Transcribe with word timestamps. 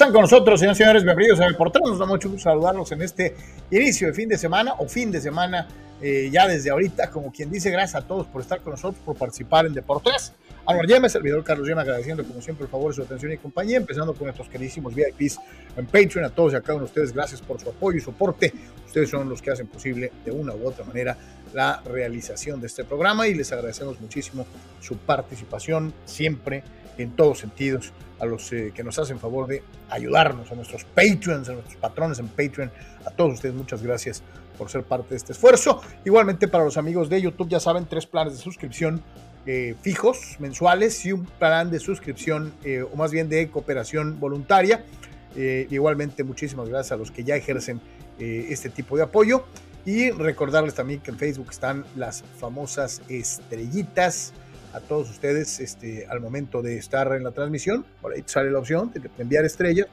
Están 0.00 0.14
con 0.14 0.22
nosotros, 0.22 0.58
señores 0.58 0.78
y 0.78 0.82
señores, 0.82 1.04
bienvenidos 1.04 1.40
a 1.40 1.44
El 1.44 1.56
Portero. 1.56 1.84
Nos 1.86 1.98
da 1.98 2.06
mucho 2.06 2.30
gusto 2.30 2.44
saludarlos 2.44 2.90
en 2.90 3.02
este 3.02 3.36
inicio 3.70 4.06
de 4.06 4.14
fin 4.14 4.30
de 4.30 4.38
semana 4.38 4.72
o 4.78 4.88
fin 4.88 5.10
de 5.10 5.20
semana 5.20 5.68
eh, 6.00 6.30
ya 6.32 6.48
desde 6.48 6.70
ahorita, 6.70 7.10
como 7.10 7.30
quien 7.30 7.50
dice, 7.50 7.70
gracias 7.70 8.02
a 8.02 8.06
todos 8.06 8.26
por 8.26 8.40
estar 8.40 8.62
con 8.62 8.70
nosotros, 8.70 8.98
por 9.04 9.14
participar 9.14 9.66
en 9.66 9.74
Deportes. 9.74 10.32
Álvaro 10.64 10.88
Yema, 10.88 11.06
servidor 11.10 11.44
Carlos 11.44 11.68
Yema, 11.68 11.82
agradeciendo 11.82 12.24
como 12.24 12.40
siempre 12.40 12.64
el 12.64 12.70
favor 12.70 12.92
de 12.92 12.96
su 12.96 13.02
atención 13.02 13.30
y 13.30 13.36
compañía, 13.36 13.76
empezando 13.76 14.14
con 14.14 14.24
nuestros 14.24 14.48
queridísimos 14.48 14.94
VIPs 14.94 15.38
en 15.76 15.84
Patreon, 15.84 16.24
a 16.24 16.30
todos 16.30 16.54
y 16.54 16.56
a 16.56 16.62
cada 16.62 16.76
uno 16.76 16.86
de 16.86 16.88
ustedes, 16.88 17.12
gracias 17.12 17.42
por 17.42 17.60
su 17.60 17.68
apoyo 17.68 17.98
y 17.98 18.00
soporte. 18.00 18.54
Ustedes 18.86 19.10
son 19.10 19.28
los 19.28 19.42
que 19.42 19.50
hacen 19.50 19.66
posible 19.66 20.12
de 20.24 20.30
una 20.30 20.54
u 20.54 20.66
otra 20.66 20.82
manera 20.86 21.18
la 21.52 21.82
realización 21.84 22.58
de 22.58 22.68
este 22.68 22.84
programa 22.84 23.28
y 23.28 23.34
les 23.34 23.52
agradecemos 23.52 24.00
muchísimo 24.00 24.46
su 24.80 24.96
participación 24.96 25.92
siempre 26.06 26.64
en 26.96 27.10
todos 27.14 27.40
sentidos 27.40 27.92
a 28.20 28.26
los 28.26 28.52
eh, 28.52 28.72
que 28.74 28.84
nos 28.84 28.98
hacen 28.98 29.18
favor 29.18 29.46
de 29.46 29.62
ayudarnos, 29.88 30.50
a 30.52 30.54
nuestros 30.54 30.84
patrons, 30.84 31.48
a 31.48 31.52
nuestros 31.52 31.76
patrones 31.76 32.18
en 32.18 32.28
Patreon, 32.28 32.70
a 33.04 33.10
todos 33.10 33.34
ustedes 33.34 33.54
muchas 33.54 33.82
gracias 33.82 34.22
por 34.58 34.70
ser 34.70 34.84
parte 34.84 35.10
de 35.10 35.16
este 35.16 35.32
esfuerzo. 35.32 35.80
Igualmente 36.04 36.46
para 36.46 36.64
los 36.64 36.76
amigos 36.76 37.08
de 37.08 37.20
YouTube, 37.20 37.48
ya 37.48 37.60
saben, 37.60 37.86
tres 37.86 38.06
planes 38.06 38.34
de 38.34 38.38
suscripción 38.38 39.02
eh, 39.46 39.74
fijos, 39.80 40.36
mensuales, 40.38 41.04
y 41.06 41.12
un 41.12 41.24
plan 41.24 41.70
de 41.70 41.80
suscripción, 41.80 42.52
eh, 42.62 42.82
o 42.82 42.94
más 42.94 43.10
bien 43.10 43.28
de 43.28 43.50
cooperación 43.50 44.20
voluntaria. 44.20 44.84
igualmente 45.34 46.24
muchísimas 46.24 46.68
gracias 46.68 46.92
a 46.92 46.96
los 46.96 47.10
que 47.10 47.22
ya 47.24 47.36
ejercen 47.36 47.80
este 48.18 48.68
tipo 48.68 48.96
de 48.96 49.04
apoyo. 49.04 49.44
Y 49.86 50.10
recordarles 50.10 50.74
también 50.74 51.00
que 51.00 51.10
en 51.10 51.16
Facebook 51.16 51.46
están 51.50 51.86
las 51.96 52.22
famosas 52.38 53.00
estrellitas 53.08 54.34
a 54.72 54.80
todos 54.80 55.10
ustedes 55.10 55.60
este, 55.60 56.06
al 56.06 56.20
momento 56.20 56.62
de 56.62 56.76
estar 56.76 57.12
en 57.14 57.24
la 57.24 57.32
transmisión. 57.32 57.84
Por 58.00 58.12
ahí 58.12 58.22
sale 58.26 58.50
la 58.50 58.58
opción 58.58 58.92
de 58.92 59.10
enviar 59.18 59.44
estrella. 59.44 59.86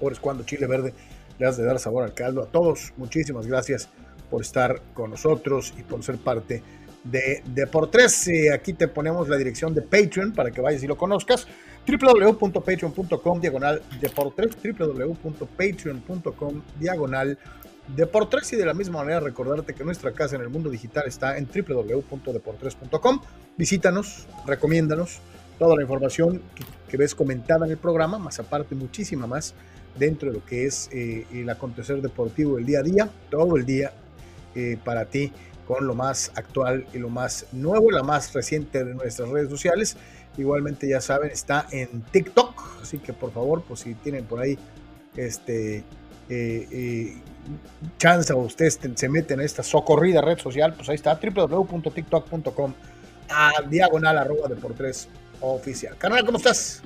Ahora 0.00 0.14
es 0.14 0.20
cuando 0.20 0.44
Chile 0.44 0.66
Verde 0.66 0.92
le 1.38 1.46
has 1.46 1.56
de 1.56 1.64
dar 1.64 1.78
sabor 1.78 2.04
al 2.04 2.14
caldo. 2.14 2.42
A 2.42 2.46
todos, 2.46 2.92
muchísimas 2.96 3.46
gracias 3.46 3.88
por 4.30 4.42
estar 4.42 4.80
con 4.94 5.10
nosotros 5.10 5.74
y 5.78 5.82
por 5.82 6.02
ser 6.02 6.18
parte 6.18 6.62
de 7.04 7.42
Deportes. 7.46 8.28
Aquí 8.52 8.72
te 8.72 8.88
ponemos 8.88 9.28
la 9.28 9.36
dirección 9.36 9.74
de 9.74 9.82
Patreon 9.82 10.32
para 10.32 10.50
que 10.50 10.60
vayas 10.60 10.82
y 10.82 10.86
lo 10.86 10.96
conozcas. 10.96 11.46
www.patreon.com 11.86 13.40
diagonal 13.40 13.82
Deportes. 14.00 14.56
www.patreon.com 14.62 16.62
diagonal 16.78 17.38
Deportes 17.94 18.52
y 18.52 18.56
de 18.56 18.66
la 18.66 18.74
misma 18.74 18.98
manera 18.98 19.20
recordarte 19.20 19.72
que 19.72 19.84
nuestra 19.84 20.10
casa 20.12 20.34
en 20.34 20.42
el 20.42 20.48
mundo 20.48 20.70
digital 20.70 21.04
está 21.06 21.38
en 21.38 21.46
www.deportres.com. 21.46 23.20
Visítanos, 23.56 24.26
recomiéndanos 24.44 25.20
toda 25.58 25.76
la 25.76 25.82
información 25.82 26.42
que, 26.88 26.96
ves 26.96 27.14
comentada 27.14 27.64
en 27.64 27.72
el 27.72 27.78
programa, 27.78 28.18
más 28.18 28.40
aparte 28.40 28.74
muchísima 28.74 29.26
más 29.26 29.54
dentro 29.98 30.30
de 30.30 30.38
lo 30.38 30.44
que 30.44 30.66
es 30.66 30.88
eh, 30.92 31.26
el 31.32 31.48
acontecer 31.48 32.00
deportivo 32.02 32.56
del 32.56 32.66
día 32.66 32.80
a 32.80 32.82
día, 32.82 33.10
todo 33.30 33.56
el 33.56 33.64
día 33.64 33.92
eh, 34.54 34.78
para 34.82 35.04
ti 35.04 35.32
con 35.66 35.86
lo 35.86 35.94
más 35.94 36.32
actual 36.34 36.86
y 36.92 36.98
lo 36.98 37.08
más 37.08 37.46
nuevo, 37.52 37.90
la 37.90 38.02
más 38.02 38.32
reciente 38.32 38.84
de 38.84 38.94
nuestras 38.94 39.28
redes 39.28 39.50
sociales. 39.50 39.96
Igualmente 40.38 40.88
ya 40.88 41.00
saben, 41.00 41.30
está 41.30 41.66
en 41.70 42.02
TikTok, 42.02 42.82
así 42.82 42.98
que 42.98 43.12
por 43.12 43.32
favor, 43.32 43.62
pues 43.66 43.80
si 43.80 43.94
tienen 43.94 44.24
por 44.24 44.40
ahí 44.40 44.58
este 45.16 45.84
eh, 46.28 47.16
chance 47.98 48.32
o 48.32 48.38
ustedes 48.38 48.78
se 48.94 49.08
meten 49.08 49.40
en 49.40 49.46
esta 49.46 49.62
socorrida 49.62 50.20
red 50.20 50.38
social, 50.38 50.74
pues 50.74 50.88
ahí 50.88 50.94
está, 50.96 51.18
www.tiktok.com 51.22 52.72
a 53.28 53.52
diagonal 53.68 54.18
arroba 54.18 54.48
de 54.48 54.56
por 54.56 54.74
tres 54.74 55.08
oficial. 55.40 55.96
Carnal, 55.96 56.24
¿cómo 56.24 56.38
estás? 56.38 56.82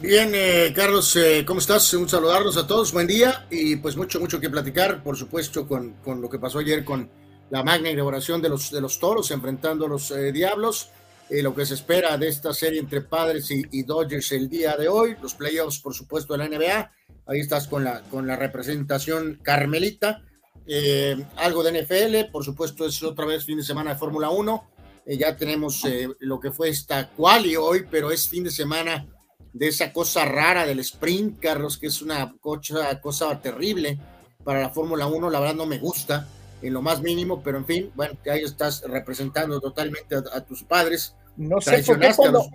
Bien, 0.00 0.30
eh, 0.34 0.72
Carlos, 0.76 1.16
eh, 1.16 1.44
¿cómo 1.46 1.58
estás? 1.58 1.92
Un 1.94 2.08
saludarlos 2.08 2.58
a 2.58 2.66
todos, 2.66 2.92
buen 2.92 3.06
día 3.06 3.46
y 3.50 3.76
pues 3.76 3.96
mucho, 3.96 4.20
mucho 4.20 4.38
que 4.38 4.50
platicar, 4.50 5.02
por 5.02 5.16
supuesto, 5.16 5.66
con, 5.66 5.94
con 6.04 6.20
lo 6.20 6.28
que 6.28 6.38
pasó 6.38 6.58
ayer 6.58 6.84
con 6.84 7.08
la 7.48 7.62
magna 7.62 7.90
inauguración 7.90 8.42
de 8.42 8.50
los, 8.50 8.70
de 8.70 8.80
los 8.80 8.98
toros 8.98 9.30
enfrentando 9.30 9.86
a 9.86 9.88
los 9.88 10.10
eh, 10.10 10.32
diablos, 10.32 10.90
lo 11.30 11.54
que 11.54 11.66
se 11.66 11.74
espera 11.74 12.16
de 12.16 12.28
esta 12.28 12.54
serie 12.54 12.80
entre 12.80 13.00
padres 13.00 13.50
y, 13.50 13.62
y 13.72 13.82
Dodgers 13.82 14.32
el 14.32 14.48
día 14.48 14.76
de 14.76 14.88
hoy, 14.88 15.16
los 15.20 15.34
playoffs, 15.34 15.80
por 15.80 15.94
supuesto, 15.94 16.32
de 16.34 16.38
la 16.38 16.48
NBA 16.48 16.90
Ahí 17.28 17.40
estás 17.40 17.66
con 17.66 17.82
la, 17.82 18.02
con 18.02 18.26
la 18.26 18.36
representación 18.36 19.40
Carmelita. 19.42 20.22
Eh, 20.66 21.16
algo 21.36 21.64
de 21.64 21.82
NFL, 21.82 22.30
por 22.30 22.44
supuesto, 22.44 22.86
es 22.86 23.02
otra 23.02 23.26
vez 23.26 23.44
fin 23.44 23.58
de 23.58 23.64
semana 23.64 23.92
de 23.92 23.98
Fórmula 23.98 24.30
1. 24.30 24.70
Eh, 25.06 25.16
ya 25.16 25.36
tenemos 25.36 25.84
eh, 25.84 26.08
lo 26.20 26.38
que 26.38 26.52
fue 26.52 26.68
esta 26.68 27.10
quali 27.10 27.56
hoy, 27.56 27.84
pero 27.90 28.12
es 28.12 28.28
fin 28.28 28.44
de 28.44 28.50
semana 28.50 29.08
de 29.52 29.68
esa 29.68 29.92
cosa 29.92 30.24
rara 30.24 30.66
del 30.66 30.78
sprint, 30.80 31.40
Carlos, 31.40 31.78
que 31.78 31.88
es 31.88 32.00
una 32.00 32.32
cosa, 32.38 33.00
cosa 33.00 33.40
terrible 33.40 33.98
para 34.44 34.60
la 34.60 34.70
Fórmula 34.70 35.08
1. 35.08 35.28
La 35.28 35.40
verdad 35.40 35.56
no 35.56 35.66
me 35.66 35.78
gusta 35.78 36.28
en 36.62 36.72
lo 36.72 36.82
más 36.82 37.02
mínimo, 37.02 37.42
pero 37.42 37.58
en 37.58 37.66
fin, 37.66 37.90
bueno, 37.94 38.16
ahí 38.30 38.42
estás 38.42 38.82
representando 38.82 39.60
totalmente 39.60 40.16
a, 40.16 40.40
tus 40.40 40.62
padres. 40.62 41.14
No 41.36 41.60
sé 41.60 41.82
por 41.82 41.98
qué 41.98 42.12
cuando, 42.14 42.46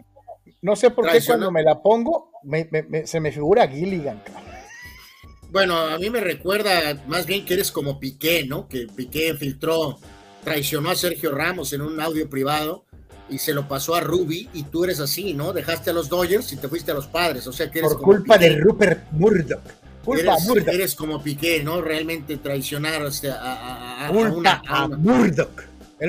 no 0.61 0.75
sé 0.75 0.91
por 0.91 1.09
qué 1.09 1.21
cuando 1.25 1.51
me 1.51 1.63
la 1.63 1.81
pongo 1.81 2.31
se 3.05 3.19
me 3.19 3.31
figura 3.31 3.67
Gilligan. 3.67 4.21
Bueno, 5.51 5.77
a 5.77 5.97
mí 5.97 6.09
me 6.09 6.21
recuerda 6.21 7.03
más 7.07 7.25
bien 7.25 7.45
que 7.45 7.55
eres 7.55 7.71
como 7.71 7.99
Piqué, 7.99 8.45
¿no? 8.45 8.67
Que 8.69 8.87
Piqué 8.87 9.33
filtró, 9.35 9.99
traicionó 10.43 10.89
a 10.89 10.95
Sergio 10.95 11.31
Ramos 11.33 11.73
en 11.73 11.81
un 11.81 11.99
audio 11.99 12.29
privado 12.29 12.85
y 13.29 13.37
se 13.37 13.53
lo 13.53 13.67
pasó 13.67 13.95
a 13.95 14.01
Ruby 14.01 14.49
y 14.53 14.63
tú 14.63 14.85
eres 14.85 14.99
así, 14.99 15.33
¿no? 15.33 15.51
Dejaste 15.53 15.89
a 15.89 15.93
los 15.93 16.09
Dodgers 16.09 16.51
y 16.53 16.57
te 16.57 16.67
fuiste 16.67 16.91
a 16.91 16.95
los 16.95 17.07
padres, 17.07 17.47
o 17.47 17.53
sea 17.53 17.69
que 17.69 17.79
eres 17.79 17.93
Por 17.93 18.01
culpa 18.01 18.37
de 18.37 18.57
Rupert 18.57 19.11
Murdoch. 19.11 19.61
Culpa 20.03 20.33
eres, 20.33 20.47
Murdoch. 20.47 20.67
eres 20.67 20.95
como 20.95 21.21
Piqué, 21.21 21.63
¿no? 21.63 21.81
Realmente 21.81 22.37
traicionar 22.37 23.03
a, 23.03 24.07
a, 24.07 24.11
una, 24.11 24.61
a 24.67 24.87
Murdoch. 24.87 25.63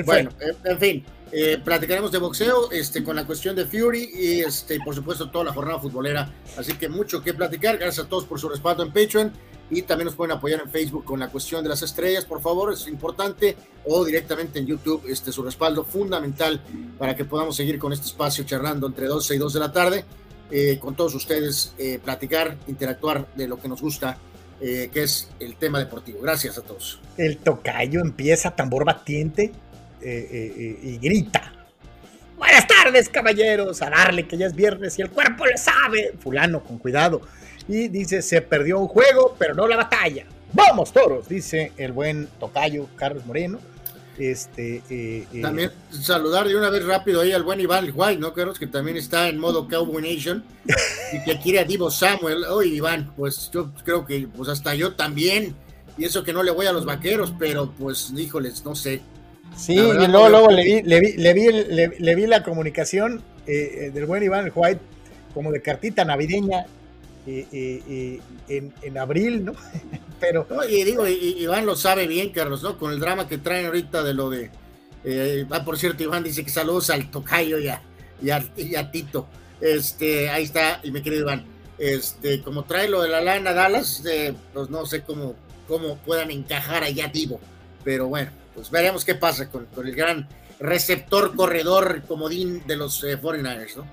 Bueno, 0.05 0.31
en 0.63 0.79
fin, 0.79 1.05
eh, 1.31 1.59
platicaremos 1.63 2.11
de 2.11 2.17
boxeo 2.17 2.71
este, 2.71 3.03
con 3.03 3.15
la 3.15 3.25
cuestión 3.25 3.55
de 3.55 3.65
Fury 3.65 4.09
y 4.13 4.39
este, 4.41 4.79
por 4.79 4.95
supuesto 4.95 5.29
toda 5.29 5.45
la 5.45 5.53
jornada 5.53 5.79
futbolera. 5.79 6.31
Así 6.57 6.73
que 6.73 6.89
mucho 6.89 7.21
que 7.21 7.33
platicar. 7.33 7.77
Gracias 7.77 8.05
a 8.05 8.09
todos 8.09 8.25
por 8.25 8.39
su 8.39 8.49
respaldo 8.49 8.83
en 8.83 8.91
Patreon 8.91 9.31
y 9.69 9.81
también 9.83 10.05
nos 10.05 10.15
pueden 10.15 10.35
apoyar 10.35 10.61
en 10.61 10.69
Facebook 10.69 11.05
con 11.05 11.19
la 11.19 11.29
cuestión 11.29 11.63
de 11.63 11.69
las 11.69 11.81
estrellas, 11.81 12.25
por 12.25 12.41
favor, 12.41 12.73
es 12.73 12.87
importante, 12.87 13.55
o 13.85 14.03
directamente 14.05 14.59
en 14.59 14.67
YouTube, 14.67 15.03
este, 15.07 15.31
su 15.31 15.41
respaldo 15.41 15.83
fundamental 15.83 16.61
para 16.97 17.15
que 17.15 17.25
podamos 17.25 17.55
seguir 17.55 17.79
con 17.79 17.93
este 17.93 18.05
espacio 18.05 18.43
charlando 18.43 18.87
entre 18.87 19.07
12 19.07 19.35
y 19.35 19.37
2 19.37 19.53
de 19.53 19.59
la 19.59 19.71
tarde, 19.71 20.05
eh, 20.51 20.77
con 20.79 20.95
todos 20.95 21.15
ustedes, 21.15 21.73
eh, 21.77 21.99
platicar, 22.03 22.57
interactuar 22.67 23.27
de 23.35 23.47
lo 23.47 23.59
que 23.59 23.67
nos 23.67 23.81
gusta, 23.81 24.17
que 24.61 25.03
es 25.03 25.29
el 25.41 25.57
tema 25.57 25.77
deportivo. 25.77 26.21
Gracias 26.21 26.57
a 26.57 26.61
todos. 26.61 27.01
El 27.17 27.35
tocayo 27.35 27.99
empieza 27.99 28.55
tambor 28.55 28.85
batiente 28.85 29.51
eh, 30.03 30.27
eh, 30.31 30.53
eh, 30.57 30.79
y 30.83 30.97
grita. 30.97 31.53
Buenas 32.37 32.67
tardes, 32.67 33.07
caballeros, 33.07 33.81
a 33.81 33.89
darle 33.89 34.27
que 34.27 34.37
ya 34.37 34.47
es 34.47 34.53
viernes 34.53 34.99
y 34.99 35.01
el 35.01 35.09
cuerpo 35.09 35.45
le 35.45 35.57
sabe. 35.57 36.13
Fulano, 36.19 36.61
con 36.61 36.77
cuidado. 36.77 37.21
Y 37.69 37.87
dice, 37.87 38.21
se 38.21 38.41
perdió 38.41 38.79
un 38.79 38.89
juego, 38.89 39.33
pero 39.39 39.53
no 39.53 39.65
la 39.65 39.77
batalla. 39.77 40.25
Vamos, 40.51 40.91
toros, 40.91 41.29
dice 41.29 41.71
el 41.77 41.93
buen 41.93 42.27
tocayo 42.37 42.89
Carlos 42.97 43.25
Moreno. 43.25 43.59
Este, 44.17 45.27
también 45.41 45.71
saludar 45.89 46.47
de 46.47 46.55
una 46.55 46.69
vez 46.69 46.85
rápido 46.85 47.21
ahí 47.21 47.31
al 47.31 47.43
buen 47.43 47.59
Iván 47.59 47.91
White, 47.93 48.19
¿no, 48.19 48.33
Carlos? 48.33 48.59
Que 48.59 48.67
también 48.67 48.95
está 48.95 49.27
en 49.27 49.39
modo 49.39 49.67
Cowboy 49.67 50.03
Nation 50.03 50.43
y 51.13 51.23
que 51.23 51.39
quiere 51.39 51.59
a 51.59 51.63
Divo 51.63 51.89
Samuel. 51.89 52.43
Oye, 52.45 52.75
Iván, 52.75 53.11
pues 53.17 53.49
yo 53.51 53.71
creo 53.83 54.05
que 54.05 54.27
pues 54.35 54.49
hasta 54.49 54.75
yo 54.75 54.93
también. 54.93 55.55
Y 55.97 56.05
eso 56.05 56.23
que 56.23 56.33
no 56.33 56.43
le 56.43 56.51
voy 56.51 56.65
a 56.65 56.73
los 56.73 56.85
vaqueros, 56.85 57.33
pero 57.37 57.71
pues, 57.71 58.11
híjoles, 58.15 58.65
no 58.65 58.75
sé. 58.75 59.01
Sí, 59.55 59.73
y 59.73 60.07
luego, 60.07 60.29
luego 60.29 60.51
le, 60.51 60.63
vi, 60.63 60.81
le, 60.81 60.99
vi, 60.99 61.13
le, 61.13 61.33
vi, 61.33 61.51
le, 61.99 62.15
vi 62.15 62.25
la 62.25 62.43
comunicación 62.43 63.23
eh, 63.45 63.85
eh, 63.85 63.91
del 63.91 64.07
buen 64.07 64.23
Iván 64.23 64.51
White 64.53 64.81
como 65.33 65.51
de 65.51 65.61
cartita 65.61 66.03
navideña 66.03 66.65
eh, 67.25 68.19
en, 68.47 68.73
en, 68.81 68.97
abril, 68.97 69.45
¿no? 69.45 69.53
Pero. 70.19 70.47
y 70.69 70.83
digo, 70.83 71.07
Iván 71.07 71.65
lo 71.65 71.75
sabe 71.75 72.07
bien, 72.07 72.29
Carlos, 72.31 72.63
¿no? 72.63 72.77
Con 72.77 72.91
el 72.91 72.99
drama 72.99 73.27
que 73.27 73.37
traen 73.37 73.65
ahorita 73.65 74.03
de 74.03 74.13
lo 74.13 74.29
de. 74.29 74.49
ah, 75.51 75.63
por 75.65 75.77
cierto, 75.77 76.03
Iván 76.03 76.23
dice 76.23 76.43
que 76.43 76.49
saludos 76.49 76.89
al 76.89 77.09
Tocayo 77.11 77.59
y 77.59 77.67
a, 77.67 77.81
y 78.21 78.75
a, 78.75 78.91
Tito. 78.91 79.27
Este, 79.59 80.29
ahí 80.29 80.43
está, 80.43 80.79
y 80.83 80.91
me 80.91 81.01
querido 81.01 81.23
Iván. 81.23 81.45
Este, 81.77 82.41
como 82.41 82.63
trae 82.63 82.87
lo 82.87 83.01
de 83.01 83.09
la 83.09 83.21
lana 83.21 83.53
Dallas, 83.53 84.03
pues 84.53 84.69
no 84.69 84.85
sé 84.85 85.01
cómo, 85.01 85.35
cómo 85.67 85.97
puedan 85.97 86.31
encajar 86.31 86.83
allá 86.83 87.07
Divo. 87.07 87.39
Pero 87.83 88.07
bueno, 88.07 88.31
pues 88.55 88.69
veremos 88.69 89.03
qué 89.03 89.15
pasa 89.15 89.49
con, 89.49 89.67
el 89.77 89.95
gran 89.95 90.27
receptor, 90.59 91.35
corredor, 91.35 92.03
comodín 92.07 92.65
de 92.65 92.77
los 92.77 93.03
eh, 93.03 93.19
49ers, 93.19 93.77
¿no? 93.77 93.85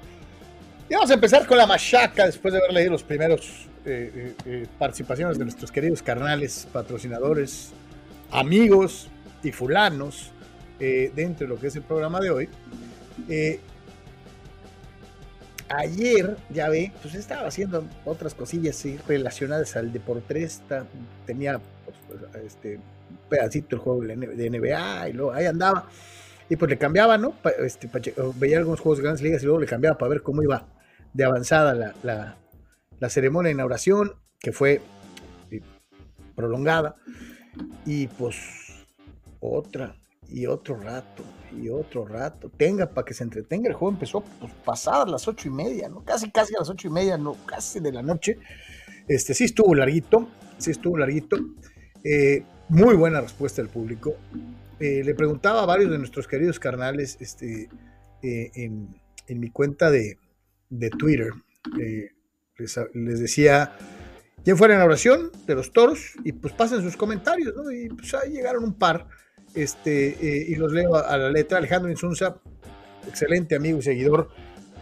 Y 0.91 0.95
vamos 0.95 1.09
a 1.09 1.15
empezar 1.15 1.47
con 1.47 1.57
la 1.57 1.69
machaca 1.69 2.27
después 2.27 2.53
de 2.53 2.59
haber 2.59 2.73
leído 2.73 2.91
los 2.91 3.05
primeros 3.05 3.69
eh, 3.85 4.35
eh, 4.45 4.67
participaciones 4.77 5.39
de 5.39 5.45
nuestros 5.45 5.71
queridos 5.71 6.03
carnales, 6.03 6.67
patrocinadores, 6.73 7.71
amigos 8.33 9.09
y 9.45 9.53
fulanos 9.53 10.33
dentro 10.81 11.47
de 11.47 11.55
lo 11.55 11.61
que 11.61 11.69
es 11.69 11.77
el 11.77 11.83
programa 11.83 12.19
de 12.19 12.31
hoy. 12.31 12.49
ayer, 15.69 16.37
ya 16.49 16.69
ve, 16.69 16.91
pues 17.01 17.15
estaba 17.15 17.47
haciendo 17.47 17.87
otras 18.05 18.35
cosillas 18.35 18.85
relacionadas 19.07 19.77
al 19.77 19.93
Deportes, 19.93 20.61
tenía 21.25 21.61
pues, 21.85 21.97
pues, 22.09 22.45
este, 22.45 22.81
pedacito 23.29 23.77
el 23.77 23.83
juego 23.83 24.01
de 24.01 24.51
NBA 24.51 25.11
y 25.11 25.13
luego 25.13 25.33
ahí 25.33 25.47
andaba. 25.47 25.87
Y 26.49 26.57
pues 26.57 26.69
le 26.69 26.79
cambiaba, 26.79 27.17
¿no? 27.17 27.35
Este, 27.61 27.89
veía 28.35 28.59
algunos 28.59 28.81
juegos 28.81 28.99
de 28.99 29.05
grandes 29.05 29.23
ligas 29.23 29.41
y 29.43 29.45
luego 29.45 29.61
le 29.61 29.67
cambiaba 29.67 29.97
para 29.97 30.09
ver 30.09 30.23
cómo 30.23 30.43
iba 30.43 30.67
de 31.13 31.25
avanzada 31.25 31.75
la, 32.03 32.37
la 33.01 33.09
ceremonia 33.09 33.49
de 33.49 33.55
inauguración, 33.55 34.15
que 34.39 34.53
fue 34.53 34.81
eh, 35.51 35.61
prolongada. 36.37 36.97
Y 37.85 38.07
pues 38.07 38.37
otra, 39.41 39.97
y 40.29 40.47
otro 40.47 40.77
rato, 40.77 41.25
y 41.53 41.69
otro 41.69 42.07
rato. 42.07 42.51
Tenga 42.57 42.91
para 42.91 43.05
que 43.05 43.15
se 43.15 43.25
entretenga. 43.25 43.69
El 43.69 43.75
juego 43.75 43.95
empezó 43.95 44.21
pues, 44.39 44.53
pasadas 44.65 45.11
las 45.11 45.27
ocho 45.27 45.49
y 45.49 45.51
media, 45.51 45.89
¿no? 45.89 46.05
Casi, 46.05 46.31
casi 46.31 46.55
a 46.55 46.61
las 46.61 46.71
ocho 46.71 46.89
y 46.89 46.91
media, 46.91 47.19
no, 47.19 47.37
casi 47.47 47.81
de 47.81 47.93
la 47.93 48.03
noche. 48.03 48.39
Este 49.09 49.35
sí 49.35 49.45
estuvo 49.45 49.75
larguito, 49.75 50.29
sí 50.59 50.71
estuvo 50.71 50.97
larguito. 50.97 51.37
Eh, 52.05 52.45
muy 52.69 52.95
buena 52.95 53.21
respuesta 53.21 53.61
del 53.63 53.71
público. 53.71 54.15
Eh, 54.79 55.03
le 55.05 55.15
preguntaba 55.15 55.63
a 55.63 55.67
varios 55.67 55.91
de 55.91 55.99
nuestros 55.99 56.29
queridos 56.29 56.59
carnales 56.59 57.19
este, 57.21 57.69
eh, 58.23 58.51
en, 58.55 58.89
mi 59.29 59.51
cuenta 59.51 59.91
de, 59.91 60.19
Twitter. 60.91 61.31
Les, 62.59 62.79
les, 62.95 63.21
decía 63.21 63.77
quién 64.45 64.57
fue 64.57 64.69
la 64.69 64.75
inauguración 64.75 65.31
de 65.47 65.55
los 65.55 65.73
toros 65.73 66.13
y 66.25 66.33
pues 66.33 66.53
pasen 66.55 66.83
sus 66.83 66.97
comentarios, 66.97 67.55
¿no? 67.57 67.71
Y 67.71 67.89
pues 67.89 68.15
ahí 68.15 68.33
llegaron 68.33 68.65
un 68.65 68.75
par 68.75 69.07
este, 69.55 70.09
eh, 70.09 70.47
y 70.49 70.55
los 70.55 70.73
leo 70.73 70.97
a, 70.97 71.17
la 71.17 71.31
letra. 71.31 71.59
Alejandro 71.59 71.91
Insunza, 71.91 72.37
excelente 73.07 73.57
amigo 73.57 73.79
y 73.79 73.83
seguidor, 73.83 74.31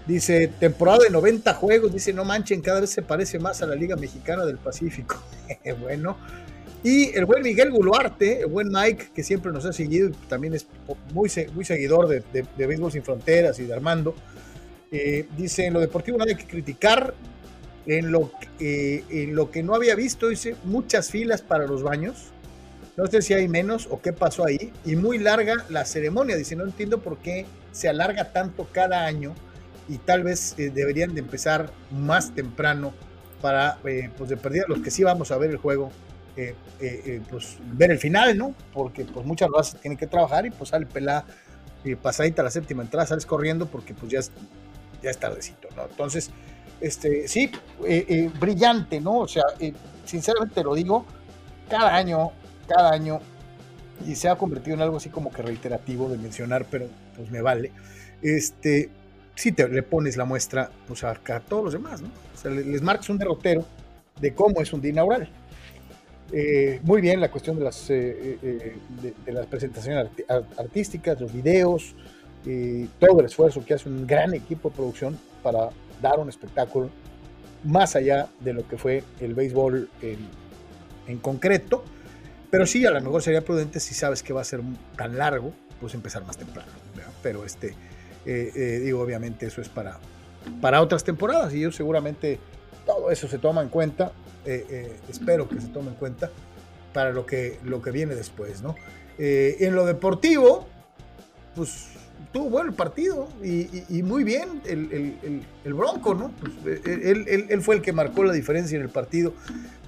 dice, 0.07 0.49
temporada 0.61 0.99
de 1.05 1.11
90 1.11 1.55
juegos, 1.55 1.93
dice, 1.93 2.13
no 2.13 2.25
manchen, 2.25 2.61
cada 2.61 2.81
vez 2.81 2.91
se 2.91 3.03
parece 3.03 3.39
más 3.39 3.63
a 3.63 3.67
la 3.67 3.75
Liga 3.75 3.97
Mexicana 3.97 4.45
del 4.45 4.59
Pacífico. 4.59 5.23
bueno, 5.81 6.19
y 6.83 7.17
el 7.17 7.25
buen 7.25 7.43
Miguel 7.43 7.71
Guluarte, 7.71 8.41
el 8.41 8.47
buen 8.47 8.69
Mike, 8.69 9.11
que 9.15 9.23
siempre 9.23 9.53
nos 9.53 9.65
ha 9.65 9.73
seguido, 9.73 10.11
también 10.29 10.55
es 10.55 10.67
muy, 11.13 11.31
muy 11.55 11.65
seguidor 11.65 12.09
de, 12.09 12.23
de, 12.33 12.67
Béisbol 12.67 12.93
Sin 12.93 13.03
Fronteras 13.03 13.59
y 13.59 13.65
de 13.65 13.75
Armando, 13.75 14.15
eh, 14.91 15.29
dice, 15.37 15.67
en 15.67 15.75
lo 15.75 15.81
deportivo 15.81 16.19
hay 16.23 16.35
que 16.35 16.47
criticar, 16.47 17.15
en 17.87 18.13
lo, 18.13 18.31
eh, 18.61 19.03
en 19.09 19.35
lo 19.35 19.51
que 19.51 19.63
no 19.63 19.75
había 19.75 19.95
visto, 19.95 20.29
dice, 20.29 20.57
muchas 20.65 21.11
filas 21.11 21.43
para 21.43 21.67
los 21.67 21.83
baños, 21.83 22.27
no 22.97 23.07
sé 23.07 23.23
si 23.23 23.33
hay 23.33 23.49
menos 23.49 23.89
o 23.91 24.01
qué 24.01 24.13
pasó 24.13 24.45
ahí. 24.45 24.73
Y 24.85 24.97
muy 24.97 25.19
larga 25.19 25.65
la 25.69 25.85
ceremonia. 25.85 26.37
Dice, 26.37 26.57
no 26.57 26.65
entiendo 26.65 26.99
por 26.99 27.19
qué 27.19 27.47
se 27.71 27.89
alarga 27.89 28.33
tanto 28.33 28.67
cada 28.73 29.07
año 29.07 29.35
y 29.89 29.99
tal 29.99 30.25
vez 30.25 30.55
eh, 30.59 30.71
deberían 30.71 31.15
de 31.15 31.21
empezar 31.21 31.71
más 31.93 32.35
temprano 32.35 32.93
para, 33.41 33.79
eh, 33.85 34.11
pues 34.19 34.29
de 34.29 34.37
perdida, 34.37 34.65
los 34.67 34.81
que 34.81 34.91
sí 34.91 35.05
vamos 35.05 35.31
a 35.31 35.39
ver 35.39 35.51
el 35.51 35.59
juego, 35.59 35.93
pues 37.31 37.57
ver 37.73 37.91
el 37.91 37.99
final, 37.99 38.37
¿no? 38.37 38.55
Porque 38.73 39.05
pues 39.05 39.25
muchas 39.25 39.49
veces 39.57 39.81
tienen 39.81 39.97
que 39.97 40.07
trabajar 40.07 40.47
y 40.47 40.51
pues 40.51 40.71
sale 40.71 40.87
pelada 40.87 41.25
pasadita 42.03 42.43
la 42.43 42.51
séptima 42.51 42.83
entrada, 42.83 43.07
sales 43.07 43.27
corriendo 43.27 43.67
porque 43.67 43.95
pues 43.95 44.13
ya 44.13 44.21
ya 45.03 45.11
es 45.11 45.19
tardecito, 45.19 45.69
¿no? 45.77 45.85
Entonces, 45.85 46.31
este, 46.81 47.29
sí, 47.29 47.51
brillante, 48.39 49.01
¿no? 49.01 49.19
O 49.19 49.29
sea, 49.29 49.45
sinceramente 50.05 50.63
lo 50.63 50.75
digo, 50.75 51.05
cada 51.69 51.95
año 51.95 52.33
cada 52.69 52.93
año 52.93 53.21
y 54.07 54.15
se 54.15 54.29
ha 54.29 54.37
convertido 54.37 54.77
en 54.77 54.83
algo 54.83 54.99
así 54.99 55.09
como 55.09 55.33
que 55.33 55.43
reiterativo 55.43 56.09
de 56.09 56.19
mencionar, 56.19 56.67
pero 56.71 56.87
pues 57.17 57.31
me 57.31 57.43
vale. 57.43 57.73
Este, 58.23 58.91
si 59.35 59.51
te 59.51 59.69
le 59.69 59.83
pones 59.83 60.17
la 60.17 60.25
muestra, 60.25 60.71
pues 60.87 61.03
a, 61.03 61.15
todos 61.15 61.65
los 61.65 61.73
demás, 61.73 62.01
¿no? 62.01 62.09
O 62.09 62.37
sea, 62.37 62.51
les 62.53 62.83
marcas 62.83 63.09
un 63.11 63.19
derrotero 63.19 63.65
de 64.21 64.35
cómo 64.35 64.61
es 64.61 64.73
un 64.73 64.81
día 64.81 64.93
inaugural. 64.93 65.29
Eh, 66.31 66.81
muy 66.83 67.01
bien 67.01 67.21
la 67.21 67.31
cuestión 67.31 67.59
de 67.59 67.65
las, 67.65 67.91
eh, 67.91 68.39
eh, 68.43 68.77
de, 69.25 69.33
las 69.33 69.47
presentaciones 69.47 70.09
artísticas, 70.59 71.21
los 71.21 71.33
videos, 71.33 71.95
todo 72.99 73.21
el 73.21 73.27
esfuerzo 73.27 73.65
que 73.65 73.75
hace 73.75 73.89
un 73.89 74.07
gran 74.07 74.35
equipo 74.35 74.71
de 74.71 74.77
producción 74.77 75.19
para 75.43 75.71
dar 76.01 76.19
un 76.19 76.29
espectáculo 76.29 76.91
más 77.65 77.97
allá 77.97 78.29
de 78.41 78.53
lo 78.53 78.67
que 78.67 78.79
fue 78.79 79.03
el 79.21 79.35
béisbol 79.35 79.89
en, 80.03 80.19
en 81.07 81.19
concreto 81.19 81.85
pero 82.51 82.67
sí, 82.67 82.85
a 82.87 82.91
lo 82.91 83.01
mejor 83.01 83.23
sería 83.23 83.43
prudente 83.43 83.81
si 83.81 83.95
sabes 83.95 84.23
que 84.23 84.33
va 84.33 84.41
a 84.41 84.45
ser 84.45 84.61
tan 84.97 85.19
largo, 85.19 85.53
pues 85.81 85.95
empezar 85.95 86.25
más 86.25 86.37
temprano. 86.37 86.71
Pero 87.23 87.45
este, 87.45 87.69
eh, 88.25 88.53
eh, 88.55 88.81
digo, 88.83 89.01
obviamente 89.01 89.47
eso 89.47 89.61
es 89.61 89.69
para, 89.69 89.99
para 90.61 90.81
otras 90.81 91.05
temporadas 91.05 91.53
y 91.53 91.61
yo 91.61 91.73
seguramente 91.73 92.39
todo 92.87 93.11
eso 93.11 93.29
se 93.29 93.39
toma 93.39 93.63
en 93.63 93.69
cuenta. 93.69 94.13
Eh, 94.47 94.97
espero 95.11 95.47
que 95.49 95.61
se 95.61 95.69
tome 95.69 95.89
en 95.89 95.95
cuenta 95.97 96.31
para 96.95 97.13
lo 97.13 97.27
que, 97.27 97.59
lo 97.65 97.83
que 97.83 97.91
viene 97.91 98.15
después, 98.15 98.63
¿no? 98.63 98.77
en 99.21 99.75
lo 99.75 99.85
deportivo, 99.85 100.69
pues 101.57 101.89
tuvo 102.33 102.51
bueno 102.51 102.71
el 102.71 102.77
partido 102.77 103.29
y, 103.43 104.03
muy 104.03 104.25
bien 104.25 104.61
el, 104.67 105.75
Bronco, 105.75 106.15
¿no? 106.15 106.33
Pues, 106.63 106.81
él, 106.85 107.47
él, 107.49 107.63
fue 107.63 107.77
el 107.77 107.83
que 107.83 107.93
marcó 107.93 108.25
la 108.25 108.33
diferencia 108.33 108.77
en 108.77 108.83
el 108.83 108.89
partido 108.89 109.33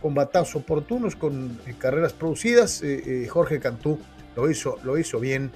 con 0.01 0.15
batazos 0.15 0.57
oportunos, 0.57 1.17
con 1.17 1.59
eh, 1.67 1.75
carreras 1.79 2.13
producidas. 2.13 2.83
Eh, 2.83 3.25
eh, 3.25 3.29
Jorge 3.29 3.61
Cantú 3.61 3.99
lo 4.37 4.51
hizo, 4.51 4.79
lo 4.83 4.99
hizo 4.99 5.21
bien 5.21 5.51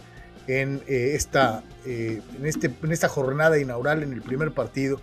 en, 0.47 0.83
esta, 0.87 1.63
en, 1.87 2.23
este, 2.45 2.71
en 2.83 2.93
esta 2.93 3.09
jornada 3.09 3.59
inaugural, 3.59 4.03
en 4.03 4.13
el 4.13 4.21
primer 4.21 4.53
partido, 4.53 5.01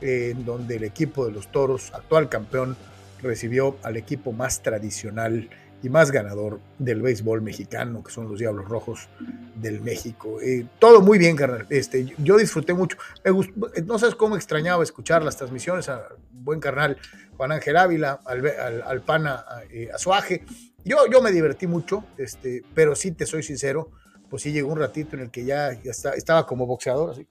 en 0.00 0.44
donde 0.44 0.76
el 0.76 0.84
equipo 0.84 1.26
de 1.26 1.32
los 1.32 1.52
Toros, 1.52 1.92
actual 1.94 2.28
campeón, 2.28 2.76
recibió 3.22 3.76
al 3.82 3.96
equipo 3.96 4.32
más 4.32 4.62
tradicional 4.62 5.48
y 5.82 5.88
más 5.88 6.10
ganador 6.10 6.60
del 6.78 7.00
béisbol 7.00 7.40
mexicano, 7.42 8.02
que 8.02 8.12
son 8.12 8.28
los 8.28 8.38
Diablos 8.38 8.68
Rojos 8.68 9.08
del 9.54 9.80
México. 9.80 10.40
Eh, 10.40 10.66
todo 10.78 11.00
muy 11.00 11.18
bien, 11.18 11.36
carnal. 11.36 11.66
Este, 11.70 12.14
yo 12.18 12.36
disfruté 12.36 12.74
mucho. 12.74 12.98
Me 13.24 13.82
no 13.82 13.98
sabes 13.98 14.14
cómo 14.14 14.36
extrañaba 14.36 14.82
escuchar 14.82 15.22
las 15.22 15.36
transmisiones 15.36 15.88
a 15.88 16.08
buen 16.32 16.60
carnal 16.60 16.96
Juan 17.36 17.52
Ángel 17.52 17.76
Ávila, 17.76 18.20
al, 18.26 18.46
al, 18.86 19.00
pana 19.00 19.44
eh, 19.70 19.88
Azuaje. 19.94 20.44
Yo, 20.84 20.98
yo 21.10 21.22
me 21.22 21.32
divertí 21.32 21.66
mucho, 21.66 22.04
este, 22.18 22.62
pero 22.74 22.94
sí 22.94 23.12
te 23.12 23.24
soy 23.24 23.42
sincero, 23.42 23.90
pues 24.28 24.42
sí 24.42 24.52
llegó 24.52 24.70
un 24.70 24.78
ratito 24.78 25.16
en 25.16 25.22
el 25.22 25.30
que 25.30 25.44
ya, 25.44 25.72
ya 25.82 25.90
estaba 25.90 26.46
como 26.46 26.66
boxeador, 26.66 27.10
así. 27.12 27.26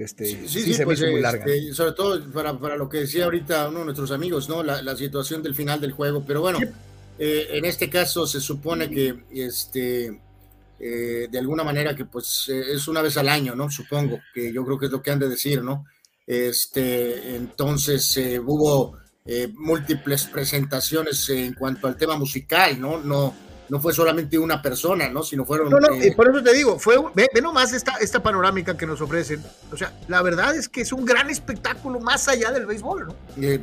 Este, 0.00 0.24
sí, 0.24 0.72
sí, 0.72 0.82
pues, 0.82 0.98
este, 1.02 1.74
sobre 1.74 1.92
todo 1.92 2.32
para, 2.32 2.58
para, 2.58 2.74
lo 2.74 2.88
que 2.88 3.00
decía 3.00 3.24
ahorita 3.24 3.68
uno 3.68 3.80
de 3.80 3.84
nuestros 3.84 4.10
amigos, 4.12 4.48
¿no? 4.48 4.62
La, 4.62 4.80
la 4.80 4.96
situación 4.96 5.42
del 5.42 5.54
final 5.54 5.78
del 5.78 5.92
juego. 5.92 6.24
Pero 6.26 6.40
bueno, 6.40 6.58
eh, 7.18 7.48
en 7.50 7.66
este 7.66 7.90
caso 7.90 8.26
se 8.26 8.40
supone 8.40 8.88
que 8.88 9.24
este, 9.30 10.18
eh, 10.78 11.28
de 11.30 11.38
alguna 11.38 11.64
manera 11.64 11.94
que 11.94 12.06
pues 12.06 12.48
eh, 12.48 12.72
es 12.72 12.88
una 12.88 13.02
vez 13.02 13.18
al 13.18 13.28
año, 13.28 13.54
¿no? 13.54 13.70
Supongo, 13.70 14.18
que 14.32 14.50
yo 14.50 14.64
creo 14.64 14.78
que 14.78 14.86
es 14.86 14.92
lo 14.92 15.02
que 15.02 15.10
han 15.10 15.18
de 15.18 15.28
decir, 15.28 15.62
¿no? 15.62 15.84
Este, 16.26 17.36
entonces 17.36 18.18
hubo 18.42 18.96
múltiples 19.52 20.24
presentaciones 20.24 21.28
en 21.28 21.52
cuanto 21.52 21.86
al 21.86 21.98
tema 21.98 22.16
musical, 22.16 22.80
¿no? 22.80 22.98
No 22.98 23.34
no 23.70 23.80
fue 23.80 23.94
solamente 23.94 24.36
una 24.36 24.60
persona, 24.60 25.08
¿no? 25.08 25.22
Sino 25.22 25.44
fueron. 25.44 25.70
No, 25.70 25.78
no, 25.78 25.94
eh, 25.94 26.12
por 26.14 26.28
eso 26.28 26.42
te 26.42 26.52
digo, 26.52 26.78
fue, 26.78 26.96
ve, 27.14 27.28
nomás 27.40 27.72
esta, 27.72 27.92
esta 28.00 28.20
panorámica 28.20 28.76
que 28.76 28.84
nos 28.84 29.00
ofrecen. 29.00 29.42
O 29.72 29.76
sea, 29.76 29.96
la 30.08 30.20
verdad 30.22 30.56
es 30.56 30.68
que 30.68 30.80
es 30.80 30.92
un 30.92 31.04
gran 31.04 31.30
espectáculo 31.30 32.00
más 32.00 32.26
allá 32.28 32.50
del 32.50 32.66
béisbol, 32.66 33.06
¿no? 33.06 33.14
Eh, 33.40 33.60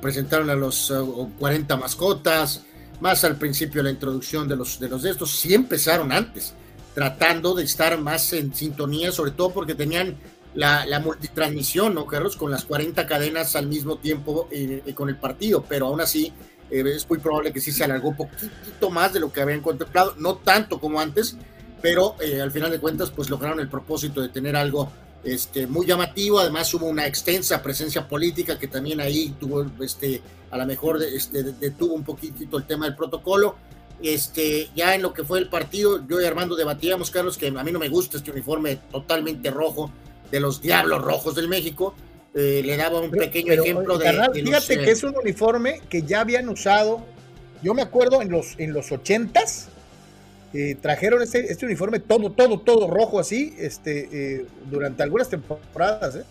presentaron 0.00 0.48
a 0.48 0.54
los 0.54 0.92
40 1.38 1.76
mascotas, 1.76 2.64
más 3.00 3.22
al 3.24 3.36
principio 3.36 3.82
la 3.82 3.90
introducción 3.90 4.48
de 4.48 4.56
los 4.56 4.80
de 4.80 4.88
los 4.88 5.02
de 5.02 5.10
estos, 5.10 5.38
sí 5.38 5.52
empezaron 5.52 6.10
antes, 6.10 6.54
tratando 6.94 7.54
de 7.54 7.64
estar 7.64 8.00
más 8.00 8.32
en 8.32 8.54
sintonía, 8.54 9.12
sobre 9.12 9.32
todo 9.32 9.52
porque 9.52 9.74
tenían 9.74 10.16
la, 10.54 10.86
la 10.86 11.00
multitransmisión, 11.00 11.94
¿no, 11.94 12.06
Carlos? 12.06 12.36
Con 12.36 12.50
las 12.50 12.64
40 12.64 13.06
cadenas 13.06 13.56
al 13.56 13.66
mismo 13.66 13.98
tiempo 13.98 14.48
eh, 14.50 14.92
con 14.94 15.10
el 15.10 15.16
partido, 15.16 15.64
pero 15.68 15.88
aún 15.88 16.00
así 16.00 16.32
eh, 16.72 16.84
es 16.96 17.08
muy 17.08 17.18
probable 17.18 17.52
que 17.52 17.60
sí 17.60 17.70
se 17.70 17.84
alargó 17.84 18.08
un 18.08 18.16
poquito 18.16 18.90
más 18.90 19.12
de 19.12 19.20
lo 19.20 19.32
que 19.32 19.42
habían 19.42 19.60
contemplado, 19.60 20.14
no 20.18 20.36
tanto 20.36 20.80
como 20.80 21.00
antes, 21.00 21.36
pero 21.80 22.16
eh, 22.20 22.40
al 22.40 22.50
final 22.50 22.70
de 22.70 22.78
cuentas 22.78 23.10
pues 23.10 23.28
lograron 23.28 23.60
el 23.60 23.68
propósito 23.68 24.22
de 24.22 24.28
tener 24.28 24.56
algo 24.56 24.90
este, 25.24 25.66
muy 25.66 25.86
llamativo, 25.86 26.40
además 26.40 26.72
hubo 26.74 26.86
una 26.86 27.06
extensa 27.06 27.62
presencia 27.62 28.08
política 28.08 28.58
que 28.58 28.68
también 28.68 29.00
ahí 29.00 29.34
tuvo, 29.38 29.66
este, 29.80 30.20
a 30.50 30.56
lo 30.56 30.66
mejor 30.66 31.02
este, 31.02 31.42
detuvo 31.42 31.94
un 31.94 32.04
poquitito 32.04 32.56
el 32.56 32.64
tema 32.64 32.86
del 32.86 32.96
protocolo. 32.96 33.56
Este, 34.02 34.68
ya 34.74 34.96
en 34.96 35.02
lo 35.02 35.12
que 35.12 35.22
fue 35.22 35.38
el 35.38 35.48
partido, 35.48 36.04
yo 36.08 36.20
y 36.20 36.24
Armando 36.24 36.56
debatíamos, 36.56 37.12
Carlos, 37.12 37.38
que 37.38 37.46
a 37.46 37.62
mí 37.62 37.70
no 37.70 37.78
me 37.78 37.88
gusta 37.88 38.16
este 38.16 38.32
uniforme 38.32 38.76
totalmente 38.90 39.48
rojo 39.50 39.92
de 40.28 40.40
los 40.40 40.60
Diablos 40.60 41.02
Rojos 41.02 41.36
del 41.36 41.46
México, 41.46 41.94
eh, 42.34 42.62
le 42.64 42.76
daba 42.76 43.00
un 43.00 43.10
pequeño 43.10 43.52
ejemplo 43.52 43.98
de, 43.98 44.10
Fíjate 44.32 44.78
que 44.78 44.90
es 44.90 45.02
un 45.04 45.14
uniforme 45.16 45.80
que 45.88 46.02
ya 46.02 46.20
habían 46.20 46.48
usado, 46.48 47.04
yo 47.62 47.74
me 47.74 47.82
acuerdo 47.82 48.22
en 48.22 48.30
los, 48.30 48.54
en 48.58 48.72
los 48.72 48.90
80 48.90 49.40
eh, 50.54 50.76
trajeron 50.80 51.22
este, 51.22 51.50
este, 51.50 51.64
uniforme 51.64 51.98
todo, 51.98 52.30
todo, 52.30 52.60
todo 52.60 52.86
rojo 52.86 53.18
así, 53.18 53.54
este, 53.58 54.08
eh, 54.12 54.46
durante 54.70 55.02
algunas 55.02 55.28
temporadas, 55.28 56.16
¿eh? 56.16 56.24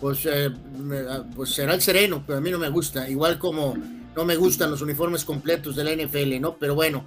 Pues, 0.00 0.26
ah, 0.26 1.24
pues 1.34 1.50
será 1.50 1.74
el 1.74 1.80
sereno, 1.80 2.24
pero 2.26 2.38
a 2.38 2.40
mí 2.40 2.50
no 2.50 2.58
me 2.58 2.68
gusta, 2.68 3.08
igual 3.08 3.38
como 3.38 3.76
no 4.16 4.24
me 4.24 4.36
gustan 4.36 4.70
los 4.70 4.82
uniformes 4.82 5.24
completos 5.24 5.76
de 5.76 5.84
la 5.84 5.92
NFL, 5.92 6.40
¿no? 6.40 6.56
Pero 6.58 6.74
bueno, 6.74 7.04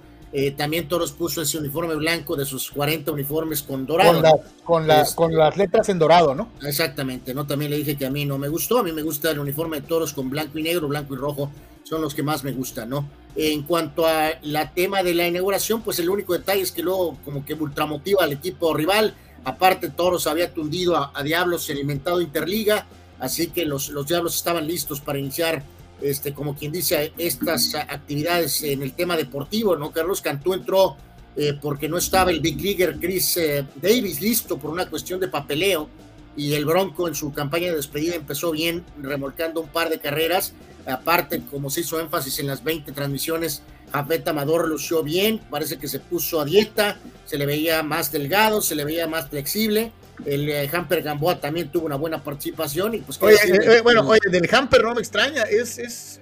también 0.56 0.88
Toros 0.88 1.12
puso 1.12 1.40
ese 1.40 1.56
uniforme 1.56 1.94
blanco 1.94 2.36
de 2.36 2.44
sus 2.44 2.70
40 2.70 3.10
uniformes 3.12 3.62
con 3.62 3.86
dorado. 3.86 4.20
Con, 4.64 4.86
con, 4.86 5.04
con, 5.14 5.34
las 5.34 5.56
letras 5.56 5.88
en 5.88 5.98
dorado, 5.98 6.34
¿no? 6.34 6.50
Exactamente, 6.62 7.32
¿no? 7.32 7.46
También 7.46 7.70
le 7.70 7.78
dije 7.78 7.96
que 7.96 8.06
a 8.06 8.10
mí 8.10 8.24
no 8.24 8.36
me 8.36 8.48
gustó, 8.48 8.78
a 8.78 8.82
mí 8.82 8.92
me 8.92 9.02
gusta 9.02 9.30
el 9.30 9.38
uniforme 9.38 9.80
de 9.80 9.86
Toros 9.86 10.12
con 10.12 10.28
blanco 10.28 10.58
y 10.58 10.62
negro, 10.62 10.88
blanco 10.88 11.14
y 11.14 11.16
rojo, 11.16 11.50
son 11.84 12.02
los 12.02 12.14
que 12.14 12.22
más 12.22 12.42
me 12.42 12.52
gustan, 12.52 12.90
¿no? 12.90 13.08
En 13.36 13.62
cuanto 13.62 14.06
a 14.06 14.32
la 14.42 14.72
tema 14.72 15.02
de 15.02 15.14
la 15.14 15.28
inauguración, 15.28 15.82
pues 15.82 15.98
el 15.98 16.08
único 16.08 16.32
detalle 16.32 16.62
es 16.62 16.72
que 16.72 16.82
luego 16.82 17.16
como 17.24 17.44
que 17.44 17.54
ultramotiva 17.54 18.24
al 18.24 18.32
equipo 18.32 18.74
rival. 18.74 19.14
Aparte, 19.44 19.90
Toros 19.90 20.26
había 20.26 20.52
tundido 20.52 20.96
a, 20.96 21.22
Diablos 21.22 21.68
en 21.70 21.76
el 21.76 21.82
inventado 21.82 22.20
Interliga, 22.20 22.86
así 23.20 23.48
que 23.48 23.64
los, 23.64 23.90
los 23.90 24.06
Diablos 24.06 24.34
estaban 24.34 24.66
listos 24.66 25.00
para 25.00 25.18
iniciar, 25.18 25.62
este, 26.00 26.32
como 26.32 26.54
quien 26.54 26.72
dice, 26.72 27.12
estas 27.18 27.74
actividades 27.74 28.62
en 28.62 28.82
el 28.82 28.92
tema 28.92 29.16
deportivo, 29.16 29.76
¿no? 29.76 29.92
Carlos 29.92 30.20
Cantú 30.20 30.54
entró 30.54 30.96
eh, 31.36 31.58
porque 31.60 31.88
no 31.88 31.98
estaba 31.98 32.30
el 32.30 32.40
Big 32.40 32.60
Leaguer 32.60 32.98
Chris 32.98 33.36
eh, 33.36 33.64
Davis 33.80 34.20
listo 34.20 34.58
por 34.58 34.70
una 34.70 34.88
cuestión 34.88 35.20
de 35.20 35.28
papeleo 35.28 35.88
y 36.36 36.54
el 36.54 36.64
Bronco 36.64 37.08
en 37.08 37.14
su 37.14 37.32
campaña 37.32 37.70
de 37.70 37.76
despedida 37.76 38.14
empezó 38.14 38.50
bien, 38.50 38.84
remolcando 39.00 39.60
un 39.60 39.68
par 39.68 39.88
de 39.88 39.98
carreras 39.98 40.54
Aparte, 40.86 41.42
como 41.50 41.68
se 41.68 41.80
hizo 41.80 42.00
énfasis 42.00 42.38
en 42.38 42.46
las 42.46 42.62
20 42.62 42.92
transmisiones, 42.92 43.62
Jafet 43.92 44.26
Amador 44.28 44.68
lució 44.68 45.02
bien, 45.02 45.40
parece 45.50 45.78
que 45.78 45.88
se 45.88 45.98
puso 45.98 46.40
a 46.40 46.44
dieta, 46.44 46.96
se 47.24 47.38
le 47.38 47.46
veía 47.46 47.82
más 47.82 48.12
delgado, 48.12 48.62
se 48.62 48.76
le 48.76 48.84
veía 48.84 49.08
más 49.08 49.28
flexible. 49.28 49.92
El 50.24 50.48
eh, 50.48 50.70
Hamper 50.72 51.02
Gamboa 51.02 51.40
también 51.40 51.70
tuvo 51.70 51.86
una 51.86 51.96
buena 51.96 52.22
participación. 52.22 52.94
Y 52.94 52.98
pues, 52.98 53.20
oye, 53.22 53.34
eh, 53.34 53.76
eh, 53.76 53.80
bueno, 53.82 54.06
oye, 54.06 54.20
del 54.30 54.48
Hamper 54.52 54.82
no 54.82 54.94
me 54.94 55.00
extraña, 55.00 55.42
es, 55.42 55.78
es 55.78 56.20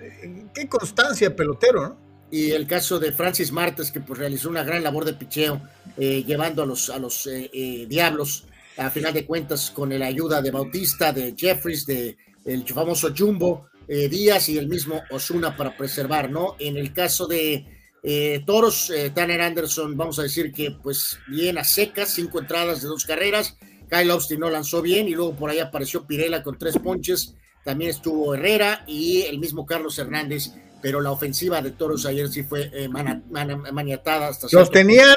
qué 0.53 0.69
constancia 0.69 1.35
pelotero, 1.35 1.83
¿no? 1.83 2.05
Y 2.31 2.51
el 2.51 2.67
caso 2.67 2.99
de 2.99 3.13
Francis 3.13 3.53
Martes, 3.53 3.93
que 3.93 4.01
pues 4.01 4.19
realizó 4.19 4.49
una 4.49 4.65
gran 4.65 4.83
labor 4.83 5.05
de 5.05 5.13
picheo, 5.13 5.61
llevando 5.97 6.65
a 6.65 6.67
los, 6.67 6.91
a 6.91 6.99
los 6.99 7.29
Diablos, 7.53 8.47
a 8.77 8.91
final 8.91 9.15
de 9.15 9.25
cuentas, 9.25 9.71
con 9.71 9.97
la 9.97 10.07
ayuda 10.07 10.43
de 10.43 10.51
Bautista, 10.51 11.13
de 11.13 11.35
Jeffries, 11.37 11.87
de 11.87 12.17
el 12.45 12.67
famoso 12.67 13.15
Jumbo, 13.17 13.69
eh, 13.89 14.09
Díaz 14.09 14.49
y 14.49 14.59
el 14.59 14.69
mismo 14.69 15.03
Osuna 15.11 15.57
para 15.57 15.77
preservar, 15.77 16.31
¿no? 16.31 16.57
En 16.59 16.77
el 16.77 16.93
caso 16.93 17.27
de 17.27 17.67
eh, 18.03 18.43
Toros, 18.47 18.91
eh, 18.91 19.11
Tanner 19.11 19.41
Anderson, 19.41 19.97
vamos 19.97 20.19
a 20.19 20.23
decir 20.23 20.53
que 20.53 20.71
pues 20.71 21.19
bien 21.29 21.59
a 21.59 21.65
secas, 21.65 22.11
cinco 22.11 22.39
entradas 22.39 22.83
de 22.83 22.89
dos 22.89 23.05
carreras, 23.05 23.57
Kyle 23.89 24.11
Austin 24.11 24.41
no 24.41 24.51
lanzó 24.51 24.83
bien 24.83 25.09
y 25.09 25.15
luego 25.15 25.35
por 25.35 25.51
ahí 25.51 25.59
apareció 25.59 26.07
Pirela 26.07 26.43
con 26.43 26.59
tres 26.59 26.79
ponches, 26.79 27.35
también 27.65 27.91
estuvo 27.91 28.35
Herrera 28.35 28.85
y 28.87 29.23
el 29.23 29.39
mismo 29.39 29.65
Carlos 29.65 29.99
Hernández, 29.99 30.53
pero 30.83 31.01
la 31.01 31.11
ofensiva 31.11 31.63
de 31.63 31.71
Toros 31.71 32.05
ayer 32.07 32.29
sí 32.29 32.43
fue 32.43 32.71
maniatada 32.89 34.29
hasta 34.29 34.49
Los 34.53 34.71
tenían 34.71 35.17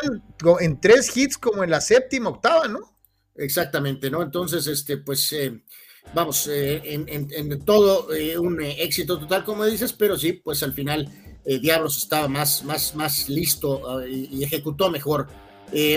en 0.60 0.80
tres 0.80 1.16
hits 1.16 1.38
como 1.38 1.64
en 1.64 1.70
la 1.70 1.82
séptima, 1.82 2.30
octava, 2.30 2.68
¿no? 2.68 2.80
Exactamente, 3.36 4.10
¿no? 4.10 4.22
Entonces, 4.22 4.66
este, 4.68 4.98
pues 4.98 5.34
vamos, 6.14 6.48
eh, 6.48 6.82
en, 6.86 7.66
todo 7.66 8.14
eh, 8.14 8.38
un 8.38 8.62
eh, 8.62 8.84
éxito 8.84 9.20
total, 9.20 9.44
como 9.44 9.66
dices, 9.66 9.94
pero 9.94 10.18
sí, 10.18 10.34
pues 10.34 10.64
al 10.64 10.74
final 10.74 11.10
Diablos 11.46 11.98
estaba 11.98 12.28
más, 12.28 12.66
más, 12.66 12.94
más 12.96 13.30
listo 13.30 14.06
y, 14.06 14.44
ejecutó 14.44 14.90
mejor. 14.90 15.28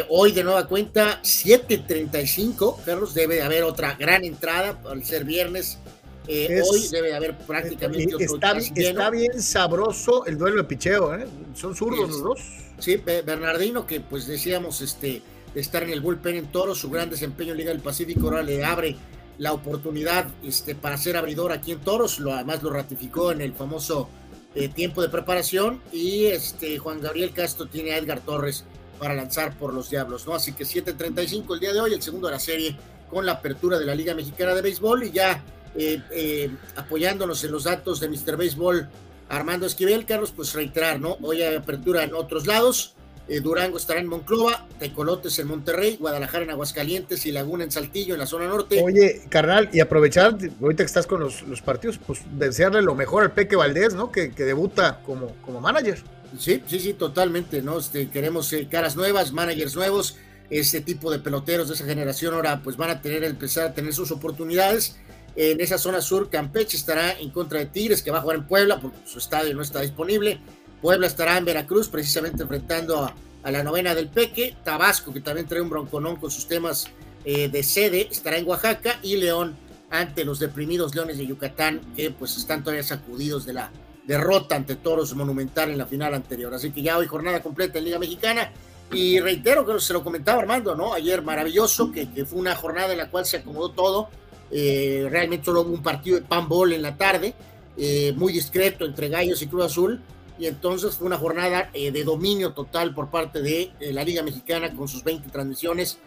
Hoy 0.08 0.32
de 0.32 0.44
nueva 0.44 0.66
cuenta, 0.66 1.20
7.35, 1.22 2.82
Carlos, 2.84 3.14
debe 3.14 3.42
haber 3.42 3.64
otra 3.64 3.94
gran 3.94 4.24
entrada 4.24 4.80
al 4.88 5.04
ser 5.04 5.24
viernes. 5.24 5.78
hoy 6.26 6.88
debe 6.90 7.14
haber 7.14 7.36
prácticamente 7.38 8.14
otro 8.14 8.34
está, 8.34 8.52
está 8.58 9.10
bien 9.10 9.40
sabroso 9.40 10.26
el 10.26 10.38
duelo 10.38 10.58
de 10.58 10.64
picheo, 10.64 11.12
son 11.54 11.74
zurdos 11.74 12.08
los 12.08 12.22
dos. 12.22 12.40
Sí, 12.78 12.96
Bernardino, 12.96 13.86
que 13.86 14.00
pues 14.00 14.26
decíamos 14.26 14.80
este, 14.80 15.22
estar 15.54 15.82
en 15.82 15.90
el 15.90 16.00
bullpen 16.00 16.36
en 16.36 16.46
toro, 16.46 16.74
su 16.74 16.90
gran 16.90 17.10
desempeño 17.10 17.52
en 17.52 17.58
Liga 17.58 17.70
del 17.70 17.80
Pacífico 17.80 18.26
ahora 18.26 18.42
le 18.42 18.64
abre 18.64 18.96
la 19.38 19.52
oportunidad 19.52 20.28
este, 20.44 20.74
para 20.74 20.98
ser 20.98 21.16
abridor 21.16 21.50
aquí 21.50 21.72
en 21.72 21.80
Toros, 21.80 22.20
lo, 22.20 22.34
además 22.34 22.62
lo 22.62 22.70
ratificó 22.70 23.32
en 23.32 23.40
el 23.40 23.54
famoso 23.54 24.08
eh, 24.54 24.68
tiempo 24.68 25.00
de 25.00 25.08
preparación 25.08 25.80
y 25.92 26.26
este, 26.26 26.78
Juan 26.78 27.00
Gabriel 27.00 27.32
Castro 27.32 27.66
tiene 27.66 27.92
a 27.92 27.98
Edgar 27.98 28.20
Torres 28.20 28.64
para 29.00 29.14
lanzar 29.14 29.56
por 29.56 29.72
los 29.74 29.90
Diablos, 29.90 30.26
¿no? 30.26 30.34
Así 30.34 30.52
que 30.52 30.64
7.35 30.64 31.54
el 31.54 31.60
día 31.60 31.72
de 31.72 31.80
hoy, 31.80 31.94
el 31.94 32.02
segundo 32.02 32.28
de 32.28 32.34
la 32.34 32.38
serie 32.38 32.76
con 33.08 33.26
la 33.26 33.32
apertura 33.32 33.78
de 33.78 33.86
la 33.86 33.94
Liga 33.94 34.14
Mexicana 34.14 34.54
de 34.54 34.62
Béisbol 34.62 35.04
y 35.04 35.10
ya 35.10 35.42
eh, 35.74 36.00
eh, 36.12 36.50
apoyándonos 36.76 37.42
en 37.42 37.50
los 37.50 37.64
datos 37.64 37.98
de 37.98 38.08
Mr. 38.08 38.36
Béisbol 38.36 38.88
Armando 39.30 39.66
Esquivel, 39.66 40.04
Carlos, 40.04 40.32
pues 40.36 40.52
reiterar, 40.52 41.00
¿no? 41.00 41.16
Hoy 41.22 41.42
hay 41.42 41.54
apertura 41.54 42.04
en 42.04 42.14
otros 42.14 42.46
lados, 42.46 42.94
eh, 43.30 43.38
Durango 43.40 43.76
estará 43.76 44.00
en 44.00 44.08
Monclova, 44.08 44.66
Tecolotes 44.80 45.38
en 45.38 45.46
Monterrey, 45.46 45.96
Guadalajara 46.00 46.42
en 46.42 46.50
Aguascalientes 46.50 47.24
y 47.26 47.30
Laguna 47.30 47.62
en 47.62 47.70
Saltillo, 47.70 48.14
en 48.14 48.20
la 48.20 48.26
zona 48.26 48.48
norte. 48.48 48.82
Oye, 48.82 49.22
carnal, 49.28 49.70
y 49.72 49.78
aprovechar, 49.78 50.36
ahorita 50.60 50.82
que 50.82 50.86
estás 50.86 51.06
con 51.06 51.20
los, 51.20 51.62
partidos, 51.64 51.98
pues 52.04 52.22
desearle 52.32 52.82
lo 52.82 52.96
mejor 52.96 53.22
al 53.22 53.30
Peque 53.30 53.54
Valdés, 53.54 53.94
¿no? 53.94 54.10
Que, 54.10 54.30
debuta 54.30 55.00
como, 55.06 55.36
como 55.44 55.60
manager. 55.60 56.02
Sí, 56.38 56.62
sí, 56.66 56.80
sí, 56.80 56.94
totalmente, 56.94 57.62
¿no? 57.62 57.78
Este, 57.78 58.08
queremos 58.08 58.54
caras 58.70 58.96
nuevas, 58.96 59.32
managers 59.32 59.74
nuevos, 59.74 60.16
ese 60.50 60.80
tipo 60.80 61.10
de 61.10 61.18
peloteros 61.18 61.68
de 61.68 61.74
esa 61.74 61.84
generación 61.84 62.34
ahora 62.34 62.60
pues 62.62 62.76
van 62.76 62.90
a 62.90 63.00
tener, 63.00 63.22
empezar 63.24 63.68
a 63.68 63.74
tener 63.74 63.94
sus 63.94 64.10
oportunidades. 64.10 64.96
En 65.36 65.60
esa 65.60 65.78
zona 65.78 66.00
sur, 66.00 66.28
Campeche 66.28 66.76
estará 66.76 67.12
en 67.12 67.30
contra 67.30 67.60
de 67.60 67.66
Tigres, 67.66 68.02
que 68.02 68.10
va 68.10 68.18
a 68.18 68.20
jugar 68.20 68.38
en 68.38 68.46
Puebla 68.46 68.80
porque 68.80 68.98
su 69.06 69.18
estadio 69.18 69.54
no 69.54 69.62
está 69.62 69.80
disponible. 69.80 70.40
Puebla 70.82 71.06
estará 71.06 71.36
en 71.36 71.44
Veracruz, 71.44 71.88
precisamente 71.88 72.42
enfrentando 72.42 73.04
a, 73.04 73.50
la 73.50 73.62
novena 73.62 73.94
del 73.94 74.08
Peque. 74.08 74.56
Tabasco, 74.64 75.12
que 75.12 75.20
también 75.20 75.46
trae 75.46 75.62
un 75.62 75.70
bronconón 75.70 76.16
con 76.16 76.30
sus 76.30 76.48
temas 76.48 76.88
eh, 77.24 77.48
de 77.48 77.62
sede, 77.62 78.08
estará 78.10 78.38
en 78.38 78.46
Oaxaca. 78.46 78.98
Y 79.02 79.16
León 79.16 79.56
ante 79.88 80.24
los 80.24 80.40
deprimidos 80.40 80.94
Leones 80.94 81.18
de 81.18 81.26
Yucatán, 81.26 81.80
que 81.94 82.10
pues 82.10 82.36
están 82.36 82.62
todavía 82.62 82.82
sacudidos 82.82 83.46
de 83.46 83.54
la 83.54 83.70
derrota 84.10 84.56
ante 84.56 84.74
Toros 84.74 85.14
Monumental 85.14 85.70
en 85.70 85.78
la 85.78 85.86
final 85.86 86.14
anterior. 86.14 86.52
Así 86.52 86.72
que 86.72 86.82
ya 86.82 86.98
hoy 86.98 87.06
jornada 87.06 87.40
completa 87.40 87.78
en 87.78 87.84
Liga 87.84 87.98
Mexicana. 88.00 88.50
Y 88.92 89.20
reitero 89.20 89.64
que 89.64 89.78
se 89.78 89.92
lo 89.92 90.02
comentaba 90.02 90.40
Armando, 90.40 90.74
¿no? 90.74 90.92
Ayer 90.92 91.22
maravilloso, 91.22 91.92
que, 91.92 92.08
fue 92.26 92.40
una 92.40 92.56
jornada 92.56 92.90
en 92.90 92.98
la 92.98 93.08
cual 93.08 93.24
se 93.24 93.36
acomodó 93.36 93.70
todo. 93.70 94.08
Eh, 94.50 95.06
realmente 95.08 95.44
solo 95.44 95.60
hubo 95.60 95.72
un 95.72 95.82
partido 95.82 96.18
de 96.18 96.26
panball 96.26 96.72
en 96.72 96.82
la 96.82 96.96
tarde, 96.96 97.34
eh, 97.76 98.12
muy 98.16 98.32
discreto 98.32 98.84
entre 98.84 99.08
Gallos 99.08 99.42
y 99.42 99.46
Cruz 99.46 99.66
Azul 99.66 100.02
y 100.40 100.46
entonces 100.46 100.96
fue 100.96 101.06
una 101.06 101.16
jornada 101.16 101.70
eh, 101.72 101.92
de 101.92 102.02
dominio 102.02 102.52
total 102.52 102.92
por 102.92 103.10
parte 103.10 103.40
de 103.40 103.70
la 103.92 104.02
Liga 104.02 104.24
Mexicana 104.24 104.74
con 104.74 104.88
sus 104.88 105.04
20 105.04 105.30
transmisiones. 105.30 105.98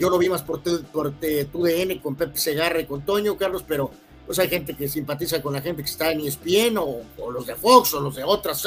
Yo 0.00 0.08
lo 0.08 0.18
vi 0.18 0.30
más 0.30 0.42
por, 0.42 0.62
por 0.62 1.12
TUDN 1.12 1.98
con 1.98 2.16
Pepe 2.16 2.38
Segarra 2.38 2.80
y 2.80 2.86
con 2.86 3.02
Toño, 3.02 3.36
Carlos, 3.36 3.64
pero 3.68 3.90
pues 4.26 4.38
hay 4.38 4.48
gente 4.48 4.74
que 4.74 4.88
simpatiza 4.88 5.42
con 5.42 5.52
la 5.52 5.60
gente 5.60 5.82
que 5.82 5.90
está 5.90 6.10
en 6.12 6.20
ESPN 6.20 6.78
o, 6.78 7.02
los 7.30 7.46
de 7.46 7.54
Fox 7.54 7.94
o 7.94 8.00
los 8.00 8.16
de 8.16 8.24
otras, 8.24 8.64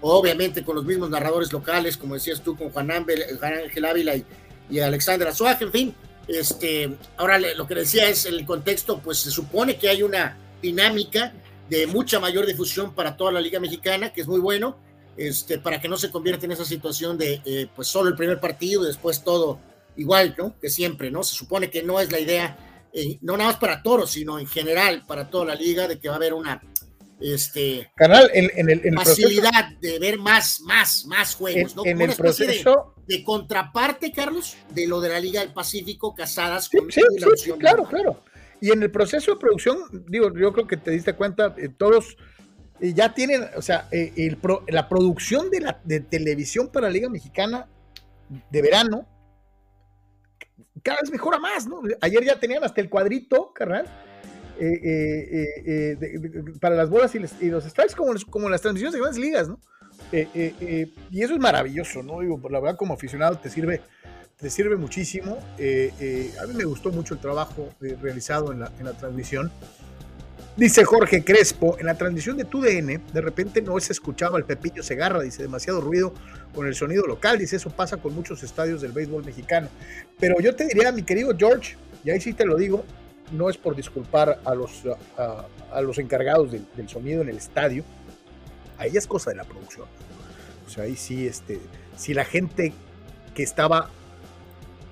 o 0.00 0.12
obviamente 0.12 0.64
con 0.64 0.76
los 0.76 0.84
mismos 0.84 1.10
narradores 1.10 1.52
locales, 1.52 1.96
como 1.96 2.14
decías 2.14 2.42
tú, 2.42 2.56
con 2.56 2.70
Juan, 2.70 2.90
Ángel 2.90 3.84
Ávila 3.84 4.16
y, 4.16 4.24
y 4.70 4.80
Alexander 4.80 5.28
Azuaj, 5.28 5.62
en 5.62 5.72
fin. 5.72 5.94
Este, 6.28 6.96
ahora 7.16 7.38
lo 7.38 7.66
que 7.66 7.74
decía 7.74 8.08
es 8.08 8.26
el 8.26 8.46
contexto, 8.46 8.98
pues 9.00 9.18
se 9.18 9.30
supone 9.30 9.76
que 9.76 9.88
hay 9.88 10.02
una 10.02 10.38
dinámica 10.60 11.32
de 11.68 11.86
mucha 11.86 12.20
mayor 12.20 12.46
difusión 12.46 12.94
para 12.94 13.16
toda 13.16 13.32
la 13.32 13.40
Liga 13.40 13.58
Mexicana, 13.58 14.12
que 14.12 14.20
es 14.20 14.28
muy 14.28 14.40
bueno, 14.40 14.76
este, 15.16 15.58
para 15.58 15.80
que 15.80 15.88
no 15.88 15.96
se 15.96 16.10
convierta 16.10 16.46
en 16.46 16.52
esa 16.52 16.64
situación 16.64 17.18
de 17.18 17.42
eh, 17.44 17.66
pues 17.74 17.88
solo 17.88 18.08
el 18.08 18.16
primer 18.16 18.40
partido 18.40 18.84
y 18.84 18.86
después 18.86 19.22
todo 19.24 19.58
igual, 19.96 20.34
¿no? 20.38 20.54
Que 20.60 20.70
siempre, 20.70 21.10
¿no? 21.10 21.22
Se 21.22 21.34
supone 21.34 21.70
que 21.70 21.82
no 21.82 22.00
es 22.00 22.12
la 22.12 22.20
idea, 22.20 22.56
eh, 22.92 23.18
no 23.22 23.36
nada 23.36 23.50
más 23.50 23.58
para 23.58 23.82
Toros, 23.82 24.10
sino 24.10 24.38
en 24.38 24.46
general 24.46 25.04
para 25.06 25.28
toda 25.30 25.46
la 25.46 25.54
liga, 25.54 25.88
de 25.88 25.98
que 25.98 26.08
va 26.08 26.14
a 26.14 26.16
haber 26.18 26.34
una 26.34 26.62
este 27.22 27.90
canal 27.94 28.30
en, 28.34 28.68
el, 28.68 28.94
facilidad 28.94 29.78
de 29.80 29.98
ver 29.98 30.18
más, 30.18 30.60
más, 30.62 31.06
más 31.06 31.34
juegos, 31.34 31.76
¿no? 31.76 31.86
En, 31.86 32.00
el 32.00 32.14
proceso 32.14 32.94
de, 33.06 33.22
contraparte, 33.22 34.12
Carlos, 34.12 34.56
de 34.70 34.86
lo 34.86 35.00
de 35.00 35.08
la 35.10 35.20
Liga 35.20 35.40
del 35.40 35.52
Pacífico 35.52 36.14
casadas 36.14 36.68
con 36.68 36.90
sí, 36.90 37.00
sí, 37.36 37.52
claro, 37.52 37.84
claro. 37.84 38.22
Y 38.60 38.70
en 38.70 38.82
el 38.82 38.90
proceso 38.90 39.32
de 39.32 39.40
producción, 39.40 39.78
digo, 40.08 40.32
yo 40.36 40.52
creo 40.52 40.66
que 40.66 40.76
te 40.76 40.92
diste 40.92 41.14
cuenta, 41.14 41.54
eh, 41.58 41.68
todos 41.68 42.16
eh, 42.80 42.92
ya 42.92 43.12
tienen, 43.12 43.48
o 43.56 43.62
sea, 43.62 43.88
eh, 43.90 44.36
la 44.68 44.88
producción 44.88 45.50
de, 45.50 45.60
la, 45.60 45.80
de 45.84 46.00
televisión 46.00 46.68
para 46.68 46.86
la 46.86 46.92
Liga 46.92 47.08
Mexicana 47.08 47.68
de 48.50 48.62
verano 48.62 49.06
cada 50.82 51.00
vez 51.00 51.10
mejora 51.10 51.38
más, 51.38 51.66
¿no? 51.66 51.82
Ayer 52.00 52.24
ya 52.24 52.38
tenían 52.38 52.64
hasta 52.64 52.80
el 52.80 52.88
cuadrito, 52.88 53.52
carnal, 53.52 53.86
para 56.60 56.76
las 56.76 56.90
bolas 56.90 57.14
y, 57.14 57.48
los 57.48 57.64
strikes, 57.64 57.94
como, 57.94 58.48
las 58.48 58.60
transmisiones 58.60 58.94
de 58.94 59.00
grandes 59.00 59.20
ligas, 59.20 59.48
¿no? 59.48 59.58
y 60.12 61.22
eso 61.22 61.34
es 61.34 61.40
maravilloso, 61.40 62.02
¿no? 62.02 62.20
Digo, 62.20 62.40
la 62.50 62.60
verdad, 62.60 62.76
como 62.76 62.94
aficionado 62.94 63.38
te 63.38 63.48
sirve, 63.48 63.80
te 64.36 64.50
sirve 64.50 64.76
muchísimo. 64.76 65.36
a 65.36 66.46
mí 66.46 66.54
me 66.54 66.64
gustó 66.64 66.90
mucho 66.90 67.14
el 67.14 67.20
trabajo 67.20 67.68
realizado 68.00 68.52
en 68.52 68.60
la, 68.60 68.72
en 68.78 68.84
la 68.84 68.92
transmisión. 68.92 69.50
Dice 70.54 70.84
Jorge 70.84 71.24
Crespo, 71.24 71.78
en 71.78 71.86
la 71.86 71.94
transmisión 71.94 72.36
de 72.36 72.44
TUDN, 72.44 73.02
de 73.10 73.20
repente 73.22 73.62
no 73.62 73.80
se 73.80 73.94
escuchaba 73.94 74.36
el 74.36 74.44
Pepillo 74.44 74.82
Segarra, 74.82 75.22
dice, 75.22 75.42
demasiado 75.42 75.80
ruido 75.80 76.12
con 76.54 76.66
el 76.66 76.74
sonido 76.74 77.06
local, 77.06 77.38
dice, 77.38 77.56
eso 77.56 77.70
pasa 77.70 77.96
con 77.96 78.14
muchos 78.14 78.42
estadios 78.42 78.82
del 78.82 78.92
béisbol 78.92 79.24
mexicano. 79.24 79.68
Pero 80.20 80.38
yo 80.40 80.54
te 80.54 80.66
diría, 80.66 80.92
mi 80.92 81.04
querido 81.04 81.34
George, 81.34 81.76
y 82.04 82.10
ahí 82.10 82.20
sí 82.20 82.34
te 82.34 82.44
lo 82.44 82.56
digo, 82.56 82.84
no 83.32 83.48
es 83.48 83.56
por 83.56 83.74
disculpar 83.74 84.40
a 84.44 84.54
los, 84.54 84.82
a, 85.16 85.80
los 85.80 85.96
encargados 85.96 86.52
del, 86.52 86.88
sonido 86.88 87.22
en 87.22 87.30
el 87.30 87.38
estadio, 87.38 87.82
ahí 88.76 88.94
es 88.94 89.06
cosa 89.06 89.30
de 89.30 89.36
la 89.36 89.44
producción. 89.44 89.86
O 90.66 90.70
sea, 90.70 90.84
ahí 90.84 90.96
sí, 90.96 91.26
este, 91.26 91.60
si 91.96 92.12
la 92.12 92.26
gente 92.26 92.74
que 93.34 93.42
estaba 93.42 93.88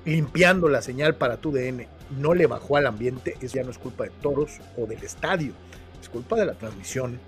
limpiando 0.07 0.71
la 0.71 0.81
señal 0.81 1.17
para 1.17 1.37
TUDN 1.37 1.87
no 2.19 2.35
le 2.35 2.47
bajó 2.47 2.77
al 2.77 2.87
ambiente, 2.87 3.37
eso 3.41 3.57
ya 3.57 3.63
no 3.63 3.71
es 3.71 3.79
culpa 3.79 4.05
de 4.05 4.11
toros 4.23 4.59
o 4.77 4.87
del 4.87 5.03
estadio, 5.03 5.53
es 6.01 6.09
culpa 6.09 6.39
de 6.39 6.47
la 6.47 6.55
transmisión 6.55 7.19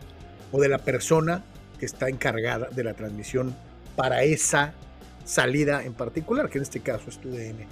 o 0.51 0.61
de 0.61 0.69
la 0.69 0.79
persona 0.79 1.45
que 1.79 1.87
está 1.87 2.09
encargada 2.09 2.69
de 2.71 2.85
la 2.85 2.95
transmisión 2.95 3.55
para 3.97 4.23
esa 4.23 4.75
salida 5.25 5.85
en 5.85 5.95
particular, 5.95 6.49
que 6.49 6.59
en 6.59 6.63
este 6.63 6.81
caso 6.81 7.09
es 7.09 7.19
tu 7.19 7.31
DN, 7.31 7.67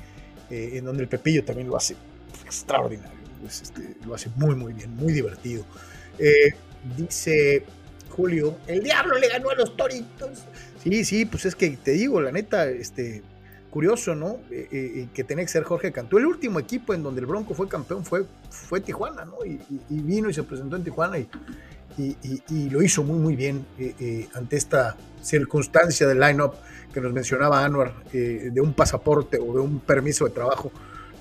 eh, 0.51 0.71
en 0.75 0.85
donde 0.85 1.03
el 1.03 1.09
Pepillo 1.09 1.45
también 1.45 1.69
lo 1.69 1.77
hace 1.77 1.97
extraordinario, 2.45 3.19
este, 3.47 3.97
lo 4.07 4.15
hace 4.15 4.31
muy, 4.37 4.55
muy 4.55 4.73
bien, 4.73 4.95
muy 4.95 5.13
divertido. 5.13 5.65
Eh, 6.19 6.53
dice 6.97 7.65
Julio, 8.11 8.59
el 8.67 8.83
diablo 8.83 9.19
le 9.19 9.29
ganó 9.29 9.51
a 9.51 9.55
los 9.55 9.77
toritos. 9.77 10.45
Sí, 10.83 11.05
sí, 11.05 11.25
pues 11.25 11.45
es 11.47 11.55
que 11.55 11.71
te 11.77 11.93
digo, 11.93 12.21
la 12.21 12.33
neta, 12.33 12.69
este, 12.69 13.23
curioso, 13.71 14.15
¿no? 14.15 14.39
Eh, 14.51 14.69
eh, 14.73 15.09
que 15.15 15.25
tenía 15.25 15.45
que 15.45 15.51
ser 15.51 15.63
Jorge 15.63 15.93
Cantú. 15.93 16.19
El 16.19 16.27
último 16.27 16.59
equipo 16.59 16.93
en 16.93 17.03
donde 17.03 17.21
el 17.21 17.27
Bronco 17.27 17.55
fue 17.55 17.69
campeón 17.69 18.05
fue, 18.05 18.25
fue 18.51 18.81
Tijuana, 18.81 19.25
¿no? 19.25 19.45
Y, 19.45 19.61
vino 19.89 20.29
y 20.29 20.35
se 20.35 20.43
presentó 20.43 20.77
en 20.77 20.85
Tijuana 20.85 21.19
y, 21.19 21.29
y 21.97 22.71
lo 22.71 22.83
hizo 22.83 23.03
muy, 23.03 23.19
muy 23.19 23.37
bien 23.37 23.65
eh, 23.79 24.29
ante 24.35 24.57
esta 24.57 24.97
circunstancia 25.23 26.07
del 26.07 26.19
line-up 26.19 26.55
que 26.93 27.01
nos 27.01 27.13
mencionaba 27.13 27.65
Anwar, 27.65 28.05
de 28.13 28.61
un 28.61 28.73
pasaporte 28.73 29.39
o 29.39 29.55
de 29.55 29.61
un 29.61 29.79
permiso 29.81 30.25
de 30.25 30.31
trabajo 30.33 30.73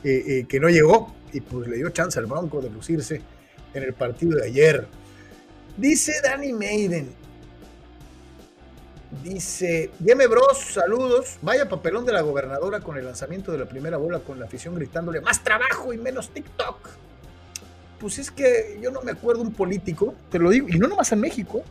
que 0.02 0.60
no 0.60 0.70
llegó 0.70 1.14
y 1.32 1.42
pues 1.42 1.68
le 1.68 1.78
dio 1.78 1.90
chance 1.90 2.18
al 2.18 2.26
Bronco 2.26 2.60
de 2.62 2.72
lucirse 2.72 3.22
en 3.74 3.84
el 3.84 3.94
partido 3.94 4.38
de 4.38 4.48
ayer. 4.48 4.88
Dice 5.78 6.14
Danny 6.24 6.54
Maiden, 6.54 7.10
Dice, 9.24 9.90
Yeme 10.04 10.28
Bros, 10.28 10.60
saludos. 10.60 11.38
Vaya 11.42 11.68
papelón 11.68 12.06
de 12.06 12.14
la 12.14 12.22
gobernadora 12.22 12.80
con 12.80 12.96
el 12.96 13.06
lanzamiento 13.06 13.52
de 13.52 13.58
la 13.58 13.66
primera 13.66 13.98
bola 13.98 14.20
con 14.20 14.40
la 14.40 14.46
afición 14.46 14.76
gritándole 14.76 15.20
más 15.20 15.44
trabajo 15.44 15.92
y 15.94 15.98
menos 15.98 16.30
TikTok. 16.30 16.90
Pues 18.00 18.20
es 18.20 18.30
que 18.30 18.80
yo 18.82 18.92
no 18.92 19.02
me 19.02 19.12
acuerdo 19.12 19.42
un 19.42 19.52
político, 19.52 20.14
te 20.30 20.38
lo 20.38 20.52
digo, 20.52 20.68
y 20.70 20.78
no 20.78 20.88
nomás 20.88 21.12
en 21.12 21.22
México. 21.22 21.64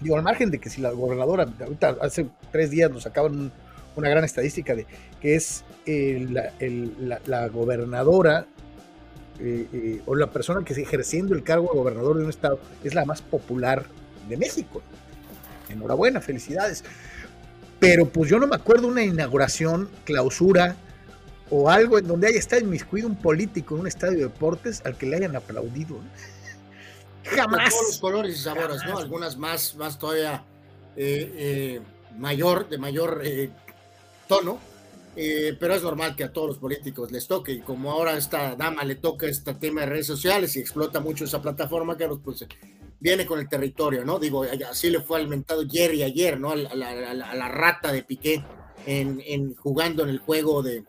Digo, 0.00 0.16
al 0.16 0.22
margen 0.22 0.50
de 0.50 0.58
que 0.58 0.70
si 0.70 0.80
la 0.80 0.92
gobernadora, 0.92 1.46
ahorita 1.60 1.96
hace 2.00 2.26
tres 2.50 2.70
días 2.70 2.90
nos 2.90 3.06
acaban 3.06 3.52
una 3.94 4.08
gran 4.08 4.24
estadística 4.24 4.74
de 4.74 4.86
que 5.20 5.34
es 5.34 5.62
la, 5.86 7.48
gobernadora 7.48 8.46
eh, 9.38 9.66
eh, 9.72 10.02
o 10.06 10.14
la 10.14 10.30
persona 10.30 10.64
que 10.64 10.74
sigue 10.74 10.86
ejerciendo 10.86 11.34
el 11.34 11.42
cargo 11.42 11.68
de 11.70 11.78
gobernador 11.78 12.16
de 12.16 12.24
un 12.24 12.30
estado 12.30 12.58
es 12.82 12.94
la 12.94 13.04
más 13.04 13.20
popular 13.20 13.84
de 14.26 14.38
México 14.38 14.80
enhorabuena, 15.70 16.20
felicidades. 16.20 16.84
Pero 17.78 18.06
pues 18.06 18.30
yo 18.30 18.38
no 18.38 18.46
me 18.46 18.56
acuerdo 18.56 18.88
una 18.88 19.02
inauguración, 19.02 19.88
clausura 20.04 20.76
o 21.50 21.68
algo 21.68 21.98
en 21.98 22.06
donde 22.06 22.28
haya 22.28 22.38
estado 22.38 22.62
inmiscuido 22.62 23.08
un 23.08 23.16
político 23.16 23.74
en 23.74 23.82
un 23.82 23.86
estadio 23.86 24.18
de 24.18 24.24
deportes 24.24 24.82
al 24.84 24.96
que 24.96 25.06
le 25.06 25.16
hayan 25.16 25.34
aplaudido. 25.34 25.98
Jamás. 27.24 27.64
De 27.64 27.70
todos 27.70 27.86
los 27.88 27.98
colores 27.98 28.36
y 28.36 28.42
sabores, 28.42 28.82
¿no? 28.86 28.98
Algunas 28.98 29.36
más, 29.36 29.74
más 29.76 29.98
todavía 29.98 30.44
eh, 30.96 31.32
eh, 31.36 31.80
mayor, 32.18 32.68
de 32.68 32.78
mayor 32.78 33.20
eh, 33.24 33.50
tono, 34.28 34.58
pero 35.14 35.74
es 35.74 35.82
normal 35.82 36.16
que 36.16 36.24
a 36.24 36.32
todos 36.32 36.48
los 36.48 36.58
políticos 36.58 37.10
les 37.10 37.26
toque, 37.26 37.52
y 37.52 37.60
como 37.60 37.90
ahora 37.90 38.12
a 38.12 38.16
esta 38.16 38.54
dama 38.56 38.84
le 38.84 38.94
toca 38.94 39.26
este 39.26 39.54
tema 39.54 39.82
de 39.82 39.88
redes 39.88 40.06
sociales 40.06 40.56
y 40.56 40.60
explota 40.60 41.00
mucho 41.00 41.24
esa 41.24 41.42
plataforma, 41.42 41.96
que 41.96 42.08
pues 42.22 42.46
viene 43.00 43.26
con 43.26 43.40
el 43.40 43.48
territorio, 43.48 44.04
¿no? 44.04 44.18
Digo, 44.18 44.44
así 44.68 44.90
le 44.90 45.00
fue 45.00 45.18
alimentado 45.18 45.64
Jerry 45.68 46.02
ayer, 46.02 46.38
¿no? 46.38 46.50
A 46.50 46.56
la, 46.56 47.48
rata 47.48 47.90
de 47.90 48.02
Piqué 48.02 48.44
en, 48.86 49.54
jugando 49.54 50.02
en 50.02 50.10
el 50.10 50.18
juego 50.18 50.62
de, 50.62 50.84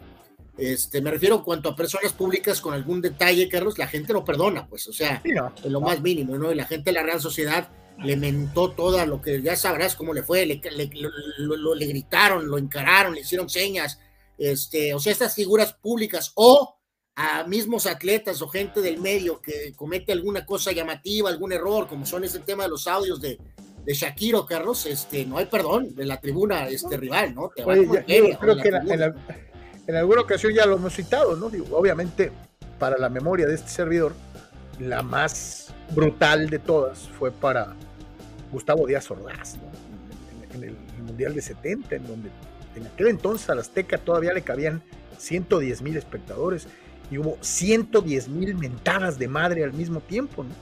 este, 0.57 1.01
me 1.01 1.09
refiero 1.09 1.37
en 1.37 1.41
cuanto 1.41 1.69
a 1.69 1.75
personas 1.75 2.13
públicas 2.13 2.59
con 2.61 2.73
algún 2.73 3.01
detalle, 3.01 3.49
Carlos, 3.49 3.77
la 3.77 3.87
gente 3.87 4.13
no 4.13 4.25
perdona, 4.25 4.67
pues, 4.67 4.87
o 4.87 4.93
sea, 4.93 5.21
en 5.23 5.71
lo 5.71 5.81
más 5.81 6.01
mínimo, 6.01 6.37
¿no? 6.37 6.51
Y 6.51 6.55
la 6.55 6.65
gente 6.65 6.91
de 6.91 6.95
la 6.95 7.03
Real 7.03 7.21
Sociedad 7.21 7.69
le 8.03 8.17
mentó 8.17 8.71
todo 8.71 9.03
lo 9.05 9.21
que 9.21 9.41
ya 9.41 9.55
sabrás 9.55 9.95
cómo 9.95 10.13
le 10.13 10.23
fue, 10.23 10.45
le, 10.45 10.59
le 10.59 11.85
gritaron, 11.87 12.47
lo 12.47 12.57
encararon, 12.57 13.13
le 13.13 13.21
hicieron 13.21 13.49
señas, 13.49 13.99
este, 14.37 14.93
o 14.93 14.99
sea, 14.99 15.11
estas 15.13 15.35
figuras 15.35 15.73
públicas 15.73 16.31
o 16.35 16.80
a 17.23 17.43
mismos 17.43 17.85
atletas 17.85 18.41
o 18.41 18.47
gente 18.47 18.81
del 18.81 18.99
medio 18.99 19.41
que 19.41 19.73
comete 19.75 20.11
alguna 20.11 20.43
cosa 20.43 20.71
llamativa, 20.71 21.29
algún 21.29 21.51
error, 21.51 21.87
como 21.87 22.03
son 22.03 22.23
ese 22.23 22.39
tema 22.39 22.63
de 22.63 22.69
los 22.69 22.87
audios 22.87 23.21
de, 23.21 23.37
de 23.85 23.93
Shakiro, 23.93 24.43
Carlos, 24.43 24.87
este, 24.87 25.23
no 25.25 25.37
hay 25.37 25.45
perdón 25.45 25.93
de 25.93 26.05
la 26.05 26.19
tribuna 26.19 26.67
este 26.67 26.97
rival, 26.97 27.35
¿no? 27.35 27.49
Te 27.55 27.63
creo 27.63 28.57
que 28.57 28.69
en, 29.87 29.95
alguna 29.95 30.21
ocasión 30.21 30.51
ya 30.53 30.65
lo 30.65 30.77
hemos 30.77 30.95
citado, 30.95 31.35
¿no? 31.35 31.49
Digo, 31.49 31.67
obviamente, 31.77 32.31
para 32.79 32.97
la 32.97 33.09
memoria 33.09 33.45
de 33.45 33.53
este 33.53 33.69
servidor, 33.69 34.13
la 34.79 35.03
más 35.03 35.71
brutal 35.91 36.49
de 36.49 36.57
todas 36.57 37.07
fue 37.19 37.31
para 37.31 37.75
Gustavo 38.51 38.87
Díaz 38.87 39.11
Ordaz, 39.11 39.57
en, 40.55 40.63
el, 40.63 40.75
Mundial 41.05 41.35
de 41.35 41.41
70, 41.41 41.95
en 41.95 42.07
donde 42.07 42.29
en 42.75 42.87
aquel 42.87 43.07
entonces 43.07 43.49
a 43.49 43.55
la 43.55 43.61
Azteca 43.61 43.97
todavía 43.97 44.33
le 44.33 44.43
cabían 44.43 44.81
110 45.17 45.81
mil 45.81 45.97
espectadores 45.97 46.67
y 47.11 47.17
hubo 47.17 47.37
110 47.41 48.29
mil 48.29 48.55
mentadas 48.55 49.19
de 49.19 49.27
madre 49.27 49.65
al 49.65 49.73
mismo 49.73 49.99
tiempo, 49.99 50.43
¿no? 50.43 50.55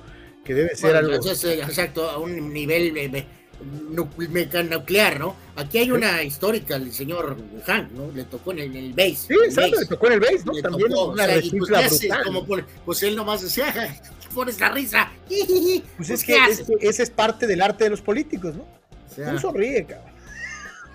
Que 0.43 0.55
debe 0.55 0.75
ser 0.75 0.95
algo. 0.95 1.13
Eh, 1.13 1.61
exacto, 1.61 2.09
a 2.09 2.17
un 2.17 2.51
nivel 2.51 2.91
nuclear, 4.67 5.19
¿no? 5.19 5.35
Aquí 5.55 5.77
hay 5.77 5.91
una 5.91 6.23
histórica 6.23 6.75
el 6.75 6.91
señor 6.91 7.37
Hank, 7.67 7.91
¿no? 7.91 8.11
Le 8.11 8.23
tocó 8.23 8.51
en 8.51 8.59
el, 8.59 8.75
en 8.75 8.95
base. 8.95 9.15
Sí, 9.27 9.35
exacto, 9.45 9.79
le 9.79 9.85
tocó 9.85 10.07
en 10.07 10.13
el 10.13 10.19
base, 10.21 10.41
¿no? 10.43 10.53
También 10.53 10.89
tocó, 10.89 11.11
una 11.11 11.25
o 11.25 11.27
pues, 11.27 12.07
como 12.25 12.45
pues 12.83 13.03
él 13.03 13.15
nomás 13.15 13.43
decía, 13.43 13.71
pones 14.33 14.59
la 14.59 14.71
risa. 14.71 15.11
Pues 15.97 16.09
es 16.09 16.23
que 16.23 16.35
ese 16.79 17.03
es 17.03 17.09
parte 17.11 17.45
del 17.45 17.61
arte 17.61 17.83
de 17.83 17.91
los 17.91 18.01
políticos, 18.01 18.55
¿no? 18.55 18.63
O 18.63 19.13
sea, 19.13 19.31
Tú 19.31 19.39
sonríe, 19.39 19.85
cabrón. 19.85 20.09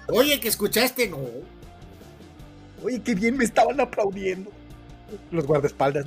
Oye, 0.08 0.40
que 0.40 0.48
escuchaste, 0.48 1.08
no. 1.08 1.18
Oye, 2.82 3.00
qué 3.02 3.14
bien 3.14 3.36
me 3.36 3.44
estaban 3.44 3.80
aplaudiendo 3.80 4.50
los 5.30 5.46
guardaespaldas. 5.46 6.06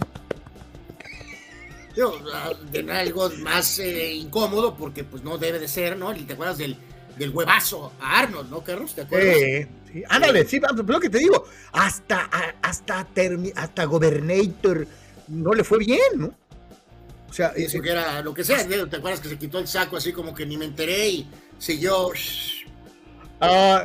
de 2.71 2.91
algo 2.91 3.29
más 3.39 3.79
eh, 3.79 4.13
incómodo 4.13 4.75
porque 4.75 5.03
pues 5.03 5.23
no 5.23 5.38
debe 5.38 5.60
de 5.60 5.67
ser, 5.67 5.97
¿no? 5.97 6.13
¿Te 6.13 6.33
acuerdas 6.33 6.57
del, 6.57 6.77
del 7.17 7.31
huevazo 7.31 7.93
a 7.99 8.19
Arnold, 8.19 8.49
¿no, 8.49 8.63
Carlos? 8.63 8.93
¿Te 8.93 9.01
acuerdas? 9.01 9.36
Sí, 9.38 10.03
Ándale, 10.10 10.45
sí, 10.45 10.60
lo 10.60 10.99
que 10.99 11.10
te 11.10 11.19
digo, 11.19 11.45
hasta, 11.71 12.29
hasta, 12.62 13.07
hasta 13.55 13.86
Gobernator 13.86 14.88
no 15.27 15.53
le 15.53 15.63
fue 15.63 15.79
bien, 15.79 15.99
¿no? 16.15 16.33
O 17.29 17.33
sea, 17.33 17.47
eso 17.55 17.81
que 17.81 17.91
era 17.91 18.21
lo 18.21 18.33
que 18.33 18.43
sea, 18.43 18.65
¿te 18.67 18.95
acuerdas 18.95 19.19
que 19.19 19.29
se 19.29 19.38
quitó 19.38 19.60
el 19.60 19.67
saco 19.67 19.97
así 19.97 20.13
como 20.13 20.33
que 20.33 20.45
ni 20.45 20.57
me 20.57 20.65
enteré 20.65 21.10
y 21.10 21.29
siguió... 21.57 22.12
Ah, 23.39 23.84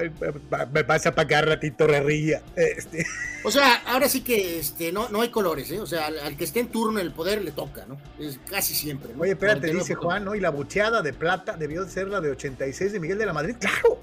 me 0.73 0.83
vas 0.83 1.07
a 1.07 1.15
pagar 1.15 1.47
ratito 1.47 1.87
rerría. 1.87 2.43
Este. 2.57 3.05
O 3.45 3.51
sea, 3.51 3.83
ahora 3.87 4.09
sí 4.09 4.23
que 4.23 4.59
este, 4.59 4.93
no, 4.93 5.09
no 5.11 5.21
hay 5.21 5.29
colores, 5.29 5.71
¿eh? 5.71 5.81
O 5.81 5.87
sea, 5.87 6.07
al, 6.07 6.37
que 6.37 6.45
esté 6.45 6.61
en 6.61 6.69
turno 6.69 7.01
el 7.01 7.13
poder 7.13 7.43
le 7.43 7.51
toca, 7.51 7.85
¿no? 7.87 7.99
Es 8.19 8.39
casi 8.49 8.75
siempre. 8.75 9.13
Oye, 9.19 9.33
espérate, 9.33 9.73
dice 9.73 9.95
Juan, 9.95 10.25
¿no? 10.25 10.35
Y 10.35 10.41
la 10.41 10.51
bucheada 10.51 11.03
de 11.03 11.13
plata 11.13 11.57
debió 11.57 11.87
ser 11.87 12.09
la 12.09 12.21
de 12.21 12.31
86 12.31 12.93
de 12.93 13.01
Miguel 13.01 13.19
de 13.19 13.27
la 13.27 13.33
Madrid. 13.35 13.57
Claro, 13.59 13.99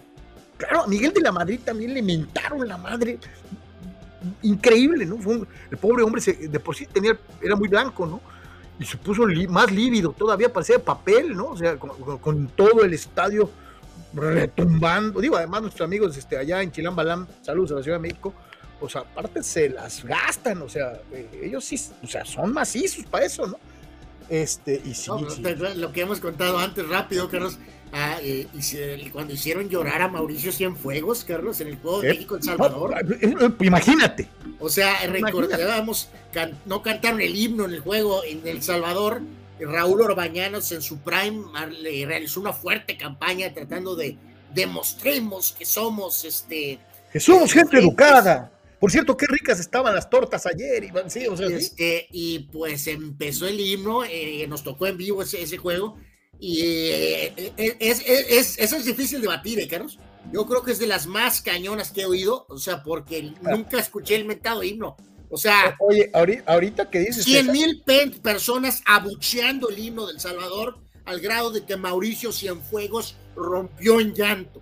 claro, 0.57 0.83
a 0.83 0.87
Miguel 0.87 1.13
de 1.13 1.21
la 1.21 1.31
Madrid 1.31 1.59
también 1.63 1.93
le 1.93 2.03
mentaron 2.03 2.67
la 2.67 2.77
madre. 2.77 3.17
Increíble, 4.43 5.05
¿no? 5.05 5.17
el 5.71 5.77
pobre 5.77 6.03
hombre 6.03 6.21
de 6.21 6.59
por 6.59 6.75
sí 6.75 6.85
tenía, 6.85 7.17
era 7.41 7.55
muy 7.55 7.69
blanco, 7.69 8.05
¿no? 8.05 8.21
Y 8.77 8.85
se 8.85 8.97
puso 8.97 9.23
más 9.47 9.71
lívido, 9.71 10.11
todavía 10.11 10.51
parecía 10.51 10.79
papel, 10.79 11.35
¿no? 11.35 11.47
O 11.47 11.57
sea, 11.57 11.77
con 11.77 12.47
todo 12.49 12.83
el 12.83 12.93
estadio 12.93 13.49
retumbando. 14.13 15.19
Digo, 15.21 15.37
además 15.37 15.61
nuestros 15.61 15.85
amigos 15.85 16.17
este, 16.17 16.37
allá 16.37 16.61
en 16.61 16.71
Chilambalam, 16.71 17.27
saludos 17.41 17.71
a 17.71 17.75
la 17.75 17.83
Ciudad 17.83 17.97
de 17.97 18.01
México, 18.01 18.33
pues 18.79 18.95
aparte 18.95 19.43
se 19.43 19.69
las 19.69 20.03
gastan, 20.03 20.61
o 20.61 20.69
sea, 20.69 20.93
eh, 21.11 21.41
ellos 21.43 21.65
sí, 21.65 21.79
o 22.03 22.07
sea, 22.07 22.23
son 22.25 22.53
macizos 22.53 23.05
para 23.05 23.25
eso, 23.25 23.45
¿no? 23.45 23.57
Este, 24.29 24.81
y 24.85 24.93
sí, 24.93 25.09
Lo 25.75 25.91
que 25.91 26.01
hemos 26.01 26.19
contado 26.19 26.59
antes, 26.59 26.87
rápido, 26.87 27.29
Carlos, 27.29 27.57
Ah, 27.91 28.19
eh, 28.21 28.47
y 28.53 29.09
cuando 29.09 29.33
hicieron 29.33 29.67
llorar 29.67 30.01
a 30.03 30.07
Mauricio 30.07 30.51
Cienfuegos, 30.51 31.23
Carlos, 31.23 31.59
en 31.61 31.69
el 31.69 31.77
juego 31.77 32.01
de 32.01 32.09
México 32.09 32.35
El 32.35 32.43
Salvador. 32.43 32.95
imagínate. 33.61 34.27
O 34.59 34.69
sea, 34.69 35.07
recordábamos, 35.07 36.09
no 36.65 36.83
cantaron 36.83 37.21
el 37.21 37.35
himno 37.35 37.65
en 37.65 37.71
el 37.71 37.79
juego 37.79 38.23
en 38.23 38.47
El 38.47 38.61
Salvador. 38.61 39.21
Raúl 39.59 40.01
Orbañanos 40.01 40.71
en 40.71 40.81
su 40.81 40.99
prime 40.99 41.43
le 41.81 42.05
realizó 42.05 42.39
una 42.39 42.53
fuerte 42.53 42.97
campaña 42.97 43.53
tratando 43.53 43.95
de 43.95 44.17
demostremos 44.53 45.53
que 45.57 45.65
somos 45.65 46.25
este. 46.25 46.79
Que 47.11 47.19
somos 47.19 47.51
gente 47.53 47.77
educada. 47.77 48.51
Por 48.79 48.91
cierto, 48.91 49.17
qué 49.17 49.25
ricas 49.27 49.59
estaban 49.59 49.93
las 49.93 50.09
tortas 50.09 50.45
ayer, 50.45 50.83
Iván. 50.85 51.11
Sí, 51.11 51.27
o 51.27 51.35
sea, 51.35 51.47
este, 51.47 52.07
Y 52.11 52.39
pues 52.51 52.87
empezó 52.87 53.45
el 53.45 53.59
himno, 53.59 54.05
eh, 54.05 54.45
nos 54.47 54.63
tocó 54.63 54.87
en 54.87 54.95
vivo 54.95 55.21
ese, 55.21 55.41
ese 55.41 55.57
juego. 55.57 55.97
Y 56.39 56.61
eh, 56.61 57.33
eh, 57.57 57.75
es, 57.79 58.01
es, 58.07 58.57
eso 58.57 58.77
es 58.77 58.85
difícil 58.85 59.21
de 59.21 59.27
batir, 59.27 59.59
¿eh, 59.59 59.67
Carlos? 59.67 59.99
Yo 60.31 60.45
creo 60.45 60.63
que 60.63 60.71
es 60.71 60.79
de 60.79 60.87
las 60.87 61.05
más 61.05 61.41
cañonas 61.41 61.91
que 61.91 62.01
he 62.01 62.05
oído, 62.05 62.45
o 62.47 62.57
sea, 62.57 62.81
porque 62.81 63.33
nunca 63.41 63.79
escuché 63.79 64.15
el 64.15 64.25
mentado 64.25 64.63
himno. 64.63 64.95
O 65.29 65.37
sea, 65.37 65.77
oye, 65.79 66.11
ahorita, 66.45 66.89
que 66.89 66.99
dices. 66.99 67.23
100 67.23 67.51
mil 67.51 67.83
personas 68.21 68.81
abucheando 68.85 69.69
el 69.69 69.77
himno 69.77 70.07
del 70.07 70.19
Salvador 70.19 70.79
al 71.05 71.19
grado 71.21 71.51
de 71.51 71.65
que 71.65 71.77
Mauricio 71.77 72.31
Cienfuegos 72.31 73.15
rompió 73.35 73.99
en 73.99 74.13
llanto. 74.13 74.61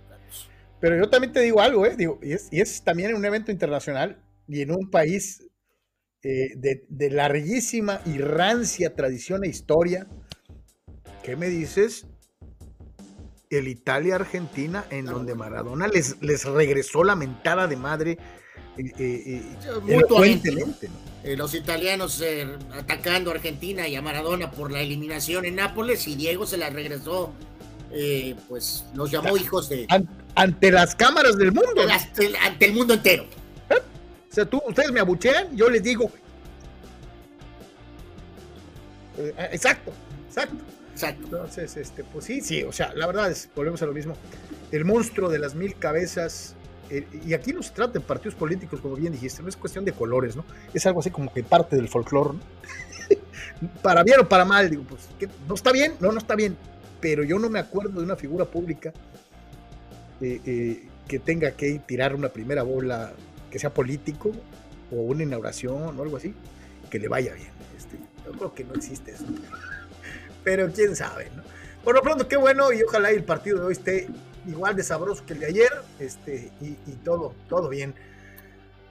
Pero 0.80 0.96
yo 0.96 1.10
también 1.10 1.32
te 1.32 1.40
digo 1.40 1.60
algo, 1.60 1.84
¿eh? 1.86 1.94
Digo, 1.96 2.18
y, 2.22 2.32
es, 2.32 2.48
y 2.50 2.60
es 2.60 2.82
también 2.84 3.10
en 3.10 3.16
un 3.16 3.24
evento 3.24 3.50
internacional 3.50 4.22
y 4.46 4.60
en 4.62 4.70
un 4.70 4.90
país 4.90 5.42
eh, 6.22 6.50
de, 6.56 6.84
de, 6.88 7.10
larguísima 7.10 8.00
y 8.06 8.18
rancia 8.18 8.94
tradición 8.94 9.44
e 9.44 9.48
historia. 9.48 10.06
¿Qué 11.22 11.36
me 11.36 11.48
dices? 11.48 12.06
El 13.50 13.68
Italia-Argentina, 13.68 14.84
en 14.90 15.06
donde 15.06 15.34
Maradona 15.34 15.88
les, 15.88 16.20
les 16.22 16.44
regresó 16.44 17.02
la 17.02 17.16
mentada 17.16 17.66
de 17.66 17.76
madre 17.76 18.18
eh, 18.78 19.42
eh, 21.24 21.36
los 21.36 21.54
italianos 21.54 22.22
atacando 22.72 23.30
a 23.30 23.34
Argentina 23.34 23.88
y 23.88 23.96
a 23.96 24.02
Maradona 24.02 24.50
por 24.50 24.70
la 24.70 24.80
eliminación 24.80 25.44
en 25.44 25.56
Nápoles 25.56 26.06
y 26.06 26.14
Diego 26.14 26.46
se 26.46 26.56
la 26.56 26.70
regresó 26.70 27.34
eh, 27.90 28.34
pues 28.48 28.84
los 28.94 29.10
llamó 29.10 29.36
hijos 29.36 29.68
de... 29.68 29.86
Ante 30.34 30.70
las 30.70 30.94
cámaras 30.94 31.36
del 31.36 31.52
mundo. 31.52 31.82
Ante, 31.90 32.66
el 32.66 32.72
mundo 32.72 32.94
entero. 32.94 33.24
¿Eh? 33.70 33.78
O 34.30 34.34
sea, 34.34 34.44
tú, 34.44 34.62
ustedes 34.66 34.92
me 34.92 35.00
abuchean, 35.00 35.56
yo 35.56 35.68
les 35.68 35.82
digo... 35.82 36.10
Eh, 39.16 39.34
exacto, 39.52 39.92
exacto. 40.28 40.56
Exacto. 40.92 41.24
Entonces, 41.24 41.76
este, 41.76 42.04
pues 42.04 42.24
sí, 42.24 42.40
sí, 42.40 42.62
o 42.64 42.72
sea, 42.72 42.92
la 42.94 43.06
verdad 43.06 43.30
es, 43.30 43.48
volvemos 43.54 43.80
a 43.82 43.86
lo 43.86 43.92
mismo. 43.92 44.16
El 44.72 44.84
monstruo 44.84 45.28
de 45.28 45.38
las 45.38 45.54
mil 45.54 45.76
cabezas, 45.76 46.56
y 47.26 47.34
aquí 47.34 47.52
no 47.52 47.62
se 47.62 47.72
trata 47.72 47.94
de 47.94 48.00
partidos 48.00 48.34
políticos, 48.34 48.80
como 48.80 48.96
bien 48.96 49.12
dijiste, 49.12 49.42
no 49.42 49.48
es 49.48 49.56
cuestión 49.56 49.84
de 49.84 49.92
colores, 49.92 50.36
¿no? 50.36 50.44
Es 50.72 50.86
algo 50.86 51.00
así 51.00 51.10
como 51.10 51.32
que 51.32 51.42
parte 51.42 51.76
del 51.76 51.88
folclore, 51.88 52.34
¿no? 52.34 52.40
para 53.82 54.02
bien 54.02 54.20
o 54.20 54.28
para 54.28 54.44
mal, 54.44 54.70
digo, 54.70 54.84
pues, 54.88 55.08
¿no 55.46 55.54
está 55.54 55.72
bien? 55.72 55.94
No, 56.00 56.12
no 56.12 56.18
está 56.18 56.34
bien 56.34 56.56
pero 57.00 57.22
yo 57.22 57.38
no 57.38 57.48
me 57.48 57.58
acuerdo 57.58 57.98
de 58.00 58.04
una 58.04 58.16
figura 58.16 58.44
pública 58.44 58.92
eh, 60.20 60.40
eh, 60.44 60.88
que 61.06 61.18
tenga 61.18 61.52
que 61.52 61.80
tirar 61.86 62.14
una 62.14 62.28
primera 62.28 62.62
bola, 62.62 63.12
que 63.50 63.58
sea 63.58 63.72
político 63.72 64.32
o 64.90 64.96
una 64.96 65.22
inauguración 65.22 65.98
o 65.98 66.02
algo 66.02 66.16
así, 66.16 66.34
que 66.90 66.98
le 66.98 67.08
vaya 67.08 67.32
bien. 67.34 67.50
Este, 67.76 67.96
yo 68.24 68.32
creo 68.32 68.54
que 68.54 68.64
no 68.64 68.74
existe 68.74 69.12
eso. 69.12 69.24
Pero 70.44 70.70
quién 70.72 70.96
sabe, 70.96 71.30
¿no? 71.36 71.42
Por 71.84 71.94
lo 71.94 72.02
pronto, 72.02 72.28
qué 72.28 72.36
bueno 72.36 72.72
y 72.72 72.82
ojalá 72.82 73.10
el 73.10 73.24
partido 73.24 73.60
de 73.60 73.66
hoy 73.66 73.72
esté 73.72 74.08
igual 74.46 74.76
de 74.76 74.82
sabroso 74.82 75.24
que 75.26 75.34
el 75.34 75.40
de 75.40 75.46
ayer 75.46 75.72
este, 75.98 76.52
y, 76.60 76.92
todo, 77.04 77.34
todo 77.48 77.68
bien. 77.68 77.94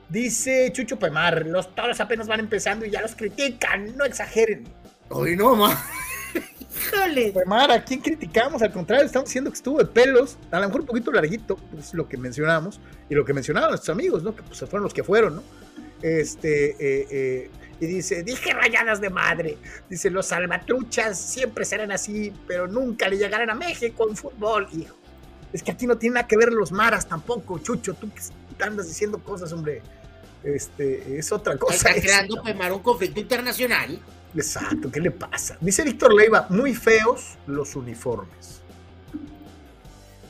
Dice 0.10 0.72
Chucho 0.72 0.98
Pemar, 0.98 1.46
los 1.46 1.76
toros 1.76 2.00
apenas 2.00 2.28
van 2.28 2.40
empezando 2.40 2.86
y 2.86 2.90
ya 2.90 3.02
los 3.02 3.16
critican, 3.16 3.96
no 3.98 4.06
exageren. 4.06 4.66
Hoy 5.10 5.36
no, 5.36 5.56
ma. 5.56 5.84
Mar, 7.46 7.72
¿a 7.72 7.84
quién 7.84 8.02
criticamos? 8.02 8.62
Al 8.62 8.72
contrario, 8.72 9.06
estamos 9.06 9.30
diciendo 9.30 9.50
que 9.50 9.56
estuvo 9.56 9.80
de 9.80 9.86
pelos, 9.86 10.38
a 10.52 10.60
lo 10.60 10.68
mejor 10.68 10.82
un 10.82 10.88
poquito 10.88 11.12
larguito, 11.12 11.56
pues 11.56 11.94
lo 11.94 12.08
que 12.08 12.18
mencionamos, 12.18 12.80
y 13.10 13.16
lo 13.16 13.26
que 13.26 13.34
mencionaban 13.34 13.72
nuestros 13.72 13.94
amigos, 13.94 14.24
¿no? 14.24 14.36
Que 14.36 14.44
pues 14.44 14.60
fueron 14.60 14.84
los 14.84 14.94
que 14.94 15.04
fueron, 15.04 15.38
¿no? 15.38 15.44
Este, 16.02 16.72
eh, 16.72 17.08
eh, 17.10 17.52
y 17.80 17.86
dice, 17.86 18.24
dije 18.24 18.54
rayadas 18.54 19.02
de 19.02 19.10
madre. 19.10 19.58
Dice, 19.90 20.10
los 20.10 20.28
salvatruchas 20.28 21.20
siempre 21.20 21.66
serán 21.66 21.92
así, 21.92 22.34
pero 22.48 22.68
nunca 22.68 23.08
le 23.08 23.18
llegarán 23.18 23.50
a 23.50 23.56
México 23.56 24.08
en 24.10 24.16
fútbol, 24.16 24.68
hijo. 24.74 24.97
Es 25.54 25.64
que 25.64 25.72
aquí 25.72 25.88
no 25.88 25.98
tiene 25.98 26.16
nada 26.16 26.28
que 26.28 26.38
ver 26.38 26.52
los 26.52 26.72
maras 26.72 27.08
tampoco, 27.08 27.60
Chucho, 27.60 27.94
tú 27.94 28.10
que 28.10 28.64
andas 28.64 28.88
diciendo 28.88 29.20
cosas, 29.20 29.52
hombre. 29.54 29.82
Este, 30.44 31.18
es 31.18 31.32
otra 31.32 31.58
cosa. 31.58 31.90
Está 31.90 32.02
creando, 32.02 32.42
Pemar, 32.44 32.72
un 32.72 32.82
conflicto 32.82 33.20
internacional. 33.20 34.00
Exacto, 34.36 34.92
¿qué 34.92 35.00
le 35.00 35.12
pasa? 35.12 35.58
Dice 35.62 35.84
Víctor 35.84 36.14
Leiva, 36.14 36.48
muy 36.50 36.74
feos 36.74 37.38
los 37.48 37.76
uniformes. 37.76 38.62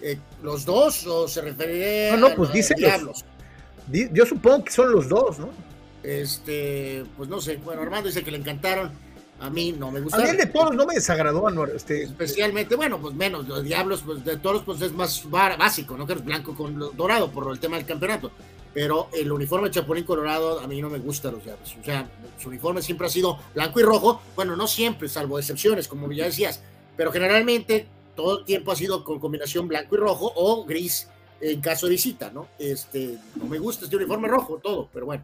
Eh, 0.02 0.18
¿Los 0.44 0.64
dos 0.64 1.06
o 1.08 1.28
se 1.28 1.42
refiere 1.42 2.12
No, 2.12 2.30
no, 2.30 2.36
pues 2.36 2.54
dice 2.54 2.76
los, 3.02 3.26
Yo 4.14 4.26
supongo 4.26 4.64
que 4.64 4.72
son 4.72 4.92
los 4.92 5.10
dos, 5.10 5.40
¿no? 5.40 5.50
Este, 6.04 7.04
pues 7.18 7.28
no 7.28 7.42
sé. 7.42 7.58
Bueno, 7.58 7.82
Armando 7.82 8.08
dice 8.08 8.24
que 8.24 8.32
le 8.32 8.38
encantaron. 8.38 8.92
A 9.40 9.50
mí 9.50 9.72
no 9.72 9.92
me 9.92 10.02
gustaron. 10.02 10.30
A 10.30 10.32
mí 10.32 10.38
de 10.38 10.46
todos 10.48 10.76
no 10.76 10.86
me 10.86 10.96
desagradó, 10.96 11.48
Este, 11.68 12.04
Especialmente, 12.04 12.76
bueno, 12.76 13.00
pues 13.00 13.14
menos. 13.14 13.48
Los 13.48 13.64
Diablos, 13.64 14.02
pues 14.06 14.26
de 14.26 14.38
todos, 14.38 14.64
pues 14.64 14.82
es 14.82 14.94
más 14.94 15.30
básico, 15.30 15.96
¿no? 15.96 16.08
Que 16.08 16.14
es 16.14 16.26
blanco 16.26 16.56
con 16.56 16.80
dorado 16.96 17.30
por 17.32 17.52
el 17.52 17.60
tema 17.60 17.78
del 17.78 17.86
campeonato 17.86 18.32
pero 18.78 19.10
el 19.12 19.32
uniforme 19.32 19.72
Chapulín 19.72 20.04
Colorado 20.04 20.60
a 20.60 20.68
mí 20.68 20.80
no 20.84 20.88
me 20.88 21.00
gusta 21.00 21.32
los 21.32 21.44
Diablos. 21.44 21.76
O 21.82 21.84
sea, 21.84 22.08
su 22.38 22.50
uniforme 22.50 22.84
siempre 22.84 23.08
ha 23.08 23.10
sido 23.10 23.40
blanco 23.56 23.80
y 23.80 23.84
rojo. 23.84 24.22
Bueno, 24.36 24.56
no 24.56 24.68
siempre, 24.68 25.10
salvo 25.10 25.40
excepciones, 25.40 25.88
como 25.88 26.12
ya 26.12 26.26
decías, 26.26 26.62
pero 26.96 27.12
generalmente 27.12 27.88
todo 28.16 28.38
el 28.38 28.46
tiempo 28.46 28.72
ha 28.72 28.76
sido 28.76 29.04
con 29.04 29.20
combinación 29.20 29.68
blanco 29.68 29.96
y 29.96 29.98
rojo 29.98 30.32
o 30.36 30.64
gris 30.64 31.08
en 31.42 31.60
caso 31.60 31.88
de 31.88 31.94
visita, 31.94 32.30
¿no? 32.30 32.50
Este, 32.60 33.18
no 33.36 33.46
me 33.46 33.58
gusta 33.58 33.86
este 33.86 33.96
uniforme 33.96 34.28
rojo, 34.28 34.60
todo, 34.62 34.88
pero 34.94 35.08
bueno. 35.08 35.24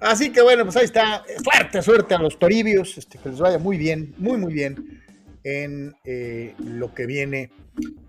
Así 0.00 0.30
que 0.30 0.42
bueno, 0.42 0.64
pues 0.64 0.76
ahí 0.76 0.84
está. 0.84 1.24
Fuerte 1.42 1.82
suerte 1.82 2.14
a 2.14 2.18
los 2.18 2.38
toribios, 2.38 2.96
este, 2.98 3.18
que 3.18 3.30
les 3.30 3.38
vaya 3.38 3.58
muy 3.58 3.76
bien, 3.76 4.14
muy, 4.18 4.38
muy 4.38 4.52
bien 4.52 5.02
en 5.44 5.94
eh, 6.04 6.54
lo 6.58 6.94
que 6.94 7.06
viene 7.06 7.50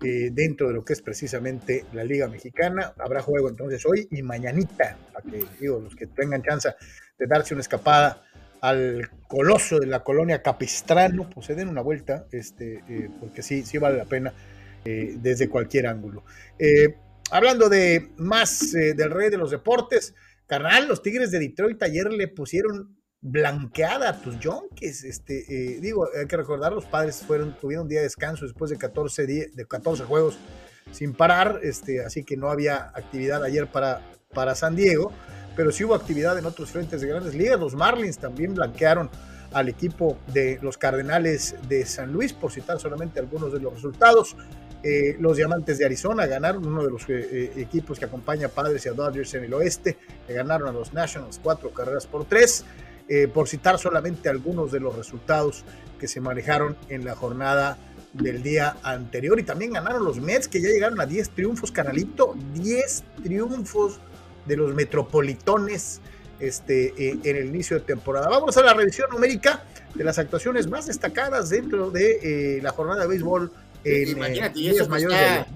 eh, 0.02 0.30
dentro 0.32 0.68
de 0.68 0.74
lo 0.74 0.84
que 0.84 0.92
es 0.92 1.02
precisamente 1.02 1.84
la 1.92 2.04
Liga 2.04 2.28
Mexicana. 2.28 2.92
Habrá 2.98 3.22
juego 3.22 3.48
entonces 3.48 3.84
hoy 3.86 4.08
y 4.10 4.22
mañanita, 4.22 4.96
para 5.12 5.24
que 5.30 5.44
digo, 5.58 5.80
los 5.80 5.96
que 5.96 6.06
tengan 6.06 6.42
chance 6.42 6.68
de 7.18 7.26
darse 7.26 7.54
una 7.54 7.62
escapada 7.62 8.22
al 8.60 9.08
coloso 9.26 9.78
de 9.78 9.86
la 9.86 10.04
colonia 10.04 10.42
Capistrano, 10.42 11.30
pues 11.30 11.46
se 11.46 11.54
den 11.54 11.68
una 11.68 11.80
vuelta, 11.80 12.26
este, 12.30 12.84
eh, 12.88 13.08
porque 13.18 13.42
sí, 13.42 13.62
sí 13.62 13.78
vale 13.78 13.96
la 13.96 14.04
pena 14.04 14.32
desde 14.82 15.50
cualquier 15.50 15.86
ángulo. 15.86 16.24
hablando 17.30 17.68
de 17.68 18.12
más 18.16 18.72
del 18.72 19.10
rey 19.10 19.28
de 19.28 19.36
los 19.36 19.50
deportes, 19.50 20.14
carnal, 20.50 20.88
los 20.88 21.00
Tigres 21.00 21.30
de 21.30 21.38
Detroit 21.38 21.80
ayer 21.84 22.12
le 22.12 22.26
pusieron 22.26 22.96
blanqueada 23.20 24.08
a 24.08 24.20
tus 24.20 24.40
Yonkis. 24.40 25.04
Este, 25.04 25.44
eh, 25.48 25.80
digo, 25.80 26.08
hay 26.18 26.26
que 26.26 26.36
recordar, 26.36 26.72
los 26.72 26.86
padres 26.86 27.22
fueron, 27.24 27.56
tuvieron 27.56 27.84
un 27.84 27.88
día 27.88 28.00
de 28.00 28.06
descanso 28.06 28.44
después 28.44 28.68
de 28.68 28.76
14, 28.76 29.26
de 29.28 29.66
14 29.68 30.02
juegos 30.02 30.38
sin 30.90 31.14
parar, 31.14 31.60
este, 31.62 32.04
así 32.04 32.24
que 32.24 32.36
no 32.36 32.50
había 32.50 32.90
actividad 32.94 33.44
ayer 33.44 33.70
para, 33.70 34.02
para 34.34 34.56
San 34.56 34.74
Diego, 34.74 35.12
pero 35.54 35.70
sí 35.70 35.84
hubo 35.84 35.94
actividad 35.94 36.36
en 36.36 36.46
otros 36.46 36.72
frentes 36.72 37.00
de 37.00 37.06
grandes 37.06 37.36
ligas. 37.36 37.60
Los 37.60 37.76
Marlins 37.76 38.18
también 38.18 38.52
blanquearon 38.52 39.08
al 39.52 39.68
equipo 39.68 40.18
de 40.32 40.58
los 40.62 40.76
Cardenales 40.76 41.54
de 41.68 41.86
San 41.86 42.12
Luis, 42.12 42.32
por 42.32 42.50
citar 42.50 42.80
solamente 42.80 43.20
algunos 43.20 43.52
de 43.52 43.60
los 43.60 43.74
resultados. 43.74 44.34
Eh, 44.82 45.16
los 45.20 45.36
Diamantes 45.36 45.78
de 45.78 45.84
Arizona 45.84 46.26
ganaron, 46.26 46.66
uno 46.66 46.82
de 46.82 46.90
los 46.90 47.02
eh, 47.08 47.52
equipos 47.56 47.98
que 47.98 48.06
acompaña 48.06 48.46
a 48.46 48.50
Padres 48.50 48.86
y 48.86 48.88
a 48.88 48.92
Dodgers 48.92 49.34
en 49.34 49.44
el 49.44 49.54
oeste, 49.54 49.98
ganaron 50.28 50.68
a 50.68 50.72
los 50.72 50.92
Nationals 50.92 51.38
cuatro 51.42 51.70
carreras 51.70 52.06
por 52.06 52.24
tres. 52.24 52.64
Eh, 53.12 53.26
por 53.26 53.48
citar 53.48 53.76
solamente 53.76 54.28
algunos 54.28 54.70
de 54.70 54.78
los 54.78 54.94
resultados 54.94 55.64
que 55.98 56.06
se 56.06 56.20
manejaron 56.20 56.76
en 56.88 57.04
la 57.04 57.16
jornada 57.16 57.76
del 58.12 58.40
día 58.40 58.76
anterior. 58.84 59.40
Y 59.40 59.42
también 59.42 59.72
ganaron 59.72 60.04
los 60.04 60.20
Mets, 60.20 60.46
que 60.46 60.62
ya 60.62 60.68
llegaron 60.68 61.00
a 61.00 61.06
10 61.06 61.30
triunfos, 61.30 61.72
canalito, 61.72 62.36
10 62.54 63.02
triunfos 63.24 63.98
de 64.46 64.56
los 64.56 64.72
Metropolitones 64.76 66.00
este, 66.38 66.94
eh, 66.96 67.18
en 67.24 67.36
el 67.36 67.46
inicio 67.46 67.80
de 67.80 67.84
temporada. 67.84 68.28
Vamos 68.28 68.56
a 68.56 68.62
la 68.62 68.74
revisión 68.74 69.10
numérica 69.10 69.64
de 69.92 70.04
las 70.04 70.20
actuaciones 70.20 70.68
más 70.68 70.86
destacadas 70.86 71.50
dentro 71.50 71.90
de 71.90 72.58
eh, 72.58 72.62
la 72.62 72.70
jornada 72.70 73.02
de 73.02 73.08
béisbol. 73.08 73.50
Imagínate, 73.84 74.58
y 74.60 74.68
eso, 74.68 74.88
que 74.88 74.96
está, 74.96 75.46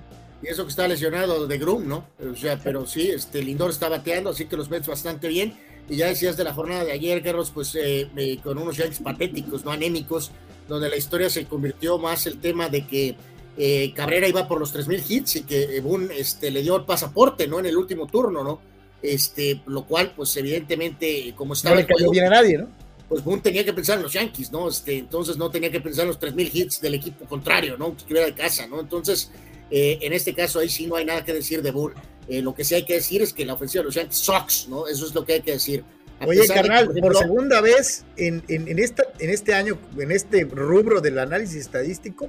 y 0.42 0.46
eso 0.46 0.64
que 0.64 0.70
está 0.70 0.88
lesionado 0.88 1.46
de 1.46 1.58
Grum, 1.58 1.86
¿no? 1.86 2.06
O 2.20 2.36
sea, 2.36 2.58
pero 2.58 2.86
sí, 2.86 3.10
este 3.10 3.42
Lindor 3.42 3.70
está 3.70 3.88
bateando, 3.88 4.30
así 4.30 4.46
que 4.46 4.56
los 4.56 4.70
Mets 4.70 4.86
bastante 4.86 5.28
bien. 5.28 5.54
Y 5.88 5.96
ya 5.96 6.06
decías 6.06 6.36
de 6.36 6.44
la 6.44 6.54
jornada 6.54 6.84
de 6.84 6.92
ayer, 6.92 7.22
Carlos, 7.22 7.50
pues 7.52 7.76
eh, 7.78 8.08
con 8.42 8.56
unos 8.56 8.76
Yankees 8.76 9.00
patéticos, 9.00 9.64
no 9.64 9.70
anémicos, 9.70 10.30
donde 10.68 10.88
la 10.88 10.96
historia 10.96 11.28
se 11.28 11.44
convirtió 11.44 11.98
más 11.98 12.26
el 12.26 12.40
tema 12.40 12.70
de 12.70 12.86
que 12.86 13.16
eh, 13.56 13.92
Cabrera 13.94 14.26
iba 14.26 14.48
por 14.48 14.58
los 14.58 14.74
3.000 14.74 15.04
hits 15.08 15.36
y 15.36 15.42
que 15.42 15.80
Boone 15.80 16.08
este, 16.16 16.50
le 16.50 16.62
dio 16.62 16.76
el 16.76 16.84
pasaporte, 16.84 17.46
¿no? 17.46 17.58
En 17.58 17.66
el 17.66 17.76
último 17.76 18.06
turno, 18.06 18.42
¿no? 18.42 18.60
Este, 19.02 19.60
lo 19.66 19.84
cual, 19.84 20.12
pues 20.16 20.34
evidentemente, 20.38 21.34
como 21.36 21.52
estaba... 21.52 21.74
No 21.74 21.82
le 21.82 21.86
cayó 21.86 22.10
bien 22.10 22.24
a 22.24 22.30
nadie, 22.30 22.58
¿no? 22.58 22.68
Pues 23.14 23.22
Boone 23.22 23.42
tenía 23.42 23.64
que 23.64 23.72
pensar 23.72 23.98
en 23.98 24.02
los 24.02 24.12
Yankees, 24.12 24.50
¿no? 24.50 24.68
Este, 24.68 24.98
entonces 24.98 25.36
no 25.36 25.48
tenía 25.48 25.70
que 25.70 25.80
pensar 25.80 26.02
en 26.02 26.08
los 26.08 26.18
3.000 26.18 26.50
hits 26.52 26.80
del 26.80 26.94
equipo 26.94 27.26
contrario, 27.26 27.76
¿no? 27.78 27.92
Que 27.92 27.98
estuviera 27.98 28.26
de 28.26 28.34
casa, 28.34 28.66
¿no? 28.66 28.80
Entonces, 28.80 29.30
eh, 29.70 30.00
en 30.02 30.12
este 30.12 30.34
caso 30.34 30.58
ahí 30.58 30.68
sí 30.68 30.88
no 30.88 30.96
hay 30.96 31.04
nada 31.04 31.24
que 31.24 31.32
decir 31.32 31.62
de 31.62 31.70
Boone. 31.70 31.94
Eh, 32.26 32.42
lo 32.42 32.56
que 32.56 32.64
sí 32.64 32.74
hay 32.74 32.84
que 32.84 32.94
decir 32.94 33.22
es 33.22 33.32
que 33.32 33.46
la 33.46 33.54
ofensiva 33.54 33.82
de 33.82 33.84
los 33.84 33.94
Yankees 33.94 34.16
sucks, 34.16 34.66
¿no? 34.68 34.88
Eso 34.88 35.06
es 35.06 35.14
lo 35.14 35.24
que 35.24 35.34
hay 35.34 35.42
que 35.42 35.52
decir. 35.52 35.84
Oye, 36.26 36.44
carnal, 36.48 36.92
por, 36.92 37.16
segunda 37.16 37.60
vez 37.60 38.04
en, 38.16 38.42
en, 38.48 38.80
esta, 38.80 39.04
en 39.20 39.30
este 39.30 39.54
año, 39.54 39.78
en 39.96 40.10
este 40.10 40.42
rubro 40.42 41.00
del 41.00 41.20
análisis 41.20 41.58
estadístico, 41.58 42.28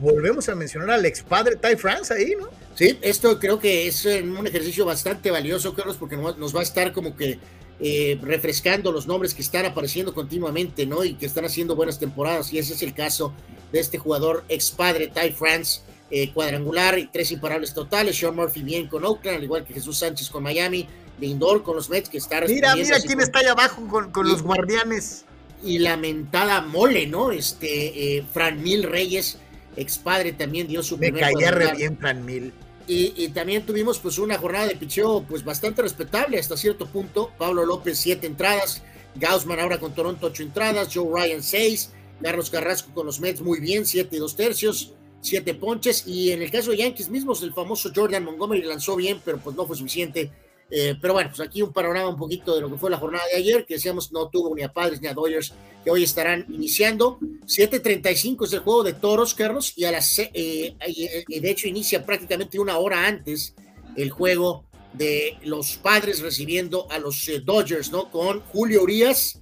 volvemos 0.00 0.48
a 0.48 0.54
mencionar 0.54 0.92
al 0.92 1.04
ex 1.04 1.22
padre 1.22 1.56
Ty 1.56 1.76
France 1.76 2.14
ahí, 2.14 2.32
¿no? 2.40 2.48
Sí, 2.74 2.98
esto 3.02 3.38
creo 3.38 3.58
que 3.58 3.86
es 3.86 4.06
un 4.06 4.46
ejercicio 4.46 4.86
bastante 4.86 5.30
valioso, 5.30 5.74
Carlos, 5.74 5.98
porque 5.98 6.16
nos 6.16 6.56
va 6.56 6.60
a 6.60 6.62
estar 6.62 6.90
como 6.94 7.14
que 7.14 7.38
eh, 7.80 8.18
refrescando 8.22 8.92
los 8.92 9.06
nombres 9.06 9.34
que 9.34 9.42
están 9.42 9.64
apareciendo 9.64 10.14
continuamente, 10.14 10.86
¿no? 10.86 11.04
Y 11.04 11.14
que 11.14 11.26
están 11.26 11.44
haciendo 11.44 11.76
buenas 11.76 11.98
temporadas, 11.98 12.52
y 12.52 12.58
ese 12.58 12.74
es 12.74 12.82
el 12.82 12.94
caso 12.94 13.32
de 13.72 13.80
este 13.80 13.98
jugador 13.98 14.44
ex 14.48 14.70
padre 14.70 15.08
Ty 15.08 15.32
France. 15.32 15.80
Eh, 16.10 16.32
cuadrangular 16.32 16.98
y 16.98 17.06
tres 17.08 17.30
imparables 17.32 17.74
totales. 17.74 18.16
Sean 18.16 18.34
Murphy 18.34 18.62
bien 18.62 18.88
con 18.88 19.04
Oakland, 19.04 19.36
al 19.36 19.44
igual 19.44 19.66
que 19.66 19.74
Jesús 19.74 19.98
Sánchez 19.98 20.30
con 20.30 20.42
Miami. 20.42 20.88
Lindor 21.20 21.62
con 21.62 21.76
los 21.76 21.90
Mets, 21.90 22.08
que 22.08 22.18
está 22.18 22.40
Mira, 22.42 22.74
mira 22.76 22.98
quién 23.00 23.20
está 23.20 23.40
ahí 23.40 23.46
abajo 23.46 23.86
con, 23.88 24.26
los 24.26 24.42
guardianes. 24.42 25.24
Y 25.62 25.78
lamentada 25.78 26.62
mole, 26.62 27.06
¿no? 27.06 27.32
Este, 27.32 28.18
eh, 28.18 28.24
Fran 28.32 28.62
Mil 28.62 28.84
Reyes 28.84 29.38
expadre 29.76 30.32
también 30.32 30.66
dio 30.66 30.82
su 30.82 30.96
Me 30.96 31.12
caía 31.12 31.50
re 31.50 31.72
bien 31.74 31.98
Fran 31.98 32.24
Mil. 32.24 32.52
Y, 32.90 33.28
también 33.28 33.66
tuvimos 33.66 33.98
pues 33.98 34.18
una 34.18 34.38
jornada 34.38 34.66
de 34.66 34.76
picheo 34.76 35.22
pues 35.28 35.44
bastante 35.44 35.82
respetable 35.82 36.38
hasta 36.38 36.56
cierto 36.56 36.86
punto. 36.86 37.30
Pablo 37.36 37.66
López 37.66 37.98
siete 37.98 38.26
entradas, 38.26 38.82
Gaussman 39.14 39.60
ahora 39.60 39.78
con 39.78 39.94
Toronto 39.94 40.28
ocho 40.28 40.42
entradas, 40.42 40.88
Joe 40.92 41.06
Ryan 41.12 41.42
seis, 41.42 41.92
Carlos 42.22 42.48
Carrasco 42.48 42.92
con 42.94 43.04
los 43.04 43.20
Mets 43.20 43.42
muy 43.42 43.60
bien, 43.60 43.84
siete 43.84 44.16
y 44.16 44.18
dos 44.18 44.36
tercios, 44.36 44.94
siete 45.20 45.52
ponches. 45.52 46.06
Y 46.06 46.32
en 46.32 46.40
el 46.40 46.50
caso 46.50 46.70
de 46.70 46.78
Yankees 46.78 47.10
mismos, 47.10 47.42
el 47.42 47.52
famoso 47.52 47.90
Jordan 47.94 48.24
Montgomery 48.24 48.62
lanzó 48.62 48.96
bien, 48.96 49.20
pero 49.22 49.38
pues 49.38 49.54
no 49.54 49.66
fue 49.66 49.76
suficiente 49.76 50.30
eh, 50.70 50.94
pero 51.00 51.14
bueno, 51.14 51.30
pues 51.34 51.46
aquí 51.46 51.62
un 51.62 51.72
panorama 51.72 52.08
un 52.08 52.16
poquito 52.16 52.54
de 52.54 52.60
lo 52.60 52.70
que 52.70 52.76
fue 52.76 52.90
la 52.90 52.98
jornada 52.98 53.24
de 53.32 53.38
ayer, 53.38 53.64
que 53.64 53.74
decíamos 53.74 54.12
no 54.12 54.28
tuvo 54.28 54.54
ni 54.54 54.62
a 54.62 54.72
Padres 54.72 55.00
ni 55.00 55.08
a 55.08 55.14
Dodgers, 55.14 55.54
que 55.82 55.90
hoy 55.90 56.02
estarán 56.02 56.44
iniciando. 56.48 57.18
7.35 57.46 58.44
es 58.44 58.52
el 58.52 58.60
juego 58.60 58.82
de 58.82 58.92
toros, 58.92 59.34
Carlos, 59.34 59.72
y 59.76 59.84
a 59.84 59.92
las, 59.92 60.18
eh, 60.18 60.30
eh, 60.40 61.40
de 61.40 61.50
hecho 61.50 61.68
inicia 61.68 62.04
prácticamente 62.04 62.58
una 62.58 62.78
hora 62.78 63.06
antes 63.06 63.54
el 63.96 64.10
juego 64.10 64.64
de 64.92 65.38
los 65.42 65.76
Padres 65.76 66.20
recibiendo 66.20 66.90
a 66.90 66.98
los 66.98 67.30
Dodgers, 67.44 67.90
¿no? 67.90 68.10
Con 68.10 68.40
Julio 68.40 68.82
Urias 68.82 69.40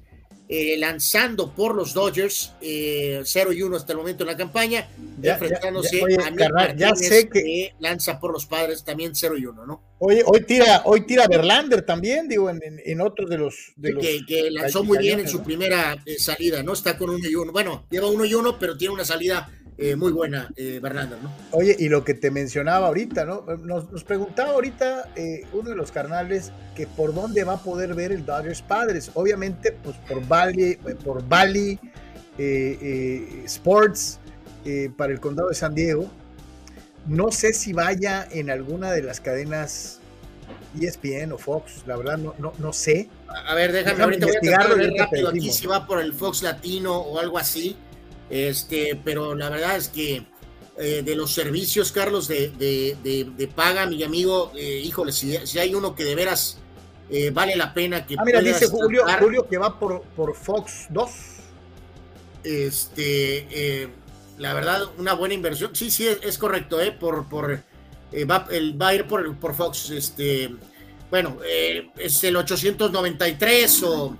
eh, 0.49 0.77
lanzando 0.79 1.53
por 1.53 1.75
los 1.75 1.93
Dodgers, 1.93 2.53
eh, 2.61 3.21
0 3.25 3.53
y 3.53 3.63
1 3.63 3.77
hasta 3.77 3.93
el 3.93 3.99
momento 3.99 4.23
en 4.23 4.29
la 4.29 4.37
campaña, 4.37 4.89
enfrentándose 5.21 6.03
a 6.25 6.31
Nick 6.31 6.77
ya 6.77 6.95
sé 6.95 7.29
que... 7.29 7.73
lanza 7.81 8.21
por 8.21 8.33
los 8.33 8.47
padres 8.47 8.85
también 8.85 9.15
0 9.15 9.37
y 9.39 9.47
1, 9.47 9.67
¿no? 9.67 9.83
Oye, 9.99 10.23
hoy 10.25 10.43
tira, 10.43 10.83
hoy 10.85 11.07
tira 11.07 11.27
Verlander 11.27 11.83
también, 11.83 12.29
digo, 12.29 12.49
en, 12.51 12.61
en, 12.63 13.01
otros 13.01 13.29
de 13.29 13.39
los. 13.39 13.73
De 13.77 13.93
los 13.93 14.05
que, 14.05 14.51
lanzó 14.51 14.85
muy 14.85 14.99
bien 14.99 15.21
en 15.21 15.29
su 15.29 15.43
primera 15.43 15.97
eh, 16.05 16.19
salida, 16.19 16.63
¿no? 16.63 16.75
Está 16.75 16.97
con 16.97 17.11
1 17.11 17.29
y 17.29 17.35
1. 17.35 17.51
Bueno, 17.51 17.87
lleva 17.91 18.09
1 18.09 18.25
y 18.27 18.35
1, 18.35 18.59
pero 18.59 18.77
tiene 18.77 18.95
una 18.95 19.05
salida 19.05 19.51
eh, 19.79 19.95
muy 19.95 20.11
buena, 20.13 20.51
eh, 20.57 20.81
¿no? 20.81 21.33
Oye, 21.51 21.77
y 21.79 21.91
lo 21.91 22.03
que 22.03 22.15
te 22.15 22.31
mencionaba 22.31 22.87
ahorita, 22.87 23.27
¿no? 23.27 23.45
Nos, 23.63 24.05
preguntaba 24.05 24.53
ahorita 24.53 25.11
eh, 25.17 25.43
uno 25.53 25.71
de 25.71 25.77
los 25.77 25.93
carnales 25.93 26.51
que 26.75 26.87
por 26.87 27.15
dónde 27.15 27.45
va 27.45 27.55
a 27.55 27.63
poder 27.63 27.95
ver 27.95 28.11
el 28.11 28.25
Dodgers 28.25 28.63
Padres. 28.63 29.11
Obviamente, 29.13 29.73
pues 29.73 29.97
por 30.09 30.27
Bali, 30.27 30.77
por 31.05 31.27
Bali 31.29 31.79
eh, 32.39 33.43
Sports 33.45 34.21
para 34.97 35.13
el 35.13 35.21
condado 35.21 35.51
de 35.51 35.55
San 35.55 35.75
Diego. 35.75 36.11
No 37.07 37.31
sé 37.31 37.53
si 37.53 37.73
vaya 37.73 38.27
en 38.31 38.51
alguna 38.51 38.91
de 38.93 39.03
las 39.03 39.21
cadenas 39.21 40.01
ESPN 40.81 41.33
o 41.33 41.39
Fox, 41.39 41.83
la 41.87 41.97
verdad 41.97 42.19
no, 42.19 42.35
no, 42.39 42.53
no 42.59 42.73
sé. 42.73 43.09
A 43.29 43.55
ver, 43.55 43.73
déjame, 43.73 44.03
ahorita 44.03 44.27
voy 44.27 44.53
a 44.53 44.59
rápido 45.05 45.29
aquí 45.29 45.53
si 45.53 45.67
va 45.67 45.87
por 45.87 46.01
el 46.01 46.13
Fox 46.13 46.43
Latino 46.43 46.97
o 46.97 47.19
algo 47.19 47.39
así. 47.39 47.77
Este, 48.29 49.01
pero 49.05 49.35
la 49.35 49.49
verdad 49.49 49.77
es 49.77 49.89
que 49.89 50.25
eh, 50.79 51.03
de 51.03 51.17
los 51.17 51.33
servicios, 51.33 51.91
Carlos, 51.91 52.29
de, 52.29 52.51
de, 52.51 53.49
paga, 53.55 53.87
mi 53.87 54.03
amigo, 54.03 54.53
eh, 54.55 54.83
híjole, 54.85 55.11
si, 55.11 55.35
hay 55.59 55.75
uno 55.75 55.95
que 55.95 56.05
de 56.05 56.15
veras 56.15 56.59
eh, 57.09 57.31
vale 57.31 57.57
la 57.57 57.73
pena 57.73 58.05
que. 58.05 58.15
Ah, 58.19 58.23
mira, 58.27 58.43
dice 58.43 58.67
Julio, 58.67 59.05
Julio 59.19 59.49
que 59.49 59.57
va 59.57 59.79
por, 59.79 60.03
por 60.03 60.35
Fox 60.35 60.87
2. 60.91 61.11
Este, 62.45 63.89
la 64.37 64.53
verdad, 64.53 64.83
una 64.99 65.15
buena 65.15 65.33
inversión. 65.33 65.75
Sí, 65.75 65.91
sí, 65.91 66.07
es, 66.07 66.37
correcto, 66.37 66.79
¿eh? 66.79 66.93
Por, 66.93 67.27
por, 67.27 67.59
va, 68.29 68.47
el, 68.51 68.81
va 68.81 68.89
a 68.89 68.95
ir 68.95 69.07
por, 69.07 69.35
por 69.37 69.55
Fox. 69.55 69.91
Este, 69.91 70.55
bueno, 71.11 71.39
es 71.97 72.23
el 72.23 72.37
893 72.37 73.83
o. 73.85 74.15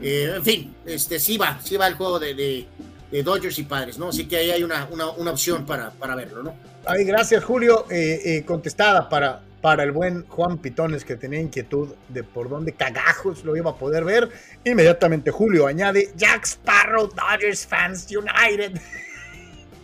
en 0.00 0.42
fin, 0.42 0.74
este, 0.84 1.20
sí 1.20 1.36
va, 1.36 1.60
sí 1.62 1.76
va 1.76 1.86
el 1.86 1.94
juego 1.94 2.18
de 2.18 2.66
de 3.12 3.22
Dodgers 3.22 3.58
y 3.58 3.64
Padres, 3.64 3.98
¿no? 3.98 4.08
Así 4.08 4.24
que 4.26 4.38
ahí 4.38 4.50
hay 4.50 4.64
una, 4.64 4.88
una, 4.90 5.30
opción 5.30 5.66
para, 5.66 5.90
para, 5.90 6.16
verlo, 6.16 6.42
¿no? 6.42 6.54
Ay, 6.86 7.04
gracias, 7.04 7.44
Julio. 7.44 7.84
Eh, 7.90 8.20
eh, 8.24 8.44
contestada 8.44 9.06
para, 9.10 9.42
para 9.60 9.82
el 9.82 9.92
buen 9.92 10.26
Juan 10.26 10.56
Pitones, 10.56 11.04
que 11.04 11.16
tenía 11.16 11.38
inquietud 11.38 11.90
de 12.08 12.24
por 12.24 12.48
dónde 12.48 12.72
cagajos 12.72 13.44
lo 13.44 13.54
iba 13.54 13.72
a 13.72 13.76
poder 13.76 14.04
ver. 14.04 14.30
Inmediatamente 14.64 15.30
Julio 15.30 15.66
añade, 15.66 16.10
Jack 16.16 16.44
Sparrow, 16.46 17.06
Dodgers 17.08 17.66
Fans 17.66 18.08
United. 18.10 18.80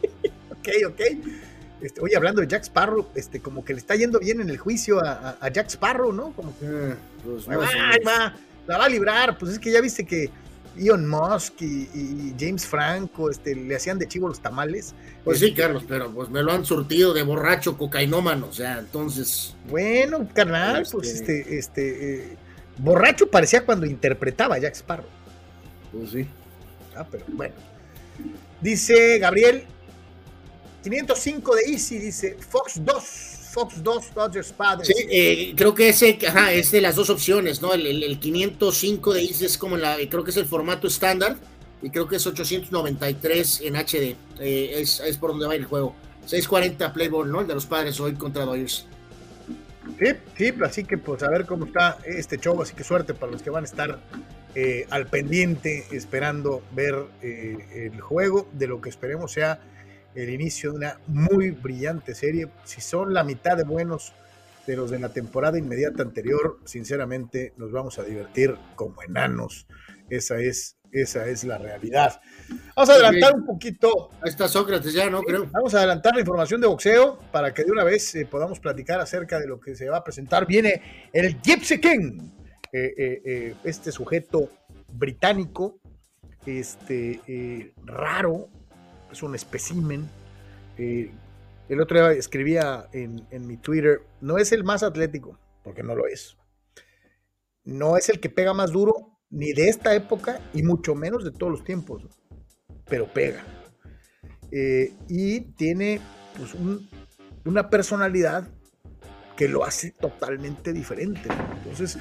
ok, 0.50 0.68
ok. 0.88 1.00
Este, 1.82 2.00
oye, 2.00 2.16
hablando 2.16 2.40
de 2.40 2.48
Jack 2.48 2.64
Sparrow, 2.64 3.08
este, 3.14 3.40
como 3.40 3.62
que 3.62 3.74
le 3.74 3.78
está 3.78 3.94
yendo 3.94 4.18
bien 4.18 4.40
en 4.40 4.48
el 4.48 4.56
juicio 4.56 5.00
a, 5.04 5.48
Jack 5.52 5.68
Sparrow, 5.68 6.12
¿no? 6.12 6.32
Como 6.32 6.58
que, 6.58 6.66
eh, 6.66 6.94
pues, 7.22 7.46
la 7.46 8.78
va 8.78 8.84
a 8.84 8.88
librar, 8.88 9.36
pues 9.38 9.52
es 9.52 9.58
que 9.58 9.70
ya 9.70 9.80
viste 9.80 10.04
que 10.04 10.30
Elon 10.78 11.06
Musk 11.06 11.62
y, 11.62 12.34
James 12.38 12.66
Franco 12.66 13.30
este, 13.30 13.54
le 13.54 13.76
hacían 13.76 13.98
de 13.98 14.06
chivo 14.08 14.28
los 14.28 14.40
tamales. 14.40 14.94
Pues 15.24 15.40
sí, 15.40 15.52
Carlos, 15.52 15.84
pero 15.86 16.10
pues 16.12 16.28
me 16.28 16.42
lo 16.42 16.52
han 16.52 16.64
surtido 16.64 17.12
de 17.12 17.22
borracho 17.22 17.76
cocainómano, 17.76 18.46
o 18.46 18.52
sea, 18.52 18.78
entonces. 18.78 19.54
Bueno, 19.68 20.28
carnal, 20.32 20.86
pues 20.90 21.08
este, 21.08 21.40
este, 21.40 21.58
este 21.58 22.14
eh, 22.32 22.36
borracho 22.78 23.28
parecía 23.30 23.64
cuando 23.64 23.86
interpretaba 23.86 24.56
a 24.56 24.58
Jack 24.58 24.74
Sparrow. 24.74 25.06
Pues 25.92 26.10
sí. 26.10 26.26
Ah, 26.96 27.06
pero 27.10 27.24
bueno. 27.28 27.54
Dice 28.60 29.18
Gabriel, 29.18 29.64
505 30.82 31.56
de 31.56 31.62
Easy, 31.72 31.98
dice 31.98 32.36
Fox 32.40 32.80
2 32.84 33.27
Fox 33.48 33.82
2, 33.82 34.14
Dodgers 34.14 34.52
Padres. 34.52 34.88
Sí, 34.88 35.06
eh, 35.10 35.54
creo 35.56 35.74
que 35.74 35.88
ese 35.88 36.18
ajá, 36.26 36.52
es 36.52 36.70
de 36.70 36.80
las 36.80 36.96
dos 36.96 37.10
opciones, 37.10 37.62
¿no? 37.62 37.72
El, 37.74 38.18
505 38.18 39.14
de 39.14 39.22
ICE 39.22 39.46
es 39.46 39.58
como 39.58 39.76
la, 39.76 39.96
creo 40.08 40.24
que 40.24 40.30
es 40.30 40.36
el 40.36 40.46
formato 40.46 40.86
estándar 40.86 41.36
y 41.82 41.90
creo 41.90 42.06
que 42.06 42.16
es 42.16 42.26
893 42.26 43.62
en 43.62 43.76
HD. 43.76 44.16
Eh, 44.40 44.74
es, 44.80 45.18
por 45.18 45.30
donde 45.30 45.46
va 45.46 45.54
el 45.54 45.64
juego. 45.64 45.94
640 46.26 46.92
Playboy, 46.92 47.28
¿no? 47.28 47.40
El 47.40 47.46
de 47.46 47.54
los 47.54 47.66
padres 47.66 47.98
hoy 48.00 48.14
contra 48.14 48.44
Dodgers. 48.44 48.86
Sí, 49.98 50.06
sí, 50.36 50.52
así 50.62 50.84
que 50.84 50.98
pues 50.98 51.22
a 51.22 51.30
ver 51.30 51.46
cómo 51.46 51.64
está 51.64 51.98
este 52.04 52.38
show, 52.38 52.60
así 52.60 52.74
que 52.74 52.84
suerte 52.84 53.14
para 53.14 53.32
los 53.32 53.42
que 53.42 53.48
van 53.48 53.64
a 53.64 53.66
estar 53.66 53.98
eh, 54.54 54.86
al 54.90 55.06
pendiente 55.06 55.86
esperando 55.92 56.62
ver 56.72 56.94
el 57.22 57.98
juego 58.00 58.46
de 58.52 58.66
lo 58.66 58.82
que 58.82 58.90
esperemos 58.90 59.32
sea 59.32 59.60
el 60.22 60.30
inicio 60.30 60.72
de 60.72 60.78
una 60.78 61.00
muy 61.06 61.52
brillante 61.52 62.14
serie. 62.14 62.48
Si 62.64 62.80
son 62.80 63.14
la 63.14 63.22
mitad 63.22 63.56
de 63.56 63.62
buenos 63.62 64.12
de 64.66 64.76
los 64.76 64.90
de 64.90 64.98
la 64.98 65.10
temporada 65.10 65.58
inmediata 65.58 66.02
anterior, 66.02 66.58
sinceramente 66.64 67.54
nos 67.56 67.70
vamos 67.70 67.98
a 67.98 68.02
divertir 68.02 68.56
como 68.74 69.00
enanos. 69.02 69.66
Esa 70.10 70.38
es, 70.38 70.76
esa 70.90 71.26
es 71.28 71.44
la 71.44 71.56
realidad. 71.56 72.20
Vamos 72.74 72.90
a 72.90 72.94
adelantar 72.94 73.34
un 73.34 73.46
poquito. 73.46 74.10
Ahí 74.20 74.30
está 74.30 74.48
Sócrates 74.48 74.92
ya, 74.92 75.08
¿no? 75.08 75.22
Creo. 75.22 75.46
Vamos 75.52 75.74
a 75.74 75.78
adelantar 75.78 76.14
la 76.14 76.20
información 76.20 76.60
de 76.60 76.66
boxeo 76.66 77.20
para 77.30 77.54
que 77.54 77.64
de 77.64 77.70
una 77.70 77.84
vez 77.84 78.14
eh, 78.16 78.26
podamos 78.26 78.58
platicar 78.58 79.00
acerca 79.00 79.38
de 79.38 79.46
lo 79.46 79.60
que 79.60 79.76
se 79.76 79.88
va 79.88 79.98
a 79.98 80.04
presentar. 80.04 80.46
Viene 80.46 81.10
el 81.12 81.40
Gypsy 81.40 81.80
King, 81.80 82.30
eh, 82.72 83.22
eh, 83.24 83.54
este 83.62 83.92
sujeto 83.92 84.50
británico, 84.88 85.78
este 86.44 87.72
raro, 87.84 88.50
es 89.18 89.22
un 89.24 89.34
espécimen. 89.34 90.08
Eh, 90.78 91.10
el 91.68 91.80
otro 91.80 91.98
día 91.98 92.12
escribía 92.12 92.88
en, 92.92 93.46
mi 93.46 93.56
Twitter, 93.56 94.00
no 94.20 94.38
es 94.38 94.52
el 94.52 94.64
más 94.64 94.82
atlético, 94.82 95.38
porque 95.64 95.82
no 95.82 95.94
lo 95.94 96.06
es. 96.06 96.36
No 97.64 97.96
es 97.96 98.08
el 98.08 98.20
que 98.20 98.30
pega 98.30 98.54
más 98.54 98.70
duro, 98.70 99.18
ni 99.28 99.52
de 99.52 99.68
esta 99.68 99.94
época, 99.94 100.40
y 100.54 100.62
mucho 100.62 100.94
menos 100.94 101.24
de 101.24 101.32
todos 101.32 101.52
los 101.52 101.64
tiempos, 101.64 102.04
pero 102.88 103.12
pega. 103.12 103.44
eh, 104.50 104.94
y 105.08 105.40
tiene 105.40 106.00
pues, 106.36 106.54
una 107.44 107.68
personalidad 107.68 108.48
que 109.36 109.48
lo 109.48 109.64
hace 109.64 109.90
totalmente 109.90 110.72
diferente. 110.72 111.28
Entonces, 111.58 111.98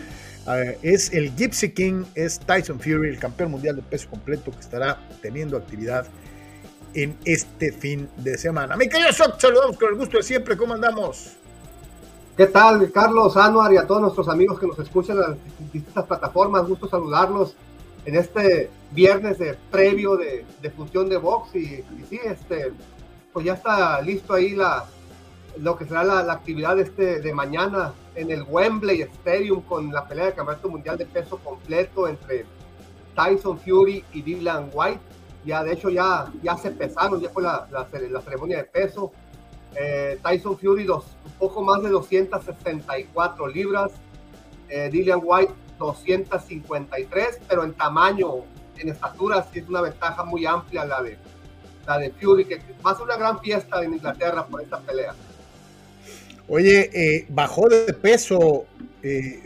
es 0.81 1.13
el 1.13 1.35
Gypsy 1.35 1.73
King, 1.73 2.05
es 2.15 2.39
Tyson 2.39 2.79
Fury, 2.79 3.09
el 3.09 3.19
campeón 3.19 3.51
mundial 3.51 3.75
de 3.75 3.81
peso 3.81 4.09
completo 4.09 4.51
que 4.51 4.59
estará 4.59 4.97
teniendo 5.21 5.57
actividad 5.57 6.07
en 6.93 7.17
este 7.25 7.71
fin 7.71 8.09
de 8.17 8.37
semana. 8.37 8.75
Mi 8.75 8.89
querido 8.89 9.11
Shock, 9.11 9.39
saludamos 9.39 9.77
con 9.77 9.89
el 9.89 9.95
gusto 9.95 10.17
de 10.17 10.23
siempre. 10.23 10.57
¿Cómo 10.57 10.73
andamos? 10.73 11.37
¿Qué 12.35 12.45
tal, 12.45 12.91
Carlos, 12.91 13.35
Anuar 13.35 13.73
y 13.73 13.77
a 13.77 13.87
todos 13.87 14.01
nuestros 14.01 14.29
amigos 14.29 14.59
que 14.59 14.67
nos 14.67 14.77
escuchan 14.77 15.15
en 15.17 15.21
las 15.21 15.37
distintas 15.73 16.05
plataformas? 16.05 16.67
Gusto 16.67 16.87
saludarlos 16.87 17.55
en 18.05 18.15
este 18.15 18.69
viernes 18.91 19.39
de 19.39 19.57
previo 19.71 20.15
de, 20.15 20.45
función 20.75 21.09
de 21.09 21.17
box 21.17 21.55
y, 21.55 21.83
sí, 22.09 22.19
este, 22.23 22.71
pues 23.33 23.45
ya 23.45 23.53
está 23.53 24.01
listo 24.01 24.33
ahí 24.33 24.55
la, 24.55 24.85
lo 25.59 25.77
que 25.77 25.85
será 25.85 26.03
la, 26.03 26.31
actividad 26.31 26.79
este, 26.79 27.21
de 27.21 27.33
mañana 27.33 27.93
en 28.15 28.31
el 28.31 28.43
Wembley 28.43 29.01
Stadium 29.01 29.61
con 29.61 29.91
la 29.91 30.07
pelea 30.07 30.27
de 30.27 30.33
campeonato 30.33 30.69
mundial 30.69 30.97
de 30.97 31.05
peso 31.05 31.37
completo 31.43 32.07
entre 32.07 32.45
Tyson 33.15 33.59
Fury 33.59 34.05
y 34.13 34.21
Dylan 34.21 34.69
White 34.73 35.01
ya 35.47 35.63
de 35.63 35.73
hecho 35.73 35.89
ya, 35.89 36.31
ya 36.43 36.57
se 36.57 36.71
pesaron, 36.71 37.21
ya 37.21 37.29
fue 37.29 37.41
la, 37.41 37.67
la, 37.71 38.21
ceremonia 38.21 38.57
de 38.57 38.63
peso. 38.65 39.11
Eh, 39.75 40.19
Tyson 40.21 40.57
Fury 40.57 40.83
dos, 40.83 41.05
un 41.25 41.31
poco 41.33 41.63
más 41.63 41.81
de 41.81 41.89
264 41.89 43.47
libras, 43.47 43.91
eh, 44.69 44.89
Dillian 44.91 45.21
White 45.23 45.53
253, 45.79 47.39
pero 47.47 47.63
en 47.63 47.73
tamaño, 47.73 48.43
en 48.77 48.89
estatura 48.89 49.47
sí 49.51 49.59
es 49.59 49.69
una 49.69 49.81
ventaja 49.81 50.23
muy 50.25 50.45
amplia 50.45 50.83
la 50.83 51.01
de, 51.01 51.17
la 51.85 51.97
de 51.97 52.11
Fury, 52.11 52.45
que 52.45 52.61
va 52.85 52.91
a 52.91 52.95
ser 52.95 53.05
una 53.05 53.17
gran 53.17 53.39
fiesta 53.39 53.83
en 53.83 53.93
Inglaterra 53.93 54.45
por 54.45 54.61
esta 54.61 54.79
pelea. 54.79 55.15
Oye, 56.49 56.89
eh, 56.93 57.25
bajó 57.29 57.69
de 57.69 57.93
peso 57.93 58.65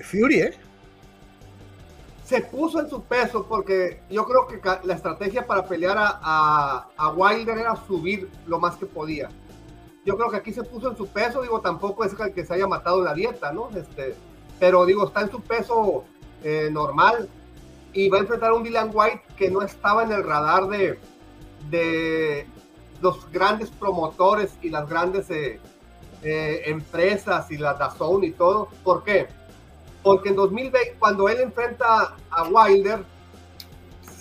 Fury, 0.04 0.42
¿eh? 0.42 0.54
Se 2.32 2.40
puso 2.40 2.80
en 2.80 2.90
su 2.90 3.04
peso 3.04 3.46
porque 3.46 4.04
yo 4.10 4.24
creo 4.24 4.48
que 4.48 4.62
la 4.88 4.94
estrategia 4.94 5.46
para 5.46 5.66
pelear 5.66 5.98
a, 6.00 7.14
Wilder 7.14 7.58
era 7.58 7.76
subir 7.76 8.30
lo 8.48 8.58
más 8.58 8.78
que 8.78 8.86
podía. 8.86 9.28
Yo 10.06 10.16
creo 10.16 10.30
que 10.30 10.38
aquí 10.38 10.54
se 10.54 10.64
puso 10.64 10.92
en 10.92 10.96
su 10.96 11.08
peso, 11.08 11.42
digo, 11.42 11.60
tampoco 11.60 12.06
es 12.06 12.14
que 12.16 12.46
se 12.46 12.54
haya 12.54 12.68
matado 12.68 13.04
la 13.04 13.14
dieta, 13.14 13.52
¿no? 13.52 13.70
Este, 13.76 14.16
pero 14.62 14.86
digo, 14.86 15.08
está 15.08 15.24
en 15.24 15.30
su 15.30 15.42
peso 15.42 16.06
eh, 16.42 16.70
normal 16.72 17.28
y 17.92 18.08
va 18.08 18.20
a 18.20 18.22
enfrentar 18.22 18.52
a 18.52 18.54
un 18.54 18.64
Dylan 18.64 18.92
White 18.94 19.24
que 19.36 19.52
no 19.52 19.62
estaba 19.62 20.04
en 20.04 20.14
el 20.14 20.24
radar 20.24 20.68
de, 20.70 21.00
de 21.70 22.48
los 23.02 23.30
grandes 23.30 23.70
promotores 23.72 24.58
y 24.62 24.70
las 24.70 24.88
grandes 24.88 25.30
eh, 25.32 25.60
eh, 26.24 26.62
empresas 26.68 27.52
y 27.52 27.58
la 27.58 27.74
DAZN 27.74 28.24
y 28.24 28.32
todo. 28.32 28.70
¿Por 28.86 29.04
qué? 29.04 29.28
Porque 30.04 30.30
en 30.30 30.36
2020, 30.36 30.96
cuando 31.00 31.30
él 31.30 31.42
enfrenta 31.42 32.16
a 32.30 32.44
Wilder, 32.44 33.04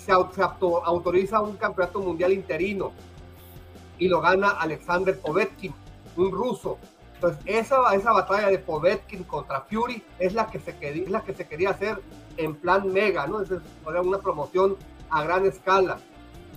se, 0.05 0.11
autoriza 0.11 1.41
un 1.41 1.57
campeonato 1.57 1.99
mundial 1.99 2.33
interino 2.33 2.91
y 3.97 4.07
lo 4.07 4.21
gana 4.21 4.49
Alexander 4.49 5.19
Povetkin, 5.19 5.73
un 6.17 6.31
ruso. 6.31 6.77
Entonces, 7.15 7.41
esa, 7.45 7.93
esa 7.93 8.11
batalla 8.11 8.47
de 8.47 8.57
Povetkin 8.57 9.23
contra 9.23 9.61
Fury 9.61 10.03
es 10.17 10.33
la 10.33 10.47
que 10.47 10.59
se, 10.59 10.75
es 10.81 11.09
la 11.09 11.21
que 11.21 11.33
se 11.33 11.47
quería 11.47 11.69
hacer 11.69 12.01
en 12.37 12.55
plan 12.55 12.91
mega, 12.91 13.27
¿no? 13.27 13.41
Es 13.41 13.51
una 13.85 14.17
promoción 14.17 14.75
a 15.09 15.23
gran 15.23 15.45
escala. 15.45 15.99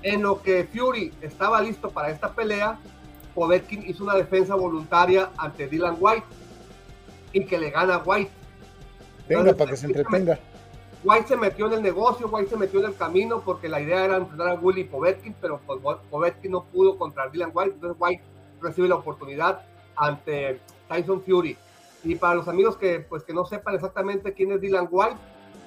En 0.02 0.22
lo 0.22 0.40
que 0.40 0.64
Fury 0.64 1.12
estaba 1.20 1.60
listo 1.60 1.90
para 1.90 2.10
esta 2.10 2.32
pelea, 2.32 2.78
Povetkin 3.34 3.88
hizo 3.88 4.04
una 4.04 4.14
defensa 4.14 4.54
voluntaria 4.54 5.30
ante 5.36 5.66
Dylan 5.66 5.96
White 5.98 6.26
y 7.32 7.44
que 7.44 7.58
le 7.58 7.70
gana 7.70 7.98
White 7.98 8.30
Venga, 9.28 9.54
para 9.54 9.70
que 9.70 9.76
se 9.76 9.86
entretenga. 9.86 10.38
White 11.04 11.28
se 11.28 11.36
metió 11.36 11.66
en 11.66 11.74
el 11.74 11.82
negocio, 11.82 12.28
White 12.28 12.50
se 12.50 12.56
metió 12.56 12.80
en 12.80 12.86
el 12.86 12.96
camino 12.96 13.42
porque 13.44 13.68
la 13.68 13.80
idea 13.80 14.04
era 14.04 14.16
enfrentar 14.16 14.48
a 14.48 14.54
Willy 14.54 14.84
Povetkin, 14.84 15.34
pero 15.38 15.60
pues 15.66 15.80
Povetkin 16.10 16.52
no 16.52 16.64
pudo 16.64 16.96
contra 16.96 17.28
Dylan 17.28 17.50
White, 17.52 17.74
entonces 17.74 17.96
White 18.00 18.22
recibe 18.62 18.88
la 18.88 18.94
oportunidad 18.94 19.60
ante 19.96 20.60
Tyson 20.88 21.22
Fury. 21.22 21.58
Y 22.04 22.14
para 22.16 22.36
los 22.36 22.48
amigos 22.48 22.76
que, 22.76 23.00
pues, 23.00 23.22
que 23.22 23.34
no 23.34 23.44
sepan 23.44 23.74
exactamente 23.74 24.32
quién 24.32 24.52
es 24.52 24.60
Dylan 24.60 24.88
White, 24.90 25.16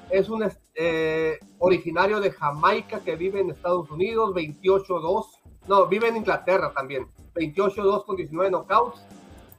es 0.09 0.29
un 0.29 0.49
eh, 0.75 1.39
originario 1.59 2.19
de 2.19 2.31
Jamaica 2.31 3.01
que 3.01 3.15
vive 3.15 3.39
en 3.39 3.51
Estados 3.51 3.91
Unidos, 3.91 4.33
28-2, 4.33 5.25
no, 5.67 5.87
vive 5.87 6.07
en 6.07 6.17
Inglaterra 6.17 6.71
también, 6.73 7.07
28-2 7.35 8.05
con 8.05 8.15
19 8.15 8.49
knockouts, 8.49 9.01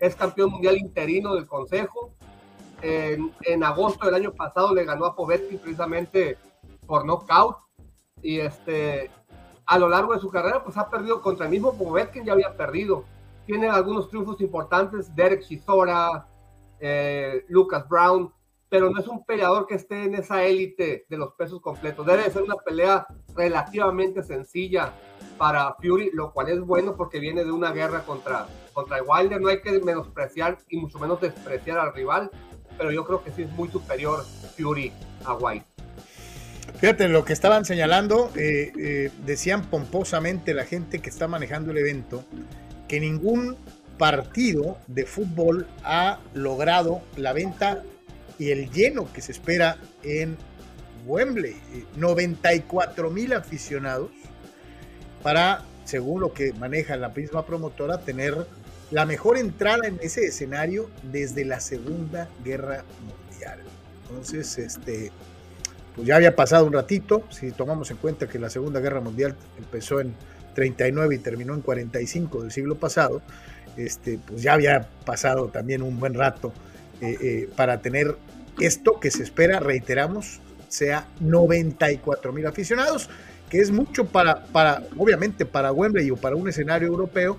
es 0.01 0.17
campeón 0.17 0.51
mundial 0.51 0.77
interino 0.77 1.35
del 1.35 1.47
Consejo, 1.47 2.13
en, 2.83 3.65
agosto 3.65 4.07
del 4.07 4.15
año 4.15 4.33
pasado 4.33 4.75
le 4.75 4.85
ganó 4.85 5.07
a 5.07 5.17
Povetkin 5.17 5.59
precisamente 5.59 6.39
por 6.87 7.05
knockout. 7.05 7.57
Y 8.23 8.41
este, 8.41 9.11
a 9.67 9.79
lo 9.79 9.89
largo 9.89 10.15
de 10.15 10.21
su 10.21 10.31
carrera, 10.31 10.63
pues 10.63 10.77
ha 10.77 10.91
perdido 10.91 11.21
contra 11.21 11.47
el 11.47 11.53
mismo 11.53 11.77
Povetkin, 11.77 12.25
ya 12.25 12.33
había 12.33 12.57
perdido. 12.57 13.05
Tiene 13.47 13.69
algunos 13.69 14.09
triunfos 14.09 14.41
importantes, 14.41 15.15
Derek 15.15 15.43
Chisora, 15.43 16.27
eh, 16.81 17.45
Lucas 17.49 17.89
Brown, 17.89 18.33
pero 18.69 18.91
no 18.91 19.01
es 19.01 19.09
un 19.09 19.25
peleador 19.25 19.67
que 19.67 19.77
esté 19.77 20.05
en 20.05 20.15
esa 20.15 20.45
élite 20.45 21.07
de 21.09 21.17
los 21.17 21.33
pesos 21.35 21.61
completos. 21.61 22.05
Debe 22.05 22.31
ser 22.31 22.43
una 22.43 22.57
pelea 22.57 23.07
relativamente 23.35 24.23
sencilla 24.23 24.93
para 25.39 25.75
Fury, 25.75 26.11
lo 26.13 26.33
cual 26.33 26.51
es 26.51 26.61
bueno 26.61 26.95
porque 26.95 27.21
viene 27.21 27.45
de 27.45 27.53
una 27.53 27.73
guerra 27.73 28.05
contra, 28.05 28.47
contra 28.75 29.03
Wilder. 29.03 29.41
No 29.41 29.49
hay 29.49 29.63
que 29.63 29.81
menospreciar 29.81 30.59
y 30.69 30.77
mucho 30.77 30.99
menos 30.99 31.21
despreciar 31.21 31.79
al 31.79 31.95
rival 31.95 32.31
pero 32.79 32.93
yo 32.93 33.05
creo 33.05 33.23
que 33.23 33.33
sí 33.33 33.43
es 33.43 33.51
muy 33.51 33.69
superior 33.69 34.25
Fury 34.57 34.93
a 35.25 35.35
White. 35.35 35.67
Fíjate, 36.81 37.09
lo 37.09 37.25
que 37.25 37.33
estaban 37.33 37.65
señalando, 37.65 38.31
eh, 38.37 38.73
eh, 38.79 39.11
decían 39.27 39.69
pomposamente 39.69 40.55
la 40.55 40.65
gente 40.65 41.01
que 41.01 41.11
está 41.11 41.27
manejando 41.27 41.73
el 41.73 41.79
evento, 41.79 42.25
que 42.87 43.01
ningún 43.01 43.57
partido 43.99 44.79
de 44.87 45.05
fútbol 45.05 45.67
ha 45.83 46.21
logrado 46.35 47.03
la 47.17 47.33
venta 47.33 47.83
y 48.39 48.51
el 48.51 48.71
lleno 48.71 49.13
que 49.13 49.21
se 49.21 49.33
espera 49.33 49.79
en 50.05 50.37
Wembley. 51.05 51.57
94 51.97 53.11
mil 53.11 53.33
aficionados 53.33 54.11
para, 55.23 55.65
según 55.85 56.21
lo 56.21 56.33
que 56.33 56.53
maneja 56.53 56.97
la 56.97 57.09
misma 57.09 57.45
promotora, 57.45 57.99
tener 57.99 58.47
la 58.91 59.07
mejor 59.07 59.37
entrada 59.37 59.87
en 59.87 59.99
ese 60.03 60.27
escenario 60.27 60.91
desde 61.03 61.45
la 61.45 61.61
Segunda 61.61 62.29
Guerra 62.45 62.85
Mundial. 63.07 63.61
Entonces, 64.09 64.59
este, 64.59 65.13
pues 65.95 66.07
ya 66.07 66.17
había 66.17 66.35
pasado 66.35 66.65
un 66.65 66.73
ratito, 66.73 67.25
si 67.31 67.51
tomamos 67.53 67.91
en 67.91 67.99
cuenta 67.99 68.29
que 68.29 68.39
la 68.39 68.51
Segunda 68.51 68.81
Guerra 68.81 69.01
Mundial 69.01 69.35
empezó 69.59 70.01
en 70.01 70.15
39 70.55 71.17
y 71.17 71.19
terminó 71.19 71.55
en 71.55 71.61
45 71.61 72.43
del 72.43 72.51
siglo 72.51 72.77
pasado, 72.77 73.21
este, 73.77 74.19
pues 74.27 74.43
ya 74.43 74.55
había 74.55 74.89
pasado 75.05 75.49
también 75.49 75.83
un 75.83 76.01
buen 76.01 76.15
rato 76.15 76.53
eh, 77.01 77.17
eh, 77.21 77.49
para 77.55 77.81
tener 77.81 78.17
esto 78.59 78.99
que 78.99 79.11
se 79.11 79.23
espera, 79.23 79.61
reiteramos, 79.61 80.41
sea 80.69 81.07
94 81.21 82.33
mil 82.33 82.47
aficionados, 82.47 83.09
que 83.49 83.61
es 83.61 83.71
mucho 83.71 84.07
para, 84.07 84.45
para, 84.47 84.83
obviamente, 84.97 85.47
para 85.47 85.73
Wembley 85.73 86.11
o 86.11 86.17
para 86.17 86.37
un 86.37 86.49
escenario 86.49 86.89
europeo, 86.89 87.39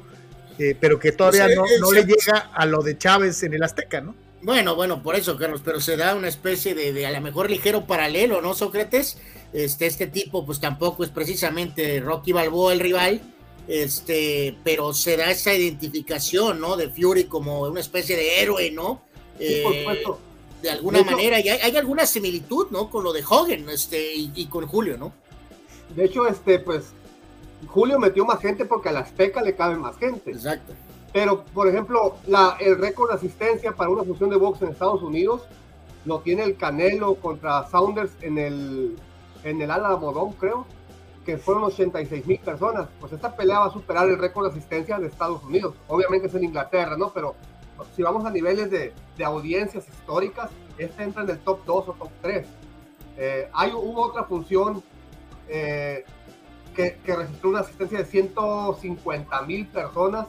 eh, 0.59 0.75
pero 0.79 0.99
que 0.99 1.13
todavía 1.13 1.45
pues, 1.45 1.79
no, 1.79 1.87
no 1.87 1.91
le 1.93 2.03
llega 2.03 2.51
a 2.53 2.65
lo 2.65 2.83
de 2.83 2.97
Chávez 2.97 3.43
en 3.43 3.53
el 3.53 3.63
Azteca, 3.63 4.01
¿no? 4.01 4.13
Bueno, 4.41 4.75
bueno, 4.75 5.01
por 5.01 5.15
eso, 5.15 5.37
Carlos, 5.37 5.61
pero 5.63 5.79
se 5.79 5.97
da 5.97 6.15
una 6.15 6.27
especie 6.27 6.75
de, 6.75 6.93
de, 6.93 7.05
a 7.05 7.11
lo 7.11 7.21
mejor 7.21 7.49
ligero 7.49 7.85
paralelo, 7.85 8.41
¿no, 8.41 8.53
Sócrates? 8.53 9.17
Este, 9.53 9.85
este 9.85 10.07
tipo, 10.07 10.45
pues 10.45 10.59
tampoco 10.59 11.03
es 11.03 11.09
precisamente 11.09 11.99
Rocky 11.99 12.33
Balboa 12.33 12.73
el 12.73 12.79
rival, 12.79 13.21
este, 13.67 14.55
pero 14.63 14.93
se 14.93 15.17
da 15.17 15.31
esa 15.31 15.53
identificación, 15.53 16.59
¿no? 16.59 16.77
De 16.77 16.89
Fury 16.89 17.25
como 17.25 17.61
una 17.61 17.79
especie 17.79 18.15
de 18.15 18.41
héroe, 18.41 18.71
¿no? 18.71 19.01
Sí, 19.37 19.61
por 19.63 19.73
eh, 19.73 19.79
supuesto. 19.79 20.19
De 20.61 20.69
alguna 20.69 21.03
manera, 21.03 21.39
y 21.39 21.47
hay, 21.47 21.75
alguna 21.77 22.05
similitud, 22.05 22.67
¿no? 22.69 22.89
Con 22.89 23.05
lo 23.05 23.13
de 23.13 23.23
Hogan, 23.27 23.69
este, 23.69 24.13
y, 24.13 24.31
y, 24.35 24.47
con 24.47 24.67
Julio, 24.67 24.97
¿no? 24.97 25.13
De 25.95 26.03
hecho, 26.05 26.27
este, 26.27 26.59
pues, 26.59 26.91
Julio 27.67 27.99
metió 27.99 28.25
más 28.25 28.39
gente 28.39 28.65
porque 28.65 28.89
a 28.89 28.91
la 28.91 29.01
Azteca 29.01 29.41
le 29.41 29.55
cabe 29.55 29.75
más 29.75 29.97
gente. 29.97 30.31
Exacto. 30.31 30.73
Pero, 31.11 31.43
por 31.45 31.67
ejemplo, 31.67 32.15
la, 32.27 32.55
el 32.59 32.77
récord 32.77 33.09
de 33.09 33.15
asistencia 33.15 33.71
para 33.71 33.89
una 33.89 34.03
función 34.03 34.29
de 34.29 34.37
box 34.37 34.61
en 34.61 34.69
Estados 34.69 35.01
Unidos 35.01 35.43
lo 36.05 36.19
tiene 36.19 36.43
el 36.43 36.55
Canelo 36.55 37.15
contra 37.15 37.67
Saunders 37.67 38.11
en 38.21 38.37
el, 38.37 38.95
en 39.43 39.61
el 39.61 39.71
Alamodón, 39.71 40.33
creo, 40.33 40.65
que 41.25 41.37
fueron 41.37 41.63
86 41.63 42.25
mil 42.27 42.39
personas. 42.39 42.87
Pues 42.99 43.11
esta 43.11 43.35
pelea 43.35 43.59
va 43.59 43.65
a 43.65 43.73
superar 43.73 44.07
el 44.07 44.17
récord 44.17 44.45
de 44.45 44.51
asistencia 44.51 44.99
de 44.99 45.07
Estados 45.07 45.43
Unidos. 45.43 45.75
Obviamente 45.87 46.27
es 46.27 46.35
en 46.35 46.43
Inglaterra, 46.43 46.95
¿no? 46.95 47.11
Pero 47.11 47.35
si 47.95 48.03
vamos 48.03 48.25
a 48.25 48.29
niveles 48.29 48.69
de, 48.69 48.93
de 49.17 49.23
audiencias 49.23 49.87
históricas, 49.87 50.51
este 50.77 51.03
entra 51.03 51.23
en 51.23 51.29
el 51.29 51.39
top 51.39 51.65
2 51.65 51.89
o 51.89 51.93
top 51.93 52.09
3. 52.21 52.47
Eh, 53.17 53.49
hay, 53.53 53.73
hubo 53.73 54.01
otra 54.01 54.23
función 54.23 54.81
eh, 55.47 56.05
que, 56.79 56.97
que 57.03 57.13
registró 57.13 57.49
una 57.49 57.59
asistencia 57.59 57.97
de 57.97 58.05
150 58.05 59.41
mil 59.41 59.67
personas, 59.67 60.27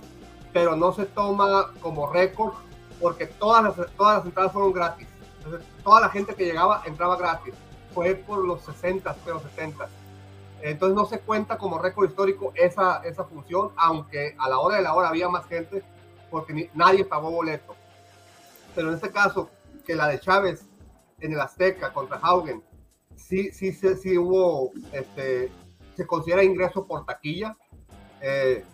pero 0.53 0.75
no 0.75 0.93
se 0.93 1.07
toma 1.07 1.73
como 1.81 2.11
récord 2.13 2.55
porque 3.01 3.27
todas 3.27 3.63
las, 3.63 3.95
todas 3.95 4.19
las 4.19 4.27
entradas 4.27 4.53
fueron 4.53 4.73
gratis. 4.73 5.07
Entonces, 5.39 5.65
toda 5.85 6.01
la 6.01 6.09
gente 6.09 6.35
que 6.35 6.45
llegaba 6.45 6.83
entraba 6.87 7.17
gratis. 7.17 7.55
Fue 7.95 8.17
por 8.17 8.45
los 8.45 8.63
60, 8.63 9.17
pero 9.25 9.41
70. 9.41 9.89
Entonces 10.63 10.97
no 10.97 11.07
se 11.07 11.21
cuenta 11.21 11.57
como 11.57 11.79
récord 11.79 12.09
histórico 12.09 12.53
esa, 12.57 12.99
esa 13.05 13.25
función, 13.25 13.71
aunque 13.77 14.35
a 14.37 14.49
la 14.49 14.59
hora 14.59 14.77
de 14.77 14.83
la 14.83 14.95
hora 14.95 15.09
había 15.09 15.29
más 15.29 15.47
gente 15.47 15.85
porque 16.33 16.69
nadie 16.75 17.05
pagó 17.05 17.31
boleto. 17.31 17.77
Pero 18.75 18.89
en 18.89 18.95
este 18.95 19.13
caso, 19.13 19.51
que 19.87 19.95
la 19.95 20.09
de 20.09 20.19
Chávez 20.19 20.67
en 21.21 21.33
el 21.33 21.41
Azteca 21.41 21.93
contra 21.93 22.19
Haugen, 22.19 22.61
sí, 23.15 23.53
sí, 23.53 23.73
sí, 23.73 23.95
sí 23.95 24.19
hubo, 24.19 24.73
este, 24.93 25.51
se 26.01 26.07
considera 26.07 26.43
ingreso 26.43 26.87
por 26.87 27.05
taquilla. 27.05 27.59
Eh, 28.23 28.65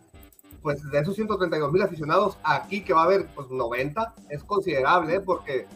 pues 0.62 0.80
de 0.92 1.00
esos 1.00 1.16
132 1.16 1.72
mil 1.72 1.82
aficionados, 1.82 2.38
aquí 2.44 2.84
que 2.84 2.92
va 2.92 3.00
a 3.00 3.04
haber 3.04 3.26
pues 3.34 3.50
90, 3.50 4.14
es 4.30 4.44
considerable, 4.44 5.16
¿eh? 5.16 5.20
porque 5.20 5.66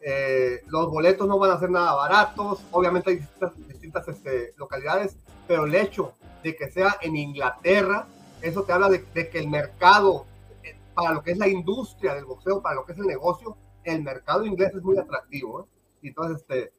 eh, 0.00 0.62
los 0.66 0.88
boletos 0.88 1.28
no 1.28 1.38
van 1.38 1.52
a 1.52 1.60
ser 1.60 1.70
nada 1.70 1.94
baratos, 1.94 2.60
obviamente 2.72 3.10
hay 3.10 3.16
distintas, 3.18 3.68
distintas 3.68 4.08
este, 4.08 4.52
localidades, 4.56 5.16
pero 5.46 5.64
el 5.64 5.76
hecho 5.76 6.12
de 6.42 6.56
que 6.56 6.68
sea 6.72 6.96
en 7.00 7.14
Inglaterra, 7.14 8.08
eso 8.42 8.64
te 8.64 8.72
habla 8.72 8.88
de, 8.88 9.04
que 9.04 9.38
el 9.38 9.48
mercado, 9.48 10.26
eh, 10.64 10.76
para 10.92 11.12
lo 11.12 11.22
que 11.22 11.32
es 11.32 11.38
la 11.38 11.46
industria 11.46 12.14
del 12.14 12.24
boxeo, 12.24 12.62
para 12.62 12.74
lo 12.74 12.84
que 12.84 12.92
es 12.92 12.98
el 12.98 13.06
negocio, 13.06 13.56
el 13.84 14.02
mercado 14.02 14.44
inglés 14.44 14.74
es 14.74 14.82
muy 14.82 14.98
atractivo. 14.98 15.68
Entonces, 16.02 16.38
este, 16.38 16.72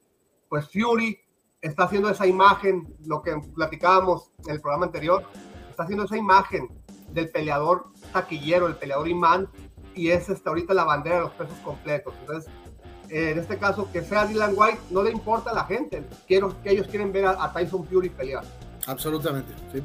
pues 0.50 0.70
Fury 0.70 1.18
está 1.60 1.84
haciendo 1.84 2.10
esa 2.10 2.26
imagen, 2.26 2.94
lo 3.04 3.22
que 3.22 3.36
platicábamos 3.54 4.30
en 4.46 4.54
el 4.54 4.60
programa 4.60 4.86
anterior, 4.86 5.24
está 5.70 5.84
haciendo 5.84 6.04
esa 6.04 6.16
imagen 6.16 6.68
del 7.10 7.30
peleador 7.30 7.86
taquillero, 8.12 8.66
el 8.66 8.76
peleador 8.76 9.08
imán, 9.08 9.48
y 9.94 10.10
es 10.10 10.28
este, 10.28 10.48
ahorita 10.48 10.74
la 10.74 10.84
bandera 10.84 11.16
de 11.16 11.22
los 11.22 11.32
pesos 11.32 11.56
completos. 11.64 12.14
Entonces, 12.20 12.50
en 13.10 13.38
este 13.38 13.56
caso, 13.56 13.90
que 13.90 14.02
sea 14.02 14.26
Dylan 14.26 14.52
White, 14.54 14.78
no 14.90 15.02
le 15.02 15.10
importa 15.10 15.50
a 15.50 15.54
la 15.54 15.64
gente. 15.64 16.02
Quiero 16.26 16.62
que 16.62 16.70
ellos 16.70 16.86
quieren 16.88 17.12
ver 17.12 17.26
a, 17.26 17.52
Tyson 17.52 17.86
Fury 17.86 18.10
pelear. 18.10 18.44
Absolutamente, 18.86 19.52
sí. 19.72 19.82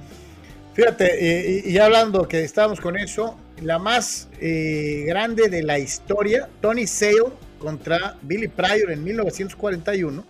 Fíjate, 0.73 1.61
y, 1.65 1.77
hablando 1.77 2.27
que 2.27 2.43
estábamos 2.43 2.81
con 2.81 2.97
eso, 2.97 3.37
la 3.61 3.77
más 3.77 4.27
eh, 4.39 5.03
grande 5.05 5.47
de 5.47 5.61
la 5.61 5.77
historia, 5.77 6.49
Tony 6.61 6.87
Sale 6.87 7.31
contra 7.59 8.17
Billy 8.23 8.47
Pryor 8.47 8.91
en 8.91 9.03
1941, 9.03 10.23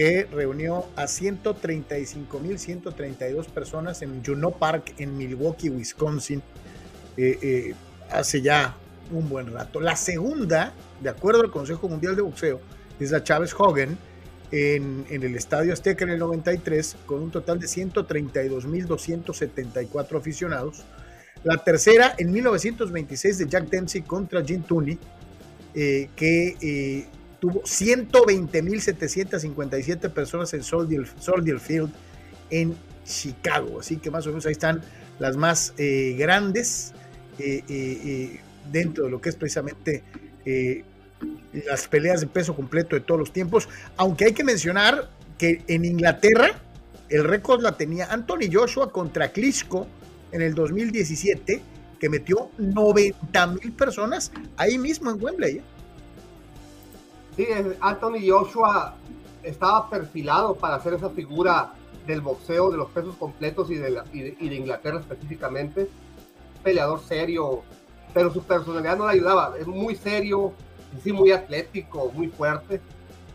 que 0.00 0.26
reunió 0.32 0.86
a 0.96 1.02
135.132 1.02 3.46
personas 3.48 4.00
en 4.00 4.24
Juno 4.24 4.50
Park 4.50 4.94
en 4.96 5.14
Milwaukee, 5.14 5.68
Wisconsin, 5.68 6.40
eh, 7.18 7.38
eh, 7.42 7.74
hace 8.10 8.40
ya 8.40 8.74
un 9.12 9.28
buen 9.28 9.52
rato. 9.52 9.78
La 9.78 9.96
segunda, 9.96 10.72
de 11.02 11.10
acuerdo 11.10 11.42
al 11.42 11.50
Consejo 11.50 11.86
Mundial 11.86 12.16
de 12.16 12.22
Boxeo, 12.22 12.62
es 12.98 13.10
la 13.10 13.22
Chávez 13.22 13.54
Hogan 13.58 13.98
en, 14.50 15.04
el 15.10 15.36
Estadio 15.36 15.74
Azteca 15.74 16.04
en 16.04 16.12
el 16.12 16.18
93, 16.18 16.96
con 17.04 17.20
un 17.20 17.30
total 17.30 17.60
de 17.60 17.66
132.274 17.66 20.16
aficionados. 20.16 20.86
La 21.44 21.62
tercera 21.62 22.14
en 22.16 22.32
1926 22.32 23.36
de 23.36 23.46
Jack 23.46 23.68
Dempsey 23.68 24.00
contra 24.00 24.42
Jim 24.42 24.62
Tooney, 24.62 24.98
eh, 25.74 26.08
que 26.16 27.06
tuvo 27.40 27.62
120.757 27.62 30.10
personas 30.10 30.54
en 30.54 30.62
Soldier, 30.62 31.06
Field 31.58 31.90
en 32.50 32.76
Chicago. 33.04 33.80
Así 33.80 33.96
que 33.96 34.10
más 34.10 34.26
o 34.26 34.30
menos 34.30 34.46
ahí 34.46 34.52
están 34.52 34.82
las 35.18 35.36
más 35.36 35.74
eh, 35.78 36.14
grandes 36.18 36.94
dentro 38.70 39.04
de 39.04 39.10
lo 39.10 39.20
que 39.20 39.30
es 39.30 39.36
precisamente 39.36 40.02
eh, 40.44 40.84
las 41.66 41.88
peleas 41.88 42.20
de 42.20 42.26
peso 42.26 42.54
completo 42.54 42.96
de 42.96 43.02
todos 43.02 43.18
los 43.18 43.32
tiempos, 43.32 43.68
aunque 43.96 44.26
hay 44.26 44.32
que 44.32 44.44
mencionar 44.44 45.10
que 45.36 45.62
en 45.66 45.84
Inglaterra 45.84 46.60
el 47.08 47.24
récord 47.24 47.60
la 47.60 47.76
tenía 47.76 48.10
Anthony 48.10 48.48
Joshua 48.50 48.92
contra 48.92 49.32
Klitschko 49.32 49.86
en 50.32 50.42
el 50.42 50.54
2017, 50.54 51.60
que 51.98 52.08
metió 52.08 52.50
90 52.58 53.46
mil 53.48 53.72
personas 53.72 54.32
ahí 54.56 54.78
mismo 54.78 55.10
en 55.10 55.22
Wembley. 55.22 55.60
Sí, 57.40 57.48
Anthony 57.80 58.28
Joshua 58.28 58.96
estaba 59.42 59.88
perfilado 59.88 60.54
para 60.54 60.74
hacer 60.74 60.92
esa 60.92 61.08
figura 61.08 61.72
del 62.06 62.20
boxeo 62.20 62.70
de 62.70 62.76
los 62.76 62.90
pesos 62.90 63.16
completos 63.16 63.70
y 63.70 63.76
de, 63.76 64.36
Inglaterra 64.40 65.00
específicamente. 65.00 65.88
Peleador 66.62 67.00
serio, 67.00 67.62
pero 68.12 68.30
su 68.30 68.42
personalidad 68.42 68.98
no 68.98 69.06
le 69.06 69.14
ayudaba. 69.14 69.56
Es 69.58 69.66
muy 69.66 69.96
serio, 69.96 70.52
sí, 71.02 71.14
muy 71.14 71.32
atlético, 71.32 72.12
muy 72.12 72.28
fuerte. 72.28 72.78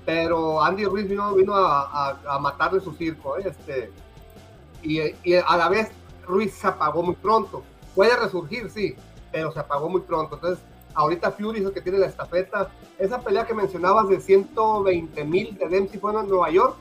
Pero 0.05 0.61
Andy 0.61 0.85
Ruiz 0.85 1.09
vino, 1.09 1.33
vino 1.33 1.55
a, 1.55 2.19
a, 2.27 2.37
matarle 2.37 2.81
su 2.81 2.93
circo. 2.93 3.39
¿eh? 3.39 3.45
Este, 3.47 3.91
y, 4.83 4.99
y, 5.23 5.33
a 5.33 5.57
la 5.57 5.67
vez 5.67 5.89
Ruiz 6.27 6.53
se 6.53 6.67
apagó 6.67 7.01
muy 7.01 7.15
pronto. 7.15 7.63
Puede 7.95 8.15
resurgir, 8.15 8.69
sí, 8.69 8.95
pero 9.31 9.51
se 9.51 9.59
apagó 9.61 9.89
muy 9.89 10.01
pronto. 10.01 10.35
Entonces, 10.35 10.63
ahorita 10.95 11.31
Fury 11.31 11.59
es 11.59 11.65
el 11.65 11.73
que 11.73 11.81
tiene 11.81 11.99
la 11.99 12.07
estafeta. 12.07 12.71
Esa 12.97 13.19
pelea 13.19 13.45
que 13.45 13.53
mencionabas 13.53 14.09
de 14.09 14.19
120 14.19 15.23
mil 15.25 15.57
de 15.57 15.67
Dempsey 15.67 15.99
fue 15.99 16.11
en 16.13 16.27
Nueva 16.27 16.49
York. 16.49 16.77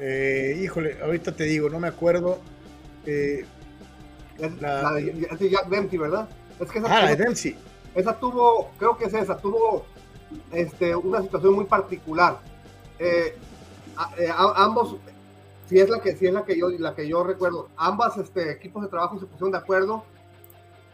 Eh, 0.00 0.58
híjole, 0.62 0.98
ahorita 1.00 1.32
te 1.32 1.44
digo, 1.44 1.68
no 1.68 1.78
me 1.78 1.88
acuerdo. 1.88 2.38
Eh, 3.06 3.44
la, 4.60 4.94
de, 4.94 5.50
Jack 5.50 5.68
Dempsey, 5.68 5.98
¿verdad? 5.98 6.28
Es 6.58 6.70
que 6.70 6.78
esa 6.78 6.88
ah, 6.90 7.06
tuvo, 7.06 7.16
Dempsey. 7.16 7.56
Esa 7.94 8.18
tuvo, 8.18 8.70
creo 8.78 8.96
que 8.96 9.04
es 9.04 9.14
esa, 9.14 9.36
tuvo 9.36 9.84
este, 10.50 10.96
una 10.96 11.22
situación 11.22 11.54
muy 11.54 11.66
particular. 11.66 12.40
Eh, 12.98 13.36
eh, 14.18 14.28
ambos, 14.36 14.96
si 15.68 15.78
es 15.78 15.88
la 15.88 16.00
que, 16.00 16.16
si 16.16 16.26
es 16.26 16.32
la 16.32 16.44
que 16.44 16.58
yo, 16.58 16.70
la 16.70 16.94
que 16.94 17.06
yo 17.06 17.22
recuerdo, 17.22 17.68
ambas 17.76 18.16
este, 18.16 18.50
equipos 18.50 18.82
de 18.82 18.88
trabajo 18.88 19.18
se 19.18 19.26
pusieron 19.26 19.52
de 19.52 19.58
acuerdo, 19.58 20.04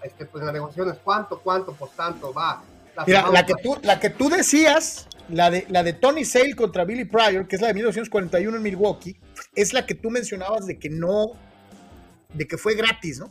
este, 0.03 0.27
pues 0.27 0.45
las 0.45 0.53
negociaciones, 0.53 0.99
cuánto, 1.03 1.41
cuánto, 1.41 1.73
pues 1.73 1.93
tanto, 1.93 2.33
va. 2.33 2.63
La 2.97 3.05
Mira, 3.07 3.31
la 3.31 3.47
que, 3.47 3.55
tú, 3.63 3.77
la 3.83 4.01
que 4.01 4.11
tú 4.11 4.29
decías, 4.29 5.09
la 5.29 5.51
de, 5.51 5.67
la 5.69 5.83
de 5.83 5.93
Tony 5.93 6.25
Sale 6.25 6.55
contra 6.55 6.85
Billy 6.85 7.05
Pryor, 7.05 7.47
que 7.47 7.57
es 7.57 7.63
la 7.63 7.69
de 7.69 7.75
1941 7.75 8.57
en 8.57 8.63
Milwaukee, 8.63 9.21
es 9.55 9.73
la 9.73 9.87
que 9.87 9.95
tú 9.95 10.11
mencionabas 10.11 10.67
de 10.67 10.79
que 10.79 10.91
no 10.91 11.33
de 12.33 12.47
que 12.47 12.59
fue 12.59 12.75
gratis, 12.75 13.21
¿no? 13.21 13.31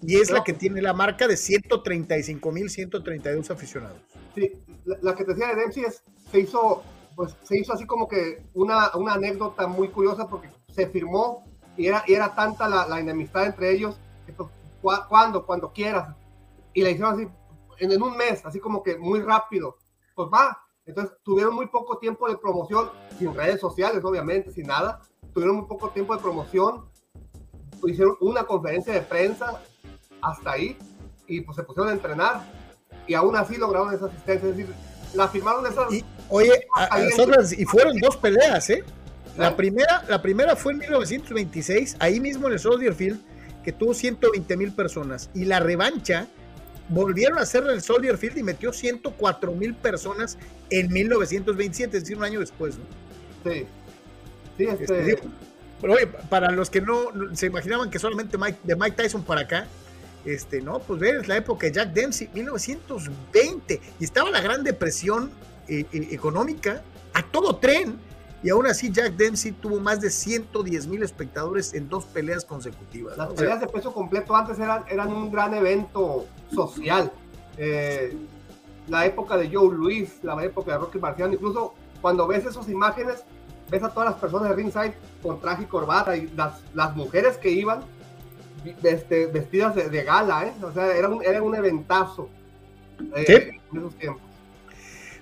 Y 0.00 0.16
es 0.16 0.30
la 0.30 0.44
que 0.44 0.52
tiene 0.52 0.80
la 0.80 0.92
marca 0.92 1.26
de 1.26 1.36
135 1.36 2.52
mil 2.52 2.70
132 2.70 3.50
aficionados. 3.50 4.00
Sí, 4.34 4.52
la, 4.84 5.14
que 5.14 5.24
te 5.24 5.34
decía 5.34 5.48
de 5.48 5.56
Dempsey 5.56 5.84
es, 5.84 6.04
se 6.30 6.40
hizo, 6.40 6.84
pues 7.16 7.34
se 7.42 7.58
hizo 7.58 7.72
así 7.72 7.84
como 7.84 8.06
que 8.06 8.44
una, 8.54 8.92
una 8.94 9.14
anécdota 9.14 9.66
muy 9.66 9.88
curiosa 9.88 10.28
porque 10.28 10.50
se 10.72 10.86
firmó 10.86 11.44
y 11.76 11.86
era, 11.86 12.04
y 12.06 12.14
era 12.14 12.32
tanta 12.34 12.68
la, 12.68 12.86
la, 12.86 13.00
enemistad 13.00 13.46
entre 13.46 13.72
ellos 13.72 13.98
que 14.24 14.32
pues, 14.32 14.48
cuando, 14.80 15.44
cuando 15.44 15.72
quieras. 15.72 16.14
Y 16.72 16.82
la 16.82 16.90
hicieron 16.90 17.14
así 17.14 17.28
en, 17.78 17.92
en 17.92 18.02
un 18.02 18.16
mes, 18.16 18.44
así 18.44 18.60
como 18.60 18.82
que 18.82 18.96
muy 18.96 19.20
rápido. 19.20 19.76
Pues 20.14 20.28
va. 20.32 20.58
Entonces 20.86 21.16
tuvieron 21.22 21.54
muy 21.54 21.66
poco 21.66 21.98
tiempo 21.98 22.28
de 22.28 22.36
promoción, 22.36 22.90
sin 23.18 23.34
redes 23.34 23.60
sociales, 23.60 24.02
obviamente, 24.04 24.50
sin 24.50 24.66
nada. 24.66 25.00
Tuvieron 25.34 25.56
muy 25.56 25.66
poco 25.66 25.90
tiempo 25.90 26.14
de 26.14 26.22
promoción 26.22 26.88
hicieron 27.86 28.16
una 28.20 28.44
conferencia 28.44 28.92
de 28.92 29.02
prensa 29.02 29.60
hasta 30.22 30.52
ahí 30.52 30.76
y 31.26 31.42
pues 31.42 31.56
se 31.56 31.62
pusieron 31.62 31.90
a 31.90 31.92
entrenar 31.92 32.42
y 33.06 33.14
aún 33.14 33.36
así 33.36 33.56
lograron 33.56 33.94
esa 33.94 34.06
asistencia. 34.06 34.48
Es 34.48 34.56
decir, 34.56 34.74
la 35.14 35.28
firmaron 35.28 35.66
esas. 35.66 35.92
Y, 35.92 36.04
oye, 36.28 36.66
y 37.56 37.64
fueron 37.64 37.96
dos 37.98 38.16
peleas, 38.16 38.68
¿eh? 38.70 38.82
La 39.36 39.54
primera, 39.54 40.04
la 40.08 40.20
primera 40.20 40.56
fue 40.56 40.72
en 40.72 40.78
1926, 40.78 41.96
ahí 42.00 42.18
mismo 42.18 42.48
en 42.48 42.54
el 42.54 42.58
Soldier 42.58 42.92
Field, 42.92 43.20
que 43.68 43.72
tuvo 43.72 43.92
120 43.92 44.56
mil 44.56 44.72
personas. 44.72 45.28
Y 45.34 45.44
la 45.44 45.60
revancha 45.60 46.26
volvieron 46.88 47.36
a 47.36 47.42
hacerla 47.42 47.72
en 47.72 47.76
el 47.76 47.82
Soldier 47.82 48.16
Field 48.16 48.38
y 48.38 48.42
metió 48.42 48.72
104 48.72 49.52
mil 49.52 49.74
personas 49.74 50.38
en 50.70 50.90
1927, 50.90 51.98
es 51.98 52.02
decir, 52.04 52.16
un 52.16 52.24
año 52.24 52.40
después. 52.40 52.78
¿no? 52.78 52.84
Sí. 53.44 53.66
Sí, 54.56 54.64
este, 54.64 55.10
este 55.10 55.28
pero 55.82 55.92
oye, 55.92 56.06
para 56.06 56.50
los 56.50 56.70
que 56.70 56.80
no 56.80 57.12
se 57.34 57.44
imaginaban 57.44 57.90
que 57.90 57.98
solamente 57.98 58.38
Mike, 58.38 58.60
de 58.64 58.74
Mike 58.74 58.96
Tyson 59.02 59.22
para 59.22 59.42
acá, 59.42 59.66
este, 60.24 60.62
no, 60.62 60.78
pues 60.78 60.98
ves 60.98 61.28
la 61.28 61.36
época 61.36 61.66
de 61.66 61.74
Jack 61.74 61.92
Dempsey, 61.92 62.30
1920, 62.32 63.82
y 64.00 64.02
estaba 64.02 64.30
la 64.30 64.40
gran 64.40 64.64
depresión 64.64 65.30
eh, 65.68 65.84
eh, 65.92 66.08
económica 66.10 66.82
a 67.12 67.22
todo 67.22 67.56
tren, 67.56 67.98
y 68.42 68.50
aún 68.50 68.66
así 68.66 68.90
Jack 68.92 69.14
Dempsey 69.14 69.52
tuvo 69.52 69.80
más 69.80 70.00
de 70.00 70.10
110 70.10 70.86
mil 70.86 71.02
espectadores 71.02 71.74
en 71.74 71.88
dos 71.88 72.04
peleas 72.04 72.44
consecutivas. 72.44 73.16
Las 73.16 73.32
peleas 73.32 73.60
de 73.60 73.66
peso 73.66 73.92
completo 73.92 74.34
antes 74.36 74.58
eran, 74.58 74.84
eran 74.88 75.12
un 75.12 75.30
gran 75.30 75.54
evento 75.54 76.26
social. 76.54 77.10
Eh, 77.56 78.16
la 78.86 79.04
época 79.06 79.36
de 79.36 79.50
Joe 79.52 79.74
Louis, 79.74 80.22
la 80.22 80.42
época 80.44 80.72
de 80.72 80.78
Rocky 80.78 80.98
Marciano, 80.98 81.34
incluso 81.34 81.74
cuando 82.00 82.26
ves 82.28 82.46
esas 82.46 82.68
imágenes, 82.68 83.24
ves 83.70 83.82
a 83.82 83.90
todas 83.90 84.10
las 84.10 84.20
personas 84.20 84.48
de 84.48 84.54
ringside 84.54 84.94
con 85.22 85.40
traje 85.40 85.64
y 85.64 85.66
corbata 85.66 86.16
y 86.16 86.28
las, 86.28 86.60
las 86.74 86.94
mujeres 86.94 87.36
que 87.38 87.50
iban 87.50 87.80
este, 88.82 89.26
vestidas 89.26 89.74
de, 89.74 90.04
gala, 90.04 90.46
¿eh? 90.46 90.52
O 90.62 90.72
sea, 90.72 90.96
era 90.96 91.08
un, 91.08 91.24
era 91.24 91.42
un 91.42 91.54
eventazo 91.54 92.28
eh, 93.16 93.58
en 93.72 93.78
esos 93.78 93.94
tiempos. 93.96 94.22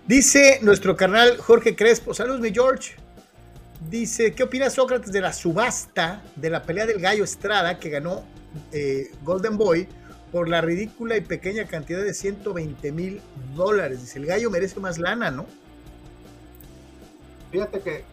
Dice 0.07 0.61
nuestro 0.63 0.97
carnal 0.97 1.39
Jorge 1.39 1.75
Crespo, 1.75 2.15
saludos 2.15 2.41
mi 2.41 2.53
George. 2.53 2.95
Dice, 3.81 4.35
¿qué 4.35 4.43
opina 4.43 4.71
Sócrates 4.71 5.13
de 5.13 5.21
la 5.21 5.33
subasta 5.33 6.23
de 6.35 6.51
la 6.51 6.63
pelea 6.63 6.87
del 6.87 6.99
gallo 6.99 7.25
Estrada 7.25 7.79
que 7.79 7.91
ganó 7.91 8.23
eh, 8.73 9.13
Golden 9.23 9.59
Boy 9.59 9.87
por 10.33 10.49
la 10.49 10.61
ridícula 10.61 11.17
y 11.17 11.21
pequeña 11.21 11.67
cantidad 11.67 12.03
de 12.03 12.15
120 12.15 12.91
mil 12.93 13.21
dólares? 13.55 14.01
Dice, 14.01 14.19
el 14.19 14.27
gallo 14.27 14.51
merece 14.51 14.81
más 14.81 14.99
lana, 14.99 15.31
¿no? 15.31 15.47
Fíjate 17.51 17.81
que 17.81 18.05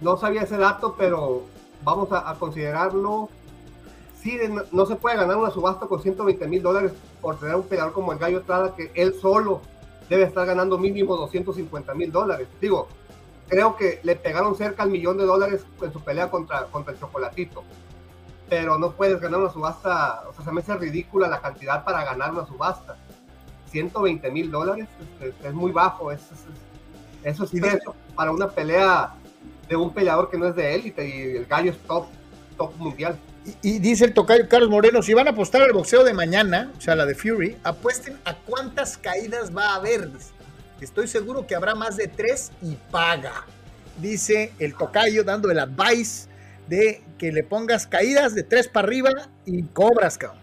no 0.00 0.16
sabía 0.16 0.42
ese 0.42 0.56
dato, 0.56 0.96
pero 0.98 1.44
vamos 1.84 2.08
a, 2.10 2.34
considerarlo. 2.38 3.30
Sí, 4.20 4.38
no, 4.72 4.86
se 4.86 4.96
puede 4.96 5.16
ganar 5.16 5.36
una 5.36 5.50
subasta 5.50 5.86
con 5.86 6.02
120 6.02 6.46
mil 6.48 6.62
dólares 6.62 6.92
por 7.20 7.38
tener 7.38 7.54
un 7.54 7.62
peleador 7.62 7.92
como 7.92 8.12
el 8.12 8.18
Gallo 8.18 8.40
Estrada, 8.40 8.74
que 8.74 8.90
él 8.94 9.14
solo 9.20 9.62
debe 10.08 10.24
estar 10.24 10.46
ganando 10.46 10.78
mínimo 10.78 11.16
250 11.16 11.94
mil 11.94 12.12
dólares. 12.12 12.48
Digo, 12.60 12.88
creo 13.52 13.76
que 13.76 14.00
le 14.02 14.16
pegaron 14.16 14.56
cerca 14.56 14.82
al 14.82 14.88
millón 14.88 15.18
de 15.18 15.26
dólares 15.26 15.66
en 15.82 15.92
su 15.92 16.00
pelea 16.00 16.30
contra, 16.30 16.64
contra 16.68 16.94
el 16.94 16.98
Chocolatito. 16.98 17.62
Pero 18.48 18.78
no 18.78 18.92
puedes 18.92 19.20
ganar 19.20 19.40
una 19.40 19.52
subasta, 19.52 20.24
o 20.26 20.32
sea, 20.32 20.42
se 20.42 20.52
me 20.52 20.62
hace 20.62 20.74
ridícula 20.74 21.28
la 21.28 21.42
cantidad 21.42 21.84
para 21.84 22.02
ganar 22.02 22.32
una 22.32 22.46
subasta. 22.46 22.96
120 23.70 24.30
mil 24.30 24.50
dólares 24.50 24.88
es, 25.44 25.52
muy 25.52 25.70
bajo, 25.70 26.10
es, 26.10 26.22
eso 27.24 27.44
es 27.44 27.50
precio 27.50 27.94
para 28.16 28.32
una 28.32 28.48
pelea 28.48 29.12
de 29.68 29.76
un 29.76 29.92
peleador 29.92 30.30
que 30.30 30.38
no 30.38 30.46
es 30.46 30.56
de 30.56 30.74
élite 30.74 31.06
y 31.06 31.36
el 31.36 31.44
gallo 31.44 31.72
es 31.72 31.78
top, 31.80 32.06
top 32.56 32.74
mundial. 32.76 33.18
Y, 33.60 33.80
dice 33.80 34.06
el 34.06 34.14
tocayo 34.14 34.48
Carlos 34.48 34.70
Moreno, 34.70 35.02
si 35.02 35.12
van 35.12 35.26
a 35.26 35.32
apostar 35.32 35.60
al 35.60 35.72
boxeo 35.72 36.04
de 36.04 36.14
mañana, 36.14 36.72
o 36.78 36.80
sea, 36.80 36.94
la 36.94 37.04
de 37.04 37.14
Fury, 37.14 37.58
apuesten 37.64 38.18
a 38.24 38.34
cuántas 38.34 38.96
caídas 38.96 39.54
va 39.54 39.72
a 39.72 39.74
haber. 39.74 40.08
Estoy 40.82 41.06
seguro 41.06 41.46
que 41.46 41.54
habrá 41.54 41.76
más 41.76 41.96
de 41.96 42.08
tres 42.08 42.50
y 42.60 42.74
paga. 42.90 43.46
Dice 43.98 44.52
el 44.58 44.74
tocayo 44.74 45.22
dando 45.22 45.50
el 45.50 45.60
advice 45.60 46.28
de 46.66 47.02
que 47.18 47.30
le 47.30 47.44
pongas 47.44 47.86
caídas 47.86 48.34
de 48.34 48.42
tres 48.42 48.66
para 48.66 48.88
arriba 48.88 49.10
y 49.44 49.62
cobras, 49.62 50.18
cabrón. 50.18 50.40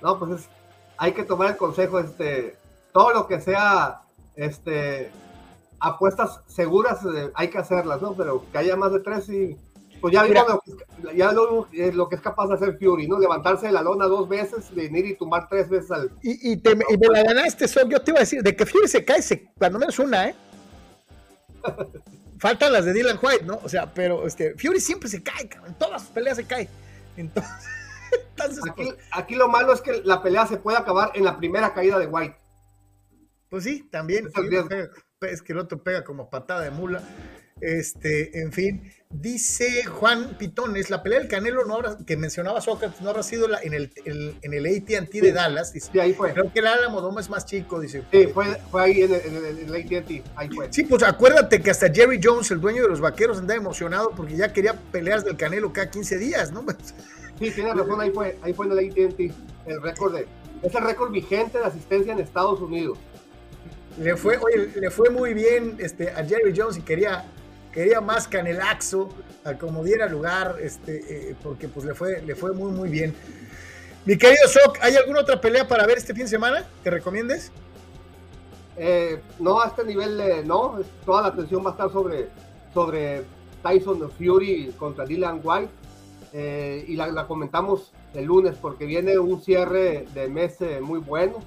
No, 0.00 0.18
pues 0.18 0.48
hay 0.96 1.12
que 1.12 1.24
tomar 1.24 1.50
el 1.50 1.56
consejo, 1.56 1.98
este, 1.98 2.56
todo 2.92 3.12
lo 3.12 3.26
que 3.26 3.40
sea, 3.40 4.02
este, 4.36 5.10
apuestas 5.80 6.40
seguras 6.46 7.00
eh, 7.04 7.32
hay 7.34 7.48
que 7.48 7.58
hacerlas, 7.58 8.00
¿no? 8.00 8.14
Pero 8.14 8.44
que 8.52 8.58
haya 8.58 8.76
más 8.76 8.92
de 8.92 9.00
tres 9.00 9.28
y 9.28 9.58
pues 10.02 10.12
ya 10.12 10.24
vimos 10.24 10.44
lo 10.48 10.60
que, 10.60 11.16
ya 11.16 11.30
eh, 11.72 11.92
lo, 11.92 12.08
que 12.08 12.16
es 12.16 12.20
capaz 12.20 12.48
de 12.48 12.54
hacer 12.54 12.76
Fury, 12.76 13.06
¿no? 13.06 13.20
Levantarse 13.20 13.66
de 13.66 13.72
la 13.72 13.82
lona 13.82 14.06
dos 14.06 14.28
veces, 14.28 14.74
venir 14.74 15.06
y 15.06 15.14
tumbar 15.14 15.48
tres 15.48 15.68
veces 15.68 15.92
al. 15.92 16.10
Y, 16.22 16.56
te, 16.56 16.74
me 16.74 16.84
la 17.12 17.22
ganaste, 17.22 17.68
son, 17.68 17.88
yo 17.88 18.02
te 18.02 18.10
iba 18.10 18.18
a 18.18 18.22
decir, 18.22 18.42
de 18.42 18.56
que 18.56 18.66
Fury 18.66 18.88
se 18.88 19.04
cae, 19.04 19.22
se, 19.22 19.44
cuando 19.56 19.78
menos 19.78 19.96
una, 20.00 20.28
¿eh? 20.28 20.34
Faltan 22.40 22.72
las 22.72 22.84
de 22.84 22.92
Dylan 22.92 23.16
White, 23.22 23.44
¿no? 23.44 23.60
O 23.62 23.68
sea, 23.68 23.94
pero 23.94 24.26
este, 24.26 24.56
Fury 24.56 24.80
siempre 24.80 25.08
se 25.08 25.22
cae, 25.22 25.48
en 25.64 25.74
todas 25.74 26.02
sus 26.02 26.10
peleas 26.10 26.36
se 26.36 26.44
cae. 26.44 26.68
Entonces, 27.16 28.58
aquí, 28.68 28.84
pues 28.84 28.96
aquí, 29.12 29.34
lo 29.36 29.46
malo 29.46 29.72
es 29.72 29.80
que 29.80 30.02
la 30.02 30.20
pelea 30.20 30.48
se 30.48 30.56
puede 30.56 30.78
acabar 30.78 31.12
en 31.14 31.24
la 31.24 31.38
primera 31.38 31.72
caída 31.72 31.96
de 32.00 32.06
White. 32.06 32.36
Pues 33.48 33.62
sí, 33.62 33.88
también. 33.88 34.28
Es 35.20 35.42
que 35.42 35.52
el 35.52 35.58
otro 35.58 35.80
pega 35.80 36.02
como 36.02 36.28
patada 36.28 36.62
de 36.62 36.72
mula. 36.72 37.02
Este, 37.60 38.40
en 38.40 38.52
fin, 38.52 38.92
dice 39.12 39.84
Juan 39.84 40.36
Pitones, 40.38 40.90
la 40.90 41.02
pelea 41.02 41.18
del 41.18 41.28
Canelo 41.28 41.64
no 41.64 41.74
habrá, 41.74 41.98
que 42.06 42.16
mencionaba 42.16 42.60
Sócrates, 42.60 43.00
no 43.00 43.10
habrá 43.10 43.22
sido 43.22 43.48
la, 43.48 43.60
en 43.62 43.74
el, 43.74 43.92
en 44.04 44.52
el 44.52 44.66
AT&T 44.66 45.20
de 45.20 45.32
Dallas. 45.32 45.72
Dice, 45.72 45.90
sí, 45.92 46.00
ahí 46.00 46.12
fue. 46.12 46.32
Creo 46.32 46.52
que 46.52 46.60
el 46.60 46.66
Alamodoma 46.66 47.20
es 47.20 47.30
más 47.30 47.46
chico, 47.46 47.80
dice. 47.80 48.02
Sí, 48.10 48.26
fue, 48.28 48.46
fue 48.70 48.82
ahí 48.82 49.02
en 49.02 49.14
el, 49.14 49.58
el 49.58 49.74
AT&T, 49.74 50.24
ahí 50.36 50.48
fue. 50.48 50.68
Sí, 50.72 50.84
pues 50.84 51.02
acuérdate 51.02 51.60
que 51.60 51.70
hasta 51.70 51.92
Jerry 51.92 52.20
Jones, 52.22 52.50
el 52.50 52.60
dueño 52.60 52.82
de 52.82 52.88
los 52.88 53.00
vaqueros, 53.00 53.38
andaba 53.38 53.58
emocionado 53.58 54.10
porque 54.16 54.36
ya 54.36 54.52
quería 54.52 54.74
peleas 54.90 55.24
del 55.24 55.36
Canelo 55.36 55.72
cada 55.72 55.90
15 55.90 56.18
días, 56.18 56.52
¿no? 56.52 56.64
Sí, 57.38 57.50
tiene 57.50 57.74
razón, 57.74 58.00
ahí 58.00 58.10
fue, 58.10 58.38
ahí 58.42 58.52
fue 58.52 58.66
en 58.66 58.72
el 58.72 58.90
AT&T, 58.90 59.32
el 59.66 59.82
récord 59.82 60.14
de, 60.14 60.28
es 60.62 60.74
el 60.74 60.84
récord 60.84 61.10
vigente 61.10 61.58
de 61.58 61.64
asistencia 61.64 62.12
en 62.12 62.20
Estados 62.20 62.60
Unidos. 62.60 62.98
Le 63.98 64.16
fue, 64.16 64.38
oye, 64.38 64.70
le 64.76 64.90
fue 64.90 65.10
muy 65.10 65.34
bien 65.34 65.76
este, 65.78 66.10
a 66.10 66.24
Jerry 66.24 66.54
Jones 66.56 66.78
y 66.78 66.82
quería 66.82 67.24
quería 67.72 68.00
más 68.00 68.28
canelaxo, 68.28 69.08
a 69.44 69.54
como 69.54 69.82
diera 69.82 70.06
lugar, 70.06 70.56
este, 70.60 71.30
eh, 71.30 71.36
porque 71.42 71.68
pues 71.68 71.86
le 71.86 71.94
fue, 71.94 72.20
le 72.22 72.36
fue 72.36 72.52
muy, 72.52 72.70
muy 72.70 72.88
bien. 72.88 73.14
Mi 74.04 74.18
querido 74.18 74.46
Sok, 74.48 74.78
¿hay 74.82 74.94
alguna 74.96 75.20
otra 75.20 75.40
pelea 75.40 75.66
para 75.66 75.86
ver 75.86 75.96
este 75.96 76.12
fin 76.12 76.24
de 76.24 76.28
semana 76.28 76.64
que 76.84 76.90
recomiendes? 76.90 77.50
Eh, 78.76 79.20
no, 79.38 79.60
a 79.60 79.68
este 79.68 79.84
nivel 79.84 80.46
no, 80.46 80.80
toda 81.04 81.22
la 81.22 81.28
atención 81.28 81.64
va 81.64 81.70
a 81.70 81.72
estar 81.72 81.92
sobre, 81.92 82.28
sobre 82.74 83.24
Tyson 83.62 84.10
Fury 84.10 84.74
contra 84.78 85.04
Dylan 85.04 85.40
White 85.42 85.70
eh, 86.32 86.84
y 86.88 86.96
la, 86.96 87.26
comentamos 87.26 87.92
el 88.14 88.24
lunes 88.24 88.56
porque 88.60 88.86
viene 88.86 89.18
un 89.18 89.40
cierre 89.40 90.06
de 90.14 90.28
mes 90.28 90.56
muy 90.80 90.98
bueno. 90.98 91.38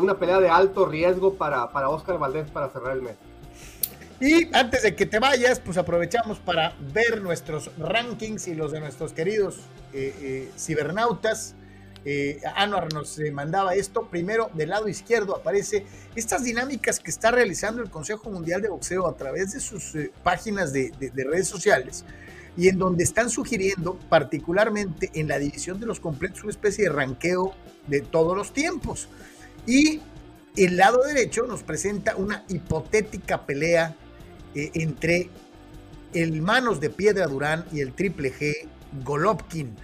una 0.00 0.18
pelea 0.18 0.40
de 0.40 0.48
alto 0.48 0.86
riesgo 0.86 1.34
para, 1.34 1.70
para 1.70 1.90
Oscar 1.90 2.18
Valdés 2.18 2.50
para 2.50 2.70
cerrar 2.70 2.96
el 2.96 3.02
mes. 3.02 3.16
Y 4.20 4.52
antes 4.52 4.82
de 4.82 4.96
que 4.96 5.06
te 5.06 5.20
vayas, 5.20 5.60
pues 5.60 5.78
aprovechamos 5.78 6.38
para 6.38 6.74
ver 6.92 7.22
nuestros 7.22 7.70
rankings 7.78 8.48
y 8.48 8.54
los 8.54 8.72
de 8.72 8.80
nuestros 8.80 9.12
queridos 9.12 9.58
eh, 9.92 10.14
eh, 10.20 10.50
cibernautas. 10.58 11.54
Eh, 12.04 12.40
Anuar 12.56 12.92
nos 12.92 13.16
eh, 13.20 13.30
mandaba 13.30 13.74
esto. 13.74 14.08
Primero, 14.08 14.50
del 14.54 14.70
lado 14.70 14.88
izquierdo 14.88 15.36
aparece 15.36 15.86
estas 16.16 16.42
dinámicas 16.42 16.98
que 16.98 17.10
está 17.10 17.30
realizando 17.30 17.80
el 17.80 17.90
Consejo 17.90 18.28
Mundial 18.30 18.60
de 18.60 18.68
Boxeo 18.68 19.06
a 19.06 19.16
través 19.16 19.52
de 19.52 19.60
sus 19.60 19.96
páginas 20.24 20.72
de, 20.72 20.90
de, 20.98 21.24
redes 21.24 21.46
sociales 21.46 22.04
y 22.56 22.68
en 22.68 22.78
donde 22.78 23.04
están 23.04 23.30
sugiriendo, 23.30 23.98
particularmente 24.08 25.10
en 25.14 25.28
la 25.28 25.38
división 25.38 25.78
de 25.78 25.86
los 25.86 26.00
completos, 26.00 26.42
una 26.42 26.50
especie 26.50 26.84
de 26.84 26.90
ranqueo 26.90 27.54
de 27.86 28.00
todos 28.00 28.36
los 28.36 28.52
tiempos. 28.52 29.08
Y 29.64 30.00
el 30.56 30.76
lado 30.76 31.04
derecho 31.04 31.42
nos 31.42 31.62
presenta 31.62 32.16
una 32.16 32.44
hipotética 32.48 33.46
pelea 33.46 33.94
eh, 34.54 34.70
entre 34.74 35.30
el 36.14 36.40
Manos 36.42 36.80
de 36.80 36.90
Piedra 36.90 37.26
Durán 37.26 37.64
y 37.72 37.80
el 37.80 37.92
Triple 37.92 38.32
G 38.32 38.68
Golovkin. 39.04 39.76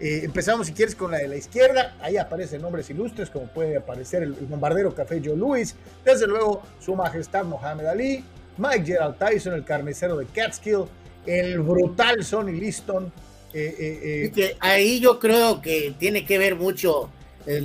Eh, 0.00 0.22
empezamos, 0.24 0.66
si 0.66 0.72
quieres, 0.72 0.94
con 0.94 1.10
la 1.10 1.18
de 1.18 1.28
la 1.28 1.36
izquierda. 1.36 1.96
Ahí 2.00 2.16
aparecen 2.16 2.62
nombres 2.62 2.90
ilustres, 2.90 3.30
como 3.30 3.46
puede 3.46 3.76
aparecer 3.76 4.22
el, 4.22 4.32
bombardero 4.32 4.94
Café 4.94 5.20
Joe 5.24 5.36
Louis. 5.36 5.76
Desde 6.04 6.26
luego, 6.26 6.62
Su 6.80 6.94
Majestad 6.94 7.44
Mohamed 7.44 7.86
Ali, 7.86 8.24
Mike 8.58 8.84
Gerald 8.84 9.16
Tyson, 9.18 9.54
el 9.54 9.64
carnicero 9.64 10.16
de 10.16 10.26
Catskill, 10.26 10.84
el 11.26 11.60
brutal 11.60 12.24
Sonny 12.24 12.58
Liston. 12.58 13.12
Eh, 13.54 14.56
ahí 14.60 14.98
yo 14.98 15.18
creo 15.18 15.60
que 15.60 15.94
tiene 15.98 16.24
que 16.24 16.38
ver 16.38 16.56
mucho. 16.56 17.10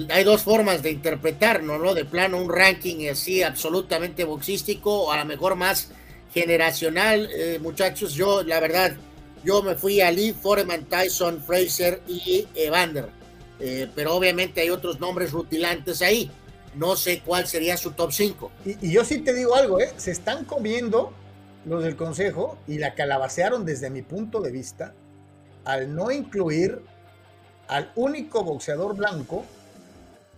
hay 0.10 0.24
dos 0.24 0.44
formas 0.44 0.84
de 0.84 0.92
interpretarlo, 0.92 1.80
¿no? 1.80 1.96
De 1.96 2.06
plano, 2.06 2.40
un 2.40 2.50
ranking 2.50 3.10
así 3.10 3.42
absolutamente 3.42 4.26
boxístico, 4.26 5.06
o 5.06 5.12
a 5.12 5.18
lo 5.18 5.26
mejor 5.26 5.56
más 5.56 5.92
generacional, 6.38 7.30
eh, 7.34 7.60
muchachos. 7.60 8.14
Yo, 8.14 8.44
la 8.44 8.60
verdad, 8.60 8.94
yo 9.44 9.64
me 9.64 9.76
fui 9.76 10.02
a 10.02 10.12
Lee, 10.12 10.34
Foreman, 10.34 10.86
Tyson, 10.86 11.42
Fraser 11.42 12.02
y 12.08 12.48
Evander. 12.56 13.10
Eh, 13.60 13.90
pero 13.96 14.16
obviamente 14.16 14.62
hay 14.62 14.70
otros 14.70 15.00
nombres 15.00 15.32
rutilantes 15.32 16.02
ahí. 16.02 16.30
No 16.76 16.96
sé 16.96 17.22
cuál 17.26 17.48
sería 17.48 17.76
su 17.76 17.92
top 17.92 18.12
5. 18.12 18.52
Y, 18.66 18.92
yo 18.92 19.04
sí 19.04 19.20
te 19.20 19.34
digo 19.34 19.56
algo, 19.56 19.80
¿eh? 19.80 19.92
Se 19.98 20.12
están 20.12 20.46
comiendo 20.46 21.12
los 21.66 21.84
del 21.84 21.96
consejo 21.96 22.58
y 22.68 22.78
la 22.78 22.94
calabacearon 22.94 23.66
desde 23.66 23.90
mi 23.90 24.04
punto 24.04 24.42
de 24.42 24.52
vista 24.52 24.94
al 25.66 25.94
no 25.94 26.12
incluir 26.12 26.80
al 27.68 27.92
único 27.96 28.44
boxeador 28.44 28.96
blanco 28.96 29.44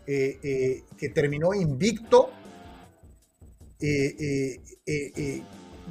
eh, 0.07 0.83
que 0.97 1.09
terminó 1.09 1.53
invicto 1.53 2.31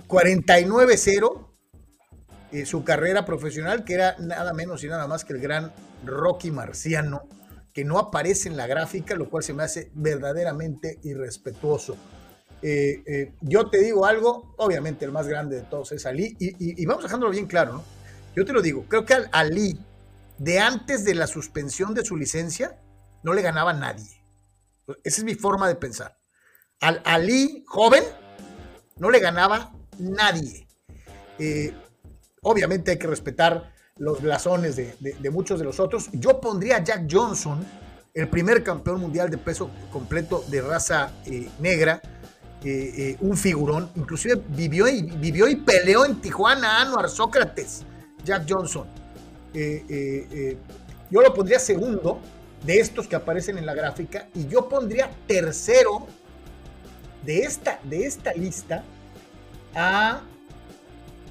49-0 0.06 1.48
eh, 2.50 2.64
su 2.64 2.82
carrera 2.82 3.26
profesional, 3.26 3.84
que 3.84 3.92
era 3.94 4.16
nada 4.18 4.54
menos 4.54 4.82
y 4.82 4.88
nada 4.88 5.06
más 5.06 5.24
que 5.24 5.34
el 5.34 5.40
gran 5.40 5.70
Rocky 6.04 6.50
Marciano, 6.50 7.28
que 7.74 7.84
no 7.84 7.98
aparece 7.98 8.48
en 8.48 8.56
la 8.56 8.66
gráfica, 8.66 9.14
lo 9.14 9.28
cual 9.28 9.42
se 9.42 9.52
me 9.52 9.64
hace 9.64 9.90
verdaderamente 9.94 10.98
irrespetuoso. 11.02 11.96
Eh, 12.62 13.02
eh, 13.06 13.34
yo 13.42 13.68
te 13.68 13.78
digo 13.78 14.06
algo, 14.06 14.54
obviamente 14.56 15.04
el 15.04 15.12
más 15.12 15.28
grande 15.28 15.56
de 15.56 15.62
todos 15.62 15.92
es 15.92 16.06
Ali, 16.06 16.36
y, 16.38 16.86
vamos 16.86 17.04
dejándolo 17.04 17.30
bien 17.30 17.46
claro, 17.46 17.74
¿no? 17.74 17.84
Yo 18.34 18.46
te 18.46 18.54
lo 18.54 18.62
digo, 18.62 18.86
creo 18.88 19.04
que 19.04 19.14
al 19.14 19.28
Ali, 19.32 19.78
de 20.38 20.58
antes 20.58 21.04
de 21.04 21.14
la 21.14 21.26
suspensión 21.26 21.92
de 21.92 22.04
su 22.04 22.16
licencia, 22.16 22.80
no 23.22 23.34
le 23.34 23.42
ganaba 23.42 23.74
nadie. 23.74 24.22
Esa 25.04 25.18
es 25.18 25.24
mi 25.24 25.34
forma 25.34 25.68
de 25.68 25.74
pensar. 25.74 26.16
Al 26.80 27.02
Ali 27.04 27.62
joven, 27.66 28.04
no 28.96 29.10
le 29.10 29.20
ganaba 29.20 29.72
nadie. 29.98 30.66
Eh, 31.38 31.72
obviamente 32.42 32.92
hay 32.92 32.98
que 32.98 33.06
respetar 33.06 33.72
los 33.96 34.22
blasones 34.22 34.76
de, 34.76 35.30
muchos 35.30 35.58
de 35.58 35.64
los 35.64 35.80
otros. 35.80 36.08
Yo 36.12 36.40
pondría 36.40 36.76
a 36.76 36.84
Jack 36.84 37.06
Johnson, 37.10 37.64
el 38.14 38.28
primer 38.28 38.62
campeón 38.62 39.00
mundial 39.00 39.30
de 39.30 39.38
peso 39.38 39.70
completo 39.92 40.44
de 40.48 40.60
raza 40.62 41.12
eh, 41.26 41.48
negra, 41.60 42.00
eh, 42.64 43.16
un 43.20 43.36
figurón. 43.36 43.90
Inclusive 43.96 44.40
vivió 44.50 44.88
y, 44.88 45.02
vivió 45.02 45.48
y 45.48 45.56
peleó 45.56 46.04
en 46.04 46.20
Tijuana, 46.20 46.80
Anuar 46.80 47.08
Sócrates, 47.08 47.84
Jack 48.24 48.46
Johnson. 48.48 48.86
yo 51.10 51.22
lo 51.22 51.34
pondría 51.34 51.58
segundo 51.58 52.20
de 52.64 52.78
estos 52.80 53.08
que 53.08 53.16
aparecen 53.16 53.58
en 53.58 53.66
la 53.66 53.74
gráfica 53.74 54.28
y 54.34 54.46
yo 54.46 54.68
pondría 54.68 55.10
tercero 55.26 56.06
de 57.24 57.40
esta, 57.40 57.80
de 57.84 58.04
esta 58.04 58.32
lista 58.34 58.84
a 59.78 60.20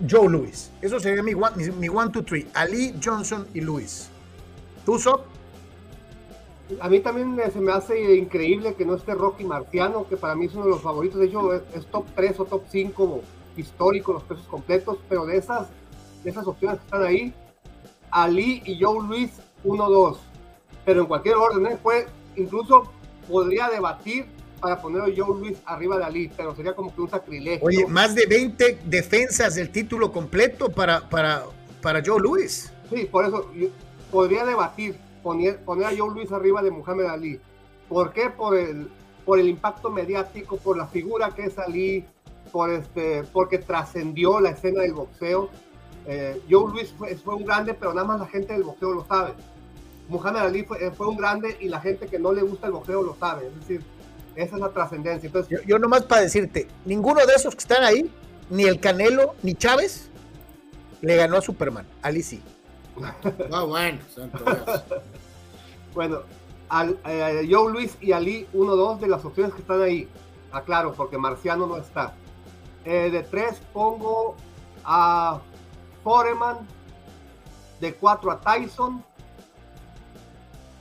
Joe 0.09 0.29
Louis. 0.29 0.71
Eso 0.81 0.99
sería 0.99 1.21
mi 1.21 1.33
one, 1.33 1.71
mi, 1.73 1.89
one, 1.89 2.11
two, 2.11 2.23
three. 2.23 2.47
Ali, 2.53 2.95
Johnson 3.03 3.45
y 3.53 3.61
Louis. 3.61 4.09
¿Tú, 4.85 4.97
A 6.79 6.89
mí 6.89 6.99
también 7.01 7.37
se 7.51 7.59
me 7.59 7.73
hace 7.73 8.15
increíble 8.15 8.73
que 8.75 8.85
no 8.85 8.95
esté 8.95 9.13
Rocky 9.13 9.43
Marciano, 9.43 10.07
que 10.07 10.15
para 10.15 10.33
mí 10.35 10.45
es 10.45 10.53
uno 10.53 10.63
de 10.65 10.69
los 10.71 10.81
favoritos. 10.81 11.19
De 11.19 11.27
hecho, 11.27 11.53
es, 11.53 11.85
top 11.87 12.05
3 12.15 12.39
o 12.39 12.45
top 12.45 12.63
5 12.69 13.21
histórico, 13.57 14.13
los 14.13 14.23
pesos 14.23 14.47
completos. 14.47 14.97
Pero 15.09 15.25
de 15.25 15.37
esas, 15.37 15.67
de 16.23 16.29
esas 16.29 16.47
opciones 16.47 16.79
que 16.79 16.85
están 16.85 17.03
ahí, 17.03 17.33
Ali 18.11 18.61
y 18.65 18.81
Joe 18.81 19.05
Louis, 19.05 19.31
1-2. 19.65 20.17
Pero 20.85 21.01
en 21.01 21.07
cualquier 21.07 21.35
orden, 21.35 21.65
¿eh? 21.67 22.05
incluso 22.37 22.83
podría 23.27 23.67
debatir 23.67 24.36
para 24.59 24.81
poner 24.81 25.01
a 25.01 25.05
Joe 25.05 25.39
Luis 25.39 25.57
arriba 25.65 25.97
de 25.97 26.03
Ali, 26.03 26.31
pero 26.35 26.55
sería 26.55 26.75
como 26.75 26.93
que 26.93 27.01
un 27.01 27.09
sacrilegio. 27.09 27.65
Oye, 27.65 27.85
más 27.87 28.15
de 28.15 28.25
20 28.25 28.79
defensas 28.85 29.55
del 29.55 29.69
título 29.69 30.11
completo 30.11 30.69
para, 30.69 31.07
para, 31.09 31.43
para 31.81 32.01
Joe 32.05 32.19
Luis. 32.19 32.71
Sí, 32.89 33.05
por 33.05 33.25
eso 33.25 33.51
podría 34.11 34.45
debatir 34.45 34.95
poner, 35.21 35.59
poner 35.59 35.87
a 35.87 35.97
Joe 35.97 36.13
Luis 36.13 36.31
arriba 36.31 36.61
de 36.61 36.71
Muhammad 36.71 37.07
Ali. 37.07 37.39
¿Por 37.89 38.13
qué? 38.13 38.29
Por 38.29 38.57
el, 38.57 38.89
por 39.25 39.39
el 39.39 39.49
impacto 39.49 39.89
mediático, 39.89 40.57
por 40.57 40.77
la 40.77 40.87
figura 40.87 41.31
que 41.31 41.43
es 41.43 41.57
Ali, 41.57 42.05
por 42.51 42.69
este, 42.69 43.23
porque 43.33 43.57
trascendió 43.57 44.39
la 44.39 44.51
escena 44.51 44.81
del 44.81 44.93
boxeo. 44.93 45.49
Eh, 46.05 46.41
Joe 46.49 46.71
Luis 46.71 46.93
fue, 46.97 47.15
fue, 47.15 47.35
un 47.35 47.45
grande, 47.45 47.73
pero 47.73 47.93
nada 47.93 48.07
más 48.07 48.19
la 48.19 48.27
gente 48.27 48.53
del 48.53 48.63
boxeo 48.63 48.93
lo 48.93 49.05
sabe. 49.05 49.33
Muhammad 50.07 50.45
Ali 50.45 50.63
fue, 50.63 50.89
fue 50.91 51.07
un 51.07 51.17
grande 51.17 51.57
y 51.59 51.67
la 51.67 51.81
gente 51.81 52.07
que 52.07 52.17
no 52.17 52.31
le 52.31 52.41
gusta 52.41 52.67
el 52.67 52.73
boxeo 52.73 53.03
lo 53.03 53.15
sabe. 53.15 53.47
Es 53.47 53.55
decir, 53.59 53.83
esa 54.37 54.55
es 54.55 54.61
la 54.61 54.69
trascendencia. 54.69 55.27
Entonces, 55.27 55.61
yo, 55.65 55.79
nomás 55.79 56.03
para 56.03 56.21
decirte, 56.21 56.67
ninguno 56.85 57.25
de 57.25 57.33
esos 57.33 57.55
que 57.55 57.61
están 57.61 57.83
ahí, 57.83 58.09
ni 58.51 58.65
el 58.65 58.79
Canelo, 58.79 59.33
ni 59.41 59.55
Chávez, 59.55 60.11
le 61.01 61.15
ganó 61.15 61.37
a 61.37 61.41
Superman. 61.41 61.85
Ali 62.01 62.21
sí. 62.21 62.41
Ah, 63.51 63.63
bueno. 63.63 63.99
bueno, 65.93 66.21
al, 66.69 66.99
eh, 67.05 67.47
Joe 67.49 67.71
Luis 67.71 67.97
y 67.99 68.11
Ali, 68.11 68.47
uno, 68.53 68.75
dos 68.75 69.01
de 69.01 69.07
las 69.07 69.25
opciones 69.25 69.53
que 69.53 69.61
están 69.61 69.81
ahí. 69.81 70.07
Aclaro, 70.51 70.93
porque 70.93 71.17
Marciano 71.17 71.65
no 71.65 71.77
está. 71.77 72.13
Eh, 72.85 73.09
de 73.11 73.23
tres 73.23 73.59
pongo 73.73 74.35
a 74.83 75.41
Foreman. 76.03 76.57
De 77.79 77.93
cuatro 77.93 78.31
a 78.31 78.39
Tyson. 78.39 79.03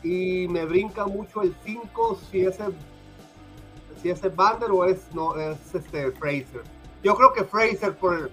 Y 0.03 0.47
me 0.49 0.67
brinca 0.67 1.07
mucho 1.07 1.43
el 1.43 1.55
5 1.65 2.21
si 2.31 2.43
ese 2.43 2.65
si 4.15 4.27
es 4.27 4.33
o 4.71 4.85
es, 4.85 4.99
no, 5.13 5.37
es 5.37 5.59
este 5.75 6.13
Fraser. 6.13 6.63
Yo 7.03 7.15
creo 7.17 7.33
que 7.33 7.45
Fraser, 7.45 7.95
por 7.95 8.31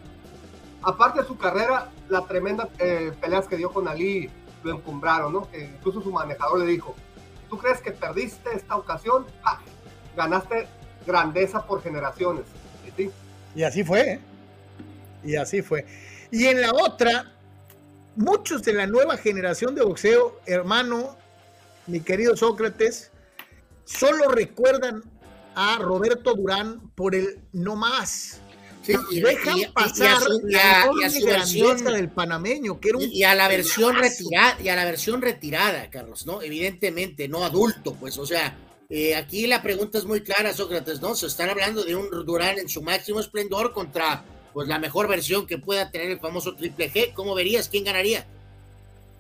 aparte 0.84 1.22
de 1.22 1.28
su 1.28 1.38
carrera, 1.38 1.90
la 2.10 2.26
tremenda 2.26 2.70
eh, 2.80 3.12
peleas 3.20 3.48
que 3.48 3.58
dio 3.58 3.72
con 3.72 3.88
Ali 3.88 4.30
lo 4.64 4.76
encumbraron, 4.76 5.34
¿no? 5.34 5.50
Que 5.50 5.66
incluso 5.66 6.02
su 6.02 6.12
manejador 6.12 6.60
le 6.60 6.66
dijo, 6.66 6.96
¿tú 7.50 7.58
crees 7.58 7.82
que 7.82 7.92
perdiste 7.92 8.56
esta 8.56 8.76
ocasión? 8.76 9.26
Ah, 9.44 9.60
ganaste 10.16 10.68
grandeza 11.06 11.66
por 11.66 11.82
generaciones. 11.82 12.46
Y 13.56 13.64
así 13.64 13.84
fue, 13.84 14.14
¿eh? 14.14 14.20
Y 15.24 15.36
así 15.36 15.62
fue. 15.62 15.86
Y 16.32 16.46
en 16.46 16.62
la 16.62 16.72
otra, 16.72 17.34
muchos 18.16 18.64
de 18.64 18.74
la 18.74 18.88
nueva 18.88 19.18
generación 19.18 19.76
de 19.76 19.84
boxeo, 19.84 20.40
hermano, 20.46 21.18
mi 21.88 22.00
querido 22.00 22.36
Sócrates, 22.38 23.12
solo 23.86 24.30
recuerdan 24.30 25.04
a 25.56 25.78
Roberto 25.80 26.34
Durán 26.34 26.90
por 26.96 27.16
el 27.16 27.40
no 27.52 27.76
más. 27.76 28.40
y 29.12 29.22
dejan 29.22 29.60
pasar 29.74 30.22
la 30.44 30.90
versión 31.26 31.84
del 31.84 32.10
panameño, 32.10 32.80
que 32.80 32.90
era 32.90 32.98
un 32.98 33.10
y 33.10 33.24
a 33.24 33.34
la 33.34 33.48
versión 33.48 33.96
retirada, 33.96 34.58
y 34.62 34.68
a 34.70 34.76
la 34.76 34.86
versión 34.86 35.22
retirada, 35.22 35.90
Carlos, 35.90 36.26
¿no? 36.26 36.42
Evidentemente, 36.42 37.28
no 37.30 37.46
adulto, 37.46 37.94
pues, 37.96 38.18
o 38.18 38.26
sea, 38.26 38.58
eh, 38.90 39.16
aquí 39.16 39.48
la 39.48 39.62
pregunta 39.62 39.98
es 39.98 40.06
muy 40.06 40.22
clara, 40.22 40.54
Sócrates, 40.54 41.02
¿no? 41.02 41.16
Se 41.16 41.28
están 41.28 41.50
hablando 41.50 41.84
de 41.84 41.96
un 41.96 42.10
Durán 42.26 42.60
en 42.60 42.68
su 42.68 42.82
máximo 42.82 43.22
esplendor 43.22 43.72
contra, 43.72 44.26
pues, 44.54 44.68
la 44.68 44.80
mejor 44.80 45.08
versión 45.08 45.48
que 45.48 45.58
pueda 45.58 45.90
tener 45.90 46.12
el 46.12 46.20
famoso 46.20 46.56
Triple 46.56 46.92
G. 46.92 47.14
¿Cómo 47.14 47.36
verías? 47.36 47.70
¿Quién 47.70 47.86
ganaría? 47.86 48.28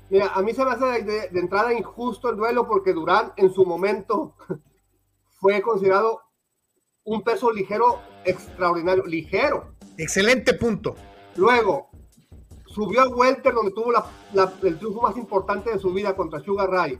Mira, 0.10 0.28
a 0.34 0.42
mí 0.42 0.54
se 0.54 0.66
me 0.66 0.72
hace 0.72 0.86
de, 1.04 1.30
de 1.30 1.40
entrada 1.40 1.74
injusto 1.74 2.30
el 2.30 2.36
duelo 2.36 2.68
porque 2.68 2.94
Durán 2.94 3.32
en 3.38 3.52
su 3.54 3.66
momento 3.66 4.36
fue 5.44 5.62
considerado 5.62 6.22
un 7.04 7.22
peso 7.22 7.52
ligero 7.52 8.00
extraordinario, 8.24 9.06
ligero. 9.06 9.74
Excelente 9.98 10.54
punto. 10.54 10.96
Luego, 11.36 11.90
subió 12.68 13.02
a 13.02 13.10
Welter, 13.10 13.54
donde 13.54 13.74
tuvo 13.74 13.92
el 14.64 14.78
triunfo 14.78 15.02
más 15.02 15.18
importante 15.18 15.70
de 15.70 15.80
su 15.80 15.92
vida 15.92 16.16
contra 16.16 16.40
Sugar 16.40 16.70
Ray. 16.70 16.98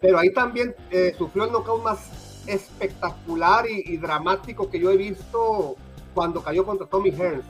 Pero 0.00 0.18
ahí 0.18 0.32
también 0.32 0.74
eh, 0.90 1.14
sufrió 1.16 1.44
el 1.44 1.52
knockout 1.52 1.84
más 1.84 2.42
espectacular 2.48 3.64
y, 3.70 3.96
dramático 3.96 4.68
que 4.68 4.80
yo 4.80 4.90
he 4.90 4.96
visto 4.96 5.76
cuando 6.14 6.42
cayó 6.42 6.66
contra 6.66 6.88
Tommy 6.88 7.12
Hearns. 7.12 7.44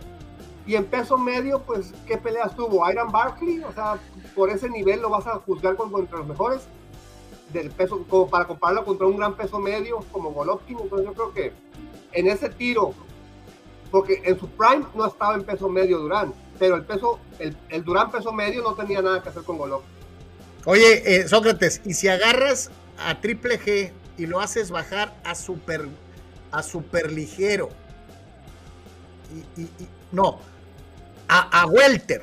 Y 0.67 0.75
en 0.75 0.85
peso 0.85 1.17
medio, 1.17 1.63
pues, 1.63 1.95
¿qué 2.07 2.19
peleas 2.19 2.55
tuvo? 2.55 2.89
Iron 2.91 3.11
Barkley, 3.11 3.61
o 3.61 3.73
sea, 3.73 3.99
por 4.35 4.51
ese 4.51 4.69
nivel 4.69 5.01
lo 5.01 5.09
vas 5.09 5.27
a 5.27 5.37
juzgar 5.37 5.75
contra 5.77 6.19
los 6.19 6.27
mejores 6.27 6.69
del 7.59 7.71
peso, 7.71 8.05
como 8.09 8.29
para 8.29 8.47
compararlo 8.47 8.85
contra 8.85 9.07
un 9.07 9.17
gran 9.17 9.37
peso 9.37 9.59
medio 9.59 10.01
como 10.13 10.33
Golovkin. 10.33 10.79
Entonces 10.79 11.07
yo 11.07 11.15
creo 11.15 11.33
que 11.33 11.53
en 12.13 12.29
ese 12.29 12.49
tiro, 12.49 12.95
porque 13.91 14.23
en 14.25 14.39
su 14.39 14.49
prime 14.49 14.87
no 14.95 15.07
estaba 15.07 15.35
en 15.35 15.45
peso 15.45 15.69
medio 15.69 15.99
Durán, 15.99 16.33
pero 16.59 16.77
el 16.77 16.85
peso, 16.85 17.19
el, 17.39 17.85
Durán 17.85 18.11
peso 18.11 18.33
medio 18.33 18.63
no 18.63 18.75
tenía 18.75 19.03
nada 19.03 19.23
que 19.23 19.29
hacer 19.29 19.43
con 19.43 19.59
Golovkin. 19.59 19.91
Oye, 20.65 21.03
eh, 21.05 21.29
Sócrates, 21.29 21.81
y 21.85 21.95
si 21.95 22.09
agarras 22.09 22.71
a 22.99 23.21
Triple 23.21 23.61
G 23.61 23.93
y 24.19 24.27
lo 24.27 24.41
haces 24.41 24.71
bajar 24.71 25.15
a 25.25 25.35
super, 25.35 25.89
a 26.51 26.63
super 26.63 27.13
ligero, 27.13 27.69
y, 29.57 29.69
no, 30.13 30.39
a 31.29 31.67
Welter, 31.67 32.23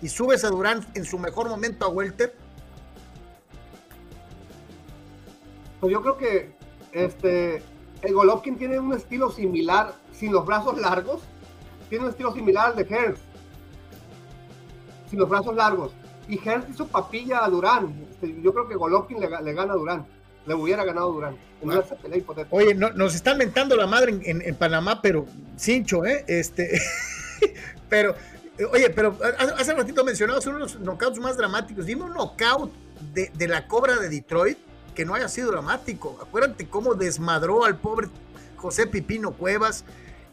y 0.00 0.08
subes 0.08 0.44
a 0.44 0.50
Durán 0.50 0.86
en 0.94 1.04
su 1.04 1.18
mejor 1.18 1.48
momento 1.48 1.86
a 1.86 1.88
Welter, 1.88 2.34
Pues 5.84 5.92
yo 5.92 6.00
creo 6.00 6.16
que 6.16 6.50
este, 6.92 7.62
el 8.00 8.14
Golovkin 8.14 8.56
tiene 8.56 8.78
un 8.78 8.94
estilo 8.94 9.30
similar, 9.30 9.92
sin 10.12 10.32
los 10.32 10.46
brazos 10.46 10.80
largos, 10.80 11.20
tiene 11.90 12.06
un 12.06 12.10
estilo 12.10 12.32
similar 12.32 12.68
al 12.68 12.76
de 12.76 12.86
Hertz, 12.88 13.20
sin 15.10 15.18
los 15.18 15.28
brazos 15.28 15.54
largos. 15.54 15.92
Y 16.26 16.40
Hertz 16.42 16.70
hizo 16.70 16.86
papilla 16.86 17.44
a 17.44 17.50
Durán. 17.50 18.02
Este, 18.10 18.34
yo 18.40 18.54
creo 18.54 18.66
que 18.66 18.76
Golovkin 18.76 19.20
le, 19.20 19.28
gana 19.28 19.74
a 19.74 19.76
Durán. 19.76 20.06
Le 20.46 20.54
hubiera 20.54 20.86
ganado 20.86 21.10
a 21.10 21.12
Durán. 21.12 21.36
Oye, 22.48 22.74
nos 22.74 23.14
están 23.14 23.36
mentando 23.36 23.76
la 23.76 23.86
madre 23.86 24.18
en, 24.24 24.54
Panamá, 24.54 25.02
pero 25.02 25.26
cincho, 25.58 26.06
¿eh? 26.06 26.24
Este, 26.26 26.80
pero, 27.90 28.14
oye, 28.72 28.88
pero 28.88 29.18
hace 29.58 29.74
ratito 29.74 30.02
mencionabas 30.02 30.46
uno 30.46 30.54
de 30.54 30.62
los 30.62 30.80
knockouts 30.80 31.18
más 31.18 31.36
dramáticos. 31.36 31.84
Dime 31.84 32.04
un 32.04 32.14
knockout 32.14 32.72
de, 33.12 33.30
de 33.34 33.48
la 33.48 33.68
cobra 33.68 33.96
de 33.96 34.08
Detroit 34.08 34.56
que 34.94 35.04
no 35.04 35.14
haya 35.14 35.28
sido 35.28 35.50
dramático. 35.50 36.18
Acuérdate 36.22 36.66
cómo 36.66 36.94
desmadró 36.94 37.64
al 37.64 37.76
pobre 37.76 38.08
José 38.56 38.86
Pipino 38.86 39.32
Cuevas. 39.32 39.84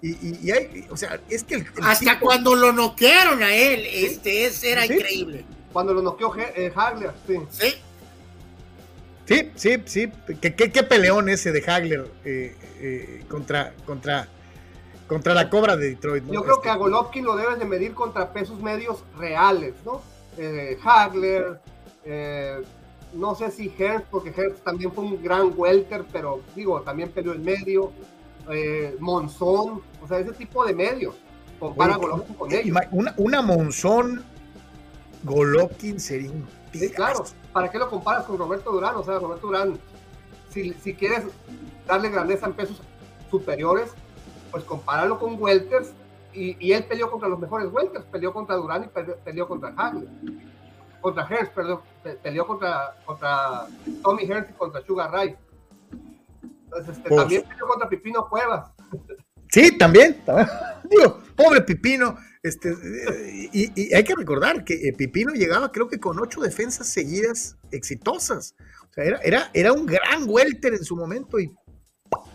Y, 0.02 0.50
hay, 0.50 0.88
o 0.90 0.98
sea, 0.98 1.20
es 1.30 1.44
que 1.44 1.64
hasta 1.84 2.20
cuando 2.20 2.56
lo 2.56 2.72
noquearon 2.72 3.44
a 3.44 3.54
él, 3.54 3.86
este 3.86 4.46
es, 4.46 4.64
era 4.64 4.84
increíble. 4.84 5.46
Cuando 5.72 5.94
lo 5.94 6.02
noqueó 6.02 6.34
eh, 6.38 6.72
Hagler, 6.76 7.12
sí. 7.28 7.40
Sí. 7.52 7.74
Sí, 9.28 9.52
sí, 9.56 9.84
sí. 9.86 10.12
¿Qué, 10.42 10.56
qué, 10.56 10.84
peleón 10.84 11.30
ese 11.30 11.52
de 11.52 11.64
Hagler 11.66 12.12
eh, 12.26 12.56
eh, 12.80 13.24
contra, 13.30 13.74
contra, 13.86 14.28
contra 15.08 15.36
la 15.36 15.50
cobra 15.50 15.78
de 15.78 15.90
Detroit. 15.90 16.26
Yo 16.26 16.42
creo 16.42 16.56
este. 16.56 16.64
que 16.64 16.70
a 16.70 16.76
Golovkin 16.76 17.24
lo 17.24 17.36
debes 17.36 17.60
de 17.60 17.66
medir 17.66 17.94
contra 17.94 18.34
pesos 18.34 18.60
medios 18.60 19.04
reales, 19.18 19.76
¿no? 19.86 20.02
Hagler, 20.84 21.62
no 23.14 23.36
sé 23.36 23.52
si 23.52 23.74
Hertz, 23.78 24.06
porque 24.10 24.30
Hertz 24.30 24.62
también 24.62 24.92
fue 24.92 25.04
un 25.04 25.22
gran 25.22 25.54
welter, 25.56 26.06
pero 26.12 26.42
digo, 26.56 26.82
también 26.82 27.10
peleó 27.10 27.34
en 27.34 27.44
medio, 27.44 27.92
eh, 28.50 28.96
Monzón, 29.00 29.82
o 30.02 30.08
sea, 30.08 30.20
ese 30.20 30.32
tipo 30.34 30.66
de 30.66 30.74
medios. 30.74 31.16
compara 31.60 31.98
Golovkin 31.98 32.36
con 32.36 32.52
ellos. 32.52 32.78
Una, 32.92 33.14
una 33.18 33.42
Monzón 33.42 34.24
Golovkin 35.24 36.00
sería 36.00 36.32
un 36.32 36.48
Sí, 36.74 36.90
claro. 36.90 37.26
¿Para 37.52 37.70
qué 37.70 37.78
lo 37.78 37.90
comparas 37.90 38.26
con 38.26 38.38
Roberto 38.38 38.72
Durán? 38.72 38.96
O 38.96 39.04
sea, 39.04 39.20
Roberto 39.20 39.48
Durán, 39.48 39.78
si, 40.50 40.74
si 40.74 40.94
quieres 40.94 41.26
darle 41.86 42.10
grandeza 42.10 42.46
en 42.46 42.54
pesos 42.54 42.82
superiores, 43.30 43.92
pues 44.52 44.64
compáralo 44.64 45.20
con 45.20 45.42
Welters. 45.42 45.94
Y, 46.34 46.56
y, 46.66 46.72
él 46.72 46.86
peleó 46.86 47.12
contra 47.12 47.28
los 47.28 47.40
mejores 47.40 47.68
Welters, 47.74 48.06
peleó 48.06 48.32
contra 48.32 48.56
Durán 48.56 48.86
y 48.86 48.88
peleó, 49.26 49.50
contra 49.50 49.74
Hagler. 49.76 50.08
Contra 51.02 51.28
Hearns, 51.28 51.50
perdón, 51.50 51.82
peleó 52.22 52.46
contra, 52.46 52.96
contra 53.06 53.68
Tommy 54.04 54.24
Hearns 54.24 54.50
y 54.50 54.54
contra 54.54 54.82
Sugar 54.86 55.12
Ray. 55.12 55.36
Entonces, 56.66 56.98
este, 56.98 57.10
pues, 57.10 57.22
también 57.22 57.44
peleó 57.44 57.68
contra 57.68 57.90
Pipino 57.90 58.30
Cuevas. 58.30 58.72
Sí, 59.50 59.78
también, 59.78 60.24
también. 60.24 60.48
Digo, 60.90 61.20
pobre 61.36 61.62
Pipino, 61.62 62.16
este, 62.44 62.74
y, 63.54 63.94
hay 63.94 64.04
que 64.04 64.16
recordar 64.16 64.64
que 64.64 64.74
eh, 64.74 64.94
Pipino 64.94 65.34
llegaba 65.34 65.72
creo 65.72 65.88
que 65.88 66.00
con 66.00 66.20
ocho 66.20 66.42
defensas 66.42 66.88
seguidas 66.88 67.58
exitosas. 67.72 68.56
O 68.90 68.94
sea, 68.94 69.04
era, 69.04 69.20
era, 69.24 69.52
era 69.54 69.74
un 69.74 69.86
gran 69.86 70.24
welter 70.28 70.74
en 70.74 70.84
su 70.84 70.96
momento 70.96 71.40
y 71.40 71.54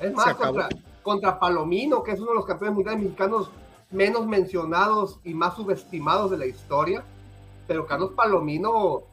es 0.00 0.12
más, 0.12 0.34
contra, 0.34 0.68
contra, 1.02 1.38
Palomino, 1.38 2.02
que 2.02 2.12
es 2.12 2.20
uno 2.20 2.30
de 2.30 2.36
los 2.36 2.46
campeones 2.46 2.74
mundiales 2.74 3.02
mexicanos 3.02 3.50
menos 3.90 4.26
mencionados 4.26 5.20
y 5.24 5.34
más 5.34 5.56
subestimados 5.56 6.30
de 6.30 6.38
la 6.38 6.46
historia. 6.46 7.04
Pero 7.66 7.86
Carlos 7.86 8.12
Palomino 8.16 9.04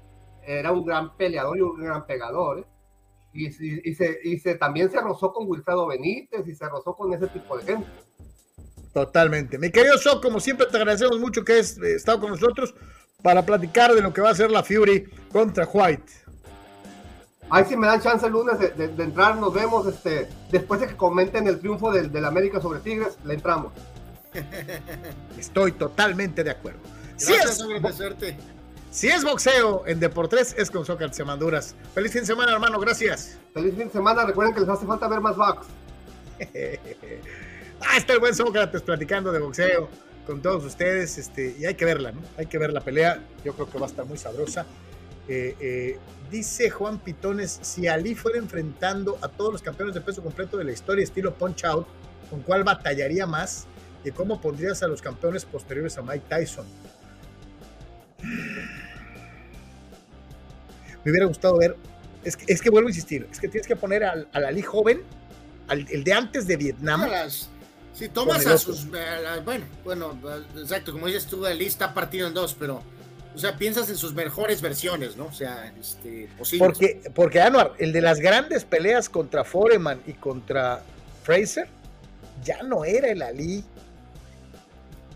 era 0.45 0.71
un 0.71 0.85
gran 0.85 1.15
peleador 1.15 1.57
y 1.57 1.61
un 1.61 1.81
gran 1.81 2.05
pegador. 2.05 2.59
¿eh? 2.59 2.65
Y, 3.33 3.47
y, 3.47 3.95
se, 3.95 4.19
y 4.23 4.37
se, 4.39 4.55
también 4.55 4.91
se 4.91 5.01
rozó 5.01 5.33
con 5.33 5.47
Wilfredo 5.47 5.87
Benítez 5.87 6.47
y 6.47 6.53
se 6.53 6.69
rozó 6.69 6.95
con 6.95 7.13
ese 7.13 7.27
tipo 7.27 7.57
de 7.57 7.63
gente. 7.63 7.87
Totalmente. 8.93 9.57
Mi 9.57 9.71
querido 9.71 9.97
So, 9.97 10.21
como 10.21 10.39
siempre 10.39 10.67
te 10.67 10.77
agradecemos 10.77 11.19
mucho 11.19 11.43
que 11.43 11.53
hayas 11.53 11.77
eh, 11.79 11.95
estado 11.95 12.19
con 12.19 12.29
nosotros 12.29 12.75
para 13.23 13.43
platicar 13.43 13.93
de 13.93 14.01
lo 14.01 14.13
que 14.13 14.21
va 14.21 14.29
a 14.29 14.35
ser 14.35 14.51
la 14.51 14.63
Fury 14.63 15.09
contra 15.31 15.65
White. 15.65 16.23
Ahí 17.49 17.65
si 17.65 17.75
me 17.75 17.87
dan 17.87 18.01
chance 18.01 18.25
el 18.25 18.31
lunes 18.31 18.57
de, 18.59 19.03
entrar, 19.03 19.35
nos 19.37 19.53
vemos 19.53 19.85
este, 19.87 20.27
después 20.51 20.79
de 20.79 20.87
que 20.87 20.95
comenten 20.95 21.47
el 21.47 21.59
triunfo 21.59 21.91
del, 21.91 22.11
del 22.11 22.25
América 22.25 22.61
sobre 22.61 22.79
Tigres, 22.79 23.17
le 23.23 23.33
entramos. 23.33 23.73
Estoy 25.37 25.71
totalmente 25.73 26.43
de 26.43 26.51
acuerdo. 26.51 26.79
Si, 27.25 27.33
es, 27.33 27.65
si 28.91 29.07
es 29.07 29.23
boxeo 29.23 29.83
en 29.87 29.99
Deportes, 29.99 30.55
es 30.57 30.69
con 30.69 30.85
Soccer 30.85 31.13
Semanduras. 31.13 31.75
Feliz 31.93 32.11
fin 32.11 32.21
de 32.21 32.27
semana, 32.27 32.53
hermano, 32.53 32.79
gracias. 32.79 33.37
Feliz 33.53 33.75
fin 33.75 33.87
de 33.87 33.93
semana, 33.93 34.25
recuerden 34.25 34.53
que 34.53 34.61
les 34.61 34.69
hace 34.69 34.85
falta 34.85 35.07
ver 35.07 35.21
más 35.21 35.35
box. 35.35 35.67
Ah, 37.85 37.97
está 37.97 38.13
el 38.13 38.19
buen 38.19 38.33
Sócrates 38.33 38.81
platicando 38.81 39.31
de 39.33 39.39
boxeo 39.39 39.89
con 40.25 40.41
todos 40.41 40.63
ustedes. 40.63 41.17
Este, 41.17 41.55
y 41.59 41.65
hay 41.65 41.75
que 41.75 41.83
verla, 41.83 42.11
¿no? 42.11 42.21
Hay 42.37 42.45
que 42.45 42.57
ver 42.57 42.71
la 42.71 42.79
pelea. 42.79 43.21
Yo 43.43 43.53
creo 43.53 43.69
que 43.69 43.77
va 43.77 43.87
a 43.87 43.89
estar 43.89 44.05
muy 44.05 44.17
sabrosa. 44.17 44.65
Eh, 45.27 45.55
eh, 45.59 45.99
dice 46.31 46.69
Juan 46.69 46.99
Pitones: 46.99 47.59
si 47.61 47.87
Ali 47.87 48.15
fuera 48.15 48.37
enfrentando 48.37 49.17
a 49.21 49.27
todos 49.27 49.51
los 49.51 49.61
campeones 49.61 49.95
de 49.95 50.01
peso 50.01 50.21
completo 50.21 50.57
de 50.57 50.63
la 50.63 50.71
historia, 50.71 51.03
estilo 51.03 51.33
Punch 51.33 51.65
Out, 51.65 51.87
¿con 52.29 52.41
cuál 52.41 52.63
batallaría 52.63 53.25
más? 53.25 53.67
¿Y 54.05 54.11
cómo 54.11 54.41
pondrías 54.41 54.83
a 54.83 54.87
los 54.87 55.01
campeones 55.01 55.45
posteriores 55.45 55.97
a 55.97 56.01
Mike 56.01 56.25
Tyson? 56.27 56.65
Me 61.03 61.11
hubiera 61.11 61.25
gustado 61.25 61.57
ver. 61.57 61.75
Es 62.23 62.37
que, 62.37 62.51
es 62.51 62.61
que 62.61 62.69
vuelvo 62.69 62.87
a 62.87 62.91
insistir: 62.91 63.27
es 63.31 63.39
que 63.39 63.47
tienes 63.47 63.67
que 63.67 63.75
poner 63.75 64.03
al, 64.03 64.27
Ali 64.33 64.61
joven, 64.61 65.01
al, 65.67 65.85
el 65.89 66.03
de 66.03 66.13
antes 66.13 66.47
de 66.47 66.57
Vietnam. 66.57 67.09
Si 67.93 68.09
tomas 68.09 68.45
a 68.47 68.57
sus. 68.57 68.87
bueno, 69.45 69.65
bueno, 69.83 70.19
exacto, 70.57 70.91
como 70.91 71.07
dices 71.07 71.27
tú, 71.27 71.45
el 71.45 71.61
está 71.61 71.93
partido 71.93 72.27
en 72.27 72.33
dos, 72.33 72.55
pero. 72.57 72.81
O 73.35 73.39
sea, 73.39 73.57
piensas 73.57 73.89
en 73.89 73.97
sus 73.97 74.13
mejores 74.13 74.61
versiones, 74.61 75.17
¿no? 75.17 75.25
O 75.25 75.33
sea, 75.33 75.73
este, 75.79 76.29
posibles. 76.37 76.67
Porque, 76.67 77.11
porque 77.15 77.41
Anuar, 77.41 77.73
el 77.79 77.91
de 77.91 77.99
las 77.99 78.19
grandes 78.19 78.63
peleas 78.63 79.09
contra 79.09 79.43
Foreman 79.43 80.03
y 80.05 80.13
contra 80.13 80.83
Fraser, 81.23 81.67
ya 82.43 82.61
no 82.61 82.85
era 82.85 83.09
el 83.09 83.23
Ali 83.23 83.63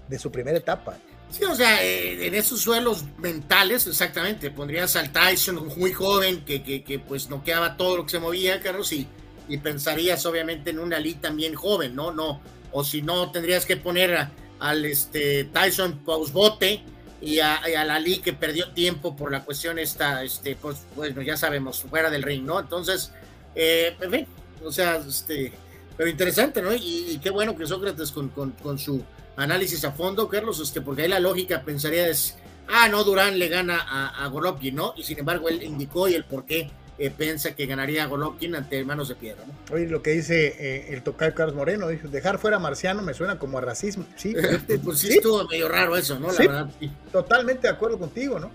de 0.08 0.18
su 0.18 0.32
primera 0.32 0.58
etapa. 0.58 0.98
Sí, 1.30 1.44
o 1.44 1.56
sea, 1.56 1.84
eh, 1.84 2.28
en 2.28 2.36
esos 2.36 2.62
suelos 2.62 3.04
mentales, 3.18 3.86
exactamente, 3.86 4.50
pondrías 4.50 4.96
al 4.96 5.12
Tyson 5.12 5.68
muy 5.78 5.92
joven, 5.92 6.44
que, 6.46 6.64
que, 6.64 6.84
que 6.84 7.00
pues 7.00 7.30
noqueaba 7.30 7.76
todo 7.78 7.98
lo 7.98 8.06
que 8.06 8.12
se 8.12 8.20
movía, 8.20 8.62
Carlos, 8.62 8.92
y, 8.94 9.08
y 9.48 9.58
pensarías 9.58 10.26
obviamente 10.26 10.70
en 10.70 10.80
un 10.80 10.94
Ali 10.94 11.16
también 11.16 11.54
joven, 11.54 11.96
¿no? 11.96 12.12
No, 12.12 12.42
o 12.72 12.84
si 12.84 13.02
no, 13.02 13.32
tendrías 13.32 13.66
que 13.66 13.78
poner 13.78 14.30
al 14.60 14.86
este, 14.86 15.46
Tyson 15.46 16.00
Pausbote 16.00 16.82
y 17.22 17.40
a, 17.40 17.56
a 17.56 17.86
la 17.86 18.00
Lee 18.00 18.20
que 18.20 18.34
perdió 18.34 18.72
tiempo 18.72 19.16
por 19.16 19.32
la 19.32 19.44
cuestión 19.44 19.80
esta, 19.80 20.24
este, 20.24 20.56
pues, 20.56 20.78
bueno, 20.96 21.22
ya 21.22 21.38
sabemos, 21.38 21.82
fuera 21.82 22.10
del 22.10 22.24
ring, 22.24 22.46
¿no? 22.46 22.60
Entonces, 22.60 23.12
eh, 23.56 23.96
en 24.00 24.12
fin, 24.12 24.28
o 24.64 24.72
sea, 24.72 24.98
este, 24.98 25.52
pero 25.96 26.10
interesante, 26.10 26.62
¿no? 26.62 26.74
Y, 26.74 27.20
qué 27.22 27.32
bueno 27.32 27.56
que 27.56 27.66
Sócrates 27.66 28.12
con, 28.12 28.30
con, 28.30 28.52
con, 28.52 28.78
su 28.78 29.04
análisis 29.38 29.86
a 29.86 29.92
fondo, 29.92 30.28
Carlos, 30.28 30.60
este, 30.60 30.82
porque 30.82 31.04
ahí 31.04 31.08
la 31.08 31.20
lógica 31.20 31.62
pensaría 31.64 32.08
es, 32.08 32.38
ah, 32.68 32.90
no, 32.90 33.04
Durán 33.04 33.40
le 33.40 33.48
gana 33.48 33.80
a, 33.80 34.26
a 34.26 34.28
Golovkin, 34.28 34.76
¿no? 34.76 34.94
Y 34.98 35.04
sin 35.04 35.20
embargo, 35.20 35.48
él 35.48 35.64
indicó 35.64 36.08
y 36.10 36.16
el 36.16 36.26
por 36.26 36.46
qué 36.46 36.70
eh, 37.00 37.12
piensa 37.16 37.56
que 37.56 37.68
ganaría 37.68 38.08
Golovkin 38.08 38.56
ante 38.56 38.84
manos 38.84 39.10
de 39.10 39.16
piedra. 39.16 39.44
¿no? 39.46 39.76
Oye, 39.76 39.88
lo 39.88 40.02
que 40.02 40.12
dice 40.12 40.56
eh, 40.58 40.94
el 40.94 41.04
tocar 41.04 41.36
Carlos 41.36 41.56
Moreno, 41.56 41.88
dijo, 41.88 42.08
dejar 42.08 42.40
fuera 42.40 42.58
a 42.58 42.60
Marciano 42.60 43.04
me 43.04 43.14
suena 43.14 43.38
como 43.38 43.60
a 43.60 43.62
racismo. 43.62 44.06
Sí, 44.16 44.36
pues 44.84 45.00
sí, 45.00 45.10
estuvo 45.14 45.48
medio 45.48 45.70
raro 45.70 45.96
eso, 45.96 46.18
¿no? 46.18 46.32
La 46.32 46.38
verdad, 46.40 46.70
Totalmente 47.12 47.68
de 47.68 47.70
acuerdo 47.70 48.00
contigo, 48.00 48.40
¿no? 48.40 48.50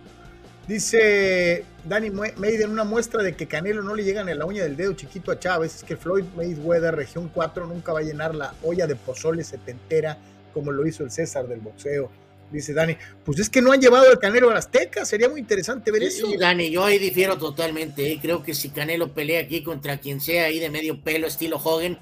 Dice 0.67 1.65
Danny 1.85 2.11
Maiden, 2.11 2.71
una 2.71 2.85
muestra 2.85 3.23
de 3.23 3.35
que 3.35 3.47
Canelo 3.47 3.83
no 3.83 3.95
le 3.95 4.05
llegan 4.05 4.29
en 4.29 4.39
la 4.39 4.45
uña 4.45 4.63
del 4.63 4.77
dedo 4.77 4.93
chiquito 4.95 5.31
a 5.31 5.39
Chávez, 5.39 5.77
es 5.77 5.85
que 5.85 5.97
Floyd 5.97 6.25
Mayweather, 6.37 6.95
región 6.95 7.31
4, 7.33 7.67
nunca 7.67 7.93
va 7.93 8.01
a 8.01 8.03
llenar 8.03 8.35
la 8.35 8.55
olla 8.63 8.87
de 8.87 8.97
pozole 8.97 9.43
setentera 9.45 10.19
como 10.53 10.73
lo 10.73 10.87
hizo 10.87 11.05
el 11.05 11.11
César 11.11 11.49
del 11.49 11.61
boxeo 11.61 12.11
dice 12.53 12.75
Dani. 12.75 12.97
Pues 13.25 13.41
es 13.41 13.51
que 13.51 13.63
no 13.63 13.73
han 13.73 13.81
llevado 13.81 14.11
el 14.11 14.19
Canelo 14.19 14.51
a 14.51 14.59
Azteca, 14.59 15.05
sería 15.05 15.29
muy 15.29 15.41
interesante 15.41 15.91
ver 15.91 16.05
eso. 16.05 16.27
Sí, 16.27 16.37
Dani, 16.37 16.71
yo 16.71 16.85
ahí 16.85 16.99
difiero 16.99 17.39
totalmente. 17.39 18.13
¿eh? 18.13 18.19
Creo 18.21 18.43
que 18.43 18.55
si 18.55 18.71
Canelo 18.71 19.13
pelea 19.13 19.41
aquí 19.41 19.63
contra 19.63 19.99
quien 19.99 20.21
sea 20.21 20.45
ahí 20.45 20.59
de 20.59 20.71
medio 20.71 21.03
pelo, 21.03 21.27
estilo 21.27 21.57
Hogan, 21.57 21.99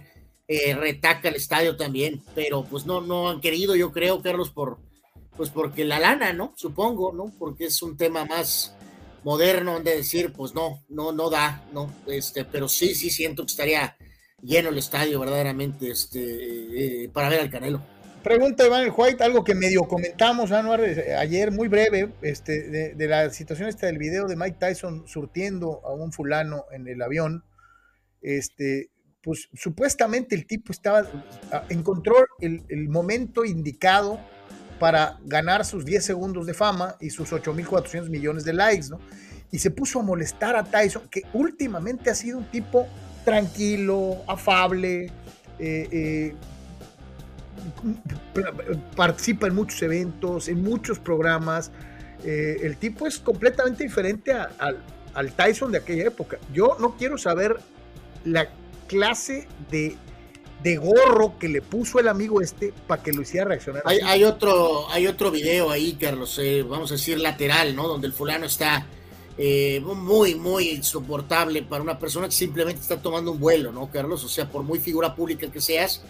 eh, 0.49 0.75
retaca 0.75 1.29
el 1.29 1.37
estadio 1.37 1.77
también. 1.77 2.23
Pero 2.35 2.65
pues 2.65 2.85
no, 2.85 3.01
no 3.01 3.31
han 3.31 3.41
querido, 3.41 3.75
yo 3.77 3.93
creo, 3.93 4.21
Carlos, 4.21 4.51
por 4.51 4.79
pues 5.37 5.49
porque 5.49 5.85
la 5.85 5.99
lana, 5.99 6.35
¿no? 6.35 6.53
Supongo, 6.57 7.13
¿no? 7.13 7.33
Porque 7.39 7.67
es 7.67 7.81
un 7.83 7.97
tema 7.97 8.27
más 8.27 8.75
moderno 9.25 9.81
de 9.81 9.97
decir, 9.97 10.33
pues 10.33 10.55
no, 10.55 10.85
no, 10.89 11.13
no 11.13 11.31
da, 11.31 11.65
¿no? 11.73 11.95
Este, 12.07 12.45
pero 12.45 12.69
sí, 12.69 12.95
sí 12.95 13.11
siento 13.11 13.45
que 13.45 13.53
estaría 13.53 13.97
lleno 14.43 14.69
el 14.71 14.79
estadio 14.79 15.21
verdaderamente 15.21 15.91
este, 15.91 17.05
eh, 17.05 17.09
para 17.09 17.29
ver 17.31 17.41
al 17.41 17.51
Canelo. 17.51 17.81
Pregunta 18.23 18.67
Iván 18.67 18.93
White, 18.95 19.25
algo 19.25 19.45
que 19.45 19.55
medio 19.55 19.85
comentamos 19.85 20.53
Anuar, 20.53 20.81
eh, 20.81 21.15
ayer, 21.17 21.51
muy 21.51 21.69
breve, 21.69 22.13
este, 22.21 22.95
de, 22.95 23.09
la 23.09 23.31
situación 23.31 23.69
esta 23.69 23.87
del 23.87 23.97
video 23.97 24.27
de 24.27 24.37
Mike 24.37 24.59
Tyson 24.59 25.05
surtiendo 25.07 25.81
a 25.85 25.93
un 25.93 26.13
fulano 26.13 26.67
en 26.71 26.87
el 26.87 27.01
avión. 27.01 27.45
Este, 28.21 28.91
pues 29.23 29.49
supuestamente 29.55 30.35
el 30.35 30.47
tipo 30.47 30.73
estaba, 30.73 31.07
encontró 31.71 32.15
el, 32.41 32.65
el 32.69 32.89
momento 32.89 33.45
indicado 33.45 34.21
para 34.79 35.19
ganar 35.25 35.65
sus 35.65 35.85
10 35.85 36.05
segundos 36.05 36.47
de 36.47 36.55
fama 36.55 36.97
y 37.01 37.11
sus 37.11 37.33
8.400 37.33 38.11
millones 38.11 38.45
de 38.45 38.53
likes, 38.53 38.89
¿no? 38.91 39.01
Y 39.51 39.59
se 39.59 39.71
puso 39.71 40.01
a 40.01 40.03
molestar 40.03 40.57
a 40.57 40.65
Tyson, 40.65 41.09
que 41.11 41.23
últimamente 41.33 42.11
ha 42.11 42.15
sido 42.15 42.39
un 42.39 42.51
tipo 42.51 42.87
tranquilo, 43.25 44.23
afable, 44.27 45.07
eh, 45.59 45.89
eh, 45.91 46.35
participa 48.97 49.47
en 49.47 49.55
muchos 49.55 49.83
eventos, 49.83 50.49
en 50.49 50.63
muchos 50.63 50.99
programas. 50.99 51.71
Eh, 52.25 52.59
el 52.63 52.77
tipo 52.77 53.07
es 53.07 53.19
completamente 53.19 53.85
diferente 53.85 54.33
al 54.33 55.33
Tyson 55.33 55.73
de 55.73 55.79
aquella 55.79 56.05
época. 56.05 56.39
Yo 56.53 56.77
no 56.79 56.97
quiero 56.97 57.19
saber 57.19 57.57
la 58.25 58.49
clase 58.87 59.47
de, 59.71 59.97
de 60.63 60.77
gorro 60.77 61.39
que 61.39 61.49
le 61.49 61.63
puso 61.63 61.99
el 62.01 62.09
amigo 62.09 62.41
este 62.41 62.75
para 62.87 63.03
que 63.03 63.13
lo 63.13 63.23
hiciera 63.23 63.47
reaccionar. 63.47 63.83
Hay, 63.87 64.25
otro, 64.25 64.89
hay 64.91 65.07
otro 65.07 65.31
video 65.31 65.71
ahí, 65.71 65.95
Carlos, 65.95 66.39
eh, 66.39 66.63
vamos 66.63 66.91
a 66.91 66.95
decir 66.95 67.19
lateral, 67.19 67.75
¿no? 67.75 67.89
Donde 67.89 68.07
el 68.07 68.13
fulano 68.13 68.47
está 68.47 68.87
eh, 69.39 69.81
muy, 69.81 70.35
muy 70.35 70.69
insoportable 70.71 71.63
para 71.63 71.83
una 71.83 71.99
persona 71.99 72.27
que 72.27 72.35
simplemente 72.35 72.83
está 72.83 73.01
tomando 73.01 73.33
un 73.33 73.41
vuelo, 73.41 73.73
¿no, 73.73 73.91
Carlos? 73.91 74.23
O 74.25 74.29
sea, 74.29 74.51
por 74.51 74.63
muy 74.65 74.81
figura 74.81 75.15
pública 75.15 75.51
que 75.51 75.61
seas, 75.61 76.03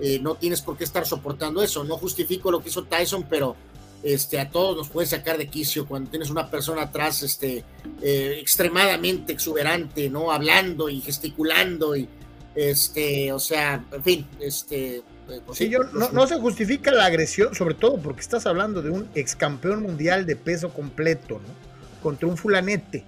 eh, 0.00 0.18
no 0.20 0.34
tienes 0.36 0.60
por 0.60 0.76
qué 0.76 0.84
estar 0.84 1.06
soportando 1.06 1.62
eso. 1.62 1.84
No 1.84 1.96
justifico 1.96 2.50
lo 2.50 2.60
que 2.60 2.68
hizo 2.68 2.84
Tyson, 2.84 3.26
pero 3.28 3.56
este, 4.02 4.38
a 4.38 4.48
todos 4.50 4.76
nos 4.76 4.88
puede 4.88 5.06
sacar 5.06 5.38
de 5.38 5.48
quicio 5.48 5.86
cuando 5.86 6.10
tienes 6.10 6.30
una 6.30 6.50
persona 6.50 6.82
atrás 6.82 7.22
este, 7.22 7.64
eh, 8.00 8.38
extremadamente 8.40 9.32
exuberante, 9.32 10.08
¿no? 10.08 10.30
Hablando 10.30 10.88
y 10.88 11.00
gesticulando 11.00 11.96
y, 11.96 12.08
este, 12.54 13.32
o 13.32 13.40
sea, 13.40 13.84
en 13.92 14.04
fin, 14.04 14.26
este, 14.40 15.02
Pues 15.44 15.58
sí, 15.58 15.68
yo, 15.68 15.80
no, 15.92 16.10
no, 16.10 16.26
se 16.26 16.38
justifica 16.38 16.92
la 16.92 17.06
agresión, 17.06 17.54
sobre 17.54 17.74
todo 17.74 17.96
porque 17.98 18.20
estás 18.20 18.46
hablando 18.46 18.82
de 18.82 18.90
un 18.90 19.08
ex 19.14 19.34
campeón 19.34 19.82
mundial 19.82 20.26
de 20.26 20.36
peso 20.36 20.72
completo, 20.72 21.34
¿no? 21.34 22.02
Contra 22.02 22.28
un 22.28 22.36
fulanete. 22.36 23.04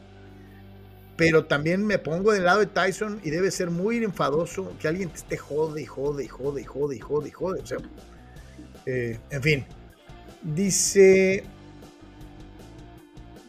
Pero 1.20 1.44
también 1.44 1.84
me 1.84 1.98
pongo 1.98 2.32
del 2.32 2.44
lado 2.44 2.60
de 2.60 2.66
Tyson 2.66 3.20
y 3.22 3.28
debe 3.28 3.50
ser 3.50 3.68
muy 3.68 4.02
enfadoso 4.02 4.72
que 4.80 4.88
alguien 4.88 5.10
te 5.10 5.18
esté 5.18 5.36
jode 5.36 5.82
y 5.82 5.84
jode 5.84 6.24
y 6.24 6.28
jode 6.28 6.62
y 6.62 6.64
jode 6.64 6.96
y 6.96 6.98
jode 6.98 7.28
y 7.28 7.30
jode. 7.30 7.60
O 7.60 7.66
sea, 7.66 7.76
eh, 8.86 9.18
en 9.28 9.42
fin. 9.42 9.66
Dice. 10.40 11.44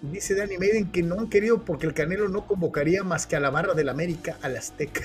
Dice 0.01 0.35
Danny 0.35 0.57
Maiden 0.57 0.91
que 0.91 1.01
no 1.01 1.17
han 1.17 1.29
querido 1.29 1.63
porque 1.63 1.87
el 1.87 1.93
Canelo 1.93 2.27
no 2.27 2.45
convocaría 2.45 3.05
más 3.05 3.25
que 3.25 3.37
a 3.37 3.39
la 3.39 3.51
barra 3.51 3.73
del 3.73 3.87
América, 3.87 4.37
al 4.41 4.57
Azteca. 4.57 5.03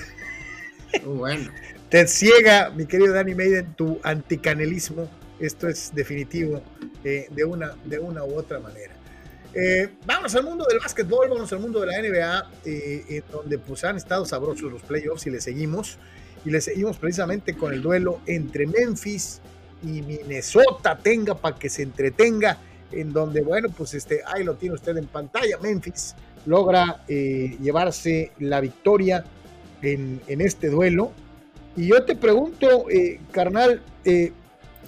Bueno. 1.05 1.49
Te 1.87 2.05
ciega, 2.05 2.69
mi 2.71 2.85
querido 2.85 3.13
Danny 3.13 3.33
Maiden, 3.33 3.75
tu 3.75 4.01
anticanelismo. 4.03 5.09
Esto 5.39 5.69
es 5.69 5.95
definitivo 5.95 6.61
eh, 7.05 7.29
de, 7.31 7.45
una, 7.45 7.75
de 7.85 7.99
una 7.99 8.25
u 8.25 8.35
otra 8.35 8.59
manera. 8.59 8.96
Eh, 9.53 9.89
vamos 10.05 10.35
al 10.35 10.43
mundo 10.43 10.65
del 10.69 10.79
básquetbol, 10.79 11.29
vamos 11.29 11.51
al 11.51 11.59
mundo 11.59 11.81
de 11.81 11.87
la 11.87 12.01
NBA, 12.01 12.51
eh, 12.65 13.21
donde 13.31 13.57
pues 13.57 13.83
han 13.83 13.97
estado 13.97 14.25
sabrosos 14.25 14.71
los 14.71 14.81
playoffs 14.81 15.27
y 15.27 15.31
le 15.31 15.41
seguimos. 15.41 15.97
Y 16.45 16.51
le 16.51 16.61
seguimos 16.61 16.97
precisamente 16.97 17.55
con 17.55 17.73
el 17.73 17.81
duelo 17.81 18.21
entre 18.25 18.67
Memphis 18.67 19.41
y 19.83 20.01
Minnesota. 20.01 20.97
Tenga 20.97 21.35
para 21.35 21.57
que 21.57 21.69
se 21.69 21.83
entretenga, 21.83 22.57
en 22.91 23.11
donde, 23.11 23.41
bueno, 23.41 23.69
pues 23.75 23.93
este, 23.93 24.21
ahí 24.25 24.43
lo 24.43 24.55
tiene 24.55 24.75
usted 24.75 24.95
en 24.95 25.07
pantalla. 25.07 25.57
Memphis 25.61 26.15
logra 26.45 27.03
llevarse 27.07 28.31
la 28.39 28.61
victoria 28.61 29.25
en, 29.81 30.21
este 30.41 30.69
duelo 30.69 31.11
y 31.75 31.87
yo 31.87 32.03
te 32.03 32.15
pregunto, 32.15 32.89
eh, 32.89 33.19
carnal, 33.31 33.81
eh, 34.03 34.31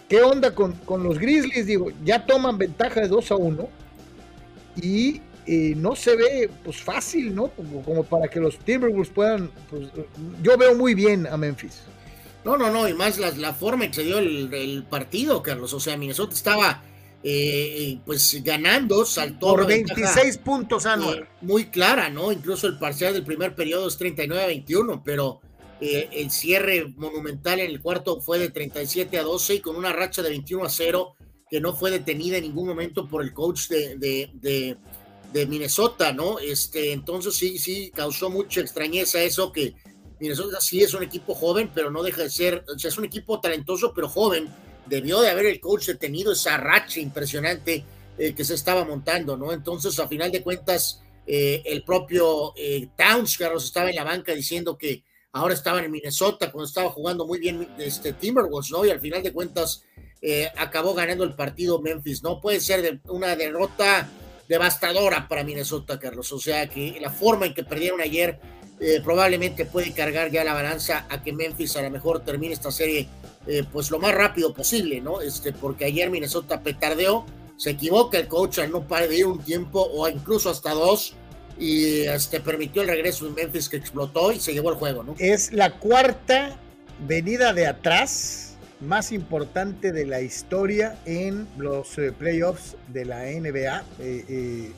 ¿qué 0.07 0.23
onda 0.23 0.55
con, 0.55 0.75
los 0.87 1.19
Grizzlies? 1.19 1.67
Digo, 1.67 1.91
ya 2.03 2.25
toman 2.25 2.57
ventaja 2.57 3.01
de 3.01 3.07
2 3.07 3.31
a 3.31 3.35
1 3.35 3.69
y 4.81 5.21
eh, 5.45 5.73
no 5.75 5.95
se 5.95 6.15
ve 6.15 6.49
pues 6.63 6.77
fácil, 6.77 7.33
¿no? 7.33 7.47
Como, 7.49 8.03
para 8.03 8.27
que 8.27 8.39
los 8.39 8.57
Timberwolves 8.59 9.09
puedan, 9.09 9.49
pues, 9.69 9.89
yo 10.41 10.57
veo 10.57 10.75
muy 10.75 10.93
bien 10.93 11.27
a 11.27 11.37
Memphis. 11.37 11.81
No, 12.43 12.57
no, 12.57 12.71
no, 12.71 12.87
y 12.87 12.93
más 12.93 13.17
la, 13.17 13.53
forma 13.53 13.85
en 13.85 13.91
que 13.91 13.95
se 13.97 14.03
dio 14.03 14.19
el, 14.19 14.85
partido, 14.89 15.43
Carlos. 15.43 15.73
O 15.73 15.79
sea, 15.79 15.97
Minnesota 15.97 16.33
estaba 16.33 16.83
pues 18.05 18.41
ganando, 18.43 19.05
saltó. 19.05 19.47
Por 19.47 19.67
26 19.67 20.37
puntos 20.37 20.85
anual. 20.85 21.27
muy 21.41 21.65
clara, 21.65 22.09
¿no? 22.09 22.31
Incluso 22.31 22.67
el 22.67 22.79
parcial 22.79 23.13
del 23.13 23.25
primer 23.25 23.55
periodo 23.55 23.87
es 23.87 23.97
39 23.97 24.43
a 24.43 24.47
21, 24.47 25.03
pero 25.03 25.41
eh, 25.81 26.09
el 26.11 26.29
cierre 26.29 26.93
monumental 26.97 27.59
en 27.61 27.71
el 27.71 27.81
cuarto 27.81 28.19
fue 28.19 28.37
de 28.37 28.49
37 28.49 29.17
a 29.17 29.23
12 29.23 29.55
y 29.55 29.59
con 29.61 29.77
una 29.77 29.93
racha 29.93 30.21
de 30.21 30.29
21 30.29 30.65
a 30.65 30.69
0 30.69 31.15
que 31.49 31.59
no 31.59 31.75
fue 31.75 31.91
detenida 31.91 32.37
en 32.37 32.43
ningún 32.43 32.67
momento 32.67 33.07
por 33.07 33.23
el 33.23 33.33
coach 33.33 33.67
de, 33.69 33.97
de, 35.31 35.45
Minnesota, 35.47 36.11
¿no? 36.11 36.39
Este, 36.39 36.91
entonces 36.91 37.35
sí, 37.35 37.57
sí, 37.57 37.91
causó 37.93 38.29
mucha 38.29 38.61
extrañeza 38.61 39.21
eso 39.21 39.51
que 39.51 39.75
Minnesota 40.19 40.59
sí 40.59 40.81
es 40.81 40.93
un 40.93 41.03
equipo 41.03 41.33
joven, 41.33 41.71
pero 41.73 41.91
no 41.91 42.03
deja 42.03 42.23
de 42.23 42.29
ser, 42.29 42.65
o 42.73 42.77
sea, 42.77 42.89
es 42.89 42.97
un 42.97 43.05
equipo 43.05 43.39
talentoso, 43.39 43.93
pero 43.93 44.09
joven. 44.09 44.49
Debió 44.87 45.21
de 45.21 45.29
haber 45.29 45.45
el 45.45 45.59
coach 45.59 45.85
detenido 45.85 46.31
esa 46.31 46.57
racha 46.57 46.99
impresionante 46.99 47.83
eh, 48.17 48.33
que 48.33 48.43
se 48.43 48.55
estaba 48.55 48.83
montando, 48.85 49.37
¿no? 49.37 49.53
Entonces, 49.53 49.99
a 49.99 50.07
final 50.07 50.31
de 50.31 50.41
cuentas, 50.41 51.03
eh, 51.27 51.61
el 51.63 51.83
propio 51.83 52.55
Towns, 52.97 53.37
Carlos, 53.37 53.65
estaba 53.65 53.91
en 53.91 53.95
la 53.95 54.03
banca 54.03 54.33
diciendo 54.33 54.79
que 54.79 55.03
ahora 55.31 55.53
estaban 55.53 55.83
en 55.83 55.91
Minnesota 55.91 56.51
cuando 56.51 56.67
estaba 56.67 56.89
jugando 56.89 57.25
muy 57.25 57.39
bien 57.39 57.67
este 57.77 58.13
Timberwolves, 58.13 58.71
¿no? 58.71 58.83
Y 58.83 58.89
al 58.89 58.99
final 58.99 59.21
de 59.21 59.31
cuentas 59.31 59.83
eh, 60.21 60.49
acabó 60.57 60.93
ganando 60.93 61.23
el 61.23 61.33
partido 61.33 61.79
Memphis, 61.81 62.23
¿no? 62.23 62.41
Puede 62.41 62.59
ser 62.59 62.99
una 63.07 63.35
derrota 63.35 64.09
devastadora 64.49 65.27
para 65.27 65.43
Minnesota, 65.43 65.99
Carlos. 65.99 66.31
O 66.33 66.39
sea 66.39 66.67
que 66.67 66.97
la 66.99 67.09
forma 67.09 67.45
en 67.45 67.53
que 67.53 67.63
perdieron 67.63 68.01
ayer 68.01 68.39
eh, 68.81 69.01
probablemente 69.03 69.65
puede 69.65 69.93
cargar 69.93 70.31
ya 70.31 70.43
la 70.43 70.53
balanza 70.53 71.05
a 71.09 71.21
que 71.21 71.31
Memphis 71.31 71.77
a 71.77 71.81
lo 71.81 71.89
mejor 71.89 72.23
termine 72.23 72.53
esta 72.53 72.71
serie 72.71 73.07
eh, 73.47 73.63
pues 73.71 73.91
lo 73.91 73.99
más 73.99 74.13
rápido 74.13 74.53
posible, 74.53 75.01
¿no? 75.01 75.21
Este, 75.21 75.53
porque 75.53 75.85
ayer 75.85 76.09
Minnesota 76.09 76.61
petardeó, 76.61 77.25
se 77.57 77.71
equivoca 77.71 78.17
el 78.17 78.27
coach 78.27 78.59
al 78.59 78.71
no 78.71 78.85
ir 79.11 79.25
un 79.25 79.39
tiempo 79.39 79.81
o 79.81 80.07
incluso 80.09 80.49
hasta 80.49 80.71
dos 80.71 81.13
y 81.57 82.01
este, 82.01 82.39
permitió 82.39 82.81
el 82.81 82.87
regreso 82.87 83.25
de 83.25 83.31
Memphis 83.31 83.67
que 83.69 83.77
explotó 83.77 84.31
y 84.31 84.39
se 84.39 84.53
llevó 84.53 84.69
el 84.69 84.75
juego, 84.75 85.03
¿no? 85.03 85.15
Es 85.19 85.51
la 85.51 85.77
cuarta 85.77 86.57
venida 87.05 87.53
de 87.53 87.67
atrás 87.67 88.48
más 88.81 89.11
importante 89.11 89.91
de 89.91 90.05
la 90.05 90.21
historia 90.21 90.97
en 91.05 91.47
los 91.57 91.97
eh, 91.97 92.11
playoffs 92.11 92.77
de 92.87 93.05
la 93.05 93.25
NBA, 93.25 93.83
eh, 93.99 94.71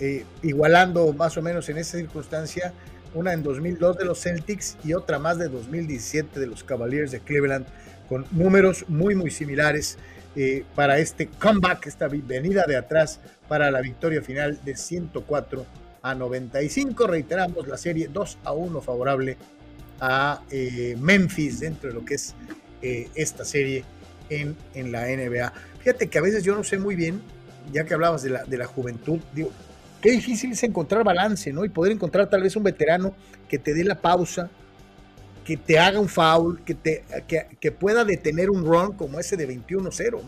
eh, 0.00 0.24
igualando 0.42 1.12
más 1.12 1.36
o 1.36 1.42
menos 1.42 1.68
en 1.68 1.78
esa 1.78 1.98
circunstancia 1.98 2.72
una 3.14 3.32
en 3.32 3.42
2002 3.42 3.98
de 3.98 4.04
los 4.06 4.20
Celtics 4.20 4.78
y 4.84 4.94
otra 4.94 5.18
más 5.18 5.38
de 5.38 5.48
2017 5.48 6.40
de 6.40 6.46
los 6.46 6.64
Cavaliers 6.64 7.10
de 7.10 7.20
Cleveland, 7.20 7.66
con 8.08 8.24
números 8.30 8.86
muy, 8.88 9.14
muy 9.14 9.30
similares 9.30 9.98
para 10.74 10.98
este 10.98 11.26
comeback, 11.26 11.86
esta 11.86 12.08
venida 12.08 12.64
de 12.66 12.76
atrás 12.76 13.20
para 13.48 13.70
la 13.70 13.82
victoria 13.82 14.22
final 14.22 14.58
de 14.64 14.76
104 14.76 15.66
a 16.00 16.14
95. 16.14 17.06
Reiteramos 17.06 17.68
la 17.68 17.76
serie 17.76 18.08
2 18.10 18.38
a 18.44 18.52
1 18.52 18.80
favorable 18.80 19.36
a 20.00 20.40
Memphis 20.98 21.60
dentro 21.60 21.90
de 21.90 21.94
lo 21.94 22.02
que 22.02 22.14
es 22.14 22.34
eh, 22.82 23.08
esta 23.14 23.44
serie 23.44 23.84
en, 24.28 24.56
en, 24.74 24.92
la 24.92 25.06
NBA. 25.06 25.52
Fíjate 25.80 26.08
que 26.08 26.18
a 26.18 26.22
veces 26.22 26.44
yo 26.44 26.54
no 26.54 26.64
sé 26.64 26.78
muy 26.78 26.96
bien, 26.96 27.20
ya 27.72 27.84
que 27.84 27.94
hablabas 27.94 28.22
de 28.22 28.30
la, 28.30 28.44
de 28.44 28.58
la 28.58 28.66
juventud, 28.66 29.20
digo, 29.34 29.50
qué 30.00 30.10
difícil 30.10 30.52
es 30.52 30.62
encontrar 30.62 31.04
balance, 31.04 31.52
¿no? 31.52 31.64
Y 31.64 31.68
poder 31.68 31.92
encontrar 31.92 32.28
tal 32.28 32.42
vez 32.42 32.56
un 32.56 32.62
veterano 32.62 33.14
que 33.48 33.58
te 33.58 33.74
dé 33.74 33.84
la 33.84 34.00
pausa, 34.00 34.50
que 35.44 35.56
te 35.56 35.78
haga 35.78 35.98
un 35.98 36.08
foul, 36.08 36.62
que, 36.64 36.74
te, 36.74 37.04
que, 37.26 37.46
que 37.60 37.72
pueda 37.72 38.04
detener 38.04 38.50
un 38.50 38.64
run 38.64 38.92
como 38.92 39.18
ese 39.18 39.36
de 39.36 39.48
21-0. 39.48 40.20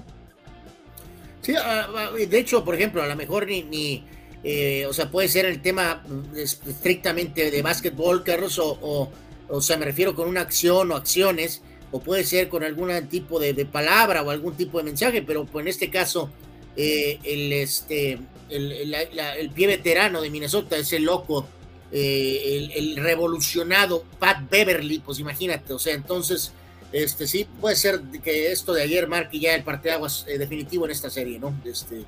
Sí, 1.41 1.55
ah, 1.57 1.89
ah, 1.95 2.11
de 2.17 2.39
hecho, 2.39 2.65
por 2.65 2.75
ejemplo, 2.75 3.03
a 3.03 3.07
lo 3.07 3.17
mejor 3.17 3.47
ni, 3.47 3.63
ni 3.65 4.05
eh, 4.43 4.85
o 4.87 4.93
sea, 4.93 5.11
puede 5.11 5.29
ser 5.29 5.47
el 5.47 5.63
tema 5.63 6.03
mm, 6.07 6.37
estrictamente 6.37 7.51
de 7.51 7.63
básquetbol, 7.63 8.23
Carlos, 8.23 8.59
o, 8.59 9.11
o, 9.49 9.61
sea, 9.63 9.79
me 9.79 9.87
refiero 9.87 10.15
con 10.15 10.29
una 10.29 10.43
acción 10.43 10.93
o 10.93 10.97
acciones, 10.97 11.63
o 11.95 12.01
puede 12.01 12.24
ser 12.24 12.49
con 12.49 12.64
algún 12.64 12.90
tipo 13.07 13.38
de, 13.38 13.55
palabra 13.66 14.24
o 14.24 14.30
algún 14.30 14.57
tipo 14.57 14.78
de 14.78 14.84
mensaje, 14.84 15.22
pero 15.22 15.45
pues, 15.45 15.62
en 15.62 15.68
este 15.68 15.90
caso, 15.90 16.28
eh, 16.76 17.20
el, 17.22 17.53
este, 17.53 18.18
el, 18.51 19.51
pie 19.55 19.68
veterano 19.68 20.20
de 20.20 20.28
Minnesota, 20.28 20.76
ese 20.76 20.99
loco, 20.99 21.47
eh, 21.92 22.68
el, 22.74 22.97
revolucionado 22.97 24.03
Pat 24.18 24.51
Beverly, 24.51 24.99
pues 24.99 25.20
imagínate, 25.20 25.72
o 25.72 25.78
sea, 25.78 25.95
entonces, 25.95 26.51
este 26.90 27.28
sí, 27.28 27.47
puede 27.61 27.76
ser 27.76 28.01
que 28.24 28.51
esto 28.51 28.72
de 28.72 28.82
ayer 28.82 29.07
marque 29.07 29.38
ya 29.38 29.55
el 29.55 29.62
parteaguas 29.62 30.26
definitivo 30.26 30.86
en 30.86 30.90
esta 30.90 31.11
serie, 31.11 31.38
¿no? 31.38 31.55
Este, 31.64 32.01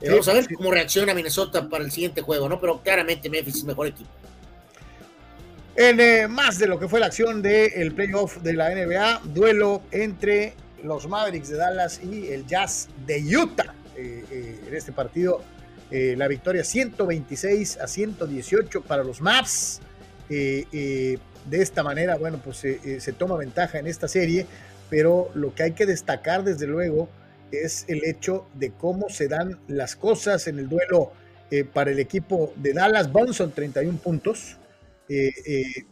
eh, 0.00 0.08
vamos 0.08 0.28
a 0.28 0.32
ver 0.32 0.48
cómo 0.54 0.70
reacciona 0.70 1.12
Minnesota 1.12 1.68
para 1.68 1.84
el 1.84 1.92
siguiente 1.92 2.22
juego, 2.22 2.48
¿no? 2.48 2.58
Pero 2.58 2.80
claramente 2.82 3.28
Memphis 3.28 3.56
es 3.56 3.64
mejor 3.64 3.88
equipo. 3.88 4.08
En 5.76 6.00
eh, 6.00 6.26
más 6.26 6.58
de 6.58 6.66
lo 6.66 6.78
que 6.78 6.88
fue 6.88 7.00
la 7.00 7.06
acción 7.06 7.42
del 7.42 7.92
playoff 7.94 8.38
de 8.38 8.54
la 8.54 8.70
NBA, 8.70 9.20
duelo 9.24 9.82
entre 9.90 10.54
los 10.82 11.06
Mavericks 11.06 11.48
de 11.48 11.56
Dallas 11.56 12.00
y 12.02 12.28
el 12.28 12.46
Jazz 12.46 12.88
de 13.06 13.36
Utah. 13.36 13.74
Eh, 13.96 14.58
en 14.66 14.74
este 14.74 14.92
partido, 14.92 15.42
la 15.90 16.26
victoria 16.28 16.64
126 16.64 17.78
a 17.78 17.86
118 17.86 18.82
para 18.82 19.04
los 19.04 19.20
Mavs. 19.20 19.80
de 20.28 21.18
esta 21.50 21.82
manera, 21.82 22.16
bueno, 22.16 22.40
pues 22.42 22.56
se 22.58 23.12
toma 23.12 23.36
ventaja 23.36 23.78
en 23.78 23.86
esta 23.86 24.08
serie, 24.08 24.46
pero 24.90 25.30
lo 25.34 25.54
que 25.54 25.62
hay 25.62 25.72
que 25.72 25.86
destacar 25.86 26.42
desde 26.42 26.66
luego 26.66 27.08
es 27.52 27.84
el 27.88 28.04
hecho 28.04 28.46
de 28.54 28.72
cómo 28.72 29.08
se 29.08 29.28
dan 29.28 29.58
las 29.68 29.96
cosas 29.96 30.46
en 30.48 30.58
el 30.58 30.68
duelo 30.68 31.12
eh, 31.50 31.64
para 31.64 31.90
el 31.90 31.98
equipo 31.98 32.52
de 32.56 32.72
Dallas. 32.72 33.10
Bonson 33.10 33.52
31 33.52 33.98
puntos. 33.98 34.56
Eh, 35.08 35.84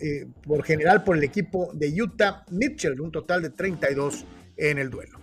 eh, 0.00 0.26
por 0.46 0.62
general 0.62 1.02
por 1.02 1.16
el 1.16 1.24
equipo 1.24 1.70
de 1.72 1.90
Utah. 2.00 2.44
Mitchell, 2.50 3.00
un 3.00 3.10
total 3.10 3.42
de 3.42 3.50
32 3.50 4.24
en 4.56 4.78
el 4.78 4.90
duelo. 4.90 5.18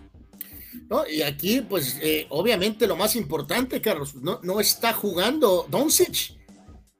Y 1.10 1.22
aquí, 1.22 1.62
pues, 1.62 1.98
obviamente 2.28 2.86
lo 2.86 2.96
más 2.96 3.16
importante, 3.16 3.80
Carlos, 3.80 4.14
no, 4.16 4.40
no 4.42 4.60
está 4.60 4.92
jugando 4.92 5.66
Doncic. 5.68 6.36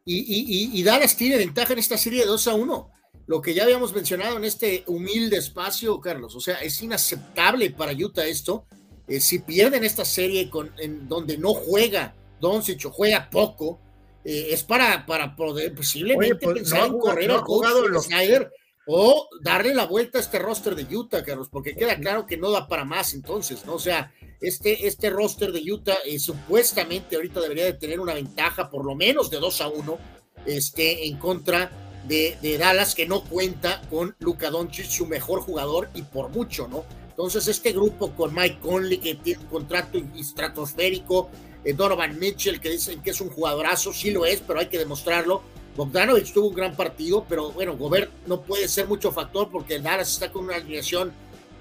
Y, 0.09 0.79
y, 0.79 0.83
Dallas 0.85 1.17
tiene 1.17 1.37
ventaja 1.37 1.73
en 1.73 1.81
esta 1.81 1.99
serie 1.99 2.21
de 2.21 2.27
2 2.27 2.49
a 2.49 2.55
1. 2.55 2.91
Lo 3.27 3.43
que 3.43 3.55
ya 3.55 3.65
habíamos 3.65 3.93
mencionado 3.93 4.37
en 4.37 4.45
este 4.45 4.85
humilde 4.87 5.37
espacio, 5.37 6.01
Carlos. 6.01 6.37
O 6.37 6.41
sea, 6.41 6.57
es 6.63 6.81
inaceptable 6.81 7.71
para 7.71 7.93
Utah 7.93 8.25
esto. 8.25 8.67
Eh, 9.09 9.21
si 9.21 9.41
pierden 9.41 9.83
esta 9.83 10.05
serie 10.05 10.49
en 10.79 11.09
donde 11.09 11.39
no 11.39 11.55
juega 11.55 12.15
Doncic 12.41 12.87
o 12.87 12.91
juega 12.91 13.29
poco, 13.31 13.81
eh, 14.29 14.49
es 14.51 14.65
para, 14.65 15.07
para 15.07 15.37
poder 15.37 15.73
posiblemente 15.73 16.35
pues, 16.35 16.57
pensar 16.57 16.87
en 16.89 16.99
correr 16.99 17.31
al 17.31 17.43
jugado 17.43 17.87
los, 17.87 18.09
o 18.89 19.29
darle 19.41 19.73
la 19.73 19.87
vuelta 19.87 20.19
a 20.19 20.21
este 20.21 20.41
roster 20.41 20.75
de 20.75 20.97
Utah, 20.97 21.23
Carlos, 21.23 21.49
porque 21.49 21.77
queda 21.77 21.97
claro 21.97 22.27
que 22.27 22.37
no 22.37 22.51
da 22.51 22.67
para 22.67 22.85
más 22.85 23.15
entonces, 23.15 23.65
¿no? 23.65 23.75
O 23.75 23.79
sea, 23.79 24.13
este, 24.41 24.89
este 24.89 25.11
roster 25.11 25.53
de 25.53 25.73
Utah 25.73 25.99
eh, 26.05 26.19
supuestamente 26.19 27.15
ahorita 27.15 27.41
debería 27.41 27.67
de 27.67 27.75
tener 27.75 28.01
una 28.01 28.15
ventaja 28.15 28.69
por 28.69 28.85
lo 28.85 28.97
menos 28.97 29.31
de 29.31 29.39
2 29.39 29.61
a 29.61 29.69
1 29.69 29.99
este, 30.47 31.07
en 31.07 31.19
contra 31.19 31.71
de, 32.09 32.37
de, 32.43 32.59
Dallas, 32.59 32.97
que 32.97 33.07
no 33.07 33.23
cuenta 33.23 33.81
con 33.91 34.17
Luka 34.19 34.51
Doncic, 34.51 34.87
su 34.87 35.07
mejor 35.07 35.41
jugador, 35.41 35.89
y 35.95 36.03
por 36.03 36.31
mucho, 36.31 36.67
¿no? 36.67 36.85
Entonces, 37.11 37.47
este 37.47 37.71
grupo 37.71 38.11
con 38.11 38.35
Mike 38.35 38.59
Conley, 38.61 38.99
que 38.99 39.15
tiene 39.15 39.41
un 39.41 39.47
contrato 39.47 39.99
estratosférico, 40.17 41.31
eh, 41.67 41.73
Donovan 41.73 42.17
Mitchell, 42.19 42.61
que 42.61 42.71
dicen 42.71 43.03
que 43.03 43.11
es 43.11 43.21
un 43.21 43.29
jugadorazo, 43.29 43.93
sí 43.93 44.13
lo 44.13 44.25
es, 44.25 44.41
pero 44.41 44.61
hay 44.61 44.67
que 44.67 44.79
demostrarlo. 44.79 45.43
Bogdanovich 45.77 46.33
tuvo 46.33 46.49
un 46.49 46.55
gran 46.55 46.77
partido, 46.77 47.27
pero 47.29 47.51
bueno, 47.51 47.77
Gobert 47.77 48.11
no 48.27 48.41
puede 48.41 48.69
ser 48.69 48.87
mucho 48.87 49.11
factor 49.11 49.51
porque 49.51 49.81
Dallas 49.81 50.13
está 50.13 50.31
con 50.31 50.45
una 50.45 50.55
alineación 50.55 51.13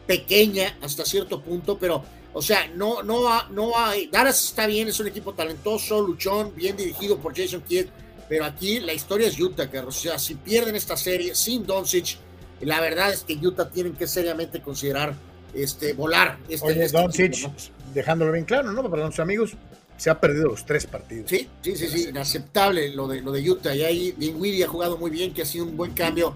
pequeña 0.06 0.78
hasta 0.82 1.04
cierto 1.06 1.42
punto, 1.42 1.80
pero 1.80 2.04
o 2.34 2.42
sea, 2.42 2.68
no, 2.68 3.02
no, 3.02 3.50
no 3.50 3.76
hay. 3.76 4.06
Dallas 4.08 4.44
está 4.44 4.68
bien, 4.68 4.88
es 4.88 5.00
un 5.00 5.08
equipo 5.08 5.34
talentoso, 5.34 6.00
luchón, 6.02 6.54
bien 6.56 6.78
dirigido 6.78 7.18
por 7.18 7.36
Jason 7.36 7.62
Kidd, 7.62 7.88
pero 8.30 8.46
aquí 8.46 8.80
la 8.82 8.94
historia 8.94 9.28
es 9.28 9.40
Utah, 9.40 9.72
que 9.72 9.80
o 9.80 9.92
sea, 9.92 10.20
si 10.20 10.36
pierden 10.36 10.76
esta 10.76 10.96
serie 10.96 11.34
sin 11.34 11.66
Doncic, 11.66 12.18
la 12.62 12.80
verdad 12.80 13.12
es 13.12 13.24
que 13.24 13.34
Utah 13.34 13.70
tienen 13.72 13.94
que 13.94 14.06
seriamente 14.06 14.62
considerar 14.62 15.16
este, 15.56 15.94
volar. 15.94 16.38
Este, 16.48 16.68
Oye, 16.68 16.86
este 16.86 16.98
Doncic, 16.98 17.50
dejándolo 17.94 18.32
bien 18.32 18.46
claro, 18.46 18.72
¿no? 18.72 18.84
Para 18.84 19.02
nuestros 19.02 19.24
amigos, 19.24 19.56
se 19.98 20.10
ha 20.10 20.20
perdido 20.20 20.50
los 20.50 20.66
tres 20.66 20.86
partidos. 20.86 21.30
Sí, 21.30 21.48
sí, 21.62 21.76
sí, 21.76 21.88
sí, 21.88 22.10
inaceptable 22.10 22.90
lo 22.90 23.08
de, 23.08 23.22
lo 23.22 23.32
de 23.32 23.50
Utah. 23.50 23.76
Y 23.76 23.84
ahí 23.84 24.14
Dinwiddie 24.18 24.66
ha 24.66 24.68
jugado 24.68 24.98
muy 24.98 25.10
bien, 25.10 25.34
que 25.34 25.42
ha 25.42 25.46
sido 25.46 25.66
un 25.66 25.78
buen 25.78 25.94
cambio 25.94 26.36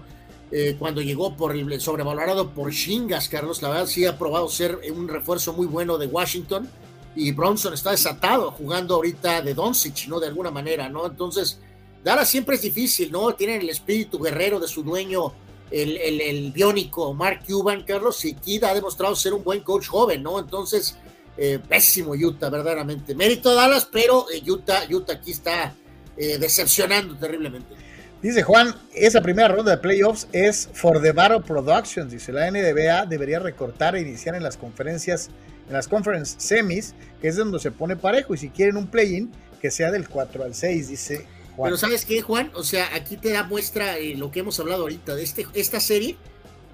eh, 0.50 0.76
cuando 0.78 1.02
llegó 1.02 1.36
por 1.36 1.54
el 1.54 1.80
sobrevalorado 1.80 2.50
por 2.50 2.70
Shingas, 2.70 3.28
Carlos. 3.28 3.62
La 3.62 3.68
verdad 3.68 3.86
sí 3.86 4.06
ha 4.06 4.18
probado 4.18 4.48
ser 4.48 4.78
un 4.92 5.08
refuerzo 5.08 5.52
muy 5.52 5.66
bueno 5.66 5.98
de 5.98 6.06
Washington. 6.06 6.68
Y 7.16 7.32
Bronson 7.32 7.74
está 7.74 7.90
desatado 7.90 8.52
jugando 8.52 8.94
ahorita 8.94 9.42
de 9.42 9.52
Doncic, 9.52 10.06
¿no? 10.06 10.20
De 10.20 10.28
alguna 10.28 10.50
manera, 10.52 10.88
¿no? 10.88 11.06
Entonces, 11.06 11.58
Dallas 12.04 12.28
siempre 12.28 12.54
es 12.54 12.62
difícil, 12.62 13.10
¿no? 13.10 13.34
Tienen 13.34 13.60
el 13.60 13.68
espíritu 13.68 14.20
guerrero 14.20 14.60
de 14.60 14.68
su 14.68 14.84
dueño, 14.84 15.32
el, 15.72 15.96
el, 15.96 16.20
el 16.20 16.52
biónico 16.52 17.12
Mark 17.12 17.42
Cuban, 17.46 17.82
Carlos, 17.82 18.24
y 18.24 18.34
Kid 18.34 18.62
ha 18.62 18.74
demostrado 18.74 19.16
ser 19.16 19.34
un 19.34 19.42
buen 19.42 19.60
coach 19.60 19.88
joven, 19.88 20.22
¿no? 20.22 20.38
Entonces, 20.38 20.96
eh, 21.42 21.58
pésimo 21.58 22.12
Utah, 22.12 22.50
verdaderamente. 22.50 23.14
Mérito 23.14 23.54
Dallas, 23.54 23.88
pero 23.90 24.26
eh, 24.30 24.42
Utah, 24.46 24.82
Utah 24.90 25.14
aquí 25.14 25.30
está 25.30 25.74
eh, 26.18 26.36
decepcionando 26.36 27.16
terriblemente. 27.16 27.74
Dice 28.20 28.42
Juan, 28.42 28.74
esa 28.92 29.22
primera 29.22 29.48
ronda 29.48 29.70
de 29.70 29.78
playoffs 29.78 30.28
es 30.32 30.68
for 30.74 31.00
the 31.00 31.12
Battle 31.12 31.40
Productions. 31.40 32.12
Dice, 32.12 32.30
la 32.30 32.50
NBA 32.50 33.06
debería 33.06 33.38
recortar 33.38 33.96
e 33.96 34.02
iniciar 34.02 34.34
en 34.34 34.42
las 34.42 34.58
conferencias, 34.58 35.30
en 35.66 35.72
las 35.72 35.88
conference 35.88 36.34
semis, 36.36 36.94
que 37.22 37.28
es 37.28 37.36
donde 37.36 37.58
se 37.58 37.70
pone 37.70 37.96
parejo. 37.96 38.34
Y 38.34 38.36
si 38.36 38.50
quieren 38.50 38.76
un 38.76 38.88
play-in, 38.88 39.32
que 39.62 39.70
sea 39.70 39.90
del 39.90 40.10
4 40.10 40.44
al 40.44 40.54
6, 40.54 40.88
dice 40.88 41.26
Juan. 41.56 41.68
Pero 41.68 41.78
¿sabes 41.78 42.04
qué, 42.04 42.20
Juan? 42.20 42.50
O 42.54 42.64
sea, 42.64 42.94
aquí 42.94 43.16
te 43.16 43.30
da 43.30 43.44
muestra 43.44 43.96
eh, 43.96 44.14
lo 44.14 44.30
que 44.30 44.40
hemos 44.40 44.60
hablado 44.60 44.82
ahorita 44.82 45.14
de 45.14 45.22
este, 45.22 45.46
esta 45.54 45.80
serie. 45.80 46.18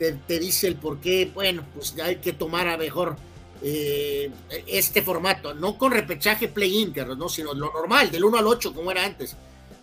Te, 0.00 0.10
te, 0.12 0.40
dice 0.40 0.66
el 0.66 0.74
por 0.74 0.98
qué, 0.98 1.30
bueno, 1.32 1.64
pues 1.72 1.94
hay 2.02 2.16
que 2.16 2.32
tomar 2.32 2.66
a 2.66 2.76
mejor 2.76 3.16
eh, 3.62 4.30
este 4.66 5.02
formato, 5.02 5.54
no 5.54 5.78
con 5.78 5.92
repechaje 5.92 6.48
play-in, 6.48 6.92
¿no? 7.16 7.28
sino 7.28 7.54
lo 7.54 7.72
normal, 7.72 8.10
del 8.10 8.24
1 8.24 8.38
al 8.38 8.46
8, 8.46 8.74
como 8.74 8.90
era 8.90 9.04
antes 9.04 9.36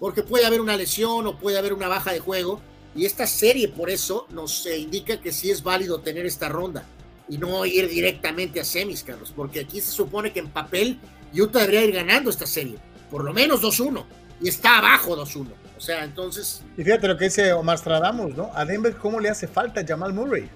porque 0.03 0.21
puede 0.21 0.45
haber 0.45 0.59
una 0.59 0.75
lesión 0.75 1.25
o 1.27 1.37
puede 1.37 1.57
haber 1.57 1.71
una 1.71 1.87
baja 1.87 2.11
de 2.11 2.19
juego. 2.19 2.59
Y 2.93 3.05
esta 3.05 3.25
serie 3.25 3.69
por 3.69 3.89
eso 3.89 4.27
nos 4.31 4.65
eh, 4.65 4.77
indica 4.77 5.21
que 5.21 5.31
sí 5.31 5.49
es 5.49 5.63
válido 5.63 6.01
tener 6.01 6.25
esta 6.25 6.49
ronda 6.49 6.83
y 7.29 7.37
no 7.37 7.65
ir 7.65 7.87
directamente 7.87 8.59
a 8.59 8.65
semis, 8.65 9.01
Carlos, 9.01 9.31
porque 9.33 9.61
aquí 9.61 9.79
se 9.79 9.91
supone 9.91 10.33
que 10.33 10.41
en 10.41 10.49
papel 10.49 10.99
Utah 11.33 11.59
debería 11.59 11.85
ir 11.85 11.93
ganando 11.93 12.29
esta 12.29 12.45
serie, 12.45 12.75
por 13.09 13.23
lo 13.23 13.33
menos 13.33 13.61
2-1, 13.61 14.03
y 14.41 14.49
está 14.49 14.79
abajo 14.79 15.15
2-1. 15.15 15.47
O 15.77 15.79
sea, 15.79 16.03
entonces... 16.03 16.61
Y 16.77 16.83
fíjate 16.83 17.07
lo 17.07 17.17
que 17.17 17.23
dice 17.23 17.53
Omar 17.53 17.77
Stradamus, 17.77 18.35
¿no? 18.35 18.51
A 18.53 18.65
Denver, 18.65 18.97
¿cómo 18.97 19.21
le 19.21 19.29
hace 19.29 19.47
falta 19.47 19.85
Jamal 19.87 20.11
Murray? 20.11 20.49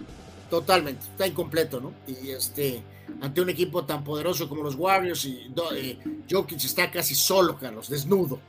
Totalmente, 0.49 1.05
está 1.09 1.25
incompleto, 1.25 1.79
¿no? 1.79 1.93
Y 2.05 2.31
este, 2.31 2.83
ante 3.21 3.41
un 3.41 3.49
equipo 3.49 3.85
tan 3.85 4.03
poderoso 4.03 4.47
como 4.47 4.63
los 4.63 4.75
Warriors, 4.75 5.25
y 5.25 5.51
eh, 5.75 5.97
Jokic 6.29 6.63
está 6.63 6.89
casi 6.91 7.15
solo, 7.15 7.57
Carlos, 7.57 7.89
desnudo. 7.89 8.39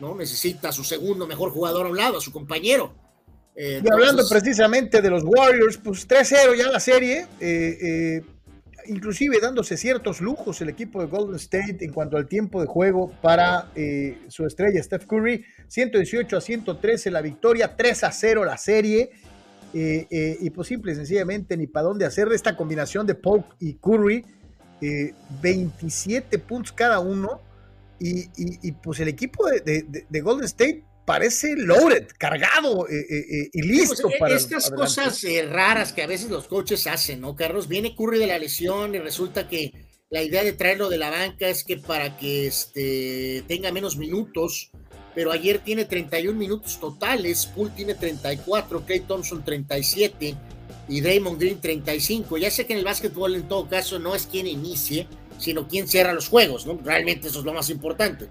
¿no? 0.00 0.14
Necesita 0.14 0.70
a 0.70 0.72
su 0.72 0.84
segundo 0.84 1.26
mejor 1.26 1.50
jugador 1.50 1.86
a 1.86 1.90
un 1.90 1.96
lado, 1.96 2.18
a 2.18 2.20
su 2.20 2.32
compañero. 2.32 2.92
Eh, 3.56 3.80
y 3.84 3.92
hablando 3.92 4.22
entonces... 4.22 4.42
precisamente 4.42 5.00
de 5.00 5.10
los 5.10 5.22
Warriors, 5.24 5.78
pues 5.78 6.08
3-0 6.08 6.56
ya 6.56 6.70
la 6.70 6.80
serie, 6.80 7.26
eh, 7.40 7.78
eh, 7.80 8.22
inclusive 8.86 9.38
dándose 9.40 9.76
ciertos 9.76 10.20
lujos 10.20 10.60
el 10.60 10.68
equipo 10.68 11.00
de 11.00 11.06
Golden 11.06 11.36
State 11.36 11.78
en 11.80 11.92
cuanto 11.92 12.16
al 12.16 12.26
tiempo 12.26 12.60
de 12.60 12.66
juego 12.66 13.12
para 13.22 13.70
eh, 13.76 14.18
su 14.28 14.44
estrella 14.44 14.82
Steph 14.82 15.06
Curry, 15.06 15.44
118 15.68 16.36
a 16.36 16.40
113 16.40 17.10
la 17.10 17.22
victoria, 17.22 17.76
3 17.76 18.04
a 18.04 18.12
0 18.12 18.44
la 18.44 18.58
serie. 18.58 19.10
Y 19.74 20.50
pues 20.50 20.68
simple 20.68 20.92
y 20.92 20.94
sencillamente 20.94 21.56
ni 21.56 21.66
para 21.66 21.88
dónde 21.88 22.06
hacer 22.06 22.28
esta 22.32 22.56
combinación 22.56 23.06
de 23.06 23.14
Polk 23.14 23.56
y 23.60 23.74
Curry, 23.74 24.24
27 25.42 26.38
puntos 26.38 26.72
cada 26.72 27.00
uno, 27.00 27.40
y, 27.98 28.20
y, 28.36 28.58
y, 28.62 28.72
pues 28.72 29.00
el 29.00 29.08
equipo 29.08 29.46
de, 29.46 29.60
de, 29.60 30.06
de, 30.08 30.20
Golden 30.20 30.44
State 30.44 30.84
parece 31.04 31.54
loaded, 31.56 32.08
cargado 32.18 32.88
eh, 32.88 33.06
eh, 33.08 33.50
y 33.52 33.62
listo 33.62 34.08
pues, 34.08 34.18
para 34.18 34.34
estas 34.34 34.66
adelante. 34.66 34.82
cosas 34.82 35.24
eh, 35.24 35.46
raras 35.46 35.92
que 35.92 36.02
a 36.02 36.06
veces 36.06 36.30
los 36.30 36.48
coaches 36.48 36.86
hacen, 36.86 37.20
¿no, 37.20 37.36
Carlos? 37.36 37.68
Viene 37.68 37.94
Curry 37.94 38.18
de 38.18 38.26
la 38.26 38.38
lesión 38.38 38.94
y 38.94 38.98
resulta 38.98 39.48
que 39.48 39.72
la 40.10 40.22
idea 40.22 40.42
de 40.44 40.52
traerlo 40.52 40.88
de 40.88 40.98
la 40.98 41.10
banca 41.10 41.48
es 41.48 41.64
que 41.64 41.76
para 41.76 42.16
que 42.16 42.46
este, 42.46 43.44
tenga 43.46 43.70
menos 43.72 43.96
minutos, 43.96 44.70
pero 45.14 45.30
ayer 45.30 45.58
tiene 45.58 45.84
31 45.84 46.38
minutos 46.38 46.78
totales, 46.78 47.46
Poole 47.46 47.70
tiene 47.76 47.94
34, 47.94 48.84
Clay 48.84 49.00
Thompson 49.00 49.44
37 49.44 50.34
y 50.88 51.00
Draymond 51.00 51.38
Green 51.38 51.60
35. 51.60 52.36
Ya 52.38 52.50
sé 52.50 52.66
que 52.66 52.72
en 52.72 52.80
el 52.80 52.84
básquetbol 52.84 53.34
en 53.34 53.48
todo 53.48 53.68
caso 53.68 53.98
no 53.98 54.14
es 54.14 54.26
quien 54.26 54.46
inicie, 54.46 55.06
sino 55.38 55.68
quién 55.68 55.86
cierra 55.86 56.12
los 56.12 56.28
juegos, 56.28 56.66
¿no? 56.66 56.78
Realmente 56.84 57.28
eso 57.28 57.40
es 57.40 57.44
lo 57.44 57.52
más 57.52 57.70
importante. 57.70 58.28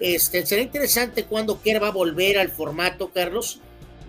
Este, 0.00 0.44
será 0.44 0.60
interesante 0.60 1.24
cuando 1.24 1.62
Kerr 1.62 1.82
va 1.82 1.88
a 1.88 1.92
volver 1.92 2.38
al 2.38 2.50
formato, 2.50 3.10
Carlos, 3.10 3.60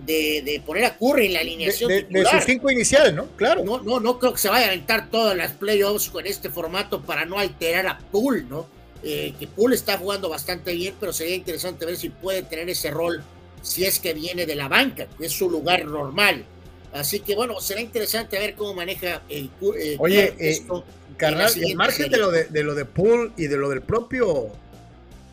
de, 0.05 0.41
de 0.43 0.61
poner 0.65 0.86
a 0.86 0.97
Curry 0.97 1.28
en 1.28 1.34
la 1.34 1.39
alineación. 1.39 1.89
De, 1.89 2.03
de, 2.03 2.19
de, 2.19 2.26
sus 2.26 2.43
cinco 2.43 2.69
iniciales, 2.71 3.13
¿no? 3.13 3.28
Claro. 3.36 3.63
No, 3.63 3.82
no, 3.82 3.99
no 3.99 4.19
creo 4.19 4.34
que 4.34 4.39
se 4.39 4.49
vaya 4.49 4.65
a 4.65 4.69
aventar 4.69 5.09
todas 5.09 5.38
las 5.38 5.51
playoffs 5.53 6.09
con 6.09 6.26
este 6.26 6.49
formato 6.49 7.01
para 7.01 7.26
no 7.26 7.39
alterar 7.39 7.88
a 7.88 7.97
Poole, 7.97 8.43
¿no? 8.43 8.67
Eh, 9.08 9.36
que 9.39 9.45
Poole 9.45 9.76
está 9.76 9.99
jugando 9.99 10.30
bastante 10.30 10.74
bien, 10.74 10.95
pero 10.99 11.14
sería 11.14 11.36
interesante 11.36 11.86
ver 11.86 11.95
si 11.95 12.10
puede 12.10 12.41
tener 12.41 12.68
ese 12.70 12.89
rol 12.89 13.24
si 13.62 13.86
es 13.86 13.99
que 13.99 14.16
viene 14.16 14.47
de 14.47 14.56
la 14.56 14.68
banca, 14.68 15.06
que 15.18 15.28
es 15.28 15.32
su 15.32 15.47
lugar 15.47 15.86
normal. 15.86 16.43
Así 16.91 17.20
que 17.20 17.36
bueno, 17.36 17.62
será 17.62 17.82
interesante 17.82 18.39
ver 18.39 18.56
cómo 18.56 18.74
maneja 18.74 19.22
el 19.30 19.51
eh, 19.78 19.95
Oye, 19.99 20.34
esto. 20.39 20.80
Eh, 20.88 21.14
carnal, 21.18 21.51
y 21.56 21.72
el 21.72 21.78
margen 21.78 22.10
de 22.10 22.18
lo 22.18 22.32
de, 22.32 22.45
de, 22.45 22.64
lo 22.64 22.74
de 22.74 22.86
Poole 22.86 23.32
y 23.38 23.45
de 23.45 23.58
lo 23.58 23.70
del 23.70 23.82
propio 23.82 24.49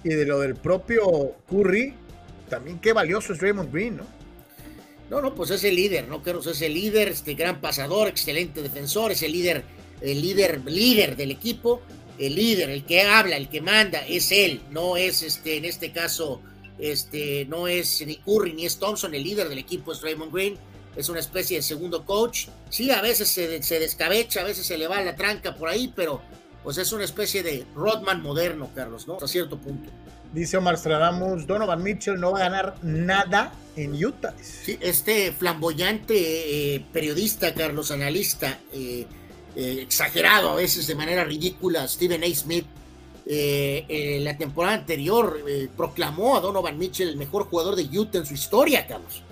y 0.05 0.11
de 0.11 0.27
lo 0.27 0.41
del 0.41 0.55
propio 0.55 1.37
Curry, 1.49 1.95
también 2.51 2.79
qué 2.79 2.93
valioso 2.93 3.33
es 3.33 3.41
Raymond 3.41 3.73
Green, 3.73 3.97
¿no? 3.97 4.07
No, 5.09 5.21
no, 5.21 5.35
pues 5.35 5.51
es 5.51 5.65
el 5.65 5.77
líder, 5.77 6.09
¿no? 6.09 6.23
Es 6.25 6.63
el 6.63 6.75
líder, 6.75 7.09
este 7.09 7.35
gran 7.35 7.61
pasador, 7.61 8.09
excelente 8.09 8.63
defensor, 8.63 9.13
es 9.13 9.23
el 9.23 9.33
líder, 9.33 9.63
el 10.01 10.21
líder, 10.21 10.63
líder 10.65 11.17
del 11.17 11.31
equipo, 11.31 11.83
el 12.19 12.35
líder, 12.35 12.71
el 12.71 12.85
que 12.85 13.03
habla, 13.03 13.37
el 13.37 13.49
que 13.49 13.61
manda, 13.61 14.07
es 14.07 14.33
él, 14.33 14.61
no 14.71 14.97
es 14.97 15.23
este, 15.23 15.57
en 15.57 15.65
este 15.65 15.93
caso, 15.93 16.41
este, 16.79 17.47
no 17.47 17.69
es 17.69 18.05
ni 18.07 18.17
Curry 18.17 18.53
ni 18.53 18.67
es 18.67 18.79
Thompson, 18.79 19.15
el 19.15 19.23
líder 19.23 19.49
del 19.49 19.59
equipo 19.59 19.93
es 19.93 20.03
Raymond 20.03 20.33
Green 20.33 20.59
es 20.97 21.09
una 21.09 21.21
especie 21.21 21.57
de 21.57 21.63
segundo 21.63 22.05
coach. 22.05 22.49
Sí, 22.69 22.91
a 22.91 23.01
veces 23.01 23.29
se, 23.29 23.63
se, 23.63 23.79
descabecha, 23.79 24.41
a 24.41 24.45
veces 24.45 24.67
se 24.67 24.77
le 24.77 24.87
va 24.87 25.01
la 25.01 25.17
tranca 25.17 25.55
por 25.55 25.69
ahí, 25.69 25.93
pero 25.95 26.21
pues 26.63 26.79
es 26.79 26.93
una 26.93 27.05
especie 27.05 27.43
de 27.43 27.67
Rodman 27.75 28.23
moderno, 28.23 28.71
Carlos, 28.75 29.07
¿no? 29.07 29.15
Hasta 29.15 29.29
cierto 29.29 29.59
punto. 29.59 29.91
Dice 30.33 30.57
Omar 30.57 30.79
Stradamus, 30.79 31.47
Donovan 31.47 31.83
Mitchell 31.83 32.19
no 32.19 32.33
va 32.33 32.39
a 32.39 32.43
ganar 32.43 32.75
nada 32.83 33.53
en 33.77 33.93
Utah. 34.03 34.35
Sí, 34.41 34.79
este 34.81 35.33
flamboyante 35.33 36.15
eh, 36.75 36.85
periodista, 36.93 37.53
Carlos, 37.53 37.91
analista, 37.91 38.59
eh, 38.73 39.07
eh, 39.57 39.79
exagerado 39.83 40.51
a 40.51 40.55
veces 40.55 40.87
de 40.87 40.95
manera 40.95 41.25
ridícula, 41.25 41.87
Stephen 41.89 42.25
A. 42.25 42.35
Smith, 42.35 42.67
la 43.25 44.37
temporada 44.37 44.75
anterior 44.75 45.45
proclamó 45.77 46.37
a 46.37 46.41
Donovan 46.41 46.77
Mitchell 46.77 47.09
el 47.09 47.17
mejor 47.17 47.45
jugador 47.45 47.77
de 47.77 47.85
Utah 47.97 48.19
en 48.19 48.27
su 48.27 48.35
historia, 48.35 48.87
Carlos. 48.87 49.23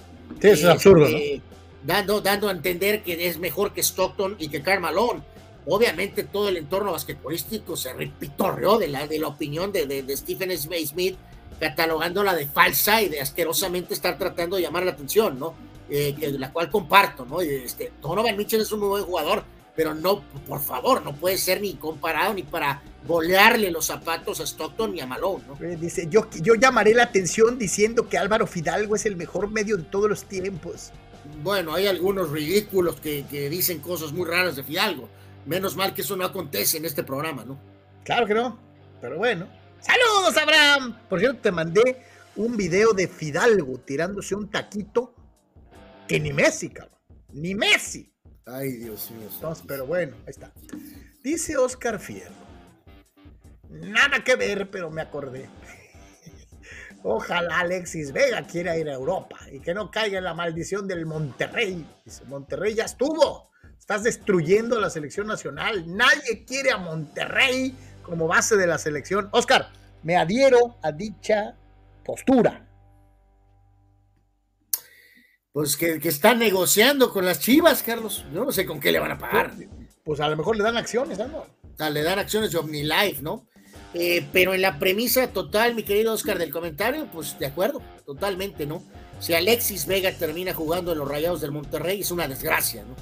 Sí, 0.40 0.48
es 0.48 0.64
absurdo, 0.64 1.08
¿no? 1.08 1.16
Eh, 1.18 1.40
dando, 1.84 2.20
dando 2.20 2.48
a 2.48 2.52
entender 2.52 3.02
que 3.02 3.26
es 3.26 3.38
mejor 3.38 3.72
que 3.72 3.82
Stockton 3.82 4.36
y 4.38 4.48
que 4.48 4.62
Karl 4.62 4.80
Malone. 4.80 5.22
Obviamente 5.66 6.24
todo 6.24 6.48
el 6.48 6.56
entorno 6.56 6.92
basquetbolístico 6.92 7.76
se 7.76 7.92
repitorreó 7.92 8.78
de 8.78 8.88
la, 8.88 9.06
de 9.06 9.18
la 9.18 9.28
opinión 9.28 9.72
de, 9.72 9.86
de, 9.86 10.02
de 10.02 10.16
Stephen 10.16 10.56
Smith, 10.56 11.16
catalogándola 11.58 12.34
de 12.34 12.46
falsa 12.46 13.02
y 13.02 13.08
de 13.08 13.20
asquerosamente 13.20 13.92
estar 13.92 14.16
tratando 14.16 14.56
de 14.56 14.62
llamar 14.62 14.84
la 14.84 14.92
atención, 14.92 15.38
¿no? 15.38 15.54
eh, 15.90 16.36
la 16.38 16.52
cual 16.52 16.70
comparto, 16.70 17.24
¿no? 17.24 17.40
Este, 17.40 17.92
Donovan 18.00 18.36
Mitchell 18.36 18.60
es 18.60 18.72
un 18.72 18.80
muy 18.80 18.88
buen 18.88 19.04
jugador, 19.04 19.44
pero 19.76 19.94
no, 19.94 20.22
por 20.46 20.60
favor, 20.60 21.02
no 21.02 21.14
puede 21.14 21.38
ser 21.38 21.60
ni 21.60 21.74
comparado 21.74 22.34
ni 22.34 22.42
para 22.42 22.82
bolearle 23.06 23.70
los 23.70 23.86
zapatos 23.86 24.40
a 24.40 24.44
Stockton 24.44 24.92
ni 24.92 25.00
a 25.00 25.06
Malone, 25.06 25.44
¿no? 25.46 25.56
Dice, 25.76 26.06
yo, 26.10 26.28
yo 26.42 26.54
llamaré 26.54 26.94
la 26.94 27.04
atención 27.04 27.58
diciendo 27.58 28.08
que 28.08 28.18
Álvaro 28.18 28.46
Fidalgo 28.46 28.94
es 28.94 29.06
el 29.06 29.16
mejor 29.16 29.50
medio 29.50 29.76
de 29.76 29.84
todos 29.84 30.08
los 30.08 30.24
tiempos. 30.24 30.92
Bueno, 31.42 31.74
hay 31.74 31.86
algunos 31.86 32.30
ridículos 32.30 33.00
que, 33.00 33.24
dicen 33.50 33.80
cosas 33.80 34.12
muy 34.12 34.28
raras 34.28 34.56
de 34.56 34.64
Fidalgo. 34.64 35.08
Menos 35.46 35.76
mal 35.76 35.94
que 35.94 36.02
eso 36.02 36.16
no 36.16 36.24
acontece 36.24 36.76
en 36.76 36.84
este 36.84 37.02
programa, 37.02 37.44
¿no? 37.44 37.58
Claro 38.04 38.26
que 38.26 38.34
no, 38.34 38.58
pero 39.00 39.16
bueno. 39.16 39.46
¡Saludos, 39.80 40.36
Abraham! 40.36 40.98
Por 41.08 41.20
cierto, 41.20 41.38
te 41.40 41.50
mandé 41.50 42.04
un 42.36 42.56
video 42.56 42.92
de 42.92 43.08
Fidalgo 43.08 43.78
tirándose 43.78 44.34
un 44.34 44.50
taquito 44.50 45.14
que 46.06 46.20
ni 46.20 46.32
Messi, 46.32 46.68
cabrón. 46.68 46.98
Ni 47.32 47.54
Messi. 47.54 48.12
Ay, 48.46 48.72
Dios 48.72 49.10
mío. 49.10 49.28
pero 49.66 49.86
bueno, 49.86 50.16
ahí 50.26 50.30
está. 50.30 50.52
Dice 51.22 51.56
Oscar 51.56 52.00
Fierro. 52.00 52.34
Nada 53.68 54.24
que 54.24 54.36
ver, 54.36 54.70
pero 54.70 54.90
me 54.90 55.02
acordé. 55.02 55.48
Ojalá 57.02 57.60
Alexis 57.60 58.12
Vega 58.12 58.46
quiera 58.46 58.76
ir 58.76 58.88
a 58.88 58.94
Europa 58.94 59.38
y 59.52 59.60
que 59.60 59.74
no 59.74 59.90
caiga 59.90 60.18
en 60.18 60.24
la 60.24 60.34
maldición 60.34 60.88
del 60.88 61.06
Monterrey. 61.06 61.86
Dice, 62.04 62.24
Monterrey 62.24 62.74
ya 62.74 62.84
estuvo. 62.84 63.50
Estás 63.78 64.02
destruyendo 64.02 64.80
la 64.80 64.90
selección 64.90 65.26
nacional. 65.26 65.84
Nadie 65.86 66.44
quiere 66.46 66.70
a 66.70 66.76
Monterrey 66.78 67.74
como 68.02 68.26
base 68.26 68.56
de 68.56 68.66
la 68.66 68.78
selección. 68.78 69.28
Oscar, 69.32 69.70
me 70.02 70.16
adhiero 70.16 70.76
a 70.82 70.92
dicha 70.92 71.56
postura. 72.04 72.69
Pues 75.52 75.76
que, 75.76 75.98
que 75.98 76.08
está 76.08 76.34
negociando 76.34 77.12
con 77.12 77.24
las 77.24 77.40
chivas, 77.40 77.82
Carlos. 77.82 78.24
Yo 78.32 78.44
no 78.44 78.52
sé 78.52 78.64
con 78.64 78.78
qué 78.78 78.92
le 78.92 79.00
van 79.00 79.12
a 79.12 79.18
pagar. 79.18 79.54
Pues, 79.56 79.68
pues 80.04 80.20
a 80.20 80.28
lo 80.28 80.36
mejor 80.36 80.56
le 80.56 80.62
dan 80.62 80.76
acciones, 80.76 81.18
¿no? 81.18 81.46
le 81.88 82.02
dan 82.02 82.18
acciones 82.18 82.52
de 82.52 82.58
OmniLife, 82.58 83.22
¿no? 83.22 83.46
Eh, 83.94 84.26
pero 84.32 84.54
en 84.54 84.60
la 84.60 84.78
premisa 84.78 85.28
total, 85.28 85.74
mi 85.74 85.82
querido 85.82 86.12
Oscar, 86.12 86.38
del 86.38 86.50
comentario, 86.50 87.08
pues 87.12 87.38
de 87.38 87.46
acuerdo, 87.46 87.80
totalmente, 88.04 88.66
¿no? 88.66 88.82
Si 89.18 89.34
Alexis 89.34 89.86
Vega 89.86 90.12
termina 90.12 90.54
jugando 90.54 90.92
en 90.92 90.98
los 90.98 91.08
Rayados 91.08 91.40
del 91.40 91.52
Monterrey, 91.52 92.00
es 92.00 92.10
una 92.10 92.28
desgracia, 92.28 92.84
¿no? 92.84 92.94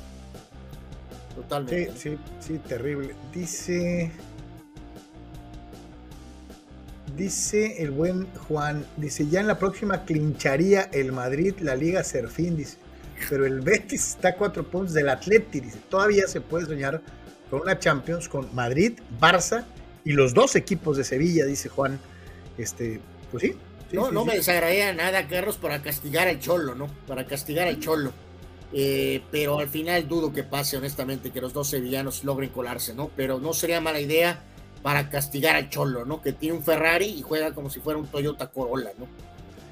Totalmente. 1.43 1.93
Sí, 1.97 2.11
sí, 2.11 2.19
sí, 2.41 2.59
terrible. 2.67 3.15
Dice. 3.33 4.11
Dice 7.19 7.83
el 7.83 7.91
buen 7.91 8.29
Juan, 8.47 8.87
dice, 8.97 9.27
ya 9.27 9.41
en 9.41 9.49
la 9.49 9.59
próxima 9.59 10.05
clincharía 10.05 10.83
el 10.93 11.11
Madrid 11.11 11.53
la 11.59 11.75
Liga 11.75 12.05
Serfín, 12.05 12.57
dice. 12.57 12.77
Pero 13.29 13.45
el 13.45 13.61
Betis 13.61 14.11
está 14.11 14.29
a 14.29 14.35
cuatro 14.37 14.63
puntos 14.63 14.95
del 14.95 15.09
Atleti, 15.09 15.59
dice. 15.59 15.79
Todavía 15.91 16.29
se 16.29 16.41
puede 16.41 16.67
soñar 16.67 17.03
con 17.51 17.63
una 17.63 17.77
Champions 17.77 18.29
con 18.29 18.55
Madrid, 18.55 19.01
Barça 19.21 19.65
y 20.05 20.13
los 20.13 20.33
dos 20.33 20.55
equipos 20.55 20.97
de 20.97 21.03
Sevilla, 21.03 21.45
dice 21.45 21.69
Juan. 21.69 21.99
Este, 22.57 23.01
pues 23.33 23.43
sí. 23.43 23.57
no, 23.91 24.13
no 24.13 24.25
me 24.25 24.37
desagradaría 24.37 24.93
nada, 24.93 25.27
Carlos, 25.27 25.57
para 25.57 25.83
castigar 25.83 26.29
al 26.29 26.39
Cholo, 26.39 26.77
¿no? 26.77 26.87
Para 27.09 27.27
castigar 27.27 27.67
al 27.67 27.81
Cholo. 27.81 28.13
Eh, 28.73 29.23
pero 29.33 29.59
al 29.59 29.69
final 29.69 30.07
dudo 30.07 30.33
que 30.33 30.45
pase, 30.45 30.77
honestamente, 30.77 31.31
que 31.31 31.41
los 31.41 31.53
dos 31.53 31.69
sevillanos 31.69 32.23
logren 32.23 32.51
colarse, 32.51 32.95
¿no? 32.95 33.11
Pero 33.17 33.41
no 33.41 33.55
sería 33.55 33.81
mala 33.81 33.99
idea 33.99 34.45
para 34.83 35.11
castigar 35.11 35.57
al 35.57 35.71
Cholo, 35.71 36.05
¿no? 36.05 36.23
Que 36.23 36.33
tiene 36.33 36.57
un 36.57 36.63
Ferrari 36.63 37.07
y 37.07 37.23
juega 37.23 37.53
como 37.53 37.71
si 37.71 37.81
fuera 37.81 37.99
un 37.99 38.07
Toyota 38.07 38.47
Corolla, 38.49 38.93
¿no? 38.99 39.07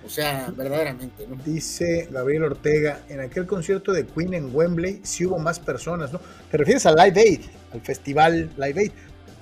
O 0.05 0.09
sea, 0.09 0.53
verdaderamente, 0.57 1.27
¿no? 1.27 1.37
Dice 1.45 2.09
Gabriel 2.13 2.45
Ortega, 2.45 3.01
en 3.09 3.21
aquel 3.21 3.47
concierto 3.47 3.93
de 3.93 4.07
Queen 4.07 4.35
en 4.35 4.55
Wembley 4.55 5.01
sí 5.03 5.27
hubo 5.27 5.39
más 5.39 5.59
personas, 5.59 6.13
¿no? 6.13 6.21
Te 6.51 6.57
refieres 6.59 6.87
al 6.87 6.95
Live 6.95 7.21
Aid, 7.21 7.41
al 7.73 7.81
festival 7.81 8.51
Live 8.57 8.81
Aid. 8.81 8.93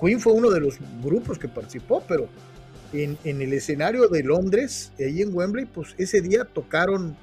Queen 0.01 0.19
fue 0.19 0.33
uno 0.33 0.49
de 0.49 0.59
los 0.59 0.77
grupos 1.03 1.37
que 1.37 1.47
participó, 1.47 2.03
pero 2.07 2.27
en, 2.93 3.17
el 3.23 3.53
escenario 3.53 4.07
de 4.07 4.23
Londres, 4.23 4.91
ahí 4.99 5.21
en 5.21 5.35
Wembley, 5.35 5.65
pues 5.65 5.93
ese 5.97 6.21
día 6.21 6.45
tocaron 6.45 7.15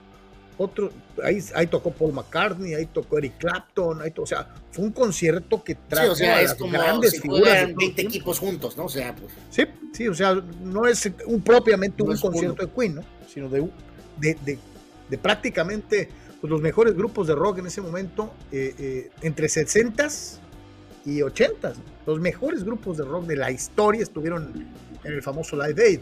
otro, 0.59 0.91
ahí, 1.23 1.43
ahí 1.55 1.67
tocó 1.67 1.91
Paul 1.91 2.13
McCartney, 2.13 2.75
ahí 2.75 2.87
tocó 2.87 3.19
Eric 3.19 3.39
Clapton, 3.39 4.03
ahí 4.03 4.13
o 4.17 4.27
sea, 4.27 4.49
fue 4.71 4.85
un 4.85 4.93
concierto 4.93 5.63
que 5.63 5.75
trajo 5.75 6.15
sí, 6.15 6.25
o 6.25 6.33
a 6.33 6.43
las 6.43 6.59
grandes 6.59 7.21
figuras. 7.21 7.75
20 7.75 8.03
equipos 8.03 8.39
juntos, 8.39 8.77
¿no? 8.77 8.85
O 8.85 8.89
sea, 8.89 9.15
pues. 9.15 9.33
Sí, 9.51 9.65
sí, 9.93 10.09
o 10.09 10.15
sea, 10.15 10.35
no 10.63 10.87
es 10.87 11.11
un, 11.27 11.43
propiamente 11.43 12.03
un 12.03 12.17
concierto 12.17 12.67
de 12.67 12.73
Queen, 12.73 12.97
¿no? 12.97 13.03
Sino 13.33 13.49
de, 13.49 13.69
de, 14.19 14.59
de, 15.09 15.19
prácticamente 15.19 16.09
pues, 16.41 16.51
los 16.51 16.61
mejores 16.61 16.95
grupos 16.95 17.27
de 17.27 17.35
rock 17.35 17.59
en 17.59 17.67
ese 17.67 17.81
momento, 17.81 18.33
eh, 18.51 18.75
eh, 18.79 19.11
entre 19.23 19.47
60s 19.47 20.39
y 21.05 21.23
80 21.23 21.73
Los 22.07 22.21
mejores 22.21 22.65
grupos 22.65 22.99
de 22.99 23.05
rock 23.05 23.27
de 23.27 23.37
la 23.37 23.51
historia 23.51 24.03
estuvieron 24.03 24.69
en 25.05 25.13
el 25.13 25.23
famoso 25.23 25.57
Live 25.57 25.83
Aid. 25.83 26.01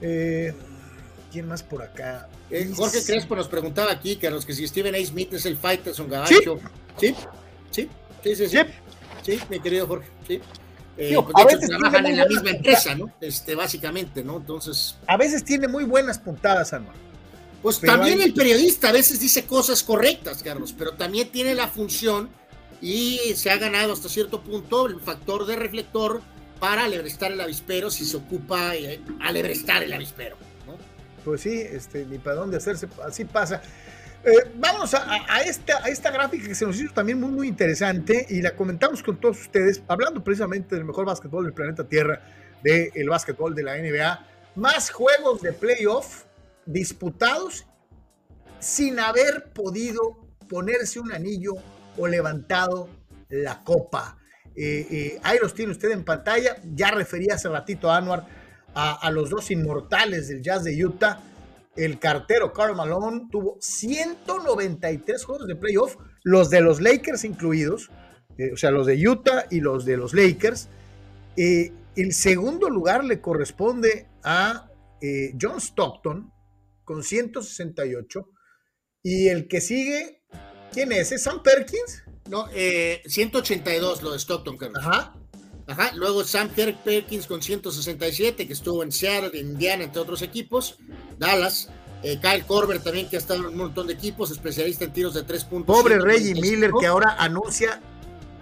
Eh, 0.00 0.54
¿Quién 1.30 1.46
más 1.46 1.62
por 1.62 1.82
acá? 1.82 2.28
Eh, 2.50 2.70
Jorge 2.74 3.04
Crespo 3.04 3.36
nos 3.36 3.48
preguntaba 3.48 3.92
aquí 3.92 4.16
que 4.16 4.26
a 4.26 4.30
los 4.30 4.44
que 4.44 4.52
si 4.52 4.66
Steven 4.66 4.94
A. 4.94 4.98
Smith 5.04 5.32
es 5.32 5.46
el 5.46 5.56
Fighterson 5.56 6.08
Gabacho. 6.08 6.58
¿Sí? 6.98 7.14
¿Sí? 7.70 7.88
Sí, 8.22 8.36
sí, 8.36 8.48
sí. 8.48 8.58
Sí, 9.22 9.40
mi 9.48 9.60
querido 9.60 9.86
Jorge. 9.86 10.08
Sí. 10.26 10.40
Eh, 10.96 11.16
pues, 11.22 11.34
a 11.34 11.44
veces 11.44 11.68
trabajan 11.68 12.06
en 12.06 12.16
la 12.16 12.26
misma 12.26 12.50
empresa, 12.50 12.94
¿no? 12.94 13.12
Este, 13.20 13.54
básicamente, 13.54 14.24
¿no? 14.24 14.38
Entonces. 14.38 14.96
A 15.06 15.16
veces 15.16 15.44
tiene 15.44 15.68
muy 15.68 15.84
buenas 15.84 16.18
puntadas, 16.18 16.72
Anual. 16.72 16.96
Pues 17.62 17.78
también 17.80 18.20
el 18.22 18.32
periodista 18.32 18.88
a 18.88 18.92
veces 18.92 19.20
dice 19.20 19.44
cosas 19.44 19.82
correctas, 19.82 20.42
Carlos, 20.42 20.74
pero 20.76 20.92
también 20.92 21.30
tiene 21.30 21.54
la 21.54 21.68
función 21.68 22.30
y 22.80 23.18
se 23.34 23.50
ha 23.50 23.56
ganado 23.56 23.92
hasta 23.92 24.08
cierto 24.08 24.40
punto 24.40 24.86
el 24.86 24.98
factor 24.98 25.44
de 25.44 25.56
reflector 25.56 26.22
para 26.58 26.84
alebrestar 26.84 27.32
el 27.32 27.40
avispero 27.40 27.90
si 27.90 28.06
se 28.06 28.16
ocupa 28.16 28.74
eh, 28.76 29.00
alebrestar 29.20 29.82
el 29.82 29.92
avispero. 29.92 30.36
Pues 31.24 31.42
sí, 31.42 31.60
este, 31.60 32.04
ni 32.06 32.18
para 32.18 32.36
dónde 32.36 32.56
hacerse, 32.56 32.88
así 33.04 33.24
pasa. 33.24 33.62
Eh, 34.22 34.50
vamos 34.56 34.92
a, 34.92 35.40
esta, 35.46 35.82
a 35.82 35.88
esta 35.88 36.10
gráfica 36.10 36.46
que 36.46 36.54
se 36.54 36.66
nos 36.66 36.78
hizo 36.78 36.92
también 36.92 37.18
muy, 37.18 37.30
muy 37.30 37.48
interesante 37.48 38.26
y 38.28 38.42
la 38.42 38.54
comentamos 38.54 39.02
con 39.02 39.18
todos 39.18 39.40
ustedes, 39.40 39.82
hablando 39.88 40.22
precisamente 40.22 40.74
del 40.74 40.84
mejor 40.84 41.06
básquetbol 41.06 41.44
del 41.44 41.54
planeta 41.54 41.84
Tierra, 41.84 42.20
del 42.62 43.08
básquetbol 43.08 43.54
de 43.54 43.62
la 43.62 43.78
NBA. 43.78 44.26
Más 44.56 44.90
juegos 44.90 45.40
de 45.40 45.52
playoff 45.52 46.24
disputados 46.66 47.66
sin 48.58 48.98
haber 49.00 49.52
podido 49.52 50.18
ponerse 50.48 51.00
un 51.00 51.12
anillo 51.12 51.54
o 51.96 52.06
levantado 52.06 52.88
la 53.30 53.62
copa. 53.62 54.18
Eh, 54.54 54.86
eh, 54.90 55.20
ahí 55.22 55.38
los 55.40 55.54
tiene 55.54 55.72
usted 55.72 55.90
en 55.92 56.04
pantalla. 56.04 56.56
Ya 56.74 56.90
refería 56.90 57.34
hace 57.34 57.48
ratito 57.48 57.90
a 57.90 57.96
Anwar 57.96 58.26
a, 58.74 59.10
los 59.10 59.30
dos 59.30 59.50
inmortales 59.50 60.28
del 60.28 60.42
Jazz 60.42 60.64
de 60.64 60.84
Utah. 60.84 61.20
El 61.76 61.98
cartero 61.98 62.52
Karl 62.52 62.74
Malone 62.76 63.28
tuvo 63.30 63.56
193 63.60 65.24
juegos 65.24 65.46
de 65.46 65.56
playoff, 65.56 65.96
los 66.22 66.50
de 66.50 66.60
los 66.60 66.80
Lakers 66.80 67.24
incluidos, 67.24 67.90
eh, 68.38 68.52
o 68.52 68.56
sea, 68.56 68.70
los 68.70 68.86
de 68.86 69.08
Utah 69.08 69.46
y 69.50 69.60
los 69.60 69.84
de 69.84 69.96
los 69.96 70.14
Lakers. 70.14 70.68
el 71.36 72.12
segundo 72.12 72.68
lugar 72.68 73.04
le 73.04 73.20
corresponde 73.20 74.08
a 74.22 74.68
John 75.40 75.60
Stockton 75.60 76.32
con 76.84 77.02
168 77.02 78.28
y 79.02 79.28
el 79.28 79.48
que 79.48 79.60
sigue 79.60 80.20
¿Quién 80.72 80.92
es? 80.92 81.10
¿Es 81.12 81.24
Sam 81.24 81.42
Perkins? 81.42 82.04
No, 82.28 82.46
182 82.48 83.98
eh, 83.98 84.02
lo 84.02 84.12
de 84.12 84.18
Stockton, 84.18 84.56
Carlos. 84.56 84.78
Ajá. 84.84 85.14
Ajá. 85.70 85.92
Luego 85.94 86.24
Sam 86.24 86.48
Perkins 86.48 87.26
con 87.26 87.42
167, 87.42 88.46
que 88.46 88.52
estuvo 88.52 88.82
en 88.82 88.92
Seattle, 88.92 89.38
Indiana, 89.38 89.84
entre 89.84 90.00
otros 90.00 90.22
equipos. 90.22 90.76
Dallas. 91.18 91.68
Eh, 92.02 92.18
Kyle 92.20 92.44
Korver 92.46 92.82
también, 92.82 93.08
que 93.10 93.16
ha 93.16 93.18
estado 93.18 93.40
en 93.40 93.46
un 93.46 93.56
montón 93.56 93.86
de 93.86 93.92
equipos, 93.92 94.30
especialista 94.30 94.84
en 94.84 94.92
tiros 94.92 95.12
de 95.14 95.22
tres 95.22 95.44
puntos. 95.44 95.76
Pobre 95.76 95.98
Reggie 95.98 96.34
Miller, 96.34 96.70
que 96.80 96.86
ahora 96.86 97.14
anuncia 97.18 97.80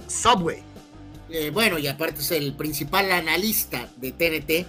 Subway. 0.06 0.62
Eh, 1.28 1.50
bueno, 1.50 1.78
y 1.78 1.88
aparte 1.88 2.20
es 2.20 2.30
el 2.30 2.54
principal 2.54 3.10
analista 3.10 3.88
de 3.96 4.12
TNT 4.12 4.66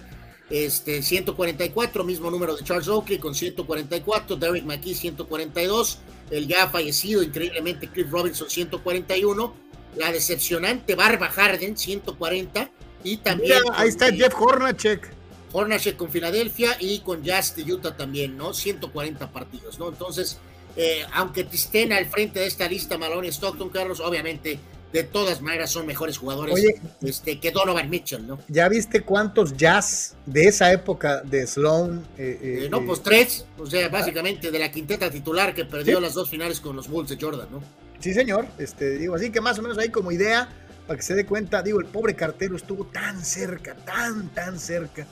este, 0.50 1.02
144, 1.02 2.02
mismo 2.04 2.30
número 2.30 2.56
de 2.56 2.64
Charles 2.64 2.88
Oakley 2.88 3.18
con 3.18 3.34
144, 3.34 4.36
Derek 4.36 4.64
McKee 4.64 4.94
142, 4.94 5.98
el 6.30 6.48
ya 6.48 6.68
fallecido 6.68 7.22
increíblemente 7.22 7.88
Chris 7.88 8.10
Robinson 8.10 8.50
141, 8.50 9.54
la 9.96 10.12
decepcionante 10.12 10.94
Barba 10.94 11.28
Harden 11.28 11.76
140 11.76 12.70
y 13.04 13.16
también... 13.18 13.58
ahí 13.74 13.88
está 13.88 14.12
Jeff 14.12 14.34
Hornacek. 14.38 15.10
Hornacek 15.52 15.96
con 15.96 16.10
Filadelfia 16.10 16.76
y 16.78 17.00
con 17.00 17.22
Jazz 17.22 17.56
de 17.56 17.72
Utah 17.72 17.96
también, 17.96 18.36
¿no? 18.36 18.54
140 18.54 19.32
partidos, 19.32 19.78
¿no? 19.78 19.88
Entonces, 19.88 20.38
eh, 20.76 21.04
aunque 21.12 21.46
estén 21.52 21.92
al 21.92 22.06
frente 22.06 22.40
de 22.40 22.46
esta 22.46 22.68
lista 22.68 22.98
Malone 22.98 23.26
y 23.26 23.30
Stockton, 23.30 23.68
Carlos, 23.70 24.00
obviamente 24.00 24.60
de 24.92 25.04
todas 25.04 25.40
maneras 25.40 25.70
son 25.70 25.86
mejores 25.86 26.18
jugadores 26.18 26.64
este, 27.02 27.38
que 27.38 27.50
Donovan 27.52 27.88
Mitchell, 27.88 28.26
¿no? 28.26 28.38
¿Ya 28.48 28.68
viste 28.68 29.02
cuántos 29.02 29.56
jazz 29.56 30.16
de 30.26 30.44
esa 30.44 30.72
época 30.72 31.22
de 31.22 31.46
Sloan? 31.46 32.06
Eh, 32.18 32.64
eh, 32.64 32.68
no, 32.70 32.84
pues 32.84 33.02
tres, 33.02 33.46
o 33.58 33.66
sea, 33.66 33.88
básicamente 33.88 34.50
de 34.50 34.58
la 34.58 34.70
quinteta 34.70 35.10
titular 35.10 35.54
que 35.54 35.64
perdió 35.64 36.00
las 36.00 36.14
dos 36.14 36.28
finales 36.28 36.60
con 36.60 36.74
los 36.74 36.88
Bulls 36.88 37.08
de 37.08 37.18
Jordan, 37.20 37.48
¿no? 37.50 37.62
Sí, 38.00 38.14
señor, 38.14 38.46
este, 38.58 38.98
digo, 38.98 39.14
así 39.14 39.30
que 39.30 39.40
más 39.40 39.58
o 39.58 39.62
menos 39.62 39.78
ahí 39.78 39.90
como 39.90 40.10
idea, 40.10 40.48
para 40.86 40.96
que 40.96 41.02
se 41.02 41.14
dé 41.14 41.26
cuenta, 41.26 41.62
digo, 41.62 41.80
el 41.80 41.86
pobre 41.86 42.16
cartero 42.16 42.56
estuvo 42.56 42.86
tan 42.86 43.22
cerca, 43.24 43.74
tan, 43.74 44.28
tan 44.30 44.58
cerca 44.58 45.06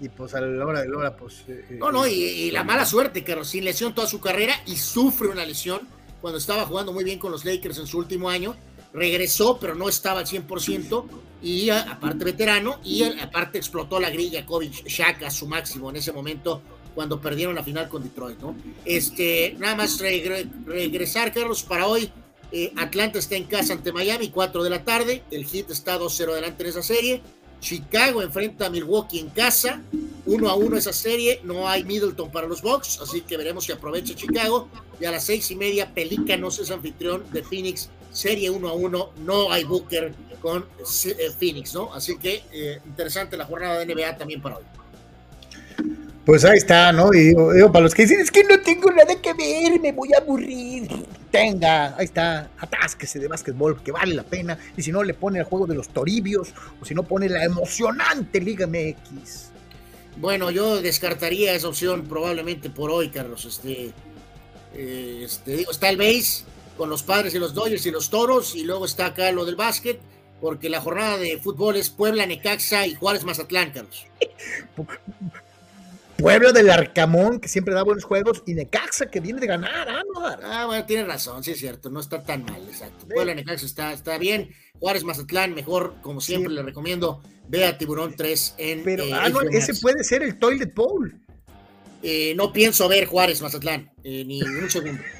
y 0.00 0.08
pues 0.08 0.34
a 0.34 0.40
la 0.40 0.66
hora 0.66 0.82
de 0.82 0.88
la 0.88 0.98
hora, 0.98 1.16
pues... 1.16 1.44
Eh, 1.48 1.76
no, 1.78 1.92
no, 1.92 2.06
y, 2.06 2.50
la 2.50 2.64
mala 2.64 2.84
suerte, 2.84 3.22
que 3.22 3.44
sin 3.44 3.64
lesión 3.64 3.94
toda 3.94 4.06
su 4.06 4.20
carrera 4.20 4.54
y 4.66 4.76
sufre 4.76 5.28
una 5.28 5.44
lesión 5.44 5.80
cuando 6.20 6.38
estaba 6.38 6.66
jugando 6.66 6.92
muy 6.92 7.04
bien 7.04 7.18
con 7.18 7.30
los 7.30 7.44
Lakers 7.44 7.78
en 7.78 7.86
su 7.86 7.98
último 7.98 8.28
año 8.28 8.56
regresó, 8.92 9.58
pero 9.58 9.74
no 9.74 9.88
estaba 9.88 10.20
al 10.20 10.26
100%, 10.26 11.04
y 11.42 11.68
aparte 11.68 12.24
veterano, 12.24 12.78
y 12.84 13.02
aparte 13.02 13.58
explotó 13.58 14.00
la 14.00 14.08
grilla 14.08 14.46
Kobe 14.46 14.70
Shaq 14.70 15.24
a 15.24 15.30
su 15.30 15.46
máximo 15.46 15.90
en 15.90 15.96
ese 15.96 16.12
momento 16.12 16.62
cuando 16.94 17.20
perdieron 17.20 17.54
la 17.54 17.62
final 17.62 17.88
con 17.88 18.02
Detroit, 18.02 18.38
¿no? 18.40 18.54
Este, 18.84 19.56
nada 19.58 19.76
más 19.76 19.98
regresar, 19.98 21.32
Carlos, 21.32 21.62
para 21.62 21.86
hoy. 21.86 22.10
Eh, 22.52 22.72
Atlanta 22.76 23.18
está 23.18 23.34
en 23.34 23.44
casa 23.44 23.72
ante 23.72 23.92
Miami, 23.92 24.30
4 24.30 24.62
de 24.62 24.70
la 24.70 24.84
tarde. 24.84 25.22
El 25.30 25.44
Heat 25.44 25.70
está 25.70 25.98
2-0 25.98 26.30
adelante 26.30 26.62
en 26.62 26.68
esa 26.68 26.82
serie. 26.82 27.20
Chicago 27.60 28.22
enfrenta 28.22 28.66
a 28.66 28.70
Milwaukee 28.70 29.18
en 29.18 29.30
casa, 29.30 29.80
1 30.26 30.48
a 30.48 30.54
1 30.54 30.76
esa 30.76 30.92
serie, 30.92 31.40
no 31.44 31.66
hay 31.66 31.82
Middleton 31.82 32.30
para 32.30 32.46
los 32.46 32.60
Bucks, 32.60 33.00
así 33.00 33.22
que 33.22 33.38
veremos 33.38 33.64
si 33.64 33.72
aprovecha 33.72 34.14
Chicago. 34.14 34.68
Y 35.00 35.06
a 35.06 35.10
las 35.10 35.24
seis 35.24 35.50
y 35.50 35.56
media, 35.56 35.92
Pelícanos 35.94 36.58
es 36.58 36.70
anfitrión 36.70 37.24
de 37.32 37.42
Phoenix 37.42 37.88
serie 38.14 38.50
1 38.50 38.68
a 38.68 38.72
1, 38.72 39.10
no 39.24 39.50
hay 39.50 39.64
Booker 39.64 40.14
con 40.40 40.64
eh, 41.06 41.30
Phoenix, 41.38 41.74
¿no? 41.74 41.92
Así 41.92 42.16
que 42.18 42.44
eh, 42.52 42.80
interesante 42.86 43.36
la 43.36 43.46
jornada 43.46 43.78
de 43.78 43.92
NBA 43.92 44.16
también 44.16 44.40
para 44.40 44.58
hoy. 44.58 44.64
Pues 46.24 46.42
ahí 46.46 46.56
está, 46.56 46.90
¿no? 46.90 47.12
Y 47.12 47.34
digo, 47.34 47.70
para 47.70 47.82
los 47.82 47.94
que 47.94 48.02
dicen, 48.02 48.20
es 48.20 48.30
que 48.30 48.44
no 48.44 48.58
tengo 48.60 48.90
nada 48.90 49.14
que 49.20 49.34
ver, 49.34 49.78
me 49.78 49.92
voy 49.92 50.08
a 50.14 50.22
aburrir. 50.22 50.88
Tenga, 51.30 51.94
ahí 51.98 52.06
está, 52.06 52.50
atásquese 52.58 53.18
de 53.18 53.28
básquetbol, 53.28 53.82
que 53.82 53.92
vale 53.92 54.14
la 54.14 54.22
pena. 54.22 54.58
Y 54.74 54.82
si 54.82 54.90
no, 54.90 55.02
le 55.02 55.12
pone 55.12 55.40
el 55.40 55.44
juego 55.44 55.66
de 55.66 55.74
los 55.74 55.88
Toribios, 55.88 56.54
o 56.80 56.84
si 56.84 56.94
no, 56.94 57.02
pone 57.02 57.28
la 57.28 57.44
emocionante 57.44 58.40
Liga 58.40 58.66
MX. 58.66 59.50
Bueno, 60.16 60.50
yo 60.50 60.80
descartaría 60.80 61.54
esa 61.54 61.68
opción 61.68 62.06
probablemente 62.06 62.70
por 62.70 62.90
hoy, 62.90 63.10
Carlos. 63.10 63.44
Este, 63.44 63.92
eh, 64.74 65.22
este 65.24 65.56
digo, 65.58 65.72
está 65.72 65.90
el 65.90 65.98
base, 65.98 66.44
con 66.78 66.88
los 66.88 67.02
padres 67.02 67.34
y 67.34 67.38
los 67.38 67.52
Dodgers 67.52 67.84
y 67.84 67.90
los 67.90 68.08
Toros, 68.08 68.54
y 68.54 68.62
luego 68.62 68.86
está 68.86 69.06
acá 69.06 69.30
lo 69.30 69.44
del 69.44 69.56
básquet, 69.56 70.00
porque 70.40 70.70
la 70.70 70.80
jornada 70.80 71.18
de 71.18 71.36
fútbol 71.36 71.76
es 71.76 71.90
Puebla, 71.90 72.24
Necaxa 72.24 72.86
y 72.86 72.94
Juárez 72.94 73.24
Mazatlán, 73.24 73.72
Carlos. 73.72 74.06
Puebla 76.24 76.52
del 76.52 76.70
Arcamón, 76.70 77.38
que 77.38 77.48
siempre 77.48 77.74
da 77.74 77.82
buenos 77.82 78.04
juegos, 78.04 78.42
y 78.46 78.54
Necaxa, 78.54 79.10
que 79.10 79.20
viene 79.20 79.40
de 79.40 79.46
ganar, 79.46 79.86
¿ah? 79.90 80.02
Ah, 80.42 80.64
bueno, 80.64 80.86
tiene 80.86 81.04
razón, 81.04 81.44
sí 81.44 81.50
es 81.50 81.58
cierto, 81.58 81.90
no 81.90 82.00
está 82.00 82.22
tan 82.22 82.46
mal, 82.46 82.66
exacto. 82.66 83.06
Puebla, 83.06 83.34
Necaxa 83.34 83.66
está, 83.66 83.92
está 83.92 84.16
bien, 84.16 84.48
Juárez 84.80 85.04
Mazatlán, 85.04 85.54
mejor, 85.54 85.96
como 86.00 86.22
siempre 86.22 86.50
le 86.54 86.62
recomiendo, 86.62 87.22
ve 87.46 87.66
a 87.66 87.76
Tiburón 87.76 88.14
3 88.16 88.54
en... 88.56 88.84
Pero, 88.84 89.04
eh, 89.04 89.12
ah, 89.12 89.28
no, 89.28 89.42
ese 89.42 89.74
puede 89.74 90.02
ser 90.02 90.22
el 90.22 90.38
Toilet 90.38 90.74
Bowl. 90.74 91.14
Eh, 92.02 92.32
no 92.36 92.54
pienso 92.54 92.88
ver 92.88 93.04
Juárez 93.04 93.42
Mazatlán, 93.42 93.92
eh, 94.02 94.24
ni 94.24 94.42
un 94.42 94.70
segundo. 94.70 95.02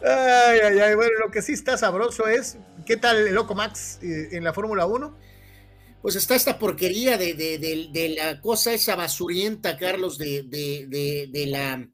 Ay, 0.00 0.60
ay, 0.64 0.78
ay. 0.78 0.94
Bueno, 0.94 1.12
lo 1.24 1.30
que 1.30 1.42
sí 1.42 1.52
está 1.52 1.76
sabroso 1.76 2.28
es, 2.28 2.56
¿qué 2.86 2.96
tal 2.96 3.16
el 3.16 3.34
Loco 3.34 3.56
Max 3.56 3.98
eh, 4.00 4.28
en 4.32 4.44
la 4.44 4.52
Fórmula 4.52 4.86
1? 4.86 5.16
Pues 6.02 6.16
está 6.16 6.36
esta 6.36 6.58
porquería 6.58 7.18
de, 7.18 7.34
de, 7.34 8.14
la 8.16 8.40
cosa 8.40 8.72
esa 8.72 8.94
basurienta, 8.96 9.76
Carlos, 9.76 10.16
de, 10.16 10.44
de 10.44 11.46
la 11.46 11.88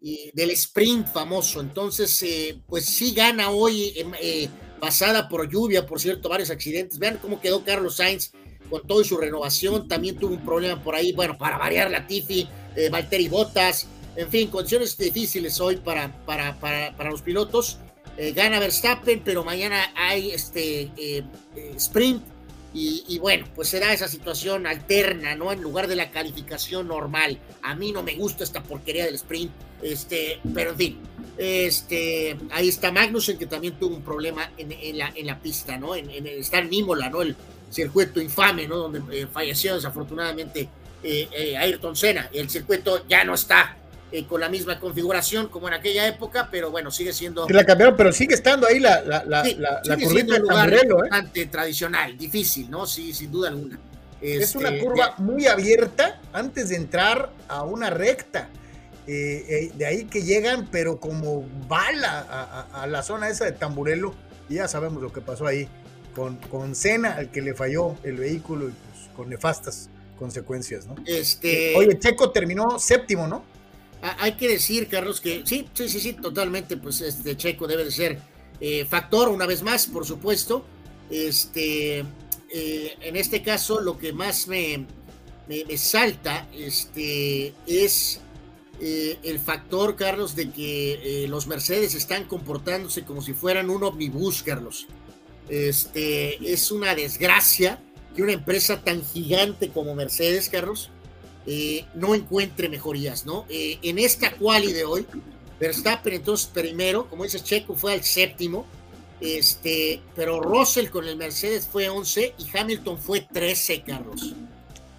del 0.00 0.50
sprint 0.50 1.08
famoso. 1.08 1.60
Entonces, 1.60 2.22
eh, 2.22 2.60
pues 2.66 2.86
sí 2.86 3.12
gana 3.12 3.50
hoy, 3.50 3.92
em, 3.96 4.12
eh, 4.20 4.48
pasada 4.80 5.28
por 5.28 5.48
lluvia, 5.50 5.86
por 5.86 6.00
cierto, 6.00 6.28
varios 6.28 6.50
accidentes. 6.50 6.98
Vean 6.98 7.18
cómo 7.20 7.40
quedó 7.40 7.64
Carlos 7.64 7.96
Sainz 7.96 8.32
con 8.70 8.86
todo 8.86 9.02
su 9.02 9.16
renovación. 9.16 9.88
También 9.88 10.16
tuvo 10.16 10.34
un 10.34 10.44
problema 10.44 10.82
por 10.82 10.94
ahí, 10.94 11.12
bueno, 11.12 11.36
para 11.36 11.58
variar 11.58 11.90
la 11.90 12.06
Tifi, 12.06 12.48
eh, 12.76 12.88
Valtteri 12.90 13.28
Bottas. 13.28 13.88
En 14.16 14.28
fin, 14.30 14.48
condiciones 14.48 14.96
difíciles 14.96 15.60
hoy 15.60 15.76
para, 15.76 16.24
para, 16.24 16.58
para, 16.58 17.10
los 17.10 17.22
pilotos. 17.22 17.78
Gana 18.34 18.58
Verstappen, 18.58 19.22
pero 19.24 19.44
mañana 19.44 19.92
hay 19.94 20.32
este 20.32 20.90
sprint. 21.76 22.20
Y, 22.80 23.18
bueno, 23.18 23.46
pues 23.54 23.68
será 23.68 23.92
esa 23.92 24.06
situación 24.06 24.66
alterna, 24.66 25.34
¿no? 25.34 25.50
En 25.52 25.60
lugar 25.60 25.88
de 25.88 25.96
la 25.96 26.10
calificación 26.10 26.86
normal. 26.86 27.38
A 27.62 27.74
mí 27.74 27.90
no 27.90 28.04
me 28.04 28.14
gusta 28.14 28.44
esta 28.44 28.62
porquería 28.62 29.04
del 29.04 29.16
sprint. 29.16 29.50
Este, 29.82 30.40
pero 30.54 30.70
en 30.70 30.76
fin. 30.76 30.98
Este, 31.36 32.36
ahí 32.50 32.68
está 32.68 32.92
Magnussen, 32.92 33.38
que 33.38 33.46
también 33.46 33.74
tuvo 33.78 33.96
un 33.96 34.02
problema 34.02 34.50
en, 34.56 34.98
la, 34.98 35.12
en 35.14 35.26
la 35.26 35.38
pista, 35.40 35.76
¿no? 35.76 35.96
En, 35.96 36.08
en, 36.10 36.26
está 36.26 36.58
en 36.58 36.72
Imola, 36.72 37.10
¿no? 37.10 37.22
El 37.22 37.34
circuito 37.70 38.20
infame, 38.20 38.68
¿no? 38.68 38.76
Donde 38.76 39.26
falleció 39.26 39.74
desafortunadamente 39.74 40.68
Ayrton 41.58 41.96
Senna. 41.96 42.30
El 42.32 42.48
circuito 42.48 43.06
ya 43.08 43.24
no 43.24 43.34
está 43.34 43.76
eh, 44.10 44.24
con 44.24 44.40
la 44.40 44.48
misma 44.48 44.80
configuración 44.80 45.48
como 45.48 45.68
en 45.68 45.74
aquella 45.74 46.06
época, 46.06 46.48
pero 46.50 46.70
bueno, 46.70 46.90
sigue 46.90 47.12
siendo. 47.12 47.46
La 47.48 47.64
cambiaron, 47.64 47.94
pero 47.94 48.10
sigue 48.10 48.34
estando 48.34 48.66
ahí 48.66 48.80
la, 48.80 49.02
la, 49.02 49.22
la, 49.24 49.42
la, 49.84 49.96
curva 49.98 50.38
lugar 50.38 50.72
¿eh? 50.72 51.46
tradicional, 51.46 52.16
difícil, 52.16 52.70
¿no? 52.70 52.86
Sí, 52.86 53.12
sin 53.12 53.30
duda 53.30 53.50
alguna. 53.50 53.78
es 54.22 54.54
una 54.54 54.70
este, 54.70 54.82
curva 54.82 55.14
muy 55.18 55.46
abierta 55.46 56.22
antes 56.32 56.70
de 56.70 56.76
entrar 56.76 57.30
a 57.48 57.64
una 57.64 57.90
recta. 57.90 58.48
Eh, 59.06 59.72
de 59.74 59.86
ahí 59.86 60.04
que 60.04 60.22
llegan, 60.22 60.68
pero 60.70 61.00
como 61.00 61.46
bala 61.68 62.66
a, 62.72 62.86
la 62.86 63.02
zona 63.02 63.28
esa 63.28 63.44
de 63.44 63.52
Tamburelo, 63.52 64.14
y 64.48 64.54
ya 64.54 64.68
sabemos 64.68 65.02
lo 65.02 65.12
que 65.12 65.20
pasó 65.20 65.46
ahí 65.46 65.68
con, 66.14 66.36
con 66.36 66.74
Cena, 66.74 67.14
al 67.14 67.30
que 67.30 67.42
le 67.42 67.52
falló 67.52 67.94
el 68.04 68.16
vehículo 68.16 68.70
y 68.70 68.72
pues 68.72 69.10
con 69.14 69.28
nefastas 69.28 69.90
consecuencias, 70.18 70.86
¿no? 70.86 70.94
Este... 71.06 71.74
Oye, 71.76 71.98
Checo 71.98 72.30
terminó 72.30 72.78
séptimo, 72.78 73.28
¿no? 73.28 73.44
Ah, 74.02 74.16
hay 74.20 74.32
que 74.32 74.48
decir, 74.48 74.88
Carlos, 74.88 75.20
que 75.20 75.42
sí, 75.44 75.66
sí, 75.74 75.88
sí, 75.88 76.00
sí, 76.00 76.12
totalmente, 76.12 76.76
pues 76.76 77.00
este 77.00 77.36
Checo 77.36 77.66
debe 77.66 77.84
de 77.84 77.90
ser 77.90 78.18
eh, 78.60 78.84
factor, 78.88 79.28
una 79.28 79.46
vez 79.46 79.62
más, 79.62 79.86
por 79.86 80.06
supuesto. 80.06 80.64
Este, 81.10 82.04
eh, 82.50 82.96
en 83.00 83.16
este 83.16 83.42
caso, 83.42 83.80
lo 83.80 83.98
que 83.98 84.12
más 84.12 84.46
me, 84.46 84.86
me, 85.48 85.76
salta 85.78 86.46
este, 86.54 87.54
es 87.66 88.20
eh, 88.80 89.18
el 89.22 89.40
factor, 89.40 89.96
Carlos, 89.96 90.36
de 90.36 90.50
que 90.50 91.26
los 91.28 91.46
Mercedes 91.46 91.94
están 91.94 92.24
comportándose 92.24 93.04
como 93.04 93.20
si 93.20 93.32
fueran 93.32 93.70
un 93.70 93.82
omnibus, 93.82 94.42
Carlos. 94.42 94.86
Este, 95.48 96.52
es 96.52 96.70
una 96.70 96.94
desgracia 96.94 97.80
que 98.14 98.22
una 98.22 98.32
empresa 98.32 98.82
tan 98.82 99.04
gigante 99.04 99.70
como 99.70 99.94
Mercedes, 99.94 100.48
Carlos, 100.48 100.90
eh, 101.50 101.86
no 101.94 102.14
encuentre 102.14 102.68
mejorías, 102.68 103.24
¿no? 103.24 103.46
Eh, 103.48 103.78
en 103.80 103.98
esta 103.98 104.32
quali 104.32 104.70
de 104.74 104.84
hoy, 104.84 105.06
Verstappen 105.58 106.12
entonces 106.12 106.46
primero, 106.52 107.08
como 107.08 107.24
dice 107.24 107.40
Checo, 107.40 107.74
fue 107.74 107.94
al 107.94 108.02
séptimo, 108.02 108.66
este, 109.18 110.02
pero 110.14 110.42
Russell 110.42 110.88
con 110.88 111.08
el 111.08 111.16
Mercedes 111.16 111.66
fue 111.66 111.88
11 111.88 112.34
y 112.36 112.54
Hamilton 112.54 112.98
fue 112.98 113.22
13, 113.32 113.80
Carlos. 113.80 114.34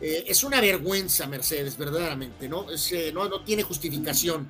Eh, 0.01 0.23
es 0.27 0.43
una 0.43 0.59
vergüenza 0.59 1.27
Mercedes, 1.27 1.77
verdaderamente, 1.77 2.49
¿no? 2.49 2.65
no, 3.13 3.30
no 3.30 3.41
tiene 3.41 3.61
justificación. 3.61 4.47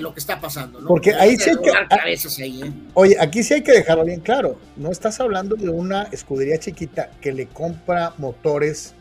lo 0.00 0.14
que 0.14 0.20
está 0.20 0.40
pasando, 0.40 0.80
¿no? 0.80 0.86
Porque 0.86 1.12
ahí 1.14 1.36
sí 1.36 1.50
hay 1.50 1.56
que. 1.56 2.72
Oye, 2.94 3.16
aquí 3.18 3.42
sí 3.42 3.54
hay 3.54 3.62
que 3.62 3.72
dejarlo 3.72 4.04
bien 4.04 4.20
claro. 4.20 4.56
No 4.76 4.92
estás 4.92 5.18
hablando 5.18 5.56
de 5.56 5.68
una 5.68 6.04
escudería 6.12 6.60
chiquita 6.60 7.10
que 7.20 7.32
le 7.32 7.48
compra 7.48 8.14
motores 8.18 8.94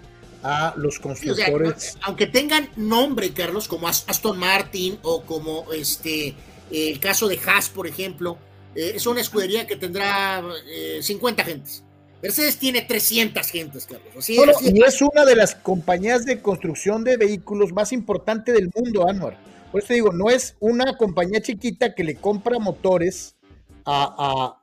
a 0.44 0.74
los 0.78 1.00
constructores. 1.00 1.98
aunque 2.02 2.28
tengan 2.28 2.70
nombre, 2.76 3.32
Carlos, 3.32 3.68
como 3.68 3.88
Aston 3.88 4.38
Martin 4.38 4.98
o 5.04 5.24
como 5.24 5.72
este 5.74 6.36
el 6.72 7.00
caso 7.00 7.28
de 7.28 7.40
Haas, 7.46 7.70
por 7.70 7.86
ejemplo, 7.88 8.38
eh, 8.76 8.94
es 8.96 9.06
una 9.06 9.22
escudería 9.22 9.68
que 9.68 9.76
tendrá 9.76 10.42
50 11.02 11.42
eh, 11.42 11.46
gentes. 11.46 11.84
Mercedes 12.22 12.58
tiene 12.58 12.84
300 12.84 13.48
gentes, 13.48 13.88
Carlos. 13.88 14.30
y 14.30 14.84
es 14.84 15.02
una 15.02 15.26
de 15.26 15.36
las 15.36 15.56
compañías 15.56 16.26
de 16.26 16.40
construcción 16.40 17.04
de 17.04 17.18
vehículos 17.18 17.74
más 17.74 17.92
importante 17.92 18.54
del 18.54 18.70
mundo, 18.76 19.08
Anwar. 19.08 19.38
Por 19.72 19.82
eso 19.82 19.94
digo, 19.94 20.12
no 20.12 20.30
es 20.30 20.56
una 20.60 20.98
compañía 20.98 21.42
chiquita 21.42 21.96
que 21.96 22.04
le 22.04 22.16
compra 22.16 22.60
motores 22.60 23.36
a, 23.86 24.16
a 24.18 24.61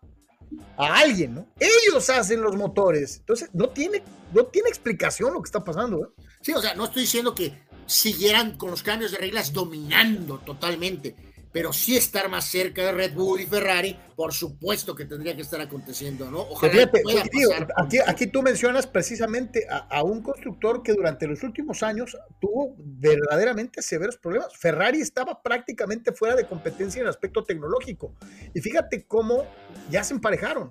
alguien, 0.77 1.35
¿no? 1.35 1.47
Ellos 1.59 2.09
hacen 2.11 2.41
los 2.41 2.57
motores. 2.57 3.19
Entonces, 3.19 3.51
no 3.53 3.69
tiene, 3.71 4.03
no 4.33 4.47
tiene 4.47 4.69
explicación 4.69 5.33
lo 5.33 5.43
que 5.43 5.49
está 5.49 5.63
pasando. 5.65 6.05
¿eh? 6.05 6.23
Sí, 6.41 6.53
o 6.53 6.61
sea, 6.61 6.75
no 6.75 6.85
estoy 6.85 7.03
diciendo 7.03 7.35
que 7.35 7.59
siguieran 7.87 8.57
con 8.57 8.71
los 8.71 8.83
cambios 8.83 9.13
de 9.13 9.19
reglas 9.19 9.53
dominando 9.53 10.39
totalmente. 10.39 11.15
Pero 11.53 11.73
sí 11.73 11.97
estar 11.97 12.29
más 12.29 12.45
cerca 12.45 12.83
de 12.83 12.93
Red 12.93 13.15
Bull 13.15 13.41
y 13.41 13.47
Ferrari, 13.47 13.99
por 14.17 14.33
supuesto 14.33 14.95
que 14.95 15.05
tendría 15.05 15.35
que 15.35 15.43
estar 15.43 15.61
aconteciendo, 15.61 16.31
¿no? 16.31 16.41
Ojalá 16.41 16.91
pueda 16.91 17.23
aquí, 17.77 17.99
aquí, 18.07 18.27
tú 18.27 18.43
mencionas 18.43 18.87
precisamente 18.87 19.67
a, 19.69 20.03
un 20.03 20.23
constructor 20.23 20.83
que 20.83 20.93
durante 20.93 21.27
los 21.27 21.43
últimos 21.43 21.83
años 21.83 22.17
tuvo 22.41 22.75
verdaderamente 22.79 23.83
severos 23.83 24.17
problemas. 24.17 24.57
Ferrari 24.57 25.01
estaba 25.01 25.43
prácticamente 25.43 26.13
fuera 26.13 26.35
de 26.35 26.47
competencia 26.47 27.01
en 27.01 27.07
el 27.07 27.11
aspecto 27.11 27.45
tecnológico. 27.45 28.15
Y 28.55 28.61
fíjate 28.61 29.05
cómo 29.07 29.45
ya 29.91 30.05
se 30.05 30.15
emparejaron. 30.15 30.71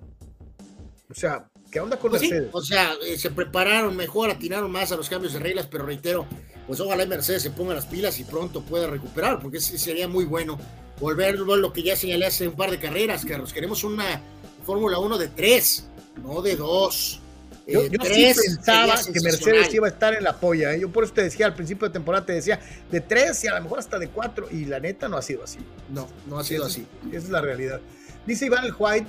O 1.10 1.14
sea, 1.14 1.50
¿qué 1.70 1.80
onda 1.80 1.98
con 1.98 2.10
pues 2.10 2.22
Mercedes? 2.22 2.50
o 2.52 2.62
sea, 2.62 2.94
eh, 3.06 3.18
se 3.18 3.30
prepararon 3.30 3.96
mejor, 3.96 4.30
atinaron 4.30 4.70
más 4.70 4.92
a 4.92 4.96
los 4.96 5.08
cambios 5.08 5.32
de 5.32 5.38
reglas, 5.38 5.66
pero 5.70 5.86
reitero, 5.86 6.26
pues 6.66 6.80
ojalá 6.80 7.04
Mercedes 7.06 7.42
se 7.42 7.50
ponga 7.50 7.74
las 7.74 7.86
pilas 7.86 8.18
y 8.20 8.24
pronto 8.24 8.62
pueda 8.62 8.86
recuperar, 8.86 9.40
porque 9.40 9.60
sería 9.60 10.08
muy 10.08 10.24
bueno 10.24 10.58
volver 11.00 11.36
a 11.36 11.56
lo 11.56 11.72
que 11.72 11.82
ya 11.82 11.96
señalé 11.96 12.26
hace 12.26 12.48
un 12.48 12.56
par 12.56 12.70
de 12.70 12.78
carreras, 12.78 13.24
Carlos. 13.24 13.52
Queremos 13.52 13.84
una 13.84 14.20
Fórmula 14.64 14.98
1 14.98 15.18
de 15.18 15.28
tres, 15.28 15.88
no 16.22 16.42
de 16.42 16.56
dos. 16.56 17.20
Yo, 17.66 17.82
eh, 17.82 18.34
sí 18.34 18.40
pensaba 18.46 18.94
que 19.12 19.20
Mercedes 19.20 19.72
iba 19.74 19.86
a 19.86 19.90
estar 19.90 20.14
en 20.14 20.24
la 20.24 20.40
polla. 20.40 20.74
¿eh? 20.74 20.80
Yo 20.80 20.90
por 20.90 21.04
eso 21.04 21.12
te 21.12 21.22
decía 21.22 21.44
al 21.44 21.54
principio 21.54 21.86
de 21.86 21.92
temporada, 21.92 22.24
te 22.24 22.32
decía 22.32 22.58
de 22.90 23.00
tres 23.02 23.44
y 23.44 23.48
a 23.48 23.56
lo 23.56 23.62
mejor 23.62 23.78
hasta 23.78 23.98
de 23.98 24.08
cuatro. 24.08 24.48
Y 24.50 24.64
la 24.64 24.80
neta 24.80 25.06
no 25.08 25.18
ha 25.18 25.22
sido 25.22 25.44
así. 25.44 25.58
No, 25.90 26.08
no 26.26 26.38
ha 26.38 26.44
sido 26.44 26.64
así. 26.64 26.86
Esa 27.08 27.18
es 27.18 27.28
la 27.28 27.42
realidad. 27.42 27.80
Dice 28.26 28.46
Iván 28.46 28.64
el 28.64 28.74
White, 28.78 29.06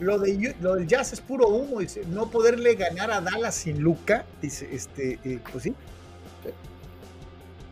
lo, 0.00 0.18
de, 0.18 0.54
lo 0.60 0.74
del 0.74 0.86
Jazz 0.86 1.12
es 1.12 1.20
puro 1.20 1.48
humo. 1.48 1.80
Dice, 1.80 2.02
no 2.08 2.30
poderle 2.30 2.74
ganar 2.74 3.10
a 3.10 3.20
Dallas 3.20 3.54
sin 3.54 3.80
Luca. 3.80 4.24
Dice, 4.40 4.68
este, 4.72 5.18
eh, 5.24 5.40
pues 5.50 5.64
sí, 5.64 5.74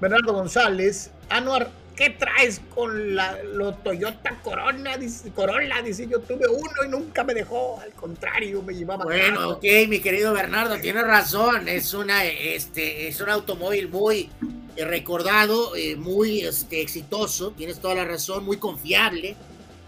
Bernardo 0.00 0.34
González, 0.34 1.12
Anuar, 1.30 1.70
¿qué 1.96 2.10
traes 2.10 2.60
con 2.74 3.14
la 3.14 3.42
lo 3.42 3.74
Toyota 3.74 4.38
Corona? 4.42 4.96
Dice, 4.96 5.30
Corolla, 5.30 5.80
dice, 5.82 6.06
yo 6.06 6.20
tuve 6.20 6.46
uno 6.46 6.84
y 6.84 6.88
nunca 6.88 7.24
me 7.24 7.32
dejó, 7.32 7.80
al 7.80 7.92
contrario, 7.92 8.62
me 8.62 8.74
llevaba. 8.74 9.04
Bueno, 9.04 9.50
ok, 9.52 9.64
mi 9.88 10.00
querido 10.00 10.34
Bernardo, 10.34 10.78
tienes 10.78 11.04
razón, 11.04 11.68
es 11.68 11.94
una, 11.94 12.24
este, 12.24 13.08
es 13.08 13.20
un 13.20 13.30
automóvil 13.30 13.88
muy 13.88 14.28
eh, 14.76 14.84
recordado, 14.84 15.74
eh, 15.76 15.96
muy 15.96 16.42
este, 16.42 16.82
exitoso, 16.82 17.52
tienes 17.52 17.78
toda 17.78 17.94
la 17.94 18.04
razón, 18.04 18.44
muy 18.44 18.58
confiable. 18.58 19.36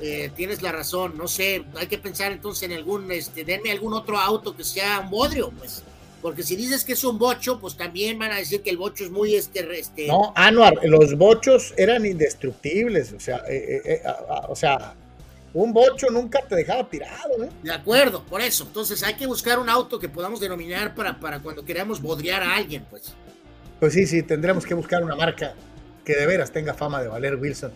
Eh, 0.00 0.30
tienes 0.36 0.60
la 0.60 0.72
razón, 0.72 1.16
no 1.16 1.26
sé, 1.26 1.64
hay 1.76 1.86
que 1.86 1.96
pensar 1.96 2.30
entonces 2.30 2.64
en 2.64 2.72
algún, 2.72 3.10
este, 3.10 3.44
denme 3.44 3.70
algún 3.70 3.94
otro 3.94 4.18
auto 4.18 4.54
que 4.54 4.62
sea 4.62 5.00
un 5.00 5.10
bodrio, 5.10 5.50
pues 5.58 5.82
porque 6.26 6.42
si 6.42 6.56
dices 6.56 6.84
que 6.84 6.94
es 6.94 7.04
un 7.04 7.18
bocho, 7.18 7.60
pues 7.60 7.76
también 7.76 8.18
van 8.18 8.32
a 8.32 8.36
decir 8.36 8.60
que 8.60 8.70
el 8.70 8.76
bocho 8.76 9.04
es 9.04 9.10
muy 9.10 9.36
este. 9.36 9.60
este... 9.78 10.08
No, 10.08 10.32
Anuar, 10.34 10.74
los 10.82 11.16
bochos 11.16 11.72
eran 11.76 12.04
indestructibles. 12.04 13.12
O 13.12 13.20
sea, 13.20 13.44
eh, 13.48 13.80
eh, 13.84 14.02
eh, 14.04 14.12
o 14.48 14.56
sea, 14.56 14.94
un 15.54 15.72
bocho 15.72 16.08
nunca 16.10 16.40
te 16.42 16.56
dejaba 16.56 16.88
tirado. 16.88 17.44
¿eh? 17.44 17.48
De 17.62 17.72
acuerdo, 17.72 18.24
por 18.24 18.40
eso. 18.40 18.64
Entonces 18.64 19.04
hay 19.04 19.14
que 19.14 19.26
buscar 19.26 19.60
un 19.60 19.68
auto 19.68 20.00
que 20.00 20.08
podamos 20.08 20.40
denominar 20.40 20.96
para, 20.96 21.20
para 21.20 21.38
cuando 21.40 21.64
queramos 21.64 22.02
bodrear 22.02 22.42
a 22.42 22.56
alguien, 22.56 22.84
pues. 22.90 23.14
Pues 23.78 23.92
sí, 23.92 24.04
sí, 24.06 24.24
tendremos 24.24 24.66
que 24.66 24.74
buscar 24.74 25.04
una 25.04 25.14
marca 25.14 25.54
que 26.04 26.16
de 26.16 26.26
veras 26.26 26.50
tenga 26.50 26.74
fama 26.74 27.02
de 27.02 27.08
valer 27.08 27.36
Wilson. 27.36 27.70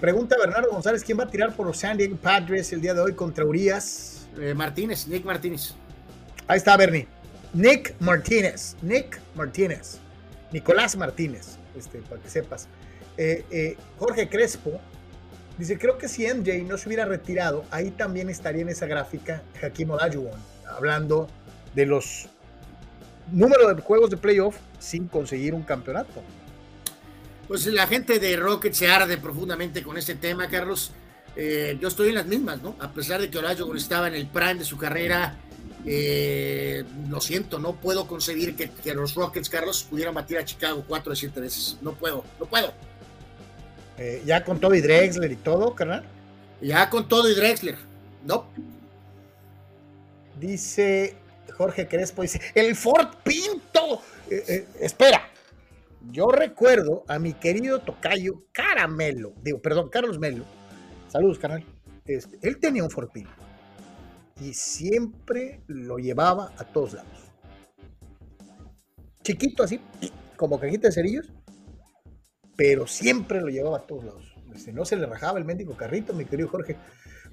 Pregunta 0.00 0.36
Bernardo 0.38 0.70
González, 0.70 1.02
¿quién 1.04 1.18
va 1.18 1.24
a 1.24 1.30
tirar 1.30 1.54
por 1.54 1.66
los 1.66 1.78
San 1.78 1.96
Diego 1.96 2.16
Padres 2.16 2.72
el 2.72 2.80
día 2.80 2.94
de 2.94 3.00
hoy 3.00 3.14
contra 3.14 3.44
Urias? 3.44 4.28
Martínez, 4.54 5.06
Nick 5.06 5.24
Martínez. 5.24 5.74
Ahí 6.46 6.58
está, 6.58 6.76
Bernie. 6.76 7.06
Nick 7.54 7.94
Martínez, 8.00 8.74
Nick 8.82 9.20
Martínez, 9.36 9.98
Nicolás 10.50 10.96
Martínez, 10.96 11.56
este, 11.78 12.00
para 12.00 12.20
que 12.20 12.28
sepas. 12.28 12.68
Eh, 13.16 13.44
eh, 13.52 13.76
Jorge 13.96 14.28
Crespo 14.28 14.80
dice, 15.56 15.78
creo 15.78 15.96
que 15.96 16.08
si 16.08 16.26
MJ 16.26 16.64
no 16.64 16.76
se 16.76 16.88
hubiera 16.88 17.04
retirado, 17.04 17.64
ahí 17.70 17.92
también 17.92 18.28
estaría 18.28 18.62
en 18.62 18.70
esa 18.70 18.86
gráfica 18.86 19.42
Hakim 19.62 19.92
Olajuwon, 19.92 20.40
hablando 20.68 21.28
de 21.76 21.86
los 21.86 22.26
números 23.30 23.76
de 23.76 23.80
juegos 23.82 24.10
de 24.10 24.16
playoff 24.16 24.56
sin 24.80 25.06
conseguir 25.06 25.54
un 25.54 25.62
campeonato. 25.62 26.22
Pues 27.46 27.66
la 27.66 27.86
gente 27.86 28.18
de 28.18 28.36
Rocket 28.36 28.72
se 28.72 28.88
arde 28.88 29.18
profundamente 29.18 29.82
con 29.82 29.98
este 29.98 30.14
tema, 30.14 30.48
Carlos. 30.48 30.92
Eh, 31.36 31.76
yo 31.80 31.88
estoy 31.88 32.08
en 32.08 32.14
las 32.14 32.26
mismas, 32.26 32.62
¿no? 32.62 32.76
A 32.80 32.90
pesar 32.92 33.20
de 33.20 33.28
que 33.28 33.38
Olajuwon 33.38 33.76
estaba 33.76 34.08
en 34.08 34.14
el 34.14 34.26
prime 34.26 34.54
de 34.54 34.64
su 34.64 34.78
carrera, 34.78 35.36
eh, 35.84 36.84
lo 37.10 37.20
siento, 37.20 37.58
no 37.58 37.74
puedo 37.74 38.06
concebir 38.06 38.56
que, 38.56 38.94
los 38.94 39.14
Rockets, 39.14 39.50
Carlos, 39.50 39.86
pudieran 39.88 40.14
batir 40.14 40.38
a 40.38 40.44
Chicago 40.44 40.84
cuatro 40.88 41.10
de 41.10 41.16
siete 41.16 41.40
veces. 41.40 41.76
No 41.82 41.92
puedo, 41.92 42.24
no 42.40 42.46
puedo. 42.46 42.72
Eh, 43.98 44.22
ya 44.24 44.42
con 44.42 44.58
todo 44.58 44.74
y 44.74 44.80
Drexler 44.80 45.30
y 45.30 45.36
todo, 45.36 45.74
carnal. 45.74 46.04
Ya 46.62 46.88
con 46.88 47.08
todo 47.08 47.28
y 47.28 47.34
Drexler. 47.34 47.76
No. 48.24 48.46
Dice 50.40 51.14
Jorge 51.58 51.86
Crespo, 51.86 52.22
dice, 52.22 52.40
el 52.54 52.74
Ford 52.74 53.08
Pinto. 53.22 54.00
Espera, 54.80 55.28
yo 56.10 56.28
recuerdo 56.28 57.04
a 57.08 57.18
mi 57.18 57.34
querido 57.34 57.80
tocayo 57.80 58.44
Caramelo, 58.52 59.34
digo, 59.42 59.60
perdón, 59.60 59.88
Carlos 59.88 60.18
Melo. 60.18 60.44
Saludos, 61.08 61.38
carnal. 61.38 61.64
Este, 62.04 62.38
él 62.42 62.58
tenía 62.58 62.84
un 62.84 62.90
Ford 62.90 63.10
Pinto 63.10 63.30
y 64.40 64.52
siempre 64.52 65.62
lo 65.66 65.98
llevaba 65.98 66.52
a 66.58 66.64
todos 66.64 66.94
lados. 66.94 67.32
Chiquito 69.22 69.62
así, 69.62 69.80
como 70.36 70.58
cajita 70.58 70.88
de 70.88 70.92
cerillos, 70.92 71.32
pero 72.56 72.86
siempre 72.86 73.40
lo 73.40 73.48
llevaba 73.48 73.78
a 73.78 73.86
todos 73.86 74.04
lados. 74.04 74.34
Este, 74.54 74.72
no 74.72 74.84
se 74.84 74.96
le 74.96 75.06
rajaba 75.06 75.38
el 75.38 75.44
médico 75.44 75.76
carrito, 75.76 76.12
mi 76.12 76.24
querido 76.24 76.48
Jorge. 76.48 76.76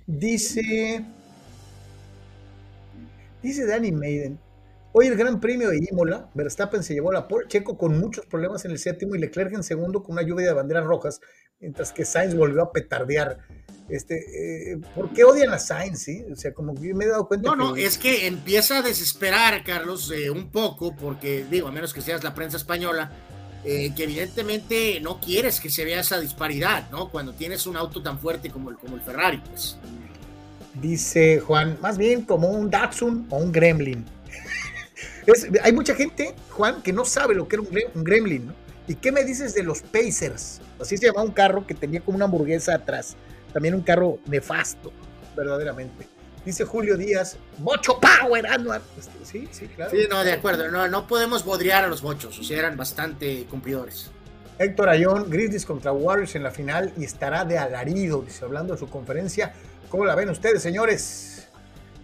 Dice, 0.07 1.05
dice 3.41 3.65
Danny 3.65 3.91
Maiden, 3.91 4.39
hoy 4.93 5.07
el 5.07 5.15
Gran 5.15 5.39
Premio 5.39 5.69
de 5.69 5.79
Imola, 5.89 6.29
Verstappen 6.33 6.83
se 6.83 6.93
llevó 6.93 7.11
la 7.11 7.27
por 7.27 7.47
Checo 7.47 7.77
con 7.77 7.99
muchos 7.99 8.25
problemas 8.25 8.65
en 8.65 8.71
el 8.71 8.79
séptimo 8.79 9.15
y 9.15 9.19
Leclerc 9.19 9.53
en 9.53 9.63
segundo 9.63 10.03
con 10.03 10.13
una 10.13 10.21
lluvia 10.21 10.47
de 10.47 10.53
banderas 10.53 10.85
rojas, 10.85 11.21
mientras 11.59 11.91
que 11.91 12.05
Sainz 12.05 12.35
volvió 12.35 12.61
a 12.61 12.71
petardear. 12.71 13.39
Este, 13.89 14.71
eh, 14.73 14.77
¿Por 14.95 15.11
qué 15.13 15.23
odian 15.23 15.51
a 15.53 15.59
Sainz? 15.59 16.03
Sí? 16.03 16.23
O 16.31 16.35
sea, 16.35 16.53
como 16.53 16.73
que 16.73 16.93
me 16.93 17.05
he 17.05 17.07
dado 17.09 17.27
cuenta. 17.27 17.49
No, 17.49 17.55
no, 17.55 17.75
es 17.75 17.97
que 17.97 18.27
empieza 18.27 18.77
a 18.77 18.81
desesperar, 18.81 19.63
Carlos, 19.63 20.11
eh, 20.11 20.29
un 20.29 20.49
poco, 20.49 20.95
porque 20.95 21.45
digo, 21.49 21.67
a 21.67 21.71
menos 21.71 21.93
que 21.93 22.01
seas 22.01 22.23
la 22.23 22.33
prensa 22.33 22.57
española, 22.57 23.11
eh, 23.63 23.93
que 23.95 24.05
evidentemente 24.05 24.99
no 25.01 25.19
quieres 25.19 25.59
que 25.59 25.69
se 25.69 25.85
vea 25.85 25.99
esa 25.99 26.19
disparidad, 26.19 26.89
¿no? 26.89 27.09
Cuando 27.09 27.33
tienes 27.33 27.67
un 27.67 27.77
auto 27.77 28.01
tan 28.01 28.17
fuerte 28.17 28.49
como 28.49 28.69
el, 28.69 28.77
como 28.77 28.95
el 28.95 29.01
Ferrari, 29.01 29.41
pues. 29.49 29.77
Dice 30.81 31.39
Juan, 31.41 31.77
más 31.81 31.97
bien 31.97 32.23
como 32.23 32.47
un 32.47 32.69
Datsun 32.69 33.27
o 33.29 33.37
un 33.37 33.51
Gremlin. 33.51 34.05
Hay 35.63 35.73
mucha 35.73 35.95
gente, 35.95 36.35
Juan, 36.51 36.81
que 36.81 36.93
no 36.93 37.05
sabe 37.05 37.35
lo 37.35 37.47
que 37.47 37.57
era 37.57 37.63
un, 37.93 38.03
Gremlin, 38.03 38.47
¿no? 38.47 38.53
¿Y 38.87 38.95
qué 38.95 39.11
me 39.11 39.23
dices 39.23 39.53
de 39.53 39.63
los 39.63 39.81
Pacers? 39.81 40.59
Así 40.79 40.97
se 40.97 41.05
llamaba 41.05 41.23
un 41.23 41.31
carro 41.31 41.65
que 41.65 41.73
tenía 41.73 42.01
como 42.01 42.15
una 42.15 42.25
hamburguesa 42.25 42.75
atrás. 42.75 43.15
También 43.53 43.75
un 43.75 43.81
carro 43.81 44.19
nefasto, 44.25 44.91
verdaderamente. 45.35 46.07
Dice 46.43 46.65
Julio 46.65 46.97
Díaz, 46.97 47.37
Bocho 47.59 47.99
Power, 47.99 48.47
Anuar. 48.47 48.81
Este, 48.97 49.13
sí, 49.23 49.47
sí, 49.51 49.67
claro. 49.67 49.91
Sí, 49.91 50.07
no, 50.09 50.23
de 50.23 50.33
acuerdo. 50.33 50.69
No, 50.71 50.87
no 50.87 51.07
podemos 51.07 51.45
bodrear 51.45 51.83
a 51.83 51.87
los 51.87 52.01
bochos, 52.01 52.37
o 52.39 52.43
sea, 52.43 52.57
eran 52.57 52.75
bastante 52.75 53.45
cumplidores. 53.49 54.09
Héctor 54.57 54.89
Ayón, 54.89 55.29
Grizzlies 55.29 55.65
contra 55.65 55.91
Warriors 55.91 56.35
en 56.35 56.43
la 56.43 56.51
final 56.51 56.93
y 56.97 57.03
estará 57.03 57.45
de 57.45 57.57
alarido, 57.57 58.21
dice, 58.21 58.43
hablando 58.43 58.73
de 58.73 58.79
su 58.79 58.89
conferencia. 58.89 59.53
¿Cómo 59.89 60.05
la 60.05 60.15
ven 60.15 60.29
ustedes, 60.29 60.61
señores? 60.61 61.40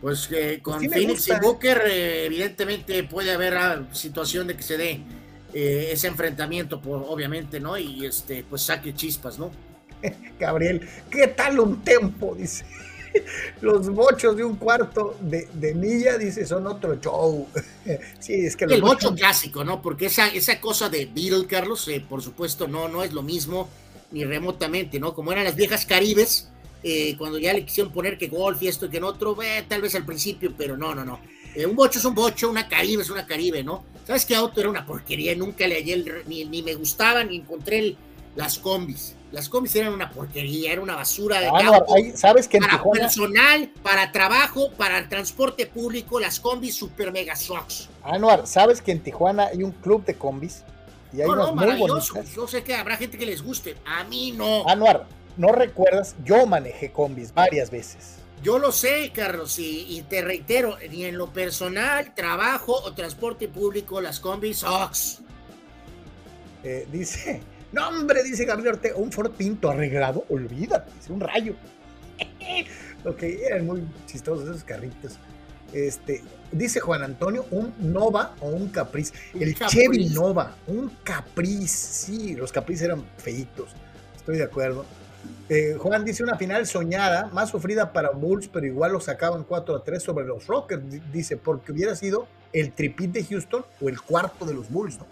Pues 0.01 0.27
que 0.27 0.61
con 0.61 0.79
Phoenix 0.79 1.27
y 1.27 1.31
¿eh? 1.31 1.39
Booker, 1.41 1.81
eh, 1.87 2.25
evidentemente 2.25 3.03
puede 3.03 3.31
haber 3.31 3.53
la 3.53 3.87
situación 3.93 4.47
de 4.47 4.55
que 4.55 4.63
se 4.63 4.77
dé 4.77 5.01
eh, 5.53 5.89
ese 5.91 6.07
enfrentamiento, 6.07 6.81
por, 6.81 7.03
obviamente, 7.07 7.59
¿no? 7.59 7.77
Y 7.77 8.05
este, 8.05 8.43
pues 8.43 8.61
saque 8.61 8.93
chispas, 8.93 9.39
¿no? 9.39 9.51
Gabriel, 10.39 10.87
¿qué 11.09 11.27
tal 11.27 11.59
un 11.59 11.83
tempo? 11.83 12.35
Dice. 12.37 12.65
Los 13.61 13.89
bochos 13.89 14.35
de 14.35 14.43
un 14.43 14.57
cuarto 14.57 15.17
de, 15.21 15.73
milla, 15.73 16.17
dice, 16.17 16.45
son 16.45 16.67
otro 16.67 16.99
show. 16.99 17.47
sí, 18.19 18.45
es 18.45 18.55
que 18.55 18.65
El 18.65 18.81
bocho 18.81 19.15
clásico, 19.15 19.63
¿no? 19.63 19.81
Porque 19.81 20.07
esa, 20.07 20.27
esa 20.27 20.59
cosa 20.59 20.89
de 20.89 21.05
Beatle, 21.05 21.47
Carlos, 21.47 21.87
eh, 21.87 22.03
por 22.07 22.21
supuesto, 22.21 22.67
no, 22.67 22.87
no 22.87 23.03
es 23.03 23.13
lo 23.13 23.23
mismo 23.23 23.69
ni 24.11 24.23
remotamente, 24.23 24.99
¿no? 24.99 25.13
Como 25.13 25.31
eran 25.31 25.45
las 25.45 25.55
viejas 25.55 25.85
caribes, 25.85 26.49
eh, 26.83 27.15
cuando 27.17 27.37
ya 27.39 27.53
le 27.53 27.65
quisieron 27.65 27.91
poner 27.91 28.17
que 28.17 28.27
golf 28.27 28.61
y 28.61 28.67
esto 28.67 28.85
y 28.85 28.89
que 28.89 28.97
en 28.97 29.03
otro, 29.03 29.41
eh, 29.41 29.65
tal 29.67 29.81
vez 29.81 29.95
al 29.95 30.05
principio, 30.05 30.53
pero 30.57 30.77
no, 30.77 30.93
no, 30.93 31.03
no. 31.03 31.19
un 31.65 31.75
bocho 31.75 31.99
es 31.99 32.05
un 32.05 32.15
bocho, 32.15 32.49
una 32.49 32.67
caribe 32.67 33.01
es 33.01 33.09
una 33.09 33.25
caribe, 33.25 33.63
¿no? 33.63 33.83
¿Sabes 34.05 34.25
qué 34.25 34.35
auto 34.35 34.59
era 34.59 34.69
una 34.69 34.85
porquería? 34.85 35.35
Nunca 35.35 35.67
le 35.67 35.75
hallé, 35.75 36.23
ni, 36.27 36.45
ni 36.45 36.63
me 36.63 36.75
gustaba, 36.75 37.23
ni 37.23 37.37
encontré 37.37 37.95
las 38.35 38.57
combis. 38.59 39.15
Las 39.31 39.49
combis 39.49 39.75
eran 39.75 39.93
una 39.93 40.09
porquería, 40.09 40.71
era 40.71 40.81
una 40.81 40.95
basura 40.95 41.41
de 41.41 41.47
ah, 41.47 41.83
¿sabes 42.15 42.47
que 42.47 42.59
para 42.59 42.81
personal, 42.81 43.69
para 43.83 44.11
trabajo, 44.13 44.71
para 44.77 44.99
el 44.99 45.09
transporte 45.09 45.65
público, 45.65 46.19
las 46.19 46.39
combis 46.39 46.75
super 46.75 47.11
mega 47.11 47.35
socks. 47.35 47.89
Anuar, 48.03 48.47
¿sabes 48.47 48.81
que 48.81 48.93
en 48.93 49.01
Tijuana 49.01 49.47
hay 49.47 49.63
un 49.63 49.71
club 49.71 50.05
de 50.05 50.15
combis? 50.15 50.63
Y 51.11 51.21
hay 51.21 51.27
no, 51.27 51.35
no, 51.35 51.53
maravilloso. 51.53 52.23
Yo 52.33 52.47
sé 52.47 52.63
que 52.63 52.75
habrá 52.75 52.95
gente 52.95 53.17
que 53.17 53.25
les 53.25 53.41
guste, 53.41 53.75
a 53.85 54.05
mí 54.05 54.31
no. 54.31 54.65
Anuar, 54.69 55.05
no 55.37 55.51
recuerdas, 55.51 56.15
yo 56.23 56.45
manejé 56.45 56.91
combis 56.91 57.33
varias 57.33 57.71
veces. 57.71 58.17
Yo 58.43 58.59
lo 58.59 58.71
sé, 58.71 59.11
Carlos, 59.13 59.57
y, 59.57 60.03
te 60.09 60.21
reitero, 60.21 60.77
ni 60.91 61.05
en 61.05 61.17
lo 61.17 61.33
personal, 61.33 62.13
trabajo 62.13 62.73
o 62.73 62.93
transporte 62.93 63.47
público, 63.47 63.99
las 63.99 64.19
combis 64.19 64.63
Ox. 64.63 65.21
Eh, 66.63 66.87
dice, 66.91 67.41
no 67.71 67.87
hombre, 67.87 68.23
dice 68.23 68.45
Gabriel 68.45 68.75
Ortega, 68.75 68.95
un 68.95 69.11
Ford 69.11 69.31
Pinto 69.31 69.69
arreglado, 69.69 70.25
olvídate, 70.29 70.91
dice 70.93 71.11
un 71.11 71.19
rayo. 71.19 71.55
ok, 73.05 73.23
eran 73.23 73.65
muy 73.65 73.83
chistosos 74.05 74.47
esos 74.47 74.63
carritos. 74.63 75.17
Este, 75.73 76.23
dice 76.51 76.79
Juan 76.79 77.03
Antonio, 77.03 77.45
un 77.51 77.73
Nova 77.79 78.35
o 78.39 78.49
un 78.49 78.69
Caprice. 78.69 79.13
El 79.33 79.55
Chevy 79.55 80.09
Nova, 80.09 80.55
un 80.67 80.89
Caprice, 81.03 82.05
sí, 82.05 82.35
los 82.35 82.51
Caprice 82.51 82.85
eran 82.85 83.03
feitos, 83.17 83.71
estoy 84.15 84.37
de 84.37 84.43
acuerdo. 84.43 84.85
Eh, 85.49 85.75
Juan 85.79 86.03
dice 86.03 86.23
una 86.23 86.37
final 86.37 86.67
soñada, 86.67 87.29
más 87.33 87.49
sufrida 87.49 87.93
para 87.93 88.11
Bulls, 88.11 88.49
pero 88.49 88.65
igual 88.65 88.91
lo 88.91 88.99
sacaban 88.99 89.43
4 89.43 89.75
a 89.75 89.83
3 89.83 90.03
sobre 90.03 90.25
los 90.25 90.45
Rockets, 90.47 91.11
dice, 91.11 91.37
porque 91.37 91.71
hubiera 91.71 91.95
sido 91.95 92.27
el 92.51 92.73
tripit 92.73 93.11
de 93.11 93.23
Houston 93.23 93.65
o 93.79 93.89
el 93.89 94.01
cuarto 94.01 94.45
de 94.45 94.53
los 94.53 94.69
Bulls, 94.69 94.97
¿no? 94.97 95.07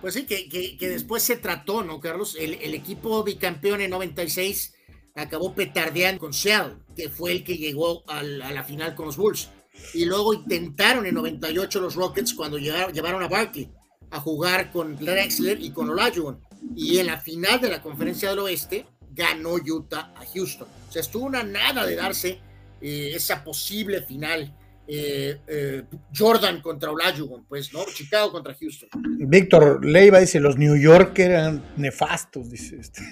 Pues 0.00 0.14
sí, 0.14 0.24
que, 0.24 0.76
después 0.80 1.22
se 1.22 1.36
trató, 1.36 1.82
¿no, 1.82 2.00
Carlos? 2.00 2.36
El, 2.38 2.74
equipo 2.74 3.24
bicampeón 3.24 3.80
en 3.80 3.90
96 3.90 4.74
acabó 5.14 5.54
petardeando 5.54 6.20
con 6.20 6.32
Seattle, 6.32 6.76
que 6.94 7.08
fue 7.08 7.32
el 7.32 7.44
que 7.44 7.56
llegó 7.56 8.04
a 8.08 8.22
la 8.22 8.62
final 8.62 8.94
con 8.94 9.06
los 9.06 9.16
Bulls. 9.16 9.50
Y 9.94 10.04
luego 10.04 10.32
intentaron 10.32 11.06
en 11.06 11.14
98 11.14 11.80
los 11.80 11.96
Rockets 11.96 12.34
cuando 12.34 12.56
llevaron 12.56 13.22
a 13.22 13.28
Barkley 13.28 13.70
a 14.10 14.20
jugar 14.20 14.70
con 14.70 14.96
Drexler 14.96 15.60
y 15.60 15.70
con 15.70 15.90
Olajuwon. 15.90 16.45
Y 16.74 16.98
en 16.98 17.06
la 17.06 17.20
final 17.20 17.60
de 17.60 17.68
la 17.68 17.80
conferencia 17.80 18.30
del 18.30 18.40
oeste 18.40 18.86
ganó 19.12 19.54
Utah 19.54 20.12
a 20.14 20.24
Houston. 20.26 20.68
O 20.88 20.92
sea, 20.92 21.00
estuvo 21.00 21.24
una 21.24 21.42
nada 21.42 21.86
de 21.86 21.96
darse 21.96 22.38
eh, 22.80 23.12
esa 23.14 23.42
posible 23.42 24.02
final. 24.02 24.54
Eh, 24.88 25.40
eh, 25.48 25.82
Jordan 26.16 26.60
contra 26.60 26.92
Olajuwon, 26.92 27.44
pues, 27.46 27.72
¿no? 27.72 27.84
Chicago 27.92 28.30
contra 28.30 28.54
Houston. 28.54 28.88
Víctor 29.18 29.84
Leiva 29.84 30.20
dice, 30.20 30.38
los 30.38 30.56
New 30.56 30.76
York 30.76 31.18
eran 31.18 31.64
nefastos, 31.76 32.50
dice 32.50 32.76
este. 32.78 33.02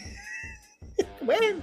bueno, 1.23 1.59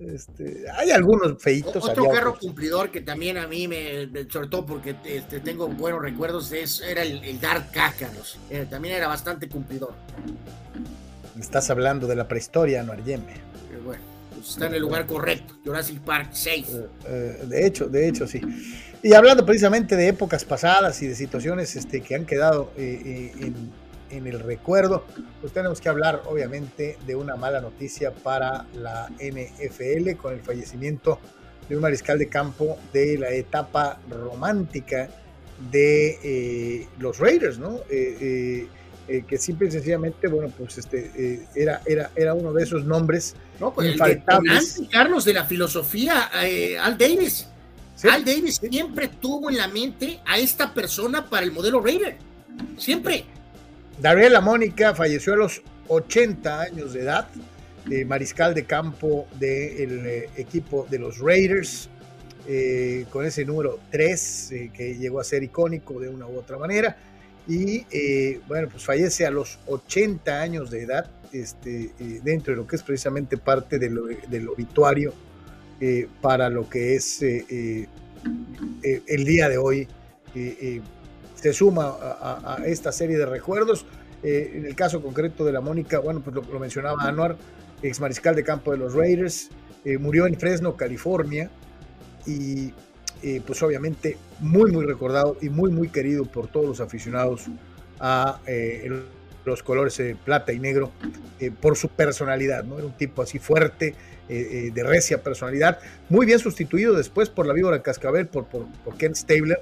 este, 0.00 0.64
hay 0.76 0.90
algunos 0.90 1.42
feitos. 1.42 1.84
Otro 1.84 2.08
carro 2.10 2.38
cumplidor 2.38 2.90
que 2.90 3.00
también 3.00 3.38
a 3.38 3.46
mí 3.46 3.68
me, 3.68 4.08
sortó 4.30 4.64
porque 4.64 4.96
este, 5.04 5.40
tengo 5.40 5.68
buenos 5.68 6.02
recuerdos 6.02 6.52
es, 6.52 6.80
era 6.80 7.02
el, 7.02 7.22
el 7.24 7.40
Dark 7.40 7.70
Carlos. 7.72 8.38
también 8.70 8.94
era 8.94 9.08
bastante 9.08 9.48
cumplidor. 9.48 9.94
Estás 11.38 11.70
hablando 11.70 12.06
de 12.06 12.16
la 12.16 12.26
prehistoria, 12.26 12.82
no. 12.82 12.92
Eh, 12.94 13.20
bueno, 13.84 14.02
pues 14.34 14.50
está 14.50 14.66
en 14.66 14.74
el 14.74 14.80
lugar 14.80 15.06
correcto, 15.06 15.54
Jurassic 15.64 16.00
Park 16.00 16.30
6. 16.32 16.68
Eh, 16.68 16.86
eh, 17.06 17.44
de 17.46 17.66
hecho, 17.66 17.88
de 17.88 18.08
hecho, 18.08 18.26
sí. 18.26 18.40
Y 19.02 19.14
hablando 19.14 19.46
precisamente 19.46 19.94
de 19.94 20.08
épocas 20.08 20.44
pasadas 20.44 21.00
y 21.02 21.06
de 21.06 21.14
situaciones 21.14 21.76
este, 21.76 22.00
que 22.00 22.16
han 22.16 22.26
quedado 22.26 22.72
en, 22.76 23.54
el 24.10 24.40
recuerdo, 24.40 25.04
pues 25.40 25.52
tenemos 25.52 25.80
que 25.80 25.88
hablar 25.88 26.22
obviamente 26.26 26.98
de 27.06 27.14
una 27.14 27.36
mala 27.36 27.60
noticia 27.60 28.12
para 28.12 28.66
la 28.74 29.10
NFL 29.18 30.16
con 30.16 30.34
el 30.34 30.40
fallecimiento 30.40 31.18
de 31.68 31.76
un 31.76 31.82
mariscal 31.82 32.18
de 32.18 32.28
campo 32.28 32.78
de 32.92 33.18
la 33.18 33.30
etapa 33.30 34.00
romántica 34.08 35.08
de 35.70 36.86
los 36.98 37.18
Raiders, 37.18 37.58
¿no? 37.58 37.80
Eh, 39.08 39.24
que 39.26 39.38
simple 39.38 39.68
y 39.68 39.70
sencillamente, 39.70 40.28
bueno, 40.28 40.52
pues 40.56 40.76
este 40.76 41.10
eh, 41.16 41.46
era, 41.54 41.80
era, 41.86 42.10
era 42.14 42.34
uno 42.34 42.52
de 42.52 42.62
esos 42.62 42.84
nombres 42.84 43.34
no, 43.58 43.72
pues 43.72 43.96
Carlos, 44.90 45.24
de 45.24 45.32
la 45.32 45.44
filosofía, 45.44 46.30
eh, 46.42 46.78
Al 46.78 46.96
Davis. 46.96 47.48
Al 48.04 48.24
Davis 48.24 48.56
siempre 48.56 49.08
tuvo 49.08 49.50
en 49.50 49.56
la 49.56 49.66
mente 49.66 50.20
a 50.24 50.38
esta 50.38 50.72
persona 50.72 51.28
para 51.28 51.44
el 51.44 51.50
modelo 51.50 51.80
Raider. 51.80 52.16
Siempre. 52.76 53.24
Dariela 54.00 54.40
Mónica 54.40 54.94
falleció 54.94 55.34
a 55.34 55.36
los 55.36 55.62
80 55.88 56.60
años 56.60 56.92
de 56.92 57.00
edad, 57.00 57.28
mariscal 58.06 58.54
de 58.54 58.64
campo 58.64 59.26
del 59.38 60.28
equipo 60.36 60.86
de 60.90 60.98
los 60.98 61.18
Raiders, 61.18 61.88
con 63.10 63.24
ese 63.24 63.44
número 63.44 63.78
3 63.90 64.54
que 64.72 64.96
llegó 64.96 65.20
a 65.20 65.24
ser 65.24 65.42
icónico 65.42 65.98
de 65.98 66.08
una 66.08 66.26
u 66.26 66.38
otra 66.38 66.58
manera 66.58 66.96
y 67.48 67.86
eh, 67.90 68.40
bueno, 68.46 68.68
pues 68.68 68.84
fallece 68.84 69.26
a 69.26 69.30
los 69.30 69.58
80 69.66 70.40
años 70.40 70.70
de 70.70 70.82
edad, 70.82 71.10
este, 71.32 71.92
eh, 71.98 72.20
dentro 72.22 72.52
de 72.52 72.58
lo 72.58 72.66
que 72.66 72.76
es 72.76 72.82
precisamente 72.82 73.38
parte 73.38 73.78
del, 73.78 74.48
obituario 74.48 75.14
eh, 75.80 76.06
para 76.20 76.50
lo 76.50 76.68
que 76.68 76.94
es 76.94 77.22
el 77.22 77.88
día 79.24 79.48
de 79.48 79.56
hoy. 79.56 79.88
Se 81.40 81.52
suma 81.52 81.96
a, 82.00 82.62
esta 82.66 82.92
serie 82.92 83.16
de 83.16 83.26
recuerdos. 83.26 83.86
en 84.22 84.66
el 84.66 84.74
caso 84.74 85.00
concreto 85.02 85.44
de 85.44 85.52
la 85.52 85.60
Mónica, 85.60 86.00
bueno, 86.00 86.20
pues 86.20 86.34
lo, 86.34 86.42
lo 86.42 86.58
mencionaba 86.58 87.02
Anuar, 87.02 87.36
ex 87.82 88.00
mariscal 88.00 88.34
de 88.34 88.44
campo 88.44 88.72
de 88.72 88.78
los 88.78 88.94
Raiders, 88.94 89.50
murió 90.00 90.26
en 90.26 90.38
Fresno, 90.38 90.76
California, 90.76 91.50
y 92.26 92.72
pues 93.46 93.62
obviamente 93.62 94.16
muy, 94.40 94.70
muy 94.70 94.84
recordado 94.84 95.36
y 95.40 95.48
muy, 95.48 95.70
muy 95.70 95.88
querido 95.88 96.24
por 96.24 96.48
todos 96.48 96.66
los 96.66 96.80
aficionados 96.80 97.46
a 98.00 98.40
eh, 98.46 98.90
los 99.44 99.62
colores 99.62 99.98
eh, 100.00 100.16
plata 100.24 100.52
y 100.52 100.58
negro 100.58 100.92
eh, 101.40 101.50
por 101.50 101.76
su 101.76 101.88
personalidad, 101.88 102.64
¿no? 102.64 102.76
Era 102.78 102.86
un 102.86 102.96
tipo 102.96 103.22
así 103.22 103.38
fuerte, 103.38 103.94
de 104.28 104.82
recia 104.84 105.22
personalidad, 105.22 105.78
muy 106.10 106.26
bien 106.26 106.38
sustituido 106.38 106.94
después 106.94 107.30
por 107.30 107.46
la 107.46 107.54
víbora 107.54 107.80
cascabel, 107.80 108.26
por, 108.26 108.44
por, 108.44 108.66
por 108.84 108.98
Ken 108.98 109.14
Stabler, 109.14 109.58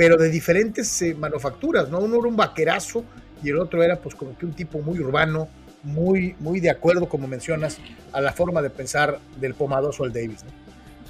pero 0.00 0.16
de 0.16 0.30
diferentes 0.30 1.04
manufacturas, 1.18 1.90
¿no? 1.90 1.98
Uno 1.98 2.20
era 2.20 2.28
un 2.28 2.34
vaquerazo 2.34 3.04
y 3.42 3.50
el 3.50 3.58
otro 3.58 3.82
era 3.82 4.00
pues 4.00 4.14
como 4.14 4.34
que 4.38 4.46
un 4.46 4.54
tipo 4.54 4.78
muy 4.78 4.98
urbano, 4.98 5.46
muy, 5.82 6.34
muy 6.38 6.58
de 6.58 6.70
acuerdo, 6.70 7.06
como 7.06 7.28
mencionas, 7.28 7.76
a 8.10 8.22
la 8.22 8.32
forma 8.32 8.62
de 8.62 8.70
pensar 8.70 9.20
del 9.36 9.52
pomadoso 9.52 10.04
al 10.04 10.10
Davis, 10.10 10.42
¿no? 10.42 10.50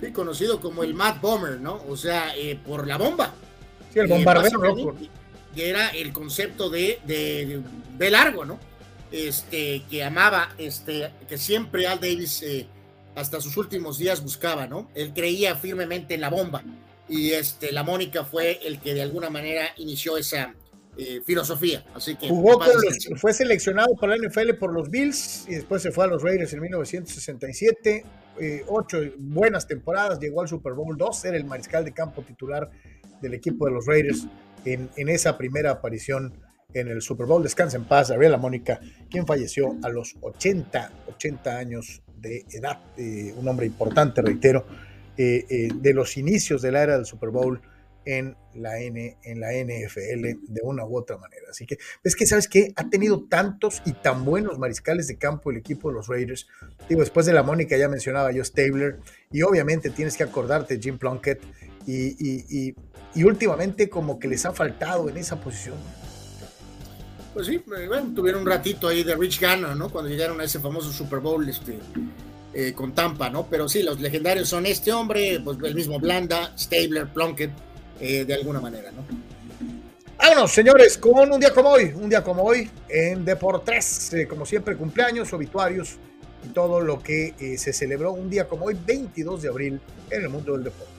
Sí, 0.00 0.10
conocido 0.10 0.60
como 0.60 0.82
el 0.82 0.94
Mad 0.94 1.20
Bomber, 1.20 1.60
¿no? 1.60 1.80
O 1.88 1.96
sea, 1.96 2.36
eh, 2.36 2.58
por 2.66 2.84
la 2.88 2.98
bomba. 2.98 3.32
Sí, 3.92 4.00
el 4.00 4.08
bombardero. 4.08 4.96
Que 5.54 5.70
era 5.70 5.90
el 5.90 6.12
concepto 6.12 6.68
de, 6.68 6.98
de, 7.06 8.10
largo, 8.10 8.44
¿no? 8.44 8.58
Este, 9.12 9.84
que 9.88 10.02
amaba, 10.02 10.48
este, 10.58 11.12
que 11.28 11.38
siempre 11.38 11.86
Al 11.86 12.00
Davis 12.00 12.42
eh, 12.42 12.66
hasta 13.14 13.40
sus 13.40 13.56
últimos 13.56 13.98
días 13.98 14.20
buscaba, 14.20 14.66
¿no? 14.66 14.90
Él 14.96 15.12
creía 15.14 15.54
firmemente 15.54 16.14
en 16.14 16.22
la 16.22 16.28
bomba. 16.28 16.64
Y 17.10 17.32
este, 17.32 17.72
la 17.72 17.82
Mónica 17.82 18.24
fue 18.24 18.60
el 18.64 18.80
que 18.80 18.94
de 18.94 19.02
alguna 19.02 19.28
manera 19.28 19.66
inició 19.76 20.16
esa, 20.16 20.54
eh, 21.02 21.22
filosofía. 21.24 21.84
Así 21.94 22.16
que 22.16 22.28
Jugó 22.28 22.60
fue 23.16 23.32
seleccionado 23.32 23.94
para 23.94 24.16
la 24.16 24.28
NFL 24.28 24.54
por 24.58 24.72
los 24.72 24.90
Bills 24.90 25.46
y 25.48 25.54
después 25.54 25.80
se 25.82 25.92
fue 25.92 26.04
a 26.04 26.08
los 26.08 26.22
Raiders 26.22 26.52
en 26.52 26.60
1967. 26.60 28.04
Eh, 28.38 28.64
ocho 28.66 28.98
buenas 29.16 29.66
temporadas, 29.66 30.18
llegó 30.18 30.42
al 30.42 30.48
Super 30.48 30.74
Bowl 30.74 30.98
2, 30.98 31.24
era 31.26 31.36
el 31.36 31.44
mariscal 31.44 31.84
de 31.84 31.92
campo 31.92 32.22
titular 32.22 32.68
del 33.22 33.34
equipo 33.34 33.66
de 33.66 33.72
los 33.72 33.86
Raiders 33.86 34.26
en, 34.64 34.90
esa 35.08 35.38
primera 35.38 35.70
aparición 35.70 36.34
en 36.74 36.88
el 36.88 37.00
Super 37.00 37.26
Bowl. 37.26 37.42
Descansa 37.42 37.76
en 37.76 37.84
paz, 37.84 38.10
Gabriela 38.10 38.36
Mónica, 38.36 38.80
quien 39.08 39.26
falleció 39.26 39.76
a 39.82 39.88
los 39.88 40.16
80, 40.20 40.90
80 41.14 41.56
años 41.56 42.02
de 42.18 42.44
edad, 42.50 42.78
eh, 42.98 43.32
un 43.38 43.48
hombre 43.48 43.64
importante, 43.64 44.20
reitero, 44.22 44.66
de 45.16 45.92
los 45.94 46.16
inicios 46.16 46.62
de 46.62 46.72
la 46.72 46.82
era 46.82 46.96
del 46.96 47.06
Super 47.06 47.30
Bowl 47.30 47.60
en 48.04 48.36
la, 48.54 48.80
N, 48.80 49.18
en 49.22 49.40
la 49.40 49.52
NFL 49.52 50.22
de 50.48 50.60
una 50.62 50.84
u 50.84 50.96
otra 50.96 51.16
manera. 51.18 51.46
Así 51.50 51.66
que 51.66 51.78
es 52.02 52.16
que, 52.16 52.26
¿sabes 52.26 52.48
qué? 52.48 52.72
Ha 52.76 52.88
tenido 52.88 53.24
tantos 53.28 53.82
y 53.84 53.92
tan 53.92 54.24
buenos 54.24 54.58
mariscales 54.58 55.06
de 55.06 55.16
campo 55.16 55.50
el 55.50 55.58
equipo 55.58 55.88
de 55.88 55.94
los 55.94 56.08
Raiders. 56.08 56.46
Digo, 56.88 57.00
después 57.00 57.26
de 57.26 57.32
la 57.32 57.42
Mónica 57.42 57.76
ya 57.76 57.88
mencionaba 57.88 58.32
yo 58.32 58.44
Stabler 58.44 58.98
y 59.30 59.42
obviamente 59.42 59.90
tienes 59.90 60.16
que 60.16 60.24
acordarte 60.24 60.78
Jim 60.80 60.98
Plunkett 60.98 61.42
y, 61.86 62.74
últimamente 63.22 63.88
como 63.88 64.18
que 64.18 64.28
les 64.28 64.44
ha 64.46 64.52
faltado 64.52 65.08
en 65.08 65.16
esa 65.16 65.40
posición. 65.40 65.76
Pues 67.34 67.46
sí, 67.46 67.54
eh, 67.54 67.86
bueno, 67.86 68.12
tuvieron 68.14 68.42
un 68.42 68.48
ratito 68.48 68.88
ahí 68.88 69.04
de 69.04 69.14
Rich 69.14 69.40
Gannon, 69.40 69.78
¿no? 69.78 69.88
Cuando 69.88 70.10
llegaron 70.10 70.40
a 70.40 70.44
ese 70.44 70.58
famoso 70.58 70.90
Super 70.90 71.20
Bowl 71.20 71.48
este, 71.48 71.78
eh, 72.54 72.72
con 72.72 72.92
Tampa, 72.92 73.30
¿no? 73.30 73.46
Pero 73.48 73.68
sí, 73.68 73.82
los 73.82 74.00
legendarios 74.00 74.48
son 74.48 74.66
este 74.66 74.92
hombre, 74.92 75.40
pues 75.44 75.58
el 75.62 75.74
mismo 75.74 75.98
Blanda, 75.98 76.52
Stabler, 76.58 77.08
Plunkett, 77.08 77.50
eh, 78.00 78.24
de 78.24 78.34
alguna 78.34 78.60
manera, 78.60 78.90
¿no? 78.90 79.04
Vámonos, 80.18 80.52
señores, 80.52 80.98
con 80.98 81.32
un 81.32 81.40
día 81.40 81.52
como 81.52 81.70
hoy, 81.70 81.92
un 81.94 82.08
día 82.08 82.22
como 82.22 82.42
hoy, 82.42 82.70
en 82.88 83.24
Deportes, 83.24 84.12
eh, 84.12 84.26
como 84.26 84.44
siempre, 84.44 84.76
cumpleaños, 84.76 85.32
obituarios 85.32 85.96
y 86.44 86.48
todo 86.48 86.80
lo 86.80 87.02
que 87.02 87.34
eh, 87.38 87.58
se 87.58 87.72
celebró 87.72 88.12
un 88.12 88.28
día 88.28 88.46
como 88.46 88.66
hoy, 88.66 88.76
22 88.86 89.42
de 89.42 89.48
abril, 89.48 89.80
en 90.10 90.22
el 90.22 90.28
mundo 90.28 90.52
del 90.52 90.64
deporte. 90.64 90.90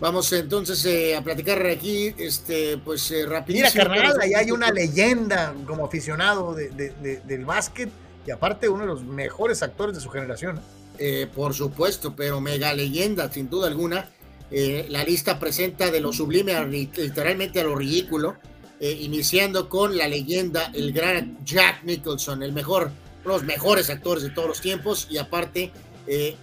Vamos 0.00 0.32
entonces 0.32 0.82
eh, 0.86 1.14
a 1.14 1.22
platicar 1.22 1.64
aquí, 1.66 2.14
este, 2.16 2.78
pues 2.78 3.10
eh, 3.10 3.26
rapidísimo. 3.26 3.84
Mira, 3.84 3.84
carnal, 3.84 4.20
ahí 4.22 4.32
hay 4.32 4.50
una 4.50 4.70
leyenda 4.70 5.54
como 5.66 5.84
aficionado 5.84 6.54
del 6.54 7.44
básquet 7.44 7.90
y 8.26 8.30
aparte 8.30 8.68
uno 8.68 8.82
de 8.82 8.86
los 8.86 9.04
mejores 9.04 9.62
actores 9.62 9.94
de 9.94 10.00
su 10.00 10.10
generación. 10.10 10.60
Eh, 10.98 11.26
por 11.34 11.54
supuesto, 11.54 12.14
pero 12.14 12.40
mega 12.40 12.74
leyenda, 12.74 13.30
sin 13.32 13.48
duda 13.48 13.68
alguna. 13.68 14.10
la 14.50 15.04
lista 15.04 15.38
presenta 15.38 15.90
de 15.90 16.00
lo 16.00 16.12
sublime 16.12 16.52
literalmente 16.66 17.60
a 17.60 17.64
lo 17.64 17.76
ridículo, 17.76 18.36
iniciando 18.80 19.68
con 19.68 19.96
la 19.96 20.08
leyenda, 20.08 20.70
el 20.74 20.92
gran 20.92 21.38
Jack 21.44 21.84
Nicholson, 21.84 22.42
el 22.42 22.52
mejor, 22.52 22.90
uno 23.24 23.34
de 23.34 23.40
los 23.40 23.44
mejores 23.44 23.88
actores 23.90 24.24
de 24.24 24.30
todos 24.30 24.48
los 24.48 24.60
tiempos 24.60 25.06
y 25.08 25.18
aparte 25.18 25.70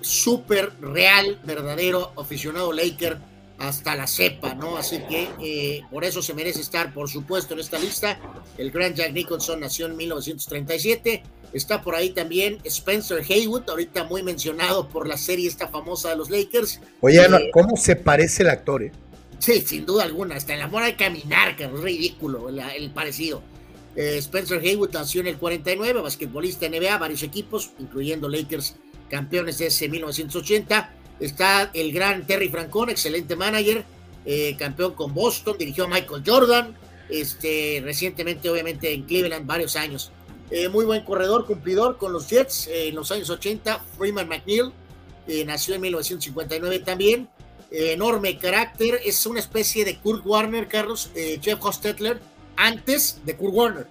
súper 0.02 0.72
real, 0.80 1.38
verdadero 1.44 2.14
aficionado 2.16 2.72
Laker 2.72 3.18
hasta 3.60 3.96
la 3.96 4.08
cepa, 4.08 4.54
¿no? 4.54 4.78
Así 4.78 5.00
que 5.10 5.30
eh, 5.42 5.82
por 5.92 6.04
eso 6.04 6.22
se 6.22 6.34
merece 6.34 6.62
estar, 6.62 6.94
por 6.94 7.10
supuesto, 7.10 7.54
en 7.54 7.62
esta 7.62 7.80
lista. 7.80 8.20
El 8.58 8.72
gran 8.72 8.94
Jack 8.94 9.14
Nicholson 9.14 9.60
nació 9.60 9.88
en 9.88 9.98
1937. 9.98 11.24
Está 11.54 11.82
por 11.82 11.96
ahí 11.96 12.10
también 12.12 12.60
Spencer 12.64 13.24
Haywood, 13.28 13.70
ahorita 13.70 14.04
muy 14.04 14.24
mencionado 14.24 14.88
por 14.90 15.08
la 15.08 15.18
serie 15.18 15.48
esta 15.48 15.68
famosa 15.68 16.10
de 16.10 16.18
los 16.18 16.30
Lakers. 16.30 16.80
Oye, 17.02 17.24
eh, 17.24 17.50
¿cómo 17.54 17.78
se 17.78 17.96
parece 17.96 18.44
el 18.44 18.50
actor? 18.50 18.84
Eh? 18.84 18.92
Sí, 19.40 19.62
sin 19.62 19.86
duda 19.86 20.04
alguna. 20.04 20.36
Hasta 20.36 20.54
en 20.54 20.60
la 20.60 20.68
moda 20.68 20.86
de 20.86 20.96
caminar, 20.96 21.56
que 21.56 21.66
es 21.66 21.72
ridículo 21.72 22.50
el, 22.50 22.92
parecido. 22.92 23.42
Spencer 23.96 24.60
Haywood 24.60 24.92
nació 24.94 25.22
en 25.22 25.28
el 25.28 25.38
49, 25.38 26.02
basquetbolista 26.02 26.70
NBA, 26.70 26.98
varios 27.00 27.24
equipos, 27.24 27.72
incluyendo 27.80 28.30
Lakers, 28.30 28.76
campeones 29.10 29.58
de 29.58 29.68
ese 29.68 29.90
1980 29.90 30.94
Está 31.20 31.72
el 31.74 31.92
gran 31.92 32.28
Terry 32.28 32.50
Francón, 32.50 32.90
excelente 32.90 33.36
manager, 33.36 33.84
eh, 34.26 34.56
campeón 34.58 34.94
con 34.94 35.14
Boston, 35.14 35.58
dirigió 35.58 35.86
a 35.86 35.88
Michael 35.88 36.24
Jordan, 36.26 36.76
este, 37.10 37.82
recientemente 37.84 38.50
obviamente 38.50 38.94
en 38.94 39.04
Cleveland 39.04 39.48
varios 39.48 39.76
años. 39.76 40.12
Eh, 40.50 40.70
muy 40.70 40.86
buen 40.86 41.04
corredor, 41.04 41.46
cumplidor 41.46 41.98
con 41.98 42.14
los 42.14 42.30
Jets 42.30 42.68
eh, 42.68 42.88
en 42.88 42.96
los 42.96 43.12
años 43.12 43.30
80. 43.30 43.84
Freeman 43.98 44.28
McNeil 44.28 44.72
nació 45.46 45.76
en 45.76 45.82
1959 45.82 46.80
también. 46.80 47.28
enorme 47.70 48.38
carácter, 48.38 49.02
es 49.04 49.26
una 49.26 49.42
especie 49.42 49.84
de 49.84 49.98
Kurt 49.98 50.26
Warner, 50.26 50.70
Carlos, 50.70 51.12
Jeff 51.14 51.60
Hostetler, 51.62 52.22
antes 52.56 53.20
de 53.26 53.36
Kurt 53.36 53.54
Warner. 53.54 53.88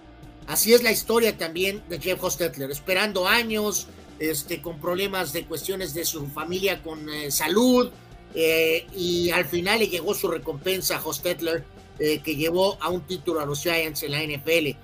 Así 0.47 0.73
es 0.73 0.81
la 0.81 0.91
historia 0.91 1.37
también 1.37 1.83
de 1.89 1.99
Jeff 1.99 2.23
Hostetler, 2.23 2.71
esperando 2.71 3.27
años, 3.27 3.87
este, 4.17 4.61
con 4.61 4.79
problemas 4.79 5.33
de 5.33 5.45
cuestiones 5.45 5.93
de 5.93 6.05
su 6.05 6.25
familia 6.27 6.81
con 6.81 7.09
eh, 7.09 7.29
salud, 7.31 7.89
eh, 8.33 8.87
y 8.95 9.29
al 9.31 9.45
final 9.45 9.79
le 9.79 9.87
llegó 9.87 10.13
su 10.13 10.29
recompensa 10.29 10.97
a 10.97 11.05
Hostetler, 11.05 11.65
eh, 11.99 12.19
que 12.19 12.35
llevó 12.35 12.77
a 12.81 12.89
un 12.89 13.01
título 13.01 13.41
a 13.41 13.45
los 13.45 13.61
Giants 13.61 14.03
en 14.03 14.11
la 14.11 14.23
NFL. 14.23 14.77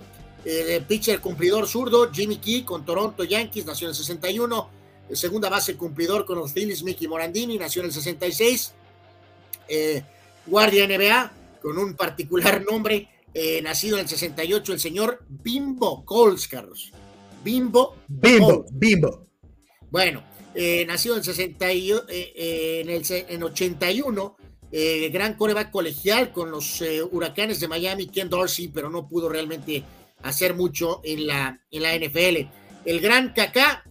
El 0.45 0.83
pitcher 0.85 1.19
cumplidor 1.19 1.67
zurdo, 1.67 2.11
Jimmy 2.11 2.37
Key 2.37 2.63
con 2.63 2.85
Toronto 2.85 3.23
Yankees, 3.23 3.65
nació 3.65 3.87
en 3.87 3.89
el 3.89 3.95
61. 3.95 4.69
segunda 5.13 5.49
base 5.49 5.75
cumplidor 5.75 6.25
con 6.25 6.37
los 6.37 6.51
Phillies, 6.51 6.83
Mickey 6.83 7.07
Morandini, 7.07 7.57
nació 7.57 7.81
en 7.81 7.87
el 7.87 7.93
66. 7.93 8.73
guardia 10.45 10.87
NBA, 10.87 11.31
con 11.61 11.77
un 11.77 11.95
particular 11.95 12.63
nombre, 12.63 13.09
nacido 13.63 13.97
en 13.97 14.03
el 14.03 14.09
68, 14.09 14.73
el 14.73 14.79
señor 14.79 15.23
Bimbo 15.29 16.03
Coles, 16.03 16.47
Carlos. 16.47 16.91
Bimbo. 17.43 17.95
Bimbo, 18.07 18.65
Bimbo. 18.71 19.27
Bueno, 19.89 20.23
eh, 20.55 20.85
nació 20.87 21.15
en, 21.15 21.23
60 21.23 21.71
eh, 21.71 22.03
eh, 22.09 22.81
en, 22.83 22.89
el, 22.89 23.03
en 23.09 23.43
81, 23.43 24.37
gran 25.11 25.35
coreback 25.35 25.69
colegial 25.69 26.31
con 26.31 26.49
los 26.49 26.81
huracanes 27.11 27.59
de 27.59 27.67
Miami, 27.67 28.07
Ken 28.07 28.27
Dorsey, 28.27 28.69
pero 28.69 28.89
no 28.89 29.07
pudo 29.07 29.29
realmente 29.29 29.83
hacer 30.23 30.55
mucho 30.55 31.01
en 31.03 31.27
la, 31.27 31.61
en 31.69 31.83
la 31.83 31.95
NFL. 31.95 32.49
El 32.85 32.99
gran 32.99 33.33
Kaká, 33.33 33.83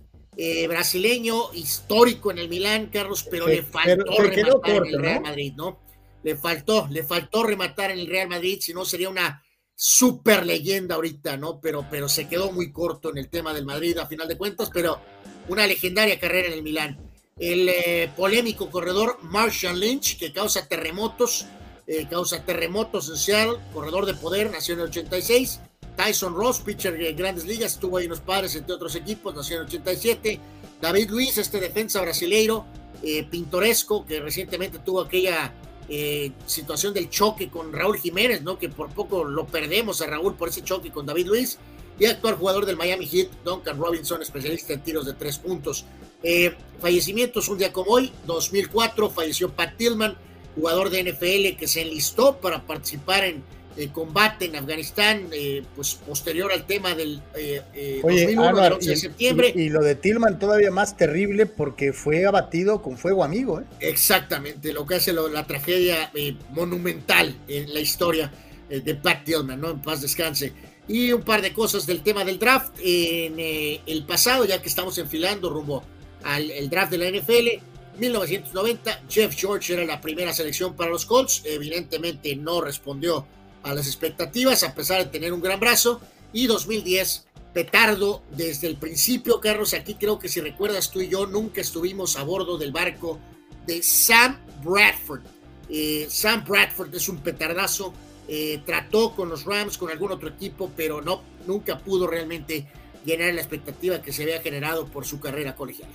brasileño, 0.68 1.52
histórico 1.54 2.30
en 2.30 2.38
el 2.38 2.48
Milán, 2.48 2.86
Carlos, 2.86 3.26
pero 3.30 3.46
le 3.46 3.62
faltó 3.62 4.18
rematar 4.18 4.76
en 4.76 4.86
el 4.86 4.98
Real 5.00 5.22
Madrid, 5.22 5.52
¿no? 5.56 5.80
Le 6.22 6.36
faltó, 6.36 6.88
le 6.90 7.04
faltó 7.04 7.42
rematar 7.42 7.90
en 7.90 7.98
el 7.98 8.06
Real 8.06 8.28
Madrid, 8.28 8.58
si 8.60 8.72
no 8.72 8.84
sería 8.84 9.08
una 9.08 9.42
super 9.74 10.46
leyenda 10.46 10.94
ahorita, 10.94 11.36
¿no? 11.36 11.60
Pero, 11.60 11.86
pero 11.90 12.08
se 12.08 12.28
quedó 12.28 12.52
muy 12.52 12.70
corto 12.70 13.10
en 13.10 13.18
el 13.18 13.28
tema 13.28 13.52
del 13.52 13.64
Madrid 13.64 13.98
a 13.98 14.06
final 14.06 14.28
de 14.28 14.38
cuentas, 14.38 14.70
pero 14.72 15.00
una 15.48 15.66
legendaria 15.66 16.20
carrera 16.20 16.48
en 16.48 16.54
el 16.54 16.62
Milán. 16.62 16.98
El 17.36 17.68
eh, 17.68 18.10
polémico 18.16 18.70
corredor 18.70 19.18
Marshall 19.22 19.80
Lynch, 19.80 20.18
que 20.18 20.32
causa 20.32 20.68
terremotos, 20.68 21.46
eh, 21.86 22.06
causa 22.08 22.44
terremotos 22.44 23.08
en 23.08 23.16
Seattle, 23.16 23.58
corredor 23.72 24.06
de 24.06 24.14
poder, 24.14 24.50
nació 24.52 24.74
en 24.74 24.80
el 24.80 24.86
86. 24.86 25.60
Tyson 25.96 26.34
Ross, 26.34 26.60
pitcher 26.60 26.96
de 26.96 27.12
grandes 27.12 27.44
ligas, 27.44 27.74
estuvo 27.74 27.98
ahí 27.98 28.04
en 28.04 28.10
los 28.10 28.20
padres, 28.20 28.54
entre 28.56 28.74
otros 28.74 28.94
equipos, 28.94 29.34
nació 29.34 29.56
en 29.56 29.62
el 29.62 29.66
87. 29.68 30.40
David 30.80 31.10
Luis, 31.10 31.38
este 31.38 31.60
defensa 31.60 32.00
brasileiro, 32.00 32.64
eh, 33.02 33.24
pintoresco, 33.24 34.04
que 34.06 34.20
recientemente 34.20 34.78
tuvo 34.78 35.00
aquella 35.00 35.52
eh, 35.88 36.32
situación 36.46 36.94
del 36.94 37.10
choque 37.10 37.50
con 37.50 37.72
Raúl 37.72 37.98
Jiménez, 37.98 38.42
¿no? 38.42 38.58
Que 38.58 38.68
por 38.68 38.90
poco 38.90 39.24
lo 39.24 39.46
perdemos 39.46 40.00
a 40.00 40.06
Raúl 40.06 40.34
por 40.34 40.48
ese 40.48 40.62
choque 40.62 40.90
con 40.90 41.06
David 41.06 41.26
Luis. 41.26 41.58
Y 41.98 42.06
actual 42.06 42.36
jugador 42.36 42.64
del 42.64 42.76
Miami 42.76 43.06
Heat, 43.06 43.28
Duncan 43.44 43.78
Robinson, 43.78 44.22
especialista 44.22 44.72
en 44.72 44.82
tiros 44.82 45.04
de 45.06 45.12
tres 45.12 45.38
puntos. 45.38 45.84
Eh, 46.22 46.54
fallecimientos 46.80 47.48
un 47.48 47.58
día 47.58 47.72
como 47.72 47.92
hoy, 47.92 48.12
2004, 48.26 49.10
falleció 49.10 49.50
Pat 49.50 49.76
Tillman, 49.76 50.16
jugador 50.54 50.90
de 50.90 51.00
NFL 51.00 51.58
que 51.58 51.68
se 51.68 51.82
enlistó 51.82 52.38
para 52.38 52.64
participar 52.66 53.24
en 53.24 53.44
el 53.76 53.90
combate 53.90 54.46
en 54.46 54.56
Afganistán, 54.56 55.28
eh, 55.32 55.62
pues 55.74 55.94
posterior 55.94 56.52
al 56.52 56.66
tema 56.66 56.94
del 56.94 57.22
eh, 57.34 57.62
eh 57.74 58.00
2001, 58.02 58.78
de 58.78 58.96
septiembre. 58.96 59.52
Y, 59.54 59.68
lo 59.68 59.82
de 59.82 59.94
Tillman 59.94 60.38
todavía 60.38 60.70
más 60.70 60.96
terrible 60.96 61.46
porque 61.46 61.92
fue 61.92 62.26
abatido 62.26 62.82
con 62.82 62.98
fuego 62.98 63.24
amigo. 63.24 63.60
¿eh? 63.60 63.64
Exactamente, 63.80 64.72
lo 64.72 64.86
que 64.86 64.96
hace 64.96 65.12
la 65.12 65.46
tragedia 65.46 66.10
eh, 66.14 66.36
monumental 66.50 67.36
en 67.48 67.72
la 67.72 67.80
historia 67.80 68.32
de 68.68 68.94
Pat 68.94 69.24
Tillman, 69.24 69.60
¿no? 69.60 69.70
En 69.70 69.82
paz 69.82 70.00
descanse. 70.00 70.52
Y 70.88 71.12
un 71.12 71.22
par 71.22 71.42
de 71.42 71.52
cosas 71.52 71.86
del 71.86 72.02
tema 72.02 72.24
del 72.24 72.38
draft. 72.38 72.72
En 72.82 73.38
el 73.38 74.04
pasado, 74.06 74.46
ya 74.46 74.62
que 74.62 74.68
estamos 74.68 74.96
enfilando 74.96 75.50
rumbo 75.50 75.84
al 76.24 76.50
el 76.50 76.70
draft 76.70 76.90
de 76.90 76.98
la 76.98 77.10
NFL, 77.10 77.62
1990, 77.98 79.02
Jeff 79.08 79.34
George 79.36 79.74
era 79.74 79.84
la 79.84 80.00
primera 80.00 80.32
selección 80.32 80.74
para 80.74 80.90
los 80.90 81.04
Colts. 81.04 81.42
Evidentemente 81.44 82.34
no 82.36 82.62
respondió 82.62 83.26
a 83.62 83.74
las 83.74 83.86
expectativas, 83.86 84.62
a 84.62 84.74
pesar 84.74 84.98
de 84.98 85.10
tener 85.10 85.32
un 85.32 85.40
gran 85.40 85.60
brazo. 85.60 86.00
Y 86.32 86.46
2010, 86.46 87.26
petardo 87.52 88.22
desde 88.30 88.66
el 88.66 88.76
principio, 88.76 89.40
Carlos. 89.40 89.74
Aquí 89.74 89.94
creo 89.94 90.18
que 90.18 90.28
si 90.28 90.40
recuerdas 90.40 90.90
tú 90.90 91.00
y 91.00 91.08
yo, 91.08 91.26
nunca 91.26 91.60
estuvimos 91.60 92.16
a 92.16 92.24
bordo 92.24 92.58
del 92.58 92.72
barco 92.72 93.18
de 93.66 93.82
Sam 93.82 94.38
Bradford. 94.64 95.22
Eh, 95.68 96.06
Sam 96.08 96.44
Bradford 96.46 96.94
es 96.94 97.08
un 97.08 97.18
petardazo. 97.18 97.92
Eh, 98.28 98.62
trató 98.64 99.14
con 99.14 99.28
los 99.28 99.44
Rams, 99.44 99.76
con 99.76 99.90
algún 99.90 100.12
otro 100.12 100.28
equipo, 100.28 100.70
pero 100.76 101.02
no, 101.02 101.22
nunca 101.46 101.78
pudo 101.78 102.06
realmente 102.06 102.66
llenar 103.04 103.34
la 103.34 103.40
expectativa 103.40 104.00
que 104.00 104.12
se 104.12 104.22
había 104.22 104.40
generado 104.40 104.86
por 104.86 105.04
su 105.04 105.20
carrera 105.20 105.54
colegial. 105.54 105.88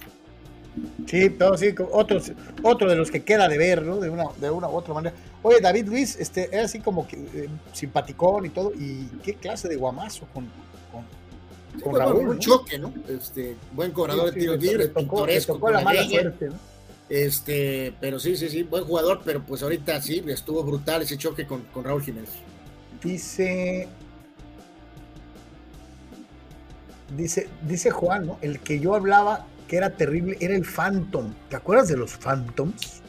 Sí, 1.07 1.29
pero 1.29 1.57
sí, 1.57 1.73
otro 2.61 2.89
de 2.89 2.95
los 2.95 3.09
que 3.09 3.23
queda 3.23 3.47
de 3.47 3.57
ver, 3.57 3.81
¿no? 3.81 3.97
De 3.97 4.09
una, 4.09 4.25
de 4.39 4.49
una 4.49 4.67
u 4.67 4.75
otra 4.75 4.93
manera. 4.93 5.15
Oye, 5.47 5.61
David 5.61 5.87
Luis, 5.87 6.17
este, 6.17 6.49
era 6.53 6.65
así 6.65 6.79
como 6.79 7.07
que 7.07 7.15
eh, 7.15 7.49
simpaticón 7.71 8.45
y 8.45 8.49
todo, 8.49 8.73
y 8.73 9.05
qué 9.23 9.35
clase 9.35 9.69
de 9.69 9.77
guamazo 9.77 10.27
con, 10.33 10.45
con, 11.81 11.95
Raúl. 11.95 12.27
Un 12.27 12.39
choque, 12.39 12.77
¿no? 12.77 12.93
Este, 13.07 13.55
buen 13.71 13.91
cobrador 13.91 14.33
de 14.33 14.39
tiros 14.39 14.59
libres, 14.61 14.89
pintoresco. 14.89 15.69
la 15.69 15.81
mala 15.81 16.03
suerte, 16.03 16.47
¿no? 16.47 16.55
Este, 17.07 17.93
pero 18.01 18.19
sí, 18.19 18.35
sí, 18.35 18.49
sí, 18.49 18.63
buen 18.63 18.83
jugador, 18.83 19.21
pero 19.23 19.41
pues 19.41 19.63
ahorita 19.63 20.01
sí, 20.01 20.21
estuvo 20.27 20.65
brutal 20.65 21.01
ese 21.03 21.17
choque 21.17 21.47
con, 21.47 21.61
con 21.73 21.85
Raúl 21.85 22.03
Jiménez. 22.03 22.31
Dice, 23.01 23.87
dice, 27.15 27.47
dice 27.61 27.91
Juan, 27.91 28.25
¿no? 28.25 28.37
El 28.41 28.59
que 28.59 28.81
yo 28.81 28.95
hablaba 28.95 29.47
que 29.69 29.77
era 29.77 29.91
terrible 29.91 30.35
era 30.41 30.55
el 30.55 30.65
Phantom. 30.65 31.33
¿Te 31.49 31.55
acuerdas 31.55 31.87
de 31.87 31.95
los 31.95 32.17
Phantoms? 32.17 33.01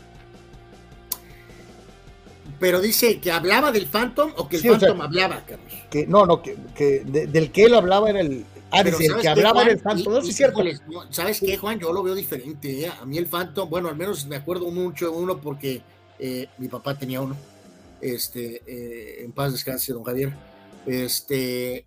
Pero 2.58 2.80
dice 2.80 3.20
que 3.20 3.30
hablaba 3.30 3.70
del 3.70 3.86
Phantom 3.86 4.32
o 4.36 4.48
que 4.48 4.56
el 4.56 4.62
Phantom 4.62 5.00
hablaba, 5.00 5.44
Carlos. 5.46 5.72
Que, 5.90 6.06
no, 6.06 6.26
no, 6.26 6.42
que, 6.42 6.56
del 7.04 7.52
que 7.52 7.64
él 7.64 7.74
hablaba 7.74 8.10
era 8.10 8.20
el. 8.20 8.44
Ah, 8.70 8.80
el 8.80 8.94
que 9.20 9.28
hablaba 9.28 9.62
era 9.62 9.72
el 9.72 9.78
Phantom. 9.78 10.14
No, 10.14 10.22
sí, 10.22 10.30
es 10.30 10.36
cierto. 10.36 10.62
¿Sabes 11.10 11.40
qué, 11.40 11.56
Juan? 11.56 11.78
Yo 11.78 11.92
lo 11.92 12.02
veo 12.02 12.14
diferente. 12.14 12.84
¿eh? 12.84 12.90
A 13.00 13.04
mí 13.04 13.16
el 13.16 13.26
Phantom, 13.26 13.70
bueno, 13.70 13.88
al 13.88 13.96
menos 13.96 14.26
me 14.26 14.36
acuerdo 14.36 14.70
mucho 14.70 15.10
de 15.10 15.16
uno 15.16 15.40
porque 15.40 15.82
eh, 16.18 16.48
mi 16.58 16.68
papá 16.68 16.98
tenía 16.98 17.20
uno. 17.20 17.36
Este, 18.00 18.62
eh, 18.66 19.24
en 19.24 19.32
paz 19.32 19.52
descanse, 19.52 19.92
don 19.92 20.02
Javier. 20.02 20.32
Este, 20.86 21.84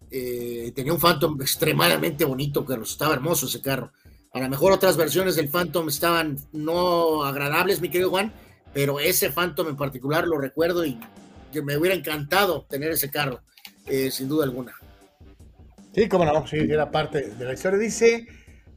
tenía 0.75 0.93
un 0.93 0.99
Phantom 0.99 1.41
extremadamente 1.41 2.23
bonito, 2.23 2.65
Carlos. 2.65 2.91
Estaba 2.91 3.13
hermoso 3.13 3.47
ese 3.47 3.61
carro. 3.61 3.91
A 4.33 4.39
lo 4.39 4.47
mejor 4.47 4.71
otras 4.71 4.95
versiones 4.95 5.35
del 5.35 5.49
Phantom 5.49 5.89
estaban 5.89 6.37
no 6.53 7.25
agradables, 7.25 7.81
mi 7.81 7.89
querido 7.89 8.09
Juan, 8.09 8.31
pero 8.73 8.99
ese 8.99 9.31
Phantom 9.31 9.67
en 9.69 9.77
particular 9.77 10.27
lo 10.27 10.37
recuerdo 10.37 10.85
y 10.85 10.99
me 11.63 11.77
hubiera 11.77 11.95
encantado 11.95 12.65
tener 12.69 12.91
ese 12.91 13.09
carro, 13.09 13.41
eh, 13.85 14.09
sin 14.11 14.29
duda 14.29 14.45
alguna. 14.45 14.73
Sí, 15.93 16.07
cómo 16.07 16.23
no, 16.23 16.47
sí, 16.47 16.57
era 16.57 16.89
parte 16.89 17.21
de 17.31 17.45
la 17.45 17.53
historia. 17.53 17.77
Dice 17.77 18.25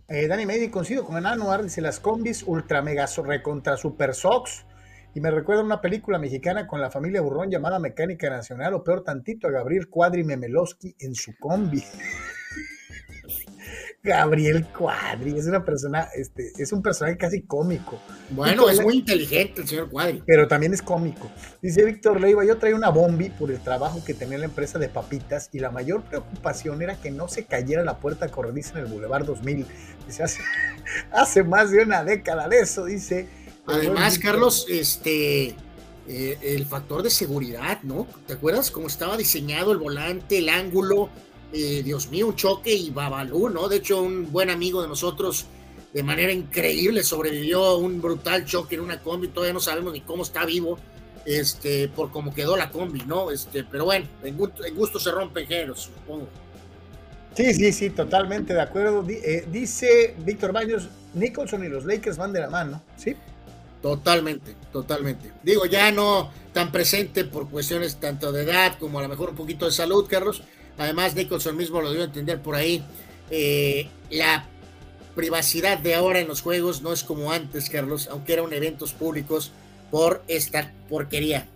eh, 0.09 0.27
Dani 0.27 0.47
Meidi, 0.47 0.69
coincido 0.69 1.05
con 1.05 1.25
Anuar, 1.25 1.62
dice 1.62 1.81
las 1.81 2.01
combis 2.01 2.43
ultra 2.43 2.83
mega 2.83 3.07
recontra 3.25 3.77
super 3.77 4.15
sox. 4.15 4.66
Y 5.15 5.21
me 5.21 5.31
recuerda 5.31 5.62
una 5.62 5.81
película 5.81 6.19
mexicana 6.19 6.66
con 6.66 6.81
la 6.81 6.91
familia 6.91 7.21
Burrón 7.21 7.49
llamada 7.49 7.79
Mecánica 7.79 8.29
Nacional, 8.31 8.75
o 8.75 8.83
peor 8.83 9.05
tantito, 9.05 9.47
a 9.47 9.53
Gabriel 9.53 9.89
Cuadri 9.89 10.25
Memelowski 10.25 10.97
en 10.99 11.15
su 11.15 11.37
combi. 11.39 11.85
Gabriel 14.05 14.67
Cuadri 14.67 15.39
es 15.39 15.47
una 15.47 15.65
persona, 15.65 16.09
este, 16.15 16.53
es 16.59 16.73
un 16.73 16.83
personaje 16.83 17.17
casi 17.17 17.41
cómico. 17.41 17.99
Bueno, 18.29 18.69
es 18.69 18.83
muy 18.83 18.97
inteligente 18.97 19.63
el 19.63 19.67
señor 19.67 19.89
Cuadri. 19.89 20.23
Pero 20.27 20.47
también 20.47 20.75
es 20.75 20.83
cómico. 20.83 21.31
Dice 21.63 21.83
Víctor 21.87 22.21
Leiva, 22.21 22.45
yo 22.45 22.59
traía 22.59 22.77
una 22.77 22.91
bombi 22.91 23.31
por 23.31 23.51
el 23.51 23.61
trabajo 23.61 24.05
que 24.05 24.13
tenía 24.13 24.37
la 24.37 24.45
empresa 24.45 24.79
de 24.79 24.91
papitas 24.91 25.49
y 25.53 25.59
la 25.59 25.71
mayor 25.71 26.03
preocupación 26.03 26.83
era 26.83 26.97
que 26.97 27.11
no 27.11 27.29
se 27.29 27.47
cayera 27.47 27.83
la 27.83 27.99
puerta 27.99 28.29
corrediza 28.29 28.79
en 28.79 28.85
el 28.85 28.93
Boulevard 28.93 29.25
2000. 29.25 29.67
Dice, 30.07 30.23
hace, 30.23 30.43
hace 31.11 31.43
más 31.43 31.71
de 31.71 31.83
una 31.83 32.05
década 32.05 32.47
de 32.47 32.61
eso, 32.61 32.85
dice. 32.85 33.27
Además, 33.67 34.19
Carlos, 34.19 34.67
este, 34.69 35.57
eh, 36.07 36.39
el 36.43 36.67
factor 36.67 37.03
de 37.03 37.09
seguridad, 37.09 37.83
¿no? 37.83 38.07
¿Te 38.27 38.35
acuerdas 38.35 38.71
cómo 38.71 38.87
estaba 38.87 39.17
diseñado 39.17 39.73
el 39.73 39.79
volante, 39.79 40.37
el 40.37 40.51
ángulo? 40.51 41.09
Eh, 41.57 41.85
Dios 41.85 42.11
mío, 42.11 42.27
un 42.27 42.35
choque 42.35 42.75
y 42.75 42.91
Babalú, 42.91 43.49
¿no? 43.49 43.69
De 43.69 43.77
hecho, 43.77 44.03
un 44.03 44.33
buen 44.33 44.51
amigo 44.51 44.83
de 44.83 44.89
nosotros, 44.89 45.47
de 45.93 46.03
manera 46.03 46.33
increíble, 46.33 47.05
sobrevivió 47.05 47.65
a 47.65 47.77
un 47.77 48.03
brutal 48.03 48.45
choque 48.45 48.75
en 48.75 48.81
una 48.81 49.01
combi, 49.01 49.29
todavía 49.29 49.53
no 49.53 49.61
sabemos 49.61 49.93
ni 49.93 50.01
cómo 50.01 50.25
está 50.25 50.45
vivo, 50.45 50.79
este, 51.25 51.87
por 51.87 52.11
cómo 52.11 52.35
quedó 52.35 52.57
la 52.57 52.71
combi, 52.71 53.03
¿no? 53.07 53.31
Este, 53.31 53.63
pero 53.63 53.85
bueno, 53.85 54.05
en 54.25 54.37
gusto, 54.37 54.99
se 54.99 55.13
rompen 55.13 55.47
géneros, 55.47 55.83
supongo. 55.83 56.27
Sí, 57.37 57.55
sí, 57.55 57.73
sí, 57.73 57.91
totalmente 57.91 58.53
de 58.53 58.61
acuerdo. 58.61 59.05
Eh, 59.09 59.47
dice 59.49 60.17
Víctor 60.25 60.51
Baños, 60.51 60.89
Nicholson 61.15 61.65
y 61.65 61.69
los 61.69 61.85
Lakers 61.85 62.17
van 62.17 62.33
de 62.33 62.41
la 62.41 62.51
mano, 62.51 62.83
¿sí? 62.97 63.15
Totalmente, 63.81 64.57
totalmente. 64.73 65.31
Digo, 65.45 65.67
ya 65.67 65.93
no 65.93 66.33
tan 66.53 66.73
presente 66.73 67.25
por 67.25 67.49
cuestiones 67.49 68.01
tanto 68.01 68.33
de 68.33 68.43
edad 68.43 68.77
como 68.81 68.99
a 68.99 69.03
lo 69.03 69.09
mejor 69.09 69.31
un 69.31 69.37
poquito 69.37 69.67
de 69.67 69.73
salud, 69.73 70.07
Carlos, 70.09 70.43
Además, 70.79 71.15
Nicholson 71.15 71.57
mismo 71.57 71.81
lo 71.81 71.93
dio 71.93 72.03
a 72.03 72.07
entender 72.07 72.41
por 72.41 72.55
ahí. 72.55 72.83
Eh, 73.31 73.89
la 74.11 74.47
privacidad 75.15 75.79
de 75.79 75.95
ahora 75.95 76.19
en 76.19 76.29
los 76.29 76.43
juegos 76.43 76.83
no 76.83 76.93
es 76.93 77.05
como 77.05 77.33
antes, 77.33 77.71
Carlos, 77.71 78.09
aunque 78.11 78.33
eran 78.33 78.53
eventos 78.53 78.93
públicos 78.93 79.53
por 79.91 80.23
esta 80.27 80.73
porquería. 80.89 81.47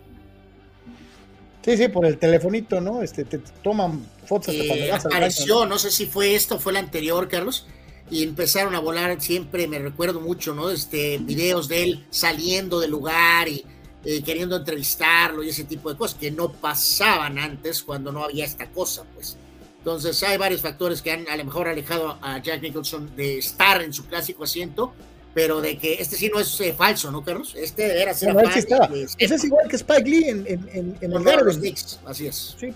Sí, 1.63 1.75
sí, 1.75 1.87
por 1.89 2.05
el 2.05 2.17
telefonito, 2.17 2.79
¿no? 2.79 3.01
Este, 3.01 3.25
te 3.25 3.39
toman 3.61 4.05
fotos 4.25 4.55
eh, 4.55 4.91
apareció, 4.91 5.65
¿no? 5.65 5.77
sé 5.77 5.91
si 5.91 6.05
fue 6.05 6.35
esto, 6.35 6.59
fue 6.59 6.71
el 6.71 6.77
anterior, 6.77 7.27
Carlos, 7.27 7.67
y 8.09 8.23
empezaron 8.23 8.75
a 8.75 8.79
volar 8.79 9.19
siempre, 9.21 9.67
me 9.67 9.77
recuerdo 9.79 10.21
mucho, 10.21 10.55
¿no? 10.55 10.71
Este, 10.71 11.17
videos 11.17 11.67
de 11.67 11.83
él 11.83 12.05
saliendo 12.11 12.79
del 12.79 12.91
lugar 12.91 13.49
y 13.49 13.65
eh, 14.05 14.23
queriendo 14.23 14.55
entrevistarlo 14.55 15.43
y 15.43 15.49
ese 15.49 15.65
tipo 15.65 15.91
de 15.91 15.97
cosas 15.97 16.17
que 16.17 16.31
no 16.31 16.51
pasaban 16.51 17.37
antes 17.37 17.83
cuando 17.83 18.11
no 18.11 18.23
había 18.23 18.45
esta 18.45 18.69
cosa, 18.69 19.03
pues. 19.13 19.37
Entonces 19.79 20.21
hay 20.23 20.37
varios 20.37 20.61
factores 20.61 21.01
que 21.01 21.11
han 21.11 21.27
a 21.27 21.35
lo 21.35 21.45
mejor 21.45 21.67
alejado 21.67 22.17
a 22.21 22.37
Jack 22.39 22.61
Nicholson 22.61 23.15
de 23.15 23.39
estar 23.39 23.81
en 23.81 23.91
su 23.91 24.05
clásico 24.05 24.43
asiento, 24.45 24.93
pero 25.33 25.59
de 25.59 25.77
que 25.77 25.95
este 25.95 26.15
sí 26.15 26.29
no 26.33 26.39
es 26.39 26.59
eh, 26.61 26.73
falso, 26.73 27.11
¿no, 27.11 27.23
Carlos? 27.23 27.55
Este 27.55 28.01
era 28.01 28.13
ser 28.13 28.33
no, 28.33 28.41
Ese 28.41 29.35
es 29.35 29.43
igual 29.43 29.67
que 29.67 29.75
Spike 29.75 30.09
Lee 30.09 30.29
en, 30.29 30.45
en, 30.47 30.97
en, 31.01 31.13
el 31.13 31.23
Garden. 31.23 31.59
Knicks, 31.59 31.99
así 32.05 32.27
es. 32.27 32.55
Sí. 32.59 32.73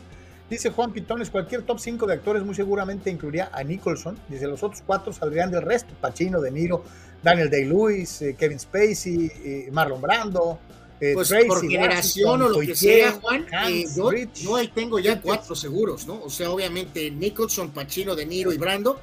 Dice 0.49 0.71
Juan 0.71 0.91
Pitones, 0.91 1.29
cualquier 1.29 1.63
top 1.63 1.79
5 1.79 2.05
de 2.05 2.13
actores 2.13 2.43
muy 2.43 2.53
seguramente 2.53 3.09
incluiría 3.09 3.49
a 3.53 3.63
Nicholson. 3.63 4.17
Dice, 4.27 4.45
los 4.45 4.61
otros 4.61 4.83
cuatro 4.85 5.13
saldrían 5.13 5.51
del 5.51 5.61
resto. 5.61 5.93
Pacino, 5.99 6.41
De 6.41 6.51
Niro, 6.51 6.83
Daniel 7.23 7.49
Day-Lewis, 7.49 8.21
eh, 8.21 8.35
Kevin 8.37 8.59
Spacey, 8.59 9.69
Marlon 9.71 10.01
Brando, 10.01 10.59
eh, 11.03 11.13
pues 11.13 11.33
por 11.47 11.61
generación 11.61 12.41
o 12.43 12.47
lo 12.47 12.59
que 12.61 12.75
sea, 12.75 13.11
Juan, 13.11 13.45
eh, 13.67 13.85
yo, 13.93 14.09
no 14.43 14.69
tengo 14.69 14.99
ya 14.99 15.19
cuatro 15.19 15.53
seguros, 15.53 16.07
¿no? 16.07 16.21
O 16.23 16.29
sea, 16.29 16.49
obviamente 16.49 17.11
Nicholson, 17.11 17.71
Pacino, 17.71 18.15
De 18.15 18.25
Niro 18.25 18.53
y 18.53 18.57
Brando, 18.57 19.01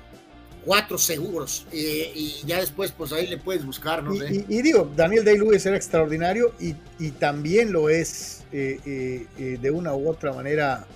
cuatro 0.65 0.97
seguros. 0.97 1.67
Eh, 1.71 2.11
y 2.15 2.37
ya 2.47 2.59
después, 2.59 2.91
pues 2.93 3.13
ahí 3.13 3.27
le 3.27 3.37
puedes 3.37 3.67
buscar, 3.67 4.03
¿no? 4.03 4.15
Y, 4.15 4.63
digo, 4.63 4.91
Daniel 4.97 5.27
Day-Lewis 5.27 5.67
era 5.67 5.77
extraordinario 5.77 6.55
y, 6.59 6.75
y, 6.99 7.11
también 7.11 7.71
lo 7.71 7.91
es 7.91 8.45
de 8.51 9.71
una 9.71 9.95
u 9.95 10.09
otra 10.09 10.33
manera 10.33 10.87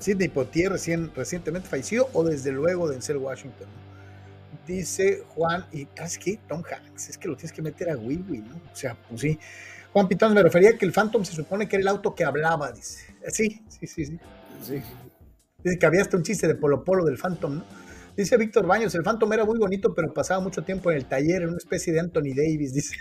Sidney 0.00 0.28
Poitier, 0.28 0.72
recién, 0.72 1.12
recientemente 1.14 1.68
fallecido, 1.68 2.08
o 2.12 2.24
desde 2.24 2.50
luego 2.50 2.88
Denzel 2.88 3.18
Washington. 3.18 3.68
Dice 4.66 5.22
Juan, 5.28 5.64
y 5.72 5.86
¿sabes 5.94 6.18
qué? 6.18 6.40
Tom 6.48 6.64
Hanks, 6.68 7.10
es 7.10 7.18
que 7.18 7.28
lo 7.28 7.36
tienes 7.36 7.52
que 7.52 7.62
meter 7.62 7.90
a 7.90 7.96
Wiwi, 7.96 8.38
¿no? 8.38 8.56
O 8.56 8.76
sea, 8.76 8.96
pues 9.08 9.20
sí. 9.20 9.38
Juan 9.94 10.08
Pitón 10.08 10.34
me 10.34 10.42
refería 10.42 10.70
a 10.70 10.72
que 10.72 10.84
el 10.84 10.92
Phantom 10.92 11.24
se 11.24 11.32
supone 11.32 11.68
que 11.68 11.76
era 11.76 11.82
el 11.82 11.88
auto 11.88 12.16
que 12.16 12.24
hablaba, 12.24 12.72
dice. 12.72 13.14
Sí, 13.28 13.62
sí, 13.68 13.86
sí, 13.86 14.06
sí. 14.06 14.82
Dice 15.62 15.78
que 15.78 15.86
había 15.86 16.02
hasta 16.02 16.16
un 16.16 16.24
chiste 16.24 16.48
de 16.48 16.56
Polo 16.56 16.82
Polo 16.82 17.04
del 17.04 17.16
Phantom, 17.16 17.58
¿no? 17.58 17.64
Dice 18.16 18.36
Víctor 18.36 18.66
Baños, 18.66 18.92
el 18.96 19.04
Phantom 19.04 19.32
era 19.32 19.44
muy 19.44 19.56
bonito, 19.56 19.94
pero 19.94 20.12
pasaba 20.12 20.40
mucho 20.40 20.62
tiempo 20.62 20.90
en 20.90 20.96
el 20.96 21.04
taller, 21.04 21.42
en 21.42 21.50
una 21.50 21.58
especie 21.58 21.92
de 21.92 22.00
Anthony 22.00 22.34
Davis, 22.34 22.74
dice. 22.74 22.96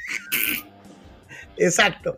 Exacto. 1.58 2.16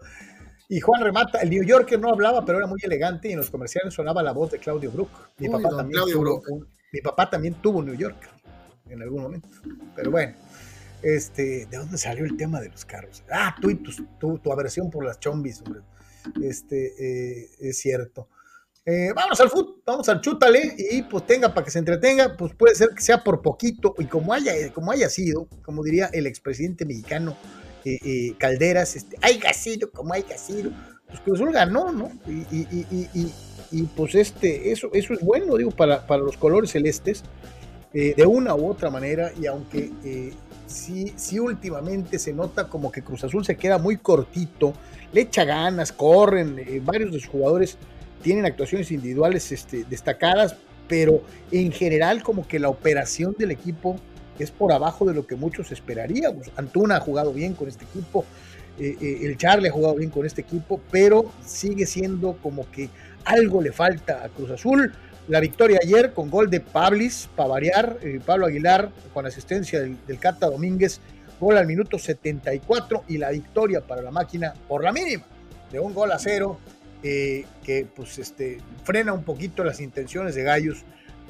Y 0.67 0.81
Juan 0.81 1.01
remata, 1.01 1.39
el 1.39 1.51
New 1.51 1.63
Yorker 1.63 1.97
no 1.97 2.09
hablaba, 2.09 2.43
pero 2.43 2.57
era 2.57 2.67
muy 2.67 2.79
elegante 2.83 3.29
y 3.29 3.31
en 3.31 3.37
los 3.37 3.49
comerciales 3.49 3.93
sonaba 3.93 4.21
la 4.23 4.33
voz 4.33 4.51
de 4.51 4.59
Claudio 4.59 4.91
Brook. 4.91 5.09
Mi, 5.37 5.47
papá, 5.47 5.69
también 5.69 6.03
tuvo, 6.11 6.41
mi 6.91 6.99
papá 6.99 7.29
también 7.29 7.53
tuvo 7.61 7.81
New 7.81 7.95
Yorker 7.95 8.29
en 8.89 9.01
algún 9.01 9.21
momento. 9.21 9.47
Pero 9.95 10.11
bueno. 10.11 10.35
Este, 11.05 11.67
¿de 11.67 11.77
dónde 11.77 11.99
salió 11.99 12.25
el 12.25 12.35
tema 12.35 12.59
de 12.59 12.69
los 12.69 12.83
carros? 12.83 13.23
Ah, 13.31 13.55
tú 13.61 13.69
y 13.69 13.75
tu, 13.75 14.39
tu, 14.39 14.51
aversión 14.51 14.89
por 14.89 15.05
las 15.05 15.19
chombis, 15.19 15.61
hombre. 15.61 15.81
Este, 16.41 16.93
eh, 16.97 17.49
es 17.59 17.77
cierto. 17.77 18.27
Eh, 18.83 19.11
vamos 19.15 19.39
al 19.39 19.51
fútbol, 19.51 19.83
vamos 19.85 20.09
al 20.09 20.19
chútale 20.19 20.75
y 20.77 21.03
pues 21.03 21.27
tenga 21.27 21.53
para 21.53 21.63
que 21.63 21.69
se 21.69 21.77
entretenga, 21.77 22.35
pues 22.35 22.55
puede 22.55 22.73
ser 22.73 22.89
que 22.89 23.03
sea 23.03 23.23
por 23.23 23.43
poquito 23.43 23.93
y 23.99 24.05
como 24.05 24.33
haya, 24.33 24.53
como 24.73 24.91
haya 24.91 25.07
sido, 25.09 25.47
como 25.61 25.83
diría 25.83 26.09
el 26.11 26.25
expresidente 26.25 26.85
mexicano 26.85 27.37
eh, 27.83 28.33
Calderas, 28.39 28.95
este, 28.95 29.15
haya 29.21 29.53
sido 29.53 29.91
como 29.91 30.11
haya 30.15 30.39
sido, 30.39 30.71
pues 31.07 31.19
Cruz 31.19 31.39
ganó, 31.51 31.91
¿no? 31.91 32.11
Y, 32.27 32.57
y, 32.57 33.31
y, 33.71 33.83
pues 33.95 34.15
este, 34.15 34.71
eso, 34.71 34.89
eso 34.91 35.13
es 35.13 35.19
bueno, 35.21 35.55
digo, 35.55 35.69
para, 35.69 36.07
para 36.07 36.23
los 36.23 36.35
colores 36.35 36.71
celestes, 36.71 37.23
de 37.93 38.25
una 38.25 38.55
u 38.55 38.69
otra 38.69 38.89
manera, 38.89 39.31
y 39.39 39.45
aunque 39.45 39.89
sí, 40.65 41.13
sí 41.15 41.39
últimamente 41.39 42.19
se 42.19 42.33
nota 42.33 42.67
como 42.67 42.91
que 42.91 43.01
Cruz 43.01 43.23
Azul 43.23 43.45
se 43.45 43.57
queda 43.57 43.77
muy 43.77 43.97
cortito, 43.97 44.73
le 45.11 45.21
echa 45.21 45.43
ganas, 45.43 45.91
corren, 45.91 46.59
eh, 46.59 46.81
varios 46.83 47.11
de 47.11 47.19
sus 47.19 47.29
jugadores 47.29 47.77
tienen 48.21 48.45
actuaciones 48.45 48.91
individuales 48.91 49.51
este, 49.51 49.83
destacadas, 49.85 50.55
pero 50.87 51.21
en 51.51 51.71
general 51.71 52.23
como 52.23 52.47
que 52.47 52.59
la 52.59 52.69
operación 52.69 53.35
del 53.37 53.51
equipo 53.51 53.97
es 54.39 54.51
por 54.51 54.71
abajo 54.71 55.05
de 55.05 55.13
lo 55.13 55.25
que 55.25 55.35
muchos 55.35 55.71
esperaríamos. 55.71 56.51
Antuna 56.57 56.97
ha 56.97 56.99
jugado 56.99 57.31
bien 57.33 57.53
con 57.53 57.67
este 57.67 57.85
equipo, 57.85 58.25
eh, 58.77 58.97
eh, 58.99 59.19
el 59.23 59.37
Charlie 59.37 59.69
ha 59.69 59.71
jugado 59.71 59.95
bien 59.95 60.09
con 60.09 60.25
este 60.25 60.41
equipo, 60.41 60.81
pero 60.91 61.31
sigue 61.45 61.85
siendo 61.85 62.33
como 62.41 62.69
que 62.71 62.89
algo 63.23 63.61
le 63.61 63.71
falta 63.71 64.23
a 64.23 64.29
Cruz 64.29 64.51
Azul. 64.51 64.93
La 65.27 65.39
victoria 65.39 65.79
ayer 65.81 66.13
con 66.13 66.29
gol 66.29 66.49
de 66.49 66.59
Pablis, 66.59 67.29
para 67.35 67.49
variar, 67.49 67.97
eh, 68.03 68.19
Pablo 68.23 68.45
Aguilar 68.45 68.91
con 69.13 69.25
asistencia 69.25 69.81
del, 69.81 70.19
Cata 70.19 70.47
Domínguez, 70.47 70.99
gol 71.39 71.57
al 71.57 71.65
minuto 71.65 71.97
74 71.97 73.05
y 73.07 73.17
la 73.17 73.31
victoria 73.31 73.81
para 73.81 74.03
la 74.03 74.11
máquina 74.11 74.53
por 74.67 74.83
la 74.83 74.91
mínima, 74.91 75.25
de 75.71 75.79
un 75.79 75.95
gol 75.95 76.11
a 76.11 76.19
cero, 76.19 76.59
eh, 77.01 77.45
que 77.63 77.87
pues 77.95 78.19
este, 78.19 78.59
frena 78.83 79.13
un 79.13 79.23
poquito 79.23 79.63
las 79.63 79.79
intenciones 79.79 80.35
de 80.35 80.43
Gallos 80.43 80.83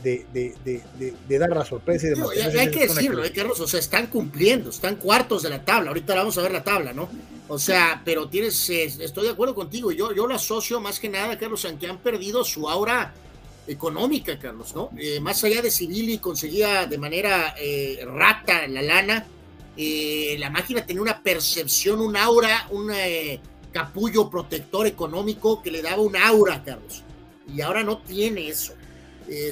de, 0.04 0.26
de, 0.34 1.40
dar 1.40 1.50
la 1.50 1.66
sorpresa 1.66 2.08
y 2.08 2.10
de 2.12 2.60
Hay 2.60 2.70
que 2.70 2.88
decirlo, 2.88 3.24
eh, 3.24 3.32
Carlos, 3.32 3.60
o 3.60 3.68
sea, 3.68 3.80
están 3.80 4.08
cumpliendo, 4.08 4.70
están 4.70 4.98
cuartos 4.98 5.42
de 5.42 5.50
la 5.50 5.64
tabla, 5.64 5.90
ahorita 5.90 6.14
vamos 6.14 6.38
a 6.38 6.42
ver 6.42 6.52
la 6.52 6.64
tabla, 6.64 6.94
¿no? 6.94 7.10
O 7.48 7.58
sea, 7.58 8.02
pero 8.04 8.28
tienes, 8.28 8.70
estoy 8.70 9.26
de 9.26 9.32
acuerdo 9.32 9.56
contigo, 9.56 9.92
yo, 9.92 10.14
yo 10.14 10.28
lo 10.28 10.36
asocio 10.36 10.80
más 10.82 11.00
que 11.00 11.10
nada, 11.10 11.38
Carlos, 11.40 11.64
en 11.66 11.80
que 11.80 11.88
han 11.88 11.98
perdido 12.00 12.44
su 12.44 12.70
aura 12.70 13.14
económica, 13.68 14.38
Carlos, 14.38 14.76
¿no? 14.76 14.90
Eh, 14.98 15.20
más 15.20 15.44
allá 15.44 15.62
de 15.62 15.72
Civili 15.72 16.18
conseguía 16.20 16.86
de 16.86 16.98
manera 16.98 17.56
eh, 17.60 18.06
rata 18.06 18.68
la 18.68 18.82
lana, 18.82 19.26
eh, 19.78 20.36
la 20.40 20.50
máquina 20.50 20.86
tenía 20.86 21.02
una 21.02 21.22
percepción, 21.22 22.00
un 22.00 22.16
aura, 22.16 22.68
un 22.72 22.92
capullo 23.72 24.30
protector 24.30 24.88
económico 24.88 25.62
que 25.62 25.72
le 25.72 25.82
daba 25.82 26.02
un 26.02 26.16
aura, 26.16 26.64
Carlos. 26.64 27.04
Y 27.54 27.62
ahora 27.62 27.84
no 27.84 28.00
tiene 28.00 28.48
eso. 28.48 28.74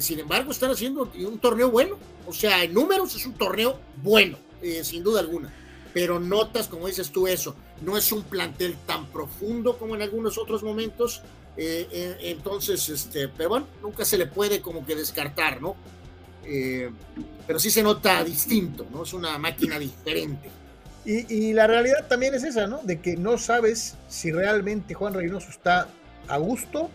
sin 0.00 0.18
embargo, 0.18 0.50
están 0.50 0.70
haciendo 0.70 1.10
un 1.14 1.38
torneo 1.38 1.70
bueno. 1.70 1.98
O 2.26 2.32
sea, 2.32 2.64
en 2.64 2.72
números 2.72 3.14
es 3.14 3.26
un 3.26 3.34
torneo 3.34 3.78
bueno, 4.02 4.38
sin 4.82 5.04
duda 5.04 5.20
alguna. 5.20 5.52
Pero 5.92 6.18
notas, 6.18 6.68
como 6.68 6.86
dices 6.86 7.10
tú, 7.10 7.26
eso. 7.26 7.54
no 7.82 7.98
es 7.98 8.10
un 8.10 8.22
plantel 8.22 8.76
tan 8.86 9.06
profundo 9.06 9.76
como 9.76 9.94
en 9.94 10.02
algunos 10.02 10.38
otros 10.38 10.62
momentos, 10.62 11.22
eh, 11.56 11.88
eh, 11.90 12.16
entonces, 12.22 12.88
este, 12.88 13.28
pero 13.28 13.48
bueno, 13.50 13.66
nunca 13.80 14.04
se 14.04 14.18
le 14.18 14.26
puede 14.26 14.60
como 14.60 14.84
que 14.84 14.96
descartar, 14.96 15.60
¿no? 15.60 15.76
Eh, 16.44 16.90
pero 17.46 17.58
sí 17.58 17.70
se 17.70 17.82
nota 17.82 18.22
distinto, 18.24 18.86
¿no? 18.90 19.04
Es 19.04 19.12
una 19.12 19.38
máquina 19.38 19.78
diferente. 19.78 20.50
Y, 21.06 21.52
la 21.52 21.66
realidad 21.66 22.06
también 22.08 22.34
es 22.34 22.44
esa, 22.44 22.66
¿no? 22.66 22.80
De 22.82 22.98
que 22.98 23.16
no 23.16 23.36
sabes 23.36 23.94
si 24.08 24.32
realmente 24.32 24.94
Juan 24.94 25.12
Reynoso 25.12 25.50
está 25.50 25.86
a 26.28 26.38
gusto 26.38 26.90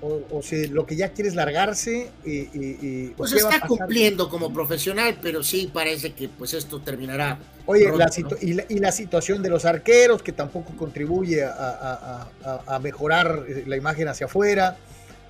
o, 0.00 0.42
si 0.42 0.68
lo 0.68 0.86
que 0.86 0.96
ya 0.96 1.10
quiere 1.10 1.28
es 1.28 1.34
largarse. 1.34 2.10
Y, 2.24 3.08
pues 3.10 3.32
está 3.32 3.60
cumpliendo 3.60 4.28
como 4.28 4.52
profesional, 4.52 5.18
pero 5.20 5.42
sí 5.42 5.70
parece 5.72 6.12
que 6.12 6.28
pues 6.28 6.54
esto 6.54 6.80
terminará. 6.80 7.38
Oye, 7.66 7.90
la 7.96 8.10
y, 8.40 8.78
la, 8.78 8.92
situación 8.92 9.42
de 9.42 9.50
los 9.50 9.64
arqueros, 9.64 10.22
que 10.22 10.32
tampoco 10.32 10.76
contribuye 10.76 11.44
a, 11.44 12.78
mejorar 12.82 13.44
eh, 13.48 13.64
la 13.66 13.76
imagen 13.76 14.08
hacia 14.08 14.26
afuera. 14.26 14.76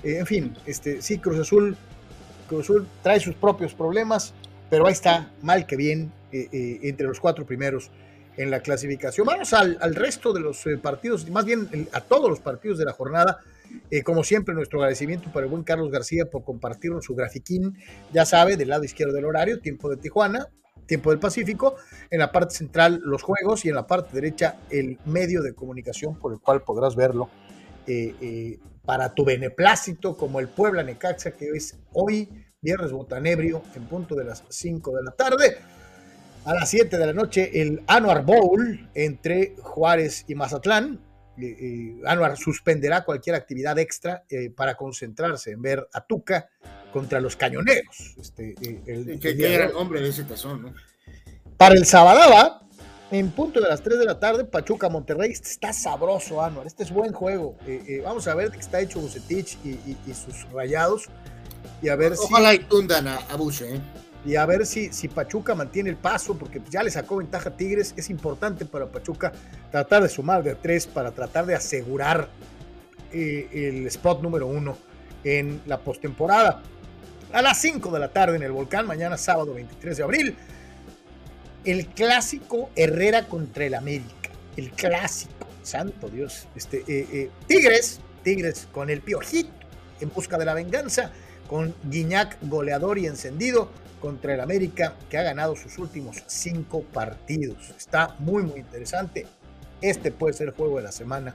Eh, 0.02 0.18
en 0.18 0.26
fin, 0.26 0.54
este, 0.66 1.00
sí, 1.00 1.18
Cruz 1.18 1.38
Azul, 1.38 1.76
Cruz 2.48 2.64
Azul 2.64 2.86
trae 3.02 3.20
sus 3.20 3.34
propios 3.34 3.72
problemas, 3.72 4.34
pero 4.68 4.86
ahí 4.86 4.92
está, 4.92 5.30
mal 5.42 5.66
que 5.66 5.76
bien, 5.76 6.12
eh, 6.32 6.80
entre 6.82 7.06
los 7.06 7.20
cuatro 7.20 7.46
primeros 7.46 7.90
en 8.36 8.50
la 8.50 8.60
clasificación. 8.60 9.26
Vamos 9.26 9.54
al, 9.54 9.78
al 9.80 9.94
resto 9.94 10.34
de 10.34 10.40
los 10.40 10.62
partidos, 10.82 11.30
más 11.30 11.46
bien 11.46 11.88
a 11.92 12.02
todos 12.02 12.28
los 12.28 12.40
partidos 12.40 12.76
de 12.76 12.84
la 12.84 12.92
jornada. 12.92 13.40
Eh, 13.90 14.02
como 14.02 14.24
siempre, 14.24 14.54
nuestro 14.54 14.80
agradecimiento 14.80 15.32
para 15.32 15.46
el 15.46 15.50
buen 15.50 15.62
Carlos 15.62 15.90
García 15.90 16.26
por 16.30 16.44
compartirnos 16.44 17.04
su 17.04 17.14
grafiquín, 17.14 17.76
ya 18.12 18.24
sabe, 18.24 18.56
del 18.56 18.68
lado 18.68 18.84
izquierdo 18.84 19.14
del 19.14 19.24
horario, 19.24 19.60
tiempo 19.60 19.88
de 19.88 19.96
Tijuana, 19.96 20.48
tiempo 20.86 21.10
del 21.10 21.18
Pacífico, 21.18 21.76
en 22.10 22.20
la 22.20 22.32
parte 22.32 22.54
central 22.54 23.00
los 23.04 23.22
juegos 23.22 23.64
y 23.64 23.68
en 23.68 23.74
la 23.74 23.86
parte 23.86 24.14
derecha 24.14 24.58
el 24.70 24.98
medio 25.04 25.42
de 25.42 25.54
comunicación 25.54 26.18
por 26.18 26.32
el 26.32 26.40
cual 26.40 26.62
podrás 26.62 26.96
verlo 26.96 27.28
eh, 27.86 28.14
eh, 28.20 28.58
para 28.84 29.14
tu 29.14 29.24
beneplácito, 29.24 30.16
como 30.16 30.40
el 30.40 30.48
Puebla 30.48 30.82
Necaxa, 30.82 31.32
que 31.32 31.48
es 31.50 31.78
hoy, 31.92 32.28
viernes 32.60 32.92
botanebrio, 32.92 33.62
en 33.74 33.84
punto 33.86 34.14
de 34.14 34.24
las 34.24 34.44
5 34.48 34.96
de 34.96 35.02
la 35.02 35.10
tarde. 35.10 35.58
A 36.44 36.54
las 36.54 36.70
7 36.70 36.96
de 36.96 37.06
la 37.06 37.12
noche, 37.12 37.60
el 37.60 37.82
Anuar 37.88 38.24
Bowl 38.24 38.88
entre 38.94 39.56
Juárez 39.60 40.24
y 40.28 40.36
Mazatlán. 40.36 41.00
Anuar 42.06 42.36
suspenderá 42.36 43.04
cualquier 43.04 43.36
actividad 43.36 43.78
extra 43.78 44.24
eh, 44.28 44.50
para 44.50 44.76
concentrarse 44.76 45.52
en 45.52 45.62
ver 45.62 45.88
a 45.92 46.00
Tuca 46.06 46.48
contra 46.92 47.20
los 47.20 47.36
cañoneros. 47.36 48.14
Este, 48.18 48.54
eh, 48.62 48.80
el, 48.86 49.20
el 49.22 49.72
nombre 49.72 50.00
de 50.00 50.08
ese 50.08 50.24
tazón, 50.24 50.62
¿no? 50.62 50.74
Para 51.56 51.74
el 51.74 51.84
Sabadaba, 51.86 52.62
en 53.10 53.30
punto 53.30 53.60
de 53.60 53.68
las 53.68 53.82
3 53.82 53.98
de 53.98 54.04
la 54.04 54.18
tarde, 54.18 54.44
Pachuca 54.44 54.88
Monterrey. 54.88 55.30
Está 55.32 55.72
sabroso, 55.72 56.42
Anuar. 56.42 56.66
Este 56.66 56.82
es 56.82 56.90
buen 56.90 57.12
juego. 57.12 57.56
Eh, 57.66 58.00
vamos 58.04 58.26
a 58.28 58.34
ver 58.34 58.50
qué 58.50 58.58
está 58.58 58.80
hecho 58.80 59.00
Bucetich 59.00 59.58
y, 59.64 59.96
sus 60.12 60.50
rayados. 60.52 61.08
Y 61.82 61.88
a 61.88 61.96
ver 61.96 62.14
Ojalá 62.18 62.54
y 62.54 62.60
tundan 62.60 63.06
a, 63.08 63.16
a 63.16 63.36
¿eh? 63.62 63.80
Y 64.26 64.34
a 64.34 64.44
ver 64.44 64.66
si, 64.66 64.92
si 64.92 65.06
Pachuca 65.06 65.54
mantiene 65.54 65.88
el 65.88 65.96
paso, 65.96 66.36
porque 66.36 66.60
ya 66.68 66.82
le 66.82 66.90
sacó 66.90 67.18
ventaja 67.18 67.50
a 67.50 67.56
Tigres. 67.56 67.94
Es 67.96 68.10
importante 68.10 68.64
para 68.64 68.86
Pachuca 68.86 69.32
tratar 69.70 70.02
de 70.02 70.08
sumar 70.08 70.42
de 70.42 70.56
tres 70.56 70.84
para 70.84 71.12
tratar 71.12 71.46
de 71.46 71.54
asegurar 71.54 72.28
eh, 73.12 73.48
el 73.52 73.86
spot 73.86 74.20
número 74.22 74.48
uno 74.48 74.76
en 75.22 75.62
la 75.66 75.78
postemporada. 75.78 76.60
A 77.32 77.40
las 77.40 77.60
5 77.60 77.88
de 77.92 78.00
la 78.00 78.08
tarde 78.08 78.36
en 78.36 78.42
el 78.42 78.50
Volcán, 78.50 78.84
mañana 78.84 79.16
sábado 79.16 79.54
23 79.54 79.96
de 79.96 80.02
abril, 80.02 80.36
el 81.64 81.86
clásico 81.86 82.70
Herrera 82.74 83.28
contra 83.28 83.64
el 83.64 83.74
América. 83.74 84.30
El 84.56 84.72
clásico, 84.72 85.46
santo 85.62 86.08
Dios. 86.08 86.48
Este, 86.56 86.78
eh, 86.88 87.06
eh, 87.12 87.30
Tigres, 87.46 88.00
Tigres 88.24 88.66
con 88.72 88.90
el 88.90 89.02
piojito 89.02 89.50
en 90.00 90.10
busca 90.12 90.36
de 90.36 90.46
la 90.46 90.54
venganza, 90.54 91.12
con 91.46 91.76
Guiñac 91.84 92.38
goleador 92.42 92.98
y 92.98 93.06
encendido 93.06 93.70
contra 94.06 94.34
el 94.34 94.40
América, 94.40 94.94
que 95.10 95.18
ha 95.18 95.24
ganado 95.24 95.56
sus 95.56 95.78
últimos 95.78 96.22
cinco 96.28 96.82
partidos. 96.82 97.74
Está 97.76 98.14
muy, 98.20 98.44
muy 98.44 98.60
interesante. 98.60 99.26
Este 99.82 100.12
puede 100.12 100.32
ser 100.32 100.46
el 100.46 100.54
juego 100.54 100.76
de 100.76 100.84
la 100.84 100.92
semana 100.92 101.34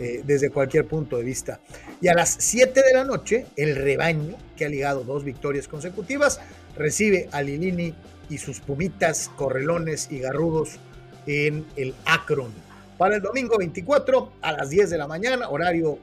eh, 0.00 0.22
desde 0.24 0.50
cualquier 0.50 0.88
punto 0.88 1.18
de 1.18 1.22
vista. 1.22 1.60
Y 2.00 2.08
a 2.08 2.14
las 2.14 2.34
7 2.40 2.82
de 2.82 2.94
la 2.94 3.04
noche, 3.04 3.46
el 3.54 3.76
rebaño, 3.76 4.36
que 4.56 4.64
ha 4.64 4.68
ligado 4.68 5.04
dos 5.04 5.22
victorias 5.22 5.68
consecutivas, 5.68 6.40
recibe 6.76 7.28
a 7.30 7.42
Lilini 7.42 7.94
y 8.28 8.38
sus 8.38 8.58
pumitas, 8.58 9.30
correlones 9.36 10.08
y 10.10 10.18
garrudos 10.18 10.80
en 11.28 11.64
el 11.76 11.94
Akron. 12.06 12.52
Para 12.98 13.14
el 13.14 13.22
domingo 13.22 13.56
24, 13.56 14.32
a 14.42 14.50
las 14.50 14.68
10 14.68 14.90
de 14.90 14.98
la 14.98 15.06
mañana, 15.06 15.48
horario 15.48 16.00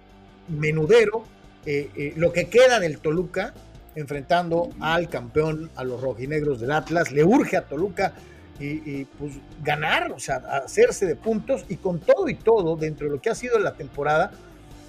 menudero, 0.48 1.26
eh, 1.66 1.90
eh, 1.98 2.14
lo 2.16 2.32
que 2.32 2.48
queda 2.48 2.80
del 2.80 3.00
Toluca 3.00 3.54
enfrentando 3.98 4.70
al 4.80 5.10
campeón, 5.10 5.72
a 5.76 5.84
los 5.84 6.00
rojinegros 6.02 6.62
del 6.62 6.72
Atlas. 6.72 7.12
Le 7.12 7.24
urge 7.24 7.58
a 7.58 7.64
Toluca 7.66 8.14
y, 8.60 9.06
pues 9.06 9.34
ganar, 9.64 10.12
o 10.12 10.20
sea, 10.20 10.38
hacerse 10.38 11.06
de 11.06 11.16
puntos 11.16 11.66
y 11.68 11.78
con 11.78 12.00
todo 12.00 12.28
y 12.28 12.36
todo, 12.36 12.76
dentro 12.76 13.08
de 13.08 13.14
lo 13.16 13.22
que 13.22 13.30
ha 13.30 13.36
sido 13.36 13.60
la 13.60 13.76
temporada, 13.76 14.32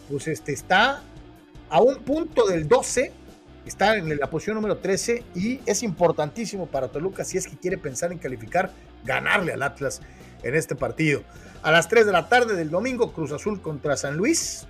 pues 0.09 0.29
este 0.29 0.53
está 0.53 1.03
a 1.69 1.81
un 1.83 1.97
punto 1.97 2.47
del 2.47 2.67
12, 2.67 3.13
está 3.67 3.97
en 3.97 4.19
la 4.19 4.31
posición 4.31 4.57
número 4.57 4.79
13 4.79 5.23
y 5.35 5.61
es 5.67 5.83
importantísimo 5.83 6.67
para 6.67 6.89
Toluca 6.89 7.25
si 7.25 7.37
es 7.37 7.47
que 7.47 7.59
quiere 7.59 7.77
pensar 7.77 8.11
en 8.11 8.19
calificar, 8.19 8.71
ganarle 9.05 9.53
al 9.53 9.63
Atlas 9.63 10.01
en 10.43 10.55
este 10.55 10.75
partido. 10.75 11.23
A 11.63 11.71
las 11.71 11.89
3 11.89 12.07
de 12.07 12.13
la 12.13 12.29
tarde 12.29 12.57
del 12.57 12.71
domingo, 12.71 13.13
Cruz 13.13 13.33
Azul 13.33 13.61
contra 13.61 13.97
San 13.97 14.17
Luis. 14.17 14.67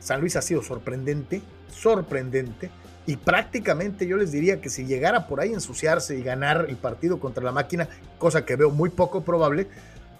San 0.00 0.20
Luis 0.20 0.34
ha 0.36 0.42
sido 0.42 0.62
sorprendente, 0.62 1.40
sorprendente 1.70 2.70
y 3.06 3.16
prácticamente 3.16 4.06
yo 4.06 4.16
les 4.16 4.32
diría 4.32 4.60
que 4.60 4.68
si 4.68 4.84
llegara 4.84 5.28
por 5.28 5.40
ahí 5.40 5.50
a 5.50 5.54
ensuciarse 5.54 6.18
y 6.18 6.22
ganar 6.22 6.66
el 6.68 6.76
partido 6.76 7.20
contra 7.20 7.44
la 7.44 7.52
máquina, 7.52 7.88
cosa 8.18 8.44
que 8.44 8.56
veo 8.56 8.70
muy 8.70 8.90
poco 8.90 9.22
probable, 9.22 9.68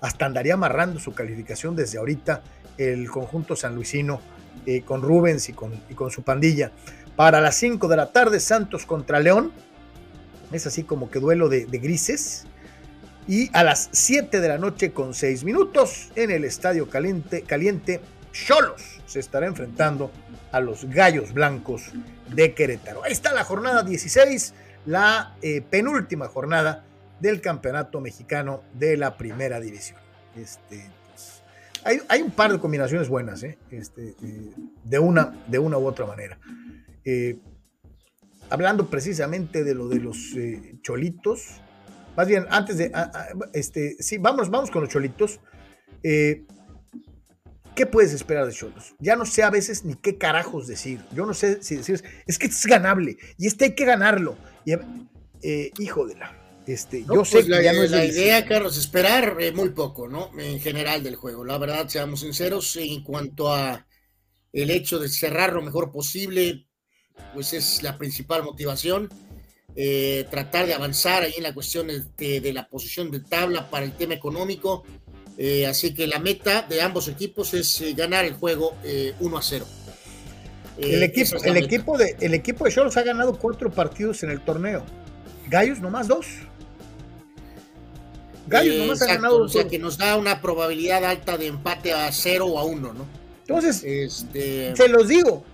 hasta 0.00 0.26
andaría 0.26 0.54
amarrando 0.54 1.00
su 1.00 1.12
calificación 1.12 1.74
desde 1.74 1.98
ahorita 1.98 2.42
el 2.78 3.10
conjunto 3.10 3.56
sanluisino 3.56 4.20
eh, 4.66 4.82
con 4.82 5.02
Rubens 5.02 5.48
y 5.48 5.52
con, 5.52 5.72
y 5.90 5.94
con 5.94 6.10
su 6.10 6.22
pandilla. 6.22 6.70
Para 7.16 7.40
las 7.40 7.56
5 7.56 7.88
de 7.88 7.96
la 7.96 8.12
tarde, 8.12 8.38
Santos 8.40 8.86
contra 8.86 9.20
León. 9.20 9.52
Es 10.52 10.66
así 10.66 10.84
como 10.84 11.10
que 11.10 11.18
duelo 11.18 11.48
de, 11.48 11.64
grises. 11.64 12.44
Y 13.26 13.50
a 13.56 13.64
las 13.64 13.88
7 13.90 14.40
de 14.40 14.48
la 14.48 14.58
noche 14.58 14.92
con 14.92 15.14
6 15.14 15.42
minutos 15.42 16.10
en 16.14 16.30
el 16.30 16.44
Estadio 16.44 16.88
Caliente, 16.88 17.42
caliente 17.42 18.00
Cholos 18.32 19.00
se 19.06 19.18
estará 19.18 19.46
enfrentando 19.46 20.12
a 20.56 20.60
los 20.60 20.86
Gallos 20.86 21.34
Blancos 21.34 21.92
de 22.34 22.54
Querétaro. 22.54 23.04
Ahí 23.04 23.12
está 23.12 23.34
la 23.34 23.44
jornada 23.44 23.82
16, 23.82 24.54
la 24.86 25.36
eh, 25.42 25.60
penúltima 25.60 26.28
jornada 26.28 26.82
del 27.20 27.42
Campeonato 27.42 28.00
Mexicano 28.00 28.62
de 28.72 28.96
la 28.96 29.18
Primera 29.18 29.60
División. 29.60 29.98
Este, 30.34 30.88
pues, 31.10 31.42
hay, 32.08 32.22
un 32.22 32.30
par 32.30 32.52
de 32.52 32.58
combinaciones 32.58 33.10
buenas, 33.10 33.42
¿eh? 33.42 33.58
este, 33.70 34.14
eh, 34.22 34.52
de, 34.82 34.98
una, 34.98 35.36
de 35.46 35.58
una 35.58 35.76
u 35.76 35.86
otra 35.86 36.06
manera. 36.06 36.38
hablando 38.48 38.88
precisamente 38.88 39.62
de 39.62 39.74
lo 39.74 39.88
de 39.88 40.00
los 40.00 40.16
cholitos, 40.80 41.60
más 42.16 42.28
bien 42.28 42.46
antes 42.48 42.78
de, 42.78 42.90
este, 43.52 43.96
sí, 44.00 44.16
vamos, 44.16 44.48
vamos 44.48 44.70
con 44.70 44.80
los 44.80 44.90
cholitos. 44.90 45.38
¿Qué 47.76 47.84
puedes 47.84 48.14
esperar 48.14 48.46
de 48.46 48.54
Cholos? 48.54 48.94
Ya 48.98 49.16
no 49.16 49.26
sé 49.26 49.42
a 49.42 49.50
veces 49.50 49.84
ni 49.84 49.94
qué 49.96 50.16
carajos 50.16 50.66
decir. 50.66 50.98
Yo 51.12 51.26
no 51.26 51.34
sé 51.34 51.62
si 51.62 51.76
decir, 51.76 52.02
es 52.26 52.38
que 52.38 52.46
es 52.46 52.66
ganable 52.66 53.18
y 53.36 53.46
este 53.46 53.66
hay 53.66 53.74
que 53.74 53.84
ganarlo. 53.84 54.38
Y, 54.64 54.72
eh, 55.42 55.70
hijo 55.78 56.06
de 56.06 56.16
la. 56.16 56.42
Este, 56.66 57.04
yo 57.04 57.24
sé 57.24 57.44
pues 57.44 57.58
que 57.58 57.62
ya 57.62 57.74
no 57.74 57.82
es 57.82 57.90
la 57.90 58.04
idea, 58.04 58.44
Carlos, 58.46 58.76
esperar 58.78 59.36
eh, 59.38 59.52
muy 59.52 59.68
poco, 59.68 60.08
¿no? 60.08 60.30
En 60.38 60.58
general 60.58 61.04
del 61.04 61.16
juego. 61.16 61.44
La 61.44 61.58
verdad, 61.58 61.86
seamos 61.86 62.20
sinceros, 62.20 62.74
en 62.76 63.04
cuanto 63.04 63.54
a 63.54 63.86
el 64.52 64.70
hecho 64.70 64.98
de 64.98 65.10
cerrar 65.10 65.52
lo 65.52 65.60
mejor 65.60 65.92
posible, 65.92 66.66
pues 67.34 67.52
es 67.52 67.82
la 67.82 67.98
principal 67.98 68.42
motivación. 68.42 69.10
Eh, 69.76 70.26
tratar 70.30 70.66
de 70.66 70.72
avanzar 70.72 71.22
ahí 71.22 71.34
en 71.36 71.42
la 71.42 71.52
cuestión 71.52 71.88
de, 71.88 72.40
de, 72.40 72.52
la 72.54 72.66
posición 72.66 73.10
de 73.10 73.20
tabla 73.20 73.68
para 73.68 73.84
el 73.84 73.92
tema 73.92 74.14
económico 74.14 74.84
eh, 75.38 75.66
así 75.66 75.92
que 75.92 76.06
la 76.06 76.18
meta 76.18 76.62
de 76.62 76.80
ambos 76.80 77.08
equipos 77.08 77.52
es 77.52 77.80
eh, 77.82 77.92
ganar 77.92 78.24
el 78.24 78.34
juego 78.34 78.70
1 78.70 78.82
eh, 78.84 79.14
a 79.36 79.42
0. 79.42 79.66
el, 80.78 81.02
equipo, 81.02 81.44
el, 81.44 81.56
equipo 81.58 81.98
de, 81.98 82.16
el 82.20 82.34
equipo 82.34 82.64
de 82.64 82.72
Cholos 82.72 82.96
ha 82.96 83.02
ganado 83.02 83.38
cuatro 83.38 83.70
partidos 83.70 84.22
en 84.22 84.30
el 84.30 84.40
torneo. 84.40 84.82
Gallos 85.48 85.78
nomás 85.80 86.08
dos. 86.08 86.26
Gallos 88.46 88.76
nomás 88.76 89.02
ha 89.02 89.06
ganado 89.06 89.38
dos. 89.40 89.54
O 89.54 89.58
sea 89.58 89.68
que 89.68 89.78
nos 89.78 89.98
da 89.98 90.16
una 90.16 90.40
probabilidad 90.40 91.04
alta 91.04 91.36
de 91.36 91.48
empate 91.48 91.92
a 91.92 92.10
0 92.10 92.46
o 92.46 92.58
a 92.58 92.64
1, 92.64 92.94
¿no? 92.94 93.06
Entonces, 93.46 93.84
este... 93.84 94.74
se 94.74 94.88
los 94.88 95.08
digo. 95.08 95.44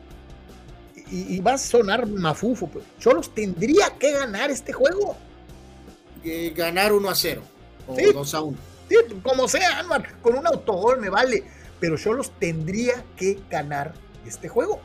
Y, 1.11 1.41
va 1.41 1.55
a 1.55 1.59
sonar 1.59 2.07
mafufo, 2.07 2.69
pero 2.69 2.87
Cholos 2.99 3.35
tendría 3.35 3.91
que 3.99 4.13
ganar 4.13 4.51
este 4.51 4.73
juego. 4.73 5.15
ganar 6.55 6.93
1 6.93 7.11
a 7.11 7.15
0 7.15 7.43
o 7.87 7.97
2 8.15 8.35
a 8.35 8.41
1 8.41 8.72
como 9.23 9.49
sea, 9.49 9.85
con 10.21 10.37
un 10.37 10.47
autogol 10.47 11.01
me 11.01 11.09
vale. 11.09 11.45
Pero 11.81 11.97
Cholos 11.99 12.33
tendría 12.39 13.05
que 13.17 13.41
ganar 13.51 13.93
este 14.27 14.49
juego. 14.49 14.81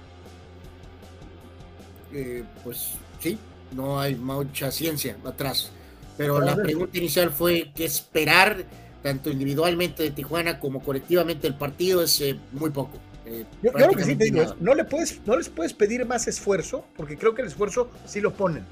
Eh, 2.13 2.43
pues 2.63 2.93
sí, 3.19 3.37
no 3.71 3.99
hay 3.99 4.15
mucha 4.15 4.71
ciencia 4.71 5.15
atrás. 5.23 5.71
Pero 6.17 6.41
la 6.41 6.55
pregunta 6.55 6.97
inicial 6.97 7.31
fue 7.31 7.71
que 7.75 7.85
esperar, 7.85 8.65
tanto 9.03 9.29
individualmente 9.29 10.01
de 10.01 10.11
Tijuana 10.11 10.59
como 10.59 10.81
colectivamente 10.81 11.45
el 11.45 11.55
partido, 11.55 12.01
es 12.01 12.19
eh, 12.21 12.39
muy 12.51 12.71
poco. 12.71 12.97
Eh, 13.25 13.45
yo, 13.61 13.71
creo 13.71 13.89
que 13.91 14.03
sí 14.03 14.15
te 14.15 14.25
digo, 14.25 14.55
no, 14.59 14.73
le 14.73 14.85
puedes, 14.85 15.21
no 15.25 15.35
les 15.35 15.49
puedes 15.49 15.73
pedir 15.73 16.05
más 16.05 16.27
esfuerzo, 16.27 16.85
porque 16.95 17.17
creo 17.17 17.35
que 17.35 17.43
el 17.43 17.49
esfuerzo 17.49 17.91
sí 18.05 18.21
lo 18.21 18.33
ponen. 18.33 18.65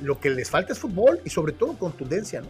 Lo 0.00 0.20
que 0.20 0.30
les 0.30 0.50
falta 0.50 0.72
es 0.72 0.78
fútbol 0.78 1.20
y 1.24 1.30
sobre 1.30 1.52
todo 1.52 1.76
contundencia, 1.76 2.42
¿no? 2.42 2.48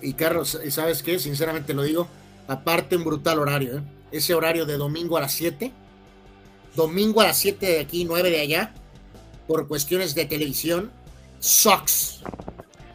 Y 0.00 0.14
Carlos, 0.14 0.58
¿sabes 0.70 1.02
qué? 1.02 1.18
Sinceramente 1.18 1.74
lo 1.74 1.82
digo, 1.82 2.08
aparte 2.46 2.96
un 2.96 3.04
brutal 3.04 3.38
horario, 3.38 3.78
¿eh? 3.78 3.82
ese 4.12 4.34
horario 4.34 4.64
de 4.66 4.76
domingo 4.76 5.16
a 5.16 5.22
las 5.22 5.32
7, 5.32 5.72
domingo 6.74 7.20
a 7.20 7.26
las 7.26 7.38
7 7.38 7.66
de 7.66 7.80
aquí, 7.80 8.04
9 8.04 8.30
de 8.30 8.40
allá, 8.40 8.74
por 9.46 9.66
cuestiones 9.66 10.14
de 10.14 10.24
televisión, 10.24 10.90
sucks. 11.40 12.22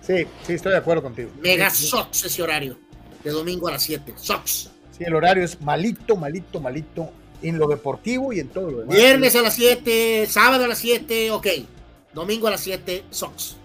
Sí, 0.02 0.26
sí, 0.46 0.54
estoy 0.54 0.72
de 0.72 0.78
acuerdo 0.78 1.04
contigo. 1.04 1.30
Mega 1.42 1.70
sucks 1.70 2.24
ese 2.24 2.42
horario, 2.42 2.78
de 3.24 3.32
domingo 3.32 3.68
a 3.68 3.72
las 3.72 3.84
7, 3.84 4.14
sucks. 4.16 4.72
Sí, 4.98 5.04
el 5.04 5.14
horario 5.14 5.44
es 5.44 5.62
malito, 5.62 6.16
malito, 6.16 6.60
malito 6.60 7.12
en 7.42 7.58
lo 7.58 7.68
deportivo 7.68 8.34
y 8.34 8.40
en 8.40 8.48
todo 8.48 8.72
lo 8.72 8.80
demás. 8.80 8.96
Viernes 8.96 9.36
a 9.36 9.42
las 9.42 9.54
7, 9.56 10.26
sábado 10.28 10.64
a 10.64 10.68
las 10.68 10.80
7, 10.80 11.32
ok. 11.32 11.48
Domingo 12.14 12.48
a 12.48 12.52
las 12.52 12.62
7, 12.62 13.04
Sox. 13.12 13.58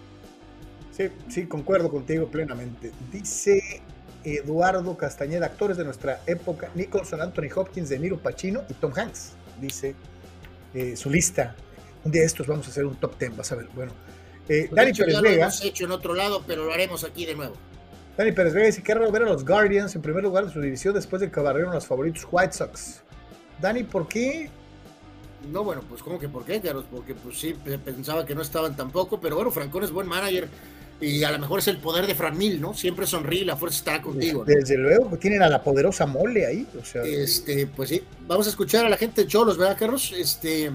Sí, 0.93 1.09
sí, 1.29 1.47
concuerdo 1.47 1.91
contigo 1.91 2.29
plenamente. 2.29 2.93
Dice 3.11 3.81
Eduardo 4.25 4.97
Castañeda, 4.97 5.47
actores 5.47 5.77
de 5.79 5.85
nuestra 5.85 6.21
época, 6.27 6.71
Nicholson, 6.75 7.21
Anthony 7.21 7.49
Hopkins, 7.55 7.89
De 7.89 7.99
Niro 7.99 8.19
Pacino 8.19 8.63
y 8.69 8.75
Tom 8.75 8.93
Hanks. 8.95 9.33
Dice 9.61 9.95
eh, 10.75 10.97
su 10.97 11.11
lista. 11.11 11.57
Un 12.05 12.13
día 12.13 12.23
de 12.23 12.27
estos 12.27 12.47
vamos 12.47 12.67
a 12.67 12.71
hacer 12.71 12.85
un 12.85 12.97
top 12.97 13.19
10, 13.19 13.37
vas 13.37 13.53
a 13.53 13.57
ver. 13.57 13.69
Bueno, 13.75 13.93
eh, 14.49 14.67
pues 14.69 14.77
Dani 14.77 14.93
Pérez 14.93 15.21
Vega. 15.21 15.37
Lo 15.37 15.43
hemos 15.43 15.65
hecho 15.65 15.85
en 15.85 15.93
otro 15.93 16.15
lado, 16.15 16.43
pero 16.47 16.65
lo 16.65 16.73
haremos 16.73 17.05
aquí 17.05 17.25
de 17.25 17.35
nuevo. 17.35 17.55
Dani 18.19 18.33
Pérez 18.33 18.53
Vega 18.53 18.67
dice 18.67 18.83
que 18.83 18.93
raro 18.93 19.11
ver 19.11 19.23
a 19.23 19.27
los 19.27 19.47
Guardians 19.47 19.95
en 19.95 20.03
primer 20.03 20.23
lugar 20.23 20.45
de 20.45 20.53
su 20.53 20.61
división 20.61 20.93
después 20.93 21.21
de 21.21 21.31
que 21.31 21.41
barrieron 21.41 21.73
los 21.73 21.87
favoritos 21.87 22.27
White 22.31 22.53
Sox. 22.53 23.03
Dani, 23.61 23.85
¿por 23.85 24.09
qué? 24.09 24.51
No, 25.51 25.65
bueno, 25.65 25.83
pues 25.89 26.03
como 26.03 26.19
que 26.19 26.29
por 26.29 26.45
qué, 26.45 26.61
Carlos, 26.61 26.85
porque 26.91 27.15
pues 27.15 27.39
sí, 27.39 27.55
pensaba 27.85 28.27
que 28.27 28.35
no 28.35 28.43
estaban 28.43 28.77
tampoco, 28.77 29.21
pero 29.21 29.37
bueno, 29.37 29.51
Francón 29.51 29.83
es 29.83 29.91
buen 29.91 30.07
manager 30.07 30.49
y 31.03 31.25
a 31.25 31.31
lo 31.31 31.39
mejor 31.39 31.59
es 31.59 31.69
el 31.69 31.79
poder 31.79 32.07
de 32.07 32.15
Fran 32.15 32.37
Mil, 32.39 32.61
¿no? 32.61 32.75
Siempre 32.75 33.07
sonríe, 33.07 33.45
la 33.45 33.57
fuerza 33.57 33.79
estará 33.79 34.03
contigo. 34.03 34.45
Desde 34.45 34.77
luego, 34.77 35.09
pues, 35.09 35.21
tienen 35.21 35.43
a 35.43 35.49
la 35.49 35.63
poderosa 35.63 36.07
mole 36.07 36.47
ahí, 36.47 36.67
o 36.81 36.85
sea. 36.85 37.03
Este, 37.03 37.67
pues 37.67 37.91
sí, 37.91 38.03
vamos 38.27 38.47
a 38.47 38.51
escuchar 38.51 38.87
a 38.87 38.89
la 38.89 38.97
gente 38.97 39.23
de 39.23 39.29
Cholos, 39.29 39.59
¿verdad, 39.59 39.77
Carlos? 39.79 40.13
Este, 40.17 40.71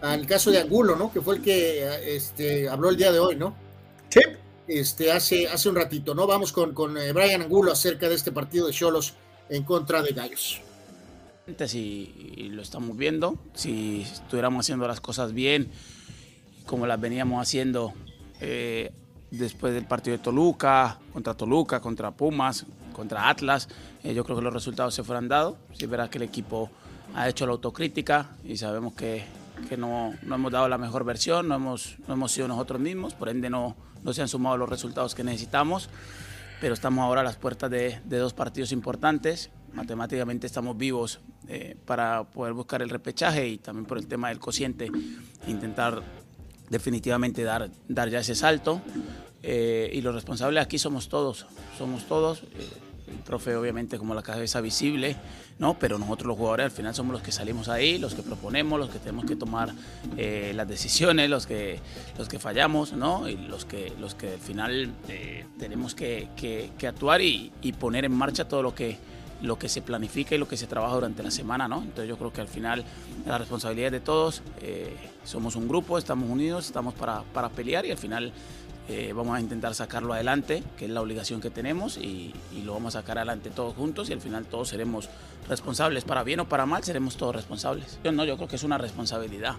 al 0.00 0.26
caso 0.26 0.50
de 0.50 0.58
Angulo, 0.58 0.96
¿no? 0.96 1.12
Que 1.12 1.20
fue 1.20 1.36
el 1.36 1.42
que 1.42 2.16
este, 2.16 2.68
habló 2.68 2.88
el 2.88 2.96
día 2.96 3.12
de 3.12 3.18
hoy, 3.18 3.36
¿no? 3.36 3.54
Sí. 4.08 4.20
Este, 4.66 5.12
hace, 5.12 5.46
hace 5.46 5.68
un 5.68 5.76
ratito, 5.76 6.14
¿no? 6.14 6.26
Vamos 6.26 6.50
con, 6.52 6.74
con 6.74 6.98
eh, 6.98 7.12
Brian 7.12 7.42
Angulo 7.42 7.70
acerca 7.70 8.08
de 8.08 8.16
este 8.16 8.32
partido 8.32 8.66
de 8.66 8.72
Cholos 8.72 9.14
en 9.48 9.62
contra 9.62 10.02
de 10.02 10.12
Gallos 10.12 10.60
y, 11.74 12.48
lo 12.50 12.62
estamos 12.62 12.96
viendo. 12.96 13.38
Si 13.54 14.02
estuviéramos 14.02 14.64
haciendo 14.64 14.86
las 14.88 15.00
cosas 15.00 15.32
bien, 15.32 15.68
como 16.66 16.86
las 16.86 17.00
veníamos 17.00 17.40
haciendo 17.40 17.92
eh, 18.40 18.92
después 19.30 19.74
del 19.74 19.86
partido 19.86 20.16
de 20.16 20.22
Toluca, 20.22 20.98
contra 21.12 21.34
Toluca, 21.34 21.80
contra 21.80 22.10
Pumas, 22.10 22.66
contra 22.92 23.28
Atlas, 23.28 23.68
eh, 24.02 24.14
yo 24.14 24.24
creo 24.24 24.36
que 24.36 24.42
los 24.42 24.52
resultados 24.52 24.94
se 24.94 25.02
fueran 25.02 25.28
dado. 25.28 25.58
Si 25.74 25.86
verás 25.86 26.08
que 26.08 26.18
el 26.18 26.24
equipo 26.24 26.70
ha 27.14 27.28
hecho 27.28 27.46
la 27.46 27.52
autocrítica 27.52 28.30
y 28.44 28.56
sabemos 28.56 28.94
que, 28.94 29.24
que 29.68 29.76
no, 29.76 30.14
no, 30.22 30.34
hemos 30.34 30.52
dado 30.52 30.68
la 30.68 30.78
mejor 30.78 31.04
versión, 31.04 31.48
no 31.48 31.56
hemos, 31.56 31.96
no 32.06 32.14
hemos 32.14 32.32
sido 32.32 32.48
nosotros 32.48 32.80
mismos, 32.80 33.14
por 33.14 33.28
ende 33.28 33.50
no, 33.50 33.76
no 34.02 34.12
se 34.12 34.22
han 34.22 34.28
sumado 34.28 34.56
los 34.56 34.68
resultados 34.68 35.14
que 35.14 35.24
necesitamos 35.24 35.88
pero 36.60 36.74
estamos 36.74 37.02
ahora 37.02 37.20
a 37.20 37.24
las 37.24 37.36
puertas 37.36 37.70
de, 37.70 38.00
de, 38.04 38.18
dos 38.18 38.32
partidos 38.32 38.72
importantes. 38.72 39.50
Matemáticamente 39.72 40.46
estamos 40.46 40.76
vivos 40.76 41.20
eh, 41.48 41.76
para 41.84 42.24
poder 42.24 42.54
buscar 42.54 42.82
el 42.82 42.88
repechaje 42.88 43.46
y 43.46 43.58
también 43.58 43.84
por 43.84 43.98
el 43.98 44.06
tema 44.06 44.30
del 44.30 44.38
cociente, 44.38 44.90
intentar 45.46 46.02
definitivamente 46.70 47.42
dar, 47.42 47.70
dar 47.88 48.08
ya 48.08 48.20
ese 48.20 48.34
salto. 48.34 48.80
Eh, 49.42 49.90
y 49.92 50.00
los 50.00 50.14
responsables 50.14 50.62
aquí 50.62 50.78
somos 50.78 51.08
todos, 51.08 51.46
somos 51.78 52.04
todos. 52.06 52.42
Eh, 52.42 52.68
el 53.08 53.18
profe 53.18 53.54
obviamente 53.54 53.98
como 53.98 54.14
la 54.16 54.22
cabeza 54.22 54.60
visible, 54.60 55.16
¿no? 55.60 55.78
pero 55.78 55.96
nosotros 55.96 56.26
los 56.26 56.36
jugadores 56.36 56.64
al 56.64 56.70
final 56.72 56.92
somos 56.92 57.12
los 57.12 57.22
que 57.22 57.30
salimos 57.30 57.68
ahí, 57.68 57.98
los 57.98 58.14
que 58.16 58.22
proponemos, 58.22 58.80
los 58.80 58.90
que 58.90 58.98
tenemos 58.98 59.26
que 59.26 59.36
tomar 59.36 59.72
las 60.16 60.68
decisiones, 60.68 61.30
los 61.30 61.46
que, 61.46 61.78
los 62.18 62.28
que 62.28 62.40
fallamos 62.40 62.94
¿no? 62.94 63.28
y 63.28 63.36
los 63.36 63.64
que, 63.64 63.92
los 64.00 64.16
que 64.16 64.32
al 64.32 64.40
final 64.40 64.90
tenemos 65.56 65.94
que, 65.94 66.28
que, 66.36 66.86
actuar 66.88 67.20
y, 67.22 67.52
poner 67.78 68.04
en 68.06 68.12
marcha 68.12 68.48
todo 68.48 68.62
lo 68.62 68.74
que, 68.74 68.98
lo 69.42 69.58
que 69.58 69.68
se 69.68 69.82
planifica 69.82 70.34
y 70.34 70.38
lo 70.38 70.48
que 70.48 70.56
se 70.56 70.66
trabaja 70.66 70.94
durante 70.94 71.22
la 71.22 71.30
semana, 71.30 71.68
¿no? 71.68 71.82
Entonces 71.82 72.08
yo 72.08 72.16
creo 72.16 72.32
que 72.32 72.40
al 72.40 72.48
final 72.48 72.84
la 73.26 73.38
responsabilidad 73.38 73.90
de 73.90 74.00
todos, 74.00 74.42
eh, 74.60 74.96
somos 75.24 75.56
un 75.56 75.68
grupo, 75.68 75.98
estamos 75.98 76.28
unidos, 76.28 76.66
estamos 76.66 76.94
para, 76.94 77.22
para 77.34 77.48
pelear 77.50 77.86
y 77.86 77.90
al 77.90 77.98
final 77.98 78.32
eh, 78.88 79.12
vamos 79.14 79.36
a 79.36 79.40
intentar 79.40 79.74
sacarlo 79.74 80.12
adelante, 80.12 80.62
que 80.76 80.84
es 80.84 80.90
la 80.90 81.00
obligación 81.00 81.40
que 81.40 81.50
tenemos 81.50 81.96
y, 81.96 82.32
y, 82.52 82.62
lo 82.62 82.72
vamos 82.72 82.94
a 82.94 83.00
sacar 83.00 83.18
adelante 83.18 83.50
todos 83.50 83.74
juntos 83.74 84.08
y 84.10 84.12
al 84.12 84.20
final 84.20 84.46
todos 84.46 84.68
seremos 84.68 85.08
responsables, 85.48 86.04
para 86.04 86.22
bien 86.22 86.40
o 86.40 86.48
para 86.48 86.66
mal, 86.66 86.84
seremos 86.84 87.16
todos 87.16 87.34
responsables. 87.34 87.98
Yo 88.04 88.12
no, 88.12 88.24
yo 88.24 88.36
creo 88.36 88.48
que 88.48 88.56
es 88.56 88.62
una 88.62 88.78
responsabilidad. 88.78 89.56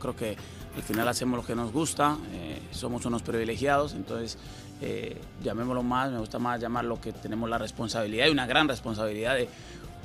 Creo 0.00 0.16
que 0.16 0.36
al 0.76 0.82
final 0.82 1.08
hacemos 1.08 1.38
lo 1.38 1.46
que 1.46 1.54
nos 1.54 1.72
gusta, 1.72 2.18
eh, 2.32 2.60
somos 2.70 3.06
unos 3.06 3.22
privilegiados, 3.22 3.94
entonces 3.94 4.36
eh, 4.82 5.16
llamémoslo 5.42 5.82
más, 5.82 6.12
me 6.12 6.18
gusta 6.18 6.38
más 6.38 6.60
llamarlo 6.60 7.00
que 7.00 7.12
tenemos 7.12 7.48
la 7.48 7.56
responsabilidad 7.56 8.26
y 8.26 8.30
una 8.30 8.46
gran 8.46 8.68
responsabilidad 8.68 9.36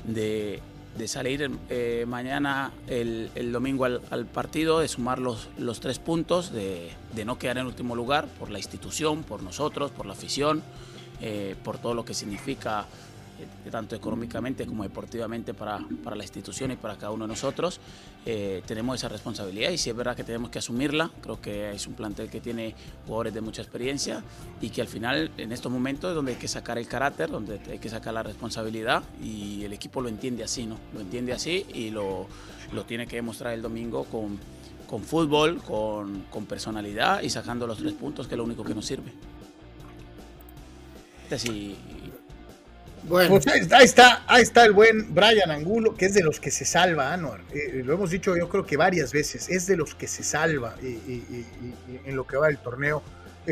de, 0.04 0.62
de, 0.96 1.08
salir 1.08 1.50
eh, 1.68 2.06
mañana, 2.08 2.72
el, 2.86 3.52
domingo 3.52 3.84
al, 3.84 4.26
partido, 4.26 4.80
de 4.80 4.88
sumar 4.88 5.18
los, 5.18 5.50
los 5.58 5.80
tres 5.80 5.98
puntos, 5.98 6.52
de, 6.52 6.90
no 7.26 7.38
quedar 7.38 7.58
en 7.58 7.66
último 7.66 7.94
lugar 7.94 8.26
por 8.38 8.50
la 8.50 8.58
institución, 8.58 9.24
por 9.24 9.42
nosotros, 9.42 9.90
por 9.90 10.06
la 10.06 10.14
afición, 10.14 10.62
por 11.62 11.78
todo 11.78 11.94
lo 11.94 12.04
que 12.04 12.14
significa 12.14 12.86
tanto 13.70 13.96
económicamente 13.96 14.66
como 14.66 14.82
deportivamente 14.82 15.54
para, 15.54 15.80
para, 16.02 16.16
la 16.16 16.24
institución 16.24 16.70
y 16.70 16.76
para 16.76 16.96
cada 16.96 17.12
uno 17.12 17.24
de 17.24 17.28
nosotros. 17.28 17.80
Eh, 18.24 18.62
tenemos 18.66 18.96
esa 18.96 19.08
responsabilidad 19.08 19.70
y 19.70 19.78
sí 19.78 19.90
es 19.90 19.96
verdad 19.96 20.16
que 20.16 20.24
tenemos 20.24 20.50
que 20.50 20.58
asumirla. 20.58 21.10
Creo 21.20 21.40
que 21.40 21.72
es 21.72 21.86
un 21.86 21.94
plantel 21.94 22.30
que 22.30 22.40
tiene 22.40 22.74
jugadores 23.06 23.34
de 23.34 23.40
mucha 23.40 23.62
experiencia 23.62 24.22
y 24.60 24.70
que 24.70 24.80
al 24.80 24.88
final 24.88 25.30
en 25.36 25.52
estos 25.52 25.70
momentos 25.70 26.10
es 26.10 26.14
donde 26.14 26.32
hay 26.32 26.38
que 26.38 26.48
sacar 26.48 26.78
el 26.78 26.86
carácter, 26.86 27.30
donde 27.30 27.60
hay 27.70 27.78
que 27.78 27.88
sacar 27.88 28.14
la 28.14 28.22
responsabilidad 28.22 29.02
y 29.22 29.64
el 29.64 29.72
equipo 29.72 30.00
lo 30.00 30.08
entiende 30.08 30.44
así, 30.44 30.66
¿no? 30.66 30.78
Lo 30.94 31.00
entiende 31.00 31.32
así 31.32 31.66
y 31.74 31.90
lo, 31.90 32.26
lo 32.72 32.84
tiene 32.84 33.06
que 33.06 33.16
demostrar 33.16 33.54
el 33.54 33.62
domingo 33.62 34.04
con, 34.04 34.38
con 34.86 35.02
fútbol, 35.02 35.62
con, 35.62 36.24
con 36.30 36.46
personalidad 36.46 37.22
y 37.22 37.30
sacando 37.30 37.66
los 37.66 37.78
tres 37.78 37.92
puntos 37.92 38.28
que 38.28 38.34
es 38.34 38.38
lo 38.38 38.44
único 38.44 38.64
que 38.64 38.74
nos 38.74 38.86
sirve. 38.86 39.12
Sí, 41.38 41.76
bueno. 43.04 43.30
Pues 43.30 43.46
ahí, 43.46 43.84
está, 43.84 44.22
ahí 44.26 44.42
está 44.42 44.64
el 44.64 44.72
buen 44.72 45.14
Brian 45.14 45.50
Angulo, 45.50 45.94
que 45.94 46.06
es 46.06 46.14
de 46.14 46.22
los 46.22 46.40
que 46.40 46.50
se 46.50 46.64
salva, 46.64 47.12
Anuar. 47.12 47.40
Eh, 47.54 47.82
lo 47.84 47.94
hemos 47.94 48.10
dicho 48.10 48.36
yo 48.36 48.48
creo 48.48 48.64
que 48.64 48.76
varias 48.76 49.12
veces, 49.12 49.48
es 49.48 49.66
de 49.66 49.76
los 49.76 49.94
que 49.94 50.06
se 50.06 50.22
salva 50.22 50.74
en 50.82 52.16
lo 52.16 52.26
que 52.26 52.36
va 52.36 52.48
el 52.48 52.58
torneo, 52.58 53.02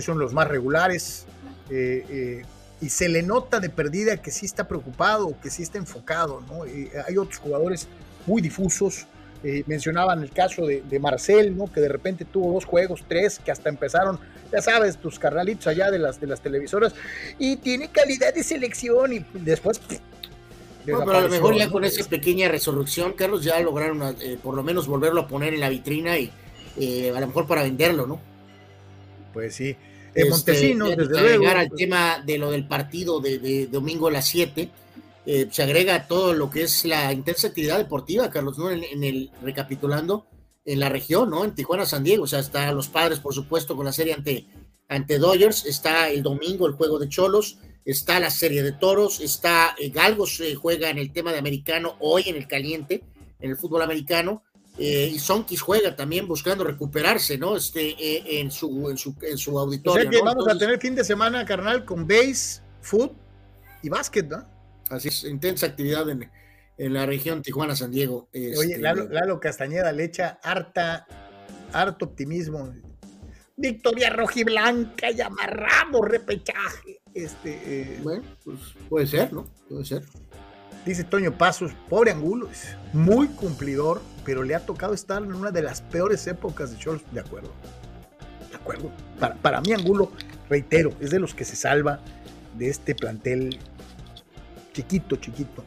son 0.01 0.19
los 0.19 0.33
más 0.33 0.49
regulares. 0.49 1.27
Eh, 1.71 2.05
eh, 2.09 2.43
y 2.81 2.89
se 2.89 3.09
le 3.09 3.23
nota 3.23 3.61
de 3.61 3.69
perdida 3.69 4.17
que 4.17 4.31
sí 4.31 4.47
está 4.47 4.67
preocupado, 4.67 5.39
que 5.41 5.51
sí 5.51 5.63
está 5.63 5.77
enfocado, 5.77 6.43
¿no? 6.49 6.63
hay 6.63 7.19
otros 7.19 7.39
jugadores 7.39 7.89
muy 8.27 8.41
difusos, 8.41 9.07
eh, 9.45 9.65
mencionaban 9.67 10.23
el 10.23 10.31
caso 10.31 10.67
de, 10.67 10.83
de, 10.83 10.99
Marcel, 10.99 11.57
¿no? 11.57 11.71
que 11.71 11.81
de 11.81 11.89
repente 11.89 12.25
tuvo 12.25 12.55
dos 12.55 12.65
juegos, 12.65 13.05
tres, 13.07 13.39
que 13.39 13.51
hasta 13.51 13.69
empezaron, 13.69 14.19
ya 14.53 14.61
sabes, 14.61 14.97
tus 14.97 15.19
carnalitos 15.19 15.67
allá 15.67 15.91
de 15.91 15.99
las, 15.99 16.21
de 16.21 16.27
las 16.27 16.41
televisoras, 16.41 16.95
y 17.39 17.57
tiene 17.57 17.91
calidad 17.91 18.35
de 18.35 18.43
selección, 18.43 19.13
y 19.13 19.25
después. 19.35 19.81
Pero 20.85 21.03
a 21.03 21.21
lo 21.21 21.29
mejor 21.29 21.57
ya 21.57 21.71
con 21.71 21.85
esa 21.85 22.09
pequeña 22.09 22.49
resurrección, 22.49 23.13
Carlos, 23.13 23.45
ya 23.45 23.61
lograron 23.61 24.17
eh, 24.21 24.39
por 24.43 24.55
lo 24.55 24.63
menos 24.63 24.87
volverlo 24.87 25.23
a 25.23 25.29
poner 25.29 25.55
en 25.55 25.61
la 25.61 25.69
vitrina 25.69 26.19
y 26.19 26.31
eh, 26.79 27.13
a 27.15 27.21
lo 27.21 27.27
mejor 27.27 27.47
para 27.47 27.63
venderlo, 27.63 28.07
¿no? 28.07 28.21
Pues 29.33 29.55
sí. 29.55 29.77
Este, 30.15 30.31
Montesinos, 30.31 30.97
desde 30.97 31.21
luego. 31.21 31.43
llegar 31.43 31.57
al 31.59 31.71
tema 31.71 32.23
de 32.25 32.39
lo 32.39 32.51
del 32.51 32.67
partido 32.67 33.21
de, 33.21 33.39
de 33.39 33.67
domingo 33.67 34.09
a 34.09 34.11
las 34.11 34.27
7 34.27 34.71
eh, 35.27 35.49
se 35.51 35.63
agrega 35.63 36.07
todo 36.07 36.33
lo 36.33 36.51
que 36.51 36.63
es 36.63 36.85
la 36.85 37.13
intensa 37.13 37.49
actividad 37.49 37.79
deportiva, 37.79 38.31
Carlos, 38.31 38.59
¿no? 38.59 38.71
En, 38.71 39.05
el 39.05 39.31
recapitulando 39.43 40.27
en 40.65 40.81
la 40.81 40.89
región, 40.89 41.31
¿no? 41.31 41.45
En 41.45 41.55
Tijuana, 41.55 41.87
San 41.87 42.05
Diego, 42.05 42.25
o 42.25 42.27
sea, 42.27 42.41
está 42.41 42.71
los 42.73 42.89
padres, 42.89 43.21
por 43.21 43.35
supuesto, 43.35 43.77
con 43.77 43.87
la 43.87 43.93
serie 43.93 44.15
ante, 44.15 44.47
ante 44.89 45.19
Dodgers, 45.19 45.65
está 45.67 46.09
el 46.09 46.23
domingo 46.23 46.67
el 46.67 46.75
juego 46.75 46.99
de 46.99 47.09
Cholos, 47.09 47.59
está 47.85 48.21
la 48.21 48.31
serie 48.31 48.63
de 48.63 48.73
toros, 48.73 49.21
está 49.21 49.75
eh, 49.79 49.91
Galgos 49.91 50.41
juega 50.61 50.91
en 50.91 50.99
el 50.99 51.13
tema 51.13 51.33
de 51.33 51.39
americano 51.39 51.97
hoy 52.01 52.25
en 52.27 52.37
el 52.37 52.47
caliente, 52.47 53.05
en 53.41 53.51
el 53.51 53.57
fútbol 53.57 53.83
americano, 53.83 54.43
y 54.79 55.19
Sonkis 55.19 55.61
juega 55.61 55.95
también 55.95 56.27
buscando 56.27 56.65
recuperarse, 56.65 57.37
¿no? 57.37 57.55
Este, 57.55 58.41
en, 58.41 58.51
su, 58.51 58.89
en, 58.89 58.97
su, 58.97 59.15
en 59.21 59.37
su 59.37 59.59
auditorio. 59.59 60.09
O 60.09 60.11
sea 60.11 60.11
que 60.11 60.25
vamos 60.25 60.49
a 60.49 60.57
tener 60.57 60.81
fin 60.81 60.95
de 60.95 61.05
semana, 61.05 61.45
carnal, 61.45 61.85
con 61.85 62.07
base, 62.07 62.63
foot 62.81 63.13
y 63.83 63.91
básquet, 63.91 64.27
¿no? 64.27 64.47
Así 64.89 65.09
es, 65.09 65.25
intensa 65.25 65.67
actividad 65.67 66.09
en, 66.09 66.31
en 66.81 66.95
la 66.95 67.05
región 67.05 67.43
Tijuana-San 67.43 67.91
Diego. 67.91 68.31
Oye, 68.33 68.77
este, 68.77 68.79
Lalo, 68.79 69.39
Castañeda 69.39 69.93
le 69.93 70.05
echa 70.05 70.41
harta, 70.43 71.07
harto 71.75 72.07
optimismo. 72.07 72.73
Victoria 73.55 74.09
rojiblanca 74.09 75.11
y 75.11 75.21
amarramos 75.21 76.09
repechaje. 76.09 77.03
Este, 77.13 77.61
eh, 77.67 78.01
bueno, 78.03 78.23
pues 78.43 78.59
puede 78.89 79.07
ser, 79.07 79.31
¿no? 79.31 79.47
Puede 79.69 79.85
ser. 79.85 80.05
Dice 80.87 81.05
Toño 81.05 81.37
Pasos, 81.37 81.73
pobre 81.91 82.13
Angulo, 82.13 82.49
muy 82.95 83.29
cumplidor, 83.29 84.01
pero 84.25 84.43
le 84.43 84.55
ha 84.55 84.61
tocado 84.61 84.95
estar 84.95 85.23
en 85.23 85.35
una 85.35 85.51
de 85.51 85.61
las 85.61 85.83
peores 85.83 86.27
épocas 86.27 86.71
de 86.71 86.79
Cholos. 86.79 87.03
De 87.13 87.21
acuerdo. 87.21 87.53
De 88.49 88.57
acuerdo. 88.57 88.91
Para, 89.19 89.35
para 89.35 89.61
mí, 89.61 89.75
Angulo, 89.75 90.13
reitero, 90.49 90.95
es 90.99 91.11
de 91.11 91.19
los 91.19 91.35
que 91.35 91.45
se 91.45 91.57
salva 91.57 92.01
de 92.57 92.71
este 92.71 92.95
plantel 92.95 93.59
chiquito, 94.73 95.17
chiquito 95.17 95.63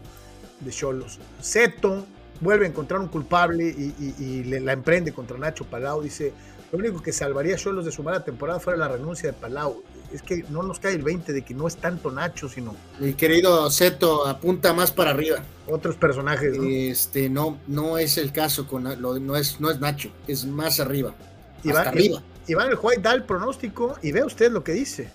de 0.59 0.71
Cholos. 0.71 1.19
Seto 1.41 2.05
vuelve 2.41 2.65
a 2.65 2.69
encontrar 2.69 2.99
un 2.99 3.07
culpable 3.07 3.65
y, 3.65 4.43
le, 4.43 4.59
la 4.59 4.73
emprende 4.73 5.13
contra 5.13 5.38
Nacho 5.38 5.65
Palau. 5.65 6.01
Dice, 6.01 6.34
lo 6.71 6.80
único 6.80 7.01
que 7.01 7.11
salvaría 7.11 7.55
a 7.55 7.57
Cholos 7.57 7.85
de 7.85 7.91
su 7.91 8.03
mala 8.03 8.23
temporada 8.23 8.59
fuera 8.59 8.77
la 8.77 8.88
renuncia 8.88 9.31
de 9.31 9.34
Palau. 9.34 9.84
Es 10.11 10.21
que 10.21 10.45
no 10.49 10.61
nos 10.61 10.80
cae 10.80 10.93
el 10.93 11.01
20 11.01 11.34
de 11.34 11.41
que 11.41 11.53
no 11.53 11.67
es 11.67 11.77
tanto 11.77 12.11
Nacho, 12.11 12.47
sino... 12.47 12.75
Mi 12.99 13.13
querido 13.13 13.69
Seto 13.71 14.27
apunta 14.27 14.73
más 14.73 14.91
para 14.91 15.11
arriba. 15.11 15.43
Otros 15.67 15.95
personajes, 15.95 16.55
¿no? 16.57 16.63
Este, 16.63 17.30
no, 17.30 17.57
no 17.67 17.97
es 17.97 18.17
el 18.17 18.31
caso 18.31 18.67
con 18.67 18.84
no 18.84 19.35
es, 19.35 19.59
no 19.59 19.71
es 19.71 19.80
Nacho, 19.80 20.09
es 20.27 20.45
más 20.45 20.80
arriba. 20.80 21.15
Iván, 21.63 21.88
arriba. 21.88 22.21
Iván 22.47 22.69
el 22.69 22.77
White 22.80 23.01
da 23.01 23.13
el 23.13 23.23
pronóstico 23.23 23.95
y 24.01 24.11
ve 24.11 24.23
usted 24.23 24.51
lo 24.51 24.63
que 24.63 24.73
dice. 24.73 25.09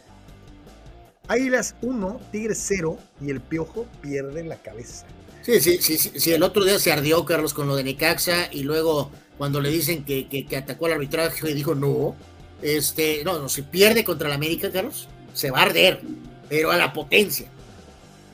Águilas 1.28 1.76
1, 1.82 2.20
Tigres 2.32 2.62
0 2.66 2.98
y 3.20 3.30
el 3.30 3.40
Piojo 3.40 3.86
pierde 4.00 4.42
la 4.44 4.56
cabeza. 4.56 5.06
Sí, 5.48 5.62
sí, 5.62 5.78
sí, 5.80 6.12
sí, 6.14 6.32
el 6.34 6.42
otro 6.42 6.62
día 6.62 6.78
se 6.78 6.92
ardió 6.92 7.24
Carlos 7.24 7.54
con 7.54 7.66
lo 7.68 7.74
de 7.74 7.82
Necaxa 7.82 8.52
y 8.52 8.64
luego 8.64 9.10
cuando 9.38 9.62
le 9.62 9.70
dicen 9.70 10.04
que, 10.04 10.28
que, 10.28 10.56
atacó 10.58 10.84
al 10.84 10.92
arbitraje 10.92 11.50
y 11.50 11.54
dijo 11.54 11.74
no, 11.74 12.14
este, 12.60 13.24
no, 13.24 13.38
no, 13.38 13.48
si 13.48 13.62
pierde 13.62 14.04
contra 14.04 14.28
la 14.28 14.34
América, 14.34 14.70
Carlos, 14.70 15.08
se 15.32 15.50
va 15.50 15.60
a 15.60 15.62
arder, 15.62 16.02
pero 16.50 16.70
a 16.70 16.76
la 16.76 16.92
potencia. 16.92 17.48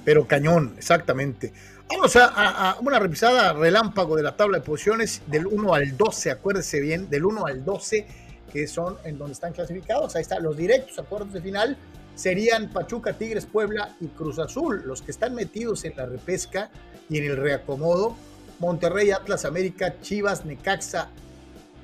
Pero 0.04 0.26
cañón, 0.26 0.74
exactamente. 0.76 1.52
Vamos 1.88 2.16
a, 2.16 2.70
a, 2.70 2.80
una 2.80 2.98
revisada 2.98 3.52
relámpago 3.52 4.16
de 4.16 4.24
la 4.24 4.36
tabla 4.36 4.58
de 4.58 4.64
posiciones 4.64 5.22
del 5.28 5.46
1 5.46 5.72
al 5.72 5.96
12, 5.96 6.32
acuérdese 6.32 6.80
bien, 6.80 7.08
del 7.10 7.26
1 7.26 7.46
al 7.46 7.64
12, 7.64 8.08
que 8.52 8.66
son 8.66 8.96
en 9.04 9.18
donde 9.18 9.34
están 9.34 9.52
clasificados. 9.52 10.16
Ahí 10.16 10.22
están 10.22 10.42
los 10.42 10.56
directos, 10.56 10.98
acuerdos 10.98 11.32
de 11.32 11.40
final, 11.40 11.78
serían 12.14 12.70
Pachuca, 12.70 13.14
Tigres, 13.14 13.46
Puebla 13.46 13.96
y 14.00 14.06
Cruz 14.08 14.38
Azul, 14.38 14.82
los 14.84 15.02
que 15.02 15.10
están 15.10 15.34
metidos 15.34 15.84
en 15.84 15.96
la 15.96 16.06
repesca 16.06 16.70
y 17.08 17.18
en 17.18 17.24
el 17.24 17.36
reacomodo. 17.36 18.16
Monterrey, 18.60 19.10
Atlas, 19.10 19.44
América, 19.44 20.00
Chivas, 20.00 20.44
Necaxa, 20.44 21.10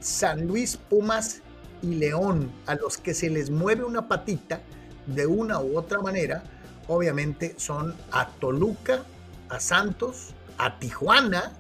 San 0.01 0.47
Luis, 0.47 0.77
Pumas 0.77 1.43
y 1.83 1.95
León, 1.95 2.51
a 2.67 2.75
los 2.75 2.97
que 2.97 3.13
se 3.15 3.29
les 3.29 3.51
mueve 3.51 3.85
una 3.85 4.09
patita 4.09 4.61
de 5.07 5.27
una 5.27 5.61
u 5.61 5.77
otra 5.77 6.01
manera, 6.01 6.43
obviamente 6.87 7.55
son 7.59 7.95
a 8.13 8.29
Toluca, 8.29 9.03
a 9.49 9.61
Santos, 9.61 10.35
a 10.59 10.79
Tijuana 10.79 11.53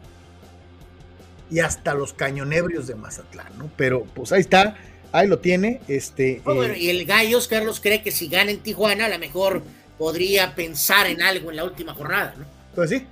y 1.51 1.61
hasta 1.61 1.95
los 1.95 2.13
cañonebrios 2.13 2.87
de 2.87 2.95
Mazatlán, 2.95 3.59
¿no? 3.59 3.71
Pero 3.77 4.05
pues 4.05 4.33
ahí 4.33 4.41
está 4.41 4.77
Ahí 5.12 5.27
lo 5.27 5.39
tiene. 5.39 5.81
Este, 5.89 6.41
oh, 6.45 6.55
bueno, 6.55 6.74
eh, 6.74 6.78
y 6.81 6.91
el 6.91 7.05
Gallos, 7.05 7.49
Carlos, 7.49 7.81
cree 7.81 8.03
que 8.03 8.11
si 8.11 8.28
gana 8.28 8.51
en 8.51 8.61
Tijuana, 8.61 9.07
a 9.07 9.09
lo 9.09 9.19
mejor 9.19 9.62
podría 9.99 10.55
pensar 10.55 11.07
en 11.07 11.20
algo 11.23 11.51
en 11.51 11.57
la 11.57 11.65
última 11.65 11.95
jornada, 11.95 12.35
¿no? 12.39 12.45
Pues 12.74 12.91
sí. 12.91 13.07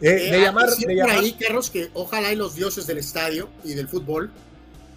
Eh, 0.00 0.30
de, 0.30 0.40
llamar, 0.40 0.70
de 0.70 0.94
llamar. 0.94 1.18
ahí, 1.18 1.32
Carlos, 1.32 1.70
que 1.70 1.90
ojalá 1.94 2.32
y 2.32 2.36
los 2.36 2.54
dioses 2.54 2.86
del 2.86 2.98
estadio 2.98 3.48
y 3.64 3.74
del 3.74 3.88
fútbol, 3.88 4.30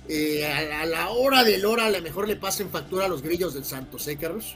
eh, 0.10 0.46
a, 0.46 0.86
la 0.86 1.10
hora 1.10 1.44
del 1.44 1.66
hora, 1.66 1.86
a 1.86 1.90
lo 1.90 2.02
mejor 2.02 2.28
le 2.28 2.36
pasen 2.36 2.70
factura 2.70 3.06
a 3.06 3.08
los 3.08 3.22
grillos 3.22 3.54
del 3.54 3.66
Santos, 3.66 4.08
¿eh, 4.08 4.18
Carlos? 4.18 4.56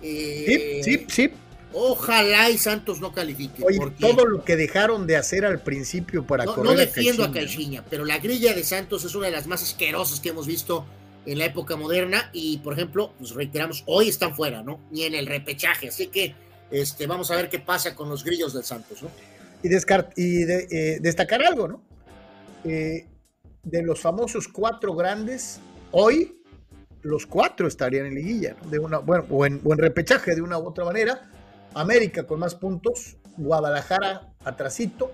sí, 0.00 0.82
sí, 0.82 1.06
sí. 1.08 1.30
Ojalá 1.72 2.50
y 2.50 2.58
Santos 2.58 3.00
no 3.00 3.12
califique. 3.12 3.62
Oye, 3.64 3.78
todo 3.98 4.26
lo 4.26 4.44
que 4.44 4.56
dejaron 4.56 5.06
de 5.06 5.16
hacer 5.16 5.44
al 5.44 5.60
principio 5.60 6.26
para 6.26 6.44
no, 6.44 6.54
correr. 6.54 6.72
No 6.72 6.78
defiendo 6.78 7.24
a 7.24 7.32
Caixinha, 7.32 7.84
pero 7.88 8.04
la 8.04 8.18
grilla 8.18 8.54
de 8.54 8.64
Santos 8.64 9.04
es 9.04 9.14
una 9.14 9.26
de 9.26 9.32
las 9.32 9.46
más 9.46 9.62
asquerosas 9.62 10.18
que 10.18 10.30
hemos 10.30 10.46
visto 10.46 10.84
en 11.26 11.38
la 11.38 11.44
época 11.44 11.76
moderna. 11.76 12.28
Y 12.32 12.58
por 12.58 12.72
ejemplo, 12.72 13.12
pues 13.18 13.34
reiteramos, 13.34 13.84
hoy 13.86 14.08
están 14.08 14.34
fuera, 14.34 14.62
¿no? 14.62 14.80
Ni 14.90 15.04
en 15.04 15.14
el 15.14 15.26
repechaje. 15.26 15.88
Así 15.88 16.08
que 16.08 16.34
este, 16.72 17.06
vamos 17.06 17.30
a 17.30 17.36
ver 17.36 17.48
qué 17.48 17.60
pasa 17.60 17.94
con 17.94 18.08
los 18.08 18.24
grillos 18.24 18.52
del 18.52 18.64
Santos, 18.64 19.02
¿no? 19.02 19.10
Y, 19.62 19.68
y 19.68 20.42
eh, 20.42 20.98
destacar 21.00 21.42
algo, 21.42 21.68
¿no? 21.68 21.82
Eh, 22.64 23.06
de 23.62 23.82
los 23.82 24.00
famosos 24.00 24.48
cuatro 24.48 24.94
grandes, 24.94 25.60
hoy 25.92 26.42
los 27.02 27.26
cuatro 27.26 27.68
estarían 27.68 28.06
en 28.06 28.14
liguilla, 28.14 28.56
¿no? 28.62 28.70
de 28.70 28.78
una, 28.78 28.98
bueno, 28.98 29.24
o 29.30 29.46
en, 29.46 29.60
o 29.64 29.72
en 29.72 29.78
repechaje 29.78 30.34
de 30.34 30.42
una 30.42 30.58
u 30.58 30.66
otra 30.66 30.84
manera 30.84 31.30
América 31.74 32.26
con 32.26 32.40
más 32.40 32.54
puntos, 32.54 33.16
Guadalajara 33.36 34.32
atrasito, 34.44 35.12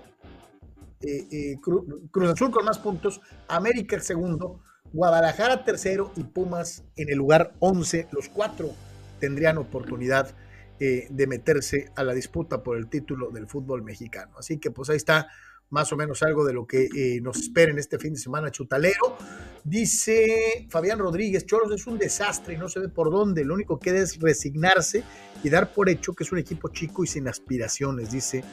eh, 1.01 1.27
eh, 1.31 1.55
Cruz 1.61 2.29
Azul 2.29 2.51
con 2.51 2.65
más 2.65 2.79
puntos, 2.79 3.21
América 3.47 3.99
segundo, 3.99 4.61
Guadalajara 4.93 5.63
tercero 5.63 6.11
y 6.15 6.23
Pumas 6.23 6.83
en 6.95 7.09
el 7.09 7.17
lugar 7.17 7.53
11. 7.59 8.07
Los 8.11 8.29
cuatro 8.29 8.71
tendrían 9.19 9.57
oportunidad 9.57 10.33
eh, 10.79 11.07
de 11.09 11.27
meterse 11.27 11.91
a 11.95 12.03
la 12.03 12.13
disputa 12.13 12.63
por 12.63 12.77
el 12.77 12.87
título 12.87 13.31
del 13.31 13.47
fútbol 13.47 13.83
mexicano. 13.83 14.37
Así 14.37 14.59
que 14.59 14.71
pues 14.71 14.89
ahí 14.89 14.97
está 14.97 15.27
más 15.69 15.91
o 15.91 15.97
menos 15.97 16.23
algo 16.23 16.45
de 16.45 16.53
lo 16.53 16.65
que 16.65 16.85
eh, 16.85 17.19
nos 17.21 17.37
espera 17.37 17.71
en 17.71 17.79
este 17.79 17.99
fin 17.99 18.13
de 18.13 18.19
semana 18.19 18.51
chutalero. 18.51 19.17
Dice 19.63 20.67
Fabián 20.69 20.99
Rodríguez, 20.99 21.45
Choros 21.45 21.71
es 21.73 21.87
un 21.87 21.97
desastre 21.97 22.53
y 22.53 22.57
no 22.57 22.69
se 22.69 22.79
ve 22.79 22.89
por 22.89 23.11
dónde. 23.11 23.43
Lo 23.43 23.53
único 23.53 23.79
que 23.79 23.91
queda 23.91 23.99
es 23.99 24.19
resignarse 24.19 25.03
y 25.43 25.49
dar 25.49 25.73
por 25.73 25.89
hecho 25.89 26.13
que 26.13 26.23
es 26.23 26.31
un 26.31 26.39
equipo 26.39 26.69
chico 26.69 27.03
y 27.03 27.07
sin 27.07 27.27
aspiraciones, 27.27 28.11
dice 28.11 28.43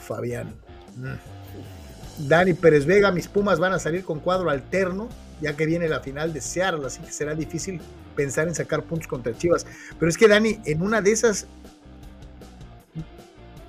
Fabián. 0.00 0.48
Mm. 0.96 2.28
Dani 2.28 2.54
Pérez 2.54 2.84
Vega, 2.84 3.12
mis 3.12 3.28
Pumas 3.28 3.60
van 3.60 3.72
a 3.72 3.78
salir 3.78 4.04
con 4.04 4.18
cuadro 4.18 4.50
alterno, 4.50 5.08
ya 5.40 5.56
que 5.56 5.66
viene 5.66 5.88
la 5.88 6.00
final 6.00 6.32
de 6.32 6.40
Seattle, 6.40 6.84
así 6.84 7.00
que 7.00 7.12
será 7.12 7.36
difícil 7.36 7.80
pensar 8.16 8.48
en 8.48 8.56
sacar 8.56 8.82
puntos 8.82 9.06
contra 9.06 9.36
Chivas. 9.38 9.64
Pero 9.96 10.10
es 10.10 10.18
que 10.18 10.26
Dani, 10.26 10.58
en 10.64 10.82
una 10.82 11.00
de 11.00 11.12
esas 11.12 11.46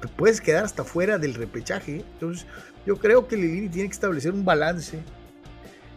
puedes 0.08 0.42
quedar 0.42 0.66
hasta 0.66 0.84
fuera 0.84 1.18
del 1.18 1.34
repechaje. 1.34 1.98
¿eh? 1.98 2.06
Entonces, 2.14 2.48
yo 2.86 2.98
creo 2.98 3.28
que 3.28 3.36
Lilini 3.36 3.70
tiene 3.70 3.90
que 3.90 3.94
establecer 3.94 4.32
un 4.32 4.46
balance 4.46 5.00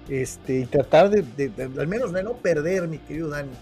este, 0.09 0.60
y 0.60 0.66
tratar 0.66 1.10
de, 1.10 1.52
al 1.78 1.86
menos 1.86 2.12
de 2.12 2.22
no 2.22 2.34
perder, 2.34 2.88
mi 2.88 2.98
querido 2.98 3.28
Dani. 3.28 3.52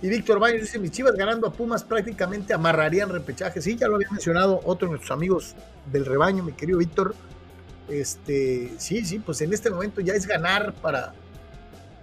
Y 0.00 0.08
Víctor 0.08 0.40
Baños 0.40 0.62
dice, 0.62 0.78
mis 0.80 0.90
chivas 0.90 1.14
ganando 1.14 1.46
a 1.46 1.52
Pumas 1.52 1.84
prácticamente 1.84 2.52
amarrarían 2.52 3.08
repechaje. 3.08 3.62
Sí, 3.62 3.76
ya 3.76 3.86
lo 3.86 3.96
había 3.96 4.10
mencionado 4.10 4.60
otro 4.64 4.88
de 4.88 4.92
nuestros 4.92 5.12
amigos 5.12 5.54
del 5.92 6.04
rebaño, 6.04 6.42
mi 6.42 6.52
querido 6.52 6.78
Víctor. 6.78 7.14
Este, 7.88 8.72
sí, 8.78 9.04
sí, 9.04 9.20
pues 9.20 9.40
en 9.42 9.52
este 9.52 9.70
momento 9.70 10.00
ya 10.00 10.14
es 10.14 10.26
ganar 10.26 10.72
para, 10.72 11.14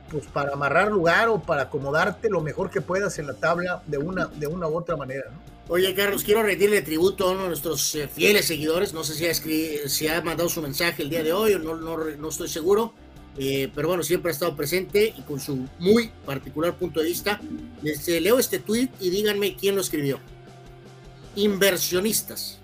pues 0.09 0.27
para 0.27 0.53
amarrar 0.53 0.91
lugar 0.91 1.27
o 1.27 1.41
para 1.41 1.63
acomodarte 1.63 2.29
lo 2.29 2.39
mejor 2.39 2.69
que 2.69 2.79
puedas 2.79 3.19
en 3.19 3.27
la 3.27 3.33
tabla 3.33 3.83
de 3.85 3.97
una, 3.97 4.27
de 4.27 4.47
una 4.47 4.67
u 4.67 4.77
otra 4.77 4.95
manera, 4.95 5.25
¿no? 5.31 5.58
Oye, 5.71 5.93
Carlos, 5.93 6.23
quiero 6.23 6.41
rendirle 6.41 6.81
tributo 6.81 7.27
a 7.27 7.31
uno 7.33 7.43
de 7.43 7.49
nuestros 7.49 7.93
eh, 7.93 8.07
fieles 8.07 8.45
seguidores. 8.47 8.91
No 8.91 9.03
sé 9.03 9.13
si 9.13 9.27
ha, 9.27 9.87
si 9.87 10.07
ha 10.07 10.19
mandado 10.19 10.49
su 10.49 10.63
mensaje 10.63 11.03
el 11.03 11.11
día 11.11 11.21
de 11.21 11.31
hoy 11.31 11.53
o 11.53 11.59
no, 11.59 11.75
no, 11.75 12.27
estoy 12.27 12.49
seguro. 12.49 12.95
Eh, 13.37 13.71
pero 13.75 13.89
bueno, 13.89 14.01
siempre 14.01 14.31
ha 14.31 14.33
estado 14.33 14.55
presente 14.55 15.13
y 15.15 15.21
con 15.21 15.39
su 15.39 15.67
muy 15.77 16.09
particular 16.25 16.75
punto 16.75 17.01
de 17.01 17.05
vista. 17.05 17.39
Les 17.83 18.07
eh, 18.07 18.19
leo 18.19 18.39
este 18.39 18.57
tweet 18.57 18.89
y 18.99 19.11
díganme 19.11 19.55
quién 19.55 19.75
lo 19.75 19.81
escribió. 19.81 20.19
Inversionistas. 21.35 22.57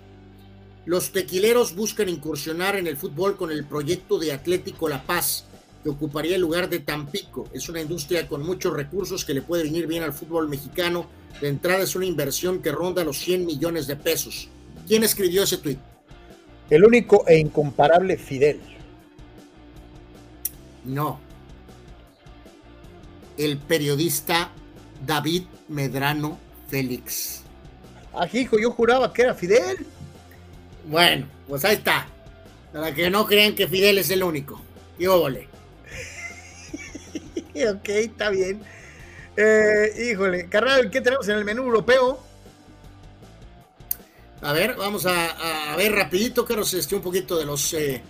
Los 0.84 1.12
tequileros 1.12 1.76
buscan 1.76 2.08
incursionar 2.08 2.74
en 2.74 2.88
el 2.88 2.96
fútbol 2.96 3.36
con 3.36 3.52
el 3.52 3.64
proyecto 3.64 4.18
de 4.18 4.32
Atlético 4.32 4.88
La 4.88 5.04
Paz, 5.04 5.44
que 5.84 5.90
ocuparía 5.90 6.34
el 6.34 6.42
lugar 6.42 6.68
de 6.68 6.80
Tampico. 6.80 7.48
Es 7.52 7.68
una 7.68 7.80
industria 7.80 8.26
con 8.26 8.42
muchos 8.42 8.72
recursos 8.72 9.24
que 9.24 9.34
le 9.34 9.42
puede 9.42 9.62
venir 9.62 9.86
bien 9.86 10.02
al 10.02 10.12
fútbol 10.12 10.48
mexicano 10.48 11.08
de 11.40 11.48
entrada 11.48 11.82
es 11.82 11.94
una 11.94 12.06
inversión 12.06 12.62
que 12.62 12.72
ronda 12.72 13.04
los 13.04 13.18
100 13.18 13.44
millones 13.46 13.86
de 13.86 13.96
pesos. 13.96 14.48
¿Quién 14.86 15.02
escribió 15.02 15.42
ese 15.42 15.58
tuit? 15.58 15.78
El 16.70 16.84
único 16.84 17.24
e 17.26 17.38
incomparable 17.38 18.16
Fidel. 18.16 18.60
No. 20.84 21.20
El 23.36 23.58
periodista 23.58 24.50
David 25.04 25.44
Medrano 25.68 26.38
Félix. 26.68 27.42
Aquí, 28.14 28.40
hijo, 28.40 28.58
yo 28.58 28.70
juraba 28.70 29.12
que 29.12 29.22
era 29.22 29.34
Fidel. 29.34 29.84
Bueno, 30.88 31.26
pues 31.48 31.64
ahí 31.64 31.76
está. 31.76 32.06
Para 32.72 32.94
que 32.94 33.10
no 33.10 33.26
crean 33.26 33.54
que 33.54 33.68
Fidel 33.68 33.98
es 33.98 34.10
el 34.10 34.22
único. 34.22 34.60
Yo 34.98 35.18
volé. 35.20 35.48
ok, 37.70 37.88
está 37.88 38.30
bien. 38.30 38.62
Eh, 39.36 40.10
híjole, 40.10 40.48
carnal, 40.48 40.90
¿qué 40.90 41.02
tenemos 41.02 41.28
en 41.28 41.36
el 41.36 41.44
menú 41.44 41.64
europeo? 41.64 42.18
A 44.40 44.52
ver, 44.52 44.76
vamos 44.76 45.04
a, 45.06 45.74
ver 45.76 45.92
rapidito, 45.92 46.44
Carlos, 46.46 46.72
este, 46.72 46.94
un 46.94 47.02
poquito 47.02 47.36
de 47.36 47.44
los, 47.44 47.74
eh, 47.74 48.00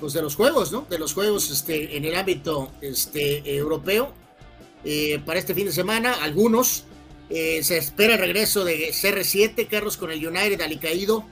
pues 0.00 0.12
de 0.14 0.22
los 0.22 0.34
juegos, 0.34 0.72
¿no? 0.72 0.86
De 0.90 0.98
los 0.98 1.14
juegos 1.14 1.50
este, 1.50 1.96
en 1.96 2.04
el 2.04 2.16
ámbito 2.16 2.72
este, 2.80 3.56
europeo. 3.56 4.12
Eh, 4.84 5.20
para 5.24 5.38
este 5.38 5.54
fin 5.54 5.66
de 5.66 5.72
semana, 5.72 6.14
algunos. 6.22 6.84
se 7.28 7.78
espera 7.78 8.14
el 8.14 8.20
regreso 8.20 8.64
de 8.64 8.90
CR7, 8.90 9.68
Carlos, 9.68 9.96
con 9.96 10.10
el 10.10 10.26
United 10.26 10.60
alicaído, 10.60 11.24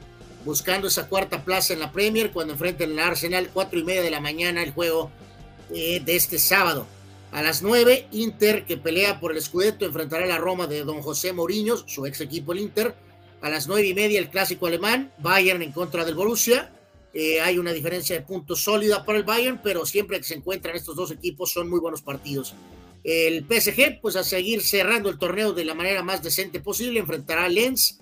buscando 0.45 0.89
esa 0.89 1.09
cuarta 1.09 1.45
plaza 1.45 1.73
en 1.73 1.81
la 1.81 1.93
Premier, 1.93 2.31
cuando 2.31 2.53
enfrenten 2.55 2.93
al 2.93 2.99
Arsenal, 3.11 3.51
cuatro 3.53 3.79
y 3.79 3.85
media 3.85 4.03
de 4.03 4.11
la 4.11 4.21
mañana, 4.21 4.63
el 4.63 4.73
juego 4.73 5.11
de 5.69 6.03
este 6.07 6.39
sábado. 6.39 6.87
A 7.33 7.41
las 7.41 7.63
9, 7.63 8.09
Inter, 8.13 8.67
que 8.67 8.77
pelea 8.77 9.19
por 9.19 9.33
el 9.33 9.41
Scudetto, 9.41 9.87
enfrentará 9.87 10.25
a 10.25 10.29
la 10.29 10.37
Roma 10.37 10.67
de 10.67 10.85
don 10.85 11.01
José 11.01 11.33
Mourinho, 11.33 11.79
su 11.89 12.05
ex 12.05 12.21
equipo 12.21 12.53
el 12.53 12.61
Inter. 12.61 12.95
A 13.41 13.49
las 13.49 13.67
nueve 13.67 13.89
y 13.89 13.95
media, 13.95 14.21
el 14.21 14.29
clásico 14.29 14.67
alemán, 14.67 15.13
Bayern 15.19 15.63
en 15.63 15.73
contra 15.73 16.05
del 16.05 16.15
Borussia. 16.15 16.71
Eh, 17.15 17.41
hay 17.41 17.59
una 17.59 17.73
diferencia 17.73 18.15
de 18.15 18.23
puntos 18.23 18.63
sólida 18.63 19.05
para 19.05 19.19
el 19.19 19.25
Bayern, 19.25 19.61
pero 19.65 19.87
siempre 19.87 20.19
que 20.19 20.25
se 20.25 20.35
encuentran 20.35 20.77
estos 20.77 20.95
dos 20.95 21.11
equipos 21.11 21.51
son 21.51 21.71
muy 21.71 21.81
buenos 21.81 22.03
partidos. 22.03 22.55
El 23.03 23.47
PSG, 23.47 24.01
pues 24.01 24.15
a 24.17 24.25
seguir 24.25 24.63
cerrando 24.63 25.09
el 25.09 25.19
torneo 25.19 25.55
de 25.55 25.65
la 25.65 25.75
manera 25.75 26.03
más 26.03 26.23
decente 26.23 26.61
posible, 26.61 27.01
enfrentará 27.01 27.47
a 27.47 27.49
Lens. 27.49 27.99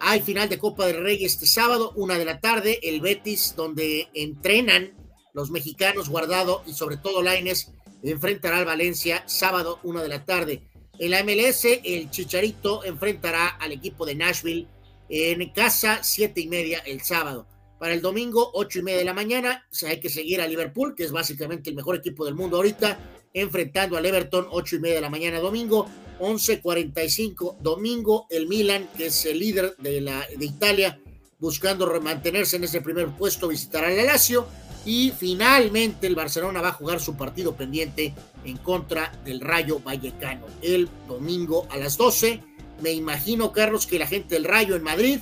Hay 0.00 0.20
final 0.20 0.48
de 0.48 0.58
Copa 0.58 0.86
del 0.86 1.02
Rey 1.02 1.24
este 1.24 1.46
sábado, 1.46 1.92
una 1.94 2.18
de 2.18 2.24
la 2.24 2.40
tarde, 2.40 2.80
el 2.82 3.00
Betis, 3.00 3.54
donde 3.56 4.08
entrenan 4.12 4.92
los 5.32 5.52
mexicanos 5.52 6.08
Guardado 6.08 6.64
y 6.66 6.74
sobre 6.74 6.96
todo 6.96 7.22
Laines 7.22 7.72
enfrentará 8.02 8.58
al 8.58 8.64
Valencia 8.64 9.22
sábado, 9.26 9.78
una 9.82 10.02
de 10.02 10.08
la 10.08 10.24
tarde. 10.24 10.62
En 10.98 11.10
la 11.10 11.22
MLS, 11.24 11.64
el 11.84 12.10
Chicharito 12.10 12.84
enfrentará 12.84 13.48
al 13.48 13.72
equipo 13.72 14.04
de 14.04 14.14
Nashville 14.14 14.68
en 15.08 15.52
casa, 15.52 16.00
siete 16.02 16.40
y 16.40 16.48
media 16.48 16.78
el 16.86 17.00
sábado. 17.02 17.46
Para 17.78 17.94
el 17.94 18.00
domingo, 18.00 18.50
ocho 18.54 18.78
y 18.78 18.82
media 18.82 18.98
de 18.98 19.04
la 19.04 19.14
mañana, 19.14 19.66
o 19.70 19.86
hay 19.86 19.98
que 19.98 20.08
seguir 20.08 20.40
a 20.40 20.46
Liverpool, 20.46 20.94
que 20.94 21.04
es 21.04 21.12
básicamente 21.12 21.70
el 21.70 21.76
mejor 21.76 21.96
equipo 21.96 22.24
del 22.24 22.34
mundo 22.34 22.56
ahorita, 22.56 22.98
enfrentando 23.34 23.96
al 23.96 24.06
Everton, 24.06 24.46
ocho 24.50 24.76
y 24.76 24.78
media 24.80 24.96
de 24.96 25.00
la 25.00 25.10
mañana 25.10 25.40
domingo, 25.40 25.86
11.45 26.20 27.58
domingo, 27.58 28.26
el 28.30 28.46
Milan, 28.46 28.88
que 28.96 29.06
es 29.06 29.26
el 29.26 29.40
líder 29.40 29.76
de, 29.78 30.00
la, 30.00 30.24
de 30.36 30.44
Italia, 30.44 31.00
buscando 31.38 32.00
mantenerse 32.00 32.56
en 32.56 32.64
ese 32.64 32.80
primer 32.80 33.08
puesto, 33.08 33.48
visitará 33.48 33.88
al 33.88 34.06
Lazio 34.06 34.46
y 34.84 35.12
finalmente 35.16 36.06
el 36.06 36.14
Barcelona 36.14 36.60
va 36.60 36.68
a 36.68 36.72
jugar 36.72 37.00
su 37.00 37.16
partido 37.16 37.54
pendiente 37.54 38.14
en 38.44 38.56
contra 38.56 39.12
del 39.24 39.40
Rayo 39.40 39.80
Vallecano 39.80 40.46
el 40.60 40.88
domingo 41.06 41.66
a 41.70 41.76
las 41.76 41.96
12. 41.96 42.40
Me 42.80 42.92
imagino, 42.92 43.52
Carlos, 43.52 43.86
que 43.86 43.98
la 43.98 44.06
gente 44.06 44.34
del 44.34 44.44
Rayo 44.44 44.74
en 44.74 44.82
Madrid 44.82 45.20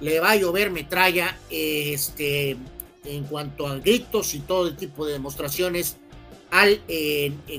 le 0.00 0.20
va 0.20 0.30
a 0.30 0.36
llover 0.36 0.70
metralla 0.70 1.36
este, 1.50 2.56
en 3.04 3.24
cuanto 3.24 3.66
a 3.66 3.76
gritos 3.76 4.34
y 4.34 4.40
todo 4.40 4.74
tipo 4.74 5.06
de 5.06 5.12
demostraciones 5.12 5.96
al 6.50 6.80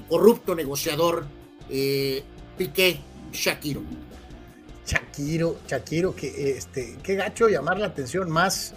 corrupto 0.08 0.56
negociador 0.56 1.26
eh, 1.70 2.24
Piqué 2.58 3.00
Shakiro. 3.32 3.82
Shakiro, 4.86 5.58
Shakiro, 5.68 6.16
que 6.16 6.58
este, 6.58 6.98
qué 7.02 7.16
gacho 7.16 7.48
llamar 7.48 7.80
la 7.80 7.88
atención 7.88 8.30
más 8.30 8.76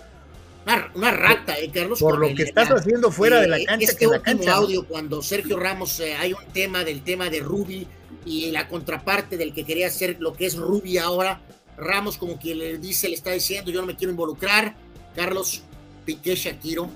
una, 0.95 1.11
rata, 1.13 1.59
eh, 1.59 1.71
Carlos. 1.73 2.01
Por 2.01 2.19
lo 2.19 2.35
que 2.35 2.43
estás 2.43 2.71
haciendo 2.71 3.11
fuera 3.11 3.41
de 3.41 3.49
la 3.49 3.59
cancha. 3.65 3.85
Este 3.85 3.97
que 3.97 4.07
último 4.07 4.13
la 4.13 4.23
cancha, 4.23 4.55
audio, 4.55 4.87
cuando 4.87 5.23
Sergio 5.23 5.59
Ramos, 5.59 6.01
eh, 6.01 6.15
hay 6.15 6.33
un 6.33 6.45
tema 6.53 6.85
del 6.85 7.03
tema 7.03 7.31
de 7.31 7.41
Ruby 7.41 7.87
y 8.25 8.51
la 8.51 8.67
contraparte 8.69 9.37
del 9.37 9.53
que 9.53 9.65
quería 9.65 9.87
hacer 9.87 10.17
lo 10.19 10.33
que 10.33 10.47
es 10.47 10.57
Ruby 10.57 10.99
ahora. 10.99 11.41
Ramos, 11.77 12.17
como 12.17 12.39
que 12.39 12.55
le 12.55 12.79
dice, 12.79 13.09
le 13.09 13.15
está 13.15 13.31
diciendo, 13.31 13.71
yo 13.71 13.81
no 13.81 13.87
me 13.87 13.97
quiero 13.97 14.11
involucrar. 14.11 14.75
Carlos 15.15 15.63
Piqué 16.05 16.35
Shakiro 16.35 16.91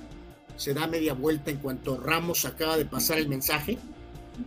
se 0.57 0.75
da 0.75 0.87
media 0.87 1.15
vuelta 1.15 1.51
en 1.51 1.59
cuanto 1.59 1.99
Ramos 1.99 2.45
acaba 2.45 2.77
de 2.77 2.85
pasar 2.85 3.19
el 3.19 3.29
mensaje 3.29 3.79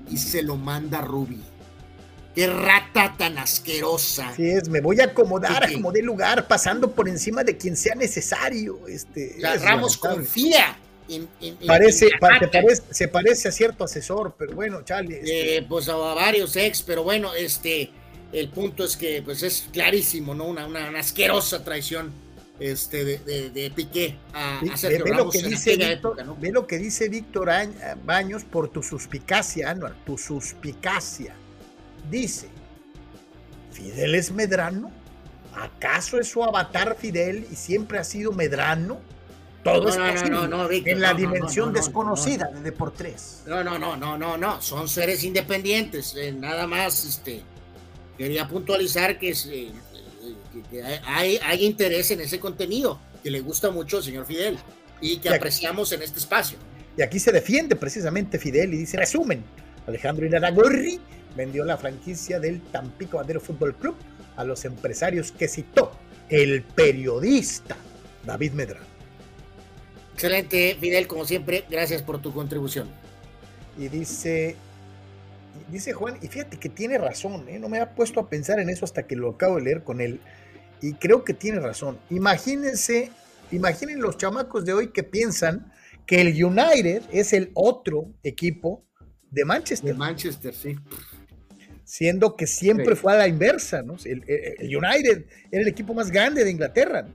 y 0.10 0.18
se 0.18 0.44
lo 0.44 0.58
manda 0.58 1.00
a 1.00 1.02
Ruby. 1.02 1.40
Qué 2.34 2.48
rata 2.48 3.14
tan 3.16 3.38
asquerosa. 3.38 4.30
Así 4.30 4.50
es, 4.50 4.68
me 4.68 4.82
voy 4.82 5.00
a 5.02 5.06
acomodar, 5.06 5.64
acomodé 5.64 6.02
lugar, 6.02 6.48
pasando 6.48 6.92
por 6.92 7.08
encima 7.08 7.44
de 7.44 7.58
quien 7.58 7.78
sea 7.78 7.94
necesario. 7.94 8.88
Este, 8.88 9.38
Ramos 9.62 9.98
confía. 9.98 10.78
En, 11.10 11.28
parece, 11.68 12.10
se 12.90 13.08
parece 13.08 13.50
a 13.50 13.52
cierto 13.52 13.84
asesor, 13.84 14.34
pero 14.38 14.56
bueno, 14.56 14.84
chale. 14.84 15.18
Este. 15.18 15.58
Eh, 15.58 15.66
pues 15.68 15.90
a 15.90 15.96
varios 15.96 16.56
ex, 16.56 16.82
pero 16.82 17.04
bueno, 17.04 17.36
este, 17.36 17.92
el 18.32 18.50
punto 18.50 18.86
es 18.86 18.98
que 18.98 19.22
pues 19.22 19.44
es 19.44 19.68
clarísimo, 19.72 20.34
¿no? 20.34 20.46
Una, 20.46 20.66
una, 20.66 20.98
asquerosa 20.98 21.64
traición 21.64 22.12
este, 22.60 23.04
de, 23.04 23.50
de, 23.50 23.72
Piqué 23.72 24.16
a, 24.34 24.62
ve, 24.82 25.14
lo 25.14 25.30
que 25.30 25.42
dice 25.44 25.76
Víctor, 25.76 26.40
Ve 26.40 26.52
lo 26.52 26.66
que 26.66 26.78
dice 26.78 27.10
Víctor 27.10 27.52
Baños 28.06 28.44
por 28.46 28.70
tu 28.70 28.82
suspicacia, 28.82 29.70
Anual, 29.70 29.96
tu 30.06 30.18
suspicacia 30.18 31.36
dice, 32.10 32.48
¿Fidel 33.72 34.16
es 34.16 34.32
Medrano? 34.32 34.92
¿Acaso 35.56 36.20
es 36.20 36.28
su 36.30 36.44
avatar 36.44 36.96
Fidel 37.00 37.46
y 37.52 37.56
siempre 37.56 38.00
ha 38.00 38.04
sido 38.04 38.32
Medrano? 38.32 39.00
Todo 39.64 39.88
es 39.88 39.96
posible 39.96 40.84
en 40.92 41.00
la 41.00 41.14
dimensión 41.14 41.72
desconocida 41.72 42.50
de 42.54 42.62
Deportes. 42.62 43.44
No, 43.48 43.64
no, 43.64 43.80
no, 43.80 43.96
no, 43.96 44.18
no, 44.18 44.38
no, 44.38 44.62
son 44.62 44.90
seres 44.90 45.24
independientes. 45.24 46.16
Eh, 46.18 46.34
nada 46.34 46.68
más, 46.68 47.06
este, 47.06 47.42
quería 48.18 48.48
puntualizar 48.48 49.18
que, 49.18 49.32
eh, 49.32 49.72
hay, 51.06 51.40
hay, 51.42 51.66
interés 51.66 52.12
en 52.12 52.20
ese 52.20 52.40
contenido 52.42 53.00
que 53.24 53.32
le 53.32 53.40
gusta 53.40 53.72
mucho 53.72 53.98
al 53.98 54.04
señor 54.04 54.26
Fidel 54.26 54.58
y 55.00 55.18
que 55.18 55.30
apreciamos 55.30 55.94
en 55.94 56.02
este 56.02 56.20
espacio. 56.20 56.58
Y 56.98 57.02
aquí 57.02 57.20
se 57.20 57.32
defiende 57.32 57.78
precisamente 57.78 58.38
Fidel 58.40 58.74
y 58.74 58.78
dice, 58.80 58.98
resumen, 58.98 59.46
Alejandro 59.88 60.26
Inaragorri 60.26 61.00
vendió 61.36 61.66
la 61.66 61.78
franquicia 61.78 62.40
del 62.40 62.62
Tampico 62.62 63.18
Bandero 63.18 63.40
Fútbol 63.40 63.76
Club 63.76 63.96
a 64.36 64.44
los 64.44 64.66
empresarios 64.66 65.32
que 65.32 65.48
citó 65.48 65.92
el 66.30 66.64
periodista 66.64 67.76
David 68.26 68.54
Medrano. 68.54 68.86
Excelente, 70.14 70.78
Fidel, 70.80 71.08
como 71.08 71.26
siempre, 71.26 71.66
gracias 71.70 72.02
por 72.02 72.22
tu 72.22 72.34
contribución. 72.34 72.88
Y 73.78 73.88
dice, 73.88 74.56
dice 75.70 75.94
Juan, 75.94 76.18
y 76.22 76.28
fíjate 76.28 76.58
que 76.58 76.70
tiene 76.70 76.98
razón, 76.98 77.50
¿eh? 77.50 77.60
no 77.60 77.68
me 77.68 77.80
ha 77.80 77.96
puesto 77.96 78.20
a 78.20 78.30
pensar 78.30 78.60
en 78.60 78.70
eso 78.70 78.86
hasta 78.86 79.04
que 79.08 79.16
lo 79.16 79.32
acabo 79.32 79.56
de 79.56 79.64
leer 79.64 79.84
con 79.84 80.02
él, 80.02 80.20
y 80.82 80.94
creo 80.94 81.24
que 81.24 81.34
tiene 81.34 81.60
razón. 81.60 81.98
Imagínense, 82.10 83.12
imaginen 83.52 84.02
los 84.02 84.18
chamacos 84.18 84.66
de 84.66 84.74
hoy 84.74 84.92
que 84.92 85.04
piensan 85.04 85.72
que 86.06 86.22
el 86.22 86.44
United 86.44 87.02
es 87.12 87.34
el 87.34 87.52
otro 87.54 88.12
equipo 88.22 88.86
de 89.32 89.46
Manchester. 89.46 89.94
De 89.94 89.98
Manchester, 89.98 90.54
sí 90.54 90.78
siendo 91.94 92.36
que 92.36 92.48
siempre 92.48 92.96
fue 92.96 93.14
a 93.14 93.18
la 93.18 93.28
inversa, 93.28 93.84
¿no? 93.84 93.98
El, 94.04 94.24
United 94.62 95.28
era 95.52 95.62
el 95.62 95.68
equipo 95.68 95.94
más 95.94 96.10
grande 96.10 96.44
de 96.44 96.50
Inglaterra. 96.50 97.06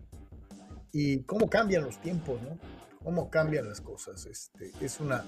Y 0.92 1.24
cómo 1.24 1.50
cambian 1.50 1.82
los 1.82 2.00
tiempos, 2.00 2.40
¿no? 2.42 2.56
Cómo 3.02 3.28
cambian 3.28 3.68
las 3.68 3.80
cosas. 3.80 4.24
Este, 4.26 4.70
es 4.80 5.00
una 5.00 5.24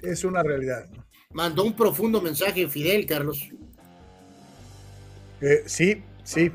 es 0.00 0.22
una 0.22 0.44
realidad. 0.44 0.88
¿no? 0.94 1.04
Mandó 1.32 1.64
un 1.64 1.74
profundo 1.74 2.22
mensaje 2.22 2.68
Fidel, 2.68 3.04
Carlos. 3.04 3.50
Eh, 5.40 5.64
sí, 5.66 6.04
sí. 6.22 6.52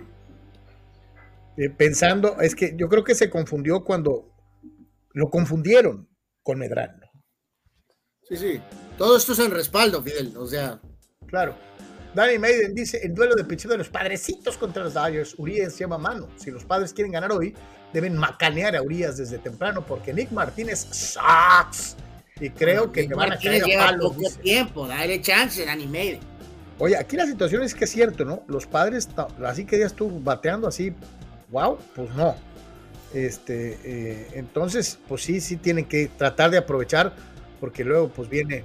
Eh, 1.57 1.69
pensando, 1.72 2.39
es 2.39 2.55
que 2.55 2.73
yo 2.77 2.88
creo 2.88 3.03
que 3.03 3.15
se 3.15 3.30
confundió 3.30 3.84
cuando 3.84 4.34
lo 5.11 5.30
confundieron 5.30 6.07
con 6.41 6.57
Medrano. 6.57 7.11
Sí, 8.23 8.38
sí. 8.38 8.61
Todo 8.97 9.18
esto 9.18 9.34
es 9.34 9.39
en 9.39 9.51
respaldo, 9.51 10.01
Fidel. 10.01 10.38
O 10.38 10.47
sea. 10.47 10.80
Claro. 11.27 11.70
Danny 12.13 12.38
Maiden 12.38 12.75
dice, 12.75 12.99
el 13.03 13.13
duelo 13.13 13.35
de 13.35 13.43
pecho 13.45 13.69
de 13.69 13.77
los 13.77 13.89
padrecitos 13.89 14.57
contra 14.57 14.83
los 14.83 14.93
Dodgers, 14.93 15.35
Urias 15.38 15.77
llama 15.77 15.97
mano. 15.97 16.27
Si 16.35 16.51
los 16.51 16.65
padres 16.65 16.91
quieren 16.93 17.13
ganar 17.13 17.31
hoy, 17.31 17.55
deben 17.93 18.17
macanear 18.17 18.75
a 18.75 18.81
Urias 18.81 19.17
desde 19.17 19.38
temprano 19.38 19.85
porque 19.85 20.13
Nick 20.13 20.31
Martínez 20.31 20.88
sucks. 20.91 21.95
Y 22.39 22.49
creo 22.49 22.91
que 22.91 23.03
Nick 23.03 23.15
Martínez 23.15 23.63
lleva 23.63 23.95
poco 23.97 24.29
tiempo, 24.41 24.88
dale 24.88 25.21
chance, 25.21 25.65
Danny 25.65 25.88
Maiden. 25.88 26.19
Oye, 26.79 26.97
aquí 26.97 27.15
la 27.15 27.25
situación 27.25 27.61
es 27.61 27.75
que 27.75 27.85
es 27.85 27.91
cierto, 27.91 28.25
¿no? 28.25 28.43
Los 28.47 28.65
padres, 28.65 29.07
así 29.45 29.65
que 29.65 29.79
ya 29.79 29.85
estuvo 29.85 30.19
bateando 30.19 30.67
así, 30.67 30.93
wow, 31.49 31.77
pues 31.95 32.09
no. 32.15 32.35
Este, 33.13 33.77
eh, 33.83 34.27
entonces, 34.33 34.97
pues 35.07 35.21
sí, 35.21 35.39
sí 35.41 35.57
tienen 35.57 35.85
que 35.85 36.09
tratar 36.17 36.49
de 36.49 36.57
aprovechar, 36.57 37.13
porque 37.59 37.83
luego 37.83 38.09
pues 38.09 38.29
viene 38.29 38.63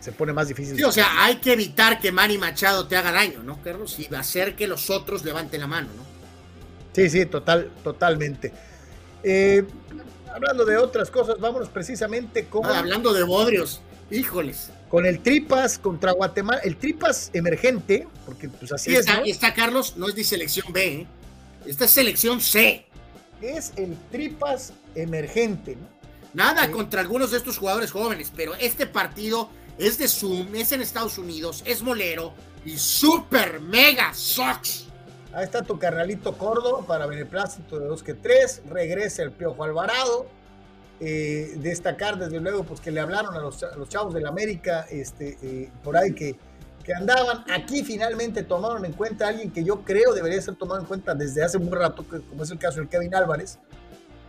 se 0.00 0.12
pone 0.12 0.32
más 0.32 0.48
difícil. 0.48 0.76
Sí, 0.76 0.82
o 0.82 0.92
sea, 0.92 1.24
hay 1.24 1.36
que 1.36 1.52
evitar 1.52 2.00
que 2.00 2.10
Manny 2.10 2.38
Machado 2.38 2.88
te 2.88 2.96
haga 2.96 3.12
daño, 3.12 3.42
¿no, 3.42 3.62
Carlos? 3.62 3.98
Y 3.98 4.12
hacer 4.14 4.56
que 4.56 4.66
los 4.66 4.90
otros 4.90 5.24
levanten 5.24 5.60
la 5.60 5.66
mano, 5.66 5.88
¿no? 5.94 6.02
Sí, 6.94 7.08
sí, 7.08 7.26
total, 7.26 7.70
totalmente. 7.84 8.52
Eh, 9.22 9.64
hablando 10.32 10.64
de 10.64 10.78
otras 10.78 11.10
cosas, 11.10 11.38
vámonos 11.38 11.68
precisamente 11.68 12.46
con. 12.46 12.64
Ah, 12.66 12.78
hablando 12.78 13.12
de 13.12 13.22
bodrios, 13.22 13.82
híjoles. 14.10 14.70
Con 14.88 15.06
el 15.06 15.20
Tripas 15.20 15.78
contra 15.78 16.12
Guatemala, 16.12 16.60
el 16.64 16.76
Tripas 16.76 17.30
emergente, 17.32 18.08
porque 18.26 18.48
pues 18.48 18.72
así 18.72 18.96
está, 18.96 19.12
es. 19.12 19.18
¿no? 19.18 19.24
Está 19.26 19.54
Carlos, 19.54 19.96
no 19.96 20.08
es 20.08 20.14
de 20.14 20.24
selección 20.24 20.72
B, 20.72 20.84
¿eh? 20.84 21.06
esta 21.66 21.84
es 21.84 21.90
selección 21.90 22.40
C. 22.40 22.86
Es 23.40 23.72
el 23.76 23.96
Tripas 24.10 24.72
emergente, 24.94 25.76
¿no? 25.76 25.88
Nada 26.32 26.66
sí. 26.66 26.72
contra 26.72 27.00
algunos 27.00 27.30
de 27.30 27.38
estos 27.38 27.58
jugadores 27.58 27.90
jóvenes, 27.90 28.32
pero 28.34 28.54
este 28.56 28.86
partido 28.86 29.50
es 29.80 29.96
de 29.96 30.08
Zoom, 30.08 30.54
es 30.54 30.72
en 30.72 30.82
Estados 30.82 31.16
Unidos, 31.16 31.62
es 31.64 31.82
molero 31.82 32.34
y 32.66 32.76
super 32.76 33.60
mega 33.60 34.12
sucks. 34.12 34.86
Ahí 35.32 35.44
está 35.44 35.62
tu 35.62 35.78
carnalito 35.78 36.36
Córdoba 36.36 36.84
para 36.86 37.06
beneplácito 37.06 37.78
de 37.78 37.86
dos 37.86 38.02
que 38.02 38.14
tres. 38.14 38.62
Regresa 38.68 39.22
el 39.22 39.30
Piojo 39.30 39.64
Alvarado. 39.64 40.26
Eh, 41.02 41.54
destacar 41.56 42.18
desde 42.18 42.40
luego 42.40 42.64
pues 42.64 42.78
que 42.80 42.90
le 42.90 43.00
hablaron 43.00 43.34
a 43.34 43.38
los, 43.38 43.62
a 43.62 43.74
los 43.74 43.88
chavos 43.88 44.12
del 44.12 44.26
América 44.26 44.86
este, 44.90 45.38
eh, 45.40 45.70
por 45.82 45.96
ahí 45.96 46.12
que, 46.12 46.36
que, 46.84 46.92
andaban. 46.92 47.44
Aquí 47.50 47.82
finalmente 47.82 48.42
tomaron 48.42 48.84
en 48.84 48.92
cuenta 48.92 49.24
a 49.24 49.28
alguien 49.28 49.50
que 49.50 49.64
yo 49.64 49.82
creo 49.82 50.12
debería 50.12 50.42
ser 50.42 50.56
tomado 50.56 50.80
en 50.80 50.86
cuenta 50.86 51.14
desde 51.14 51.42
hace 51.42 51.56
un 51.56 51.72
rato, 51.72 52.04
como 52.28 52.42
es 52.42 52.50
el 52.50 52.58
caso 52.58 52.80
del 52.80 52.88
Kevin 52.88 53.14
Álvarez. 53.14 53.58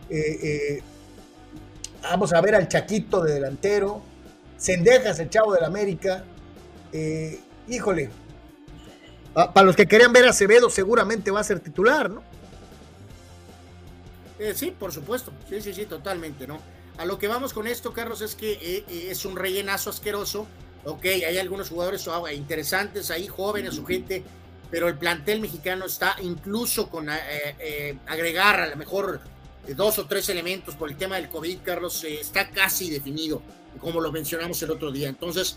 Eh, 0.08 0.82
vamos 2.02 2.32
a 2.32 2.40
ver 2.40 2.54
al 2.54 2.68
Chaquito 2.68 3.22
de 3.22 3.34
delantero. 3.34 4.11
Sendejas, 4.62 5.18
el 5.18 5.28
chavo 5.28 5.52
del 5.54 5.64
América. 5.64 6.24
híjole, 7.68 8.10
para 9.34 9.64
los 9.64 9.74
que 9.76 9.86
querían 9.86 10.12
ver 10.12 10.26
a 10.26 10.30
Acevedo, 10.30 10.68
seguramente 10.68 11.30
va 11.30 11.40
a 11.40 11.44
ser 11.44 11.60
titular, 11.60 12.10
¿no? 12.10 12.22
Eh, 14.38 14.52
sí, 14.54 14.70
por 14.70 14.92
supuesto. 14.92 15.32
Sí, 15.48 15.60
sí, 15.60 15.72
sí, 15.72 15.86
totalmente, 15.86 16.46
¿no? 16.46 16.60
A 16.98 17.04
lo 17.04 17.18
que 17.18 17.28
vamos 17.28 17.52
con 17.52 17.66
esto, 17.66 17.92
Carlos, 17.92 18.20
es 18.20 18.34
que 18.34 18.52
eh, 18.52 18.84
eh, 18.88 19.06
es 19.10 19.24
un 19.24 19.36
rellenazo 19.36 19.90
asqueroso. 19.90 20.46
Ok, 20.84 21.04
hay 21.06 21.38
algunos 21.38 21.68
jugadores 21.68 22.06
oh, 22.08 22.28
interesantes 22.28 23.10
ahí, 23.10 23.28
jóvenes 23.28 23.78
o 23.78 23.86
gente, 23.86 24.22
pero 24.70 24.88
el 24.88 24.98
plantel 24.98 25.40
mexicano 25.40 25.86
está 25.86 26.16
incluso 26.20 26.90
con 26.90 27.08
agregar 27.08 28.60
a 28.60 28.66
lo 28.66 28.76
mejor 28.76 29.20
dos 29.76 30.00
o 30.00 30.06
tres 30.06 30.28
elementos 30.28 30.74
por 30.74 30.90
el 30.90 30.96
tema 30.96 31.16
del 31.16 31.28
COVID, 31.28 31.58
Carlos, 31.64 32.02
está 32.02 32.50
casi 32.50 32.90
definido, 32.90 33.42
como 33.80 34.00
lo 34.00 34.12
mencionamos 34.12 34.62
el 34.62 34.70
otro 34.70 34.90
día. 34.90 35.08
Entonces, 35.08 35.56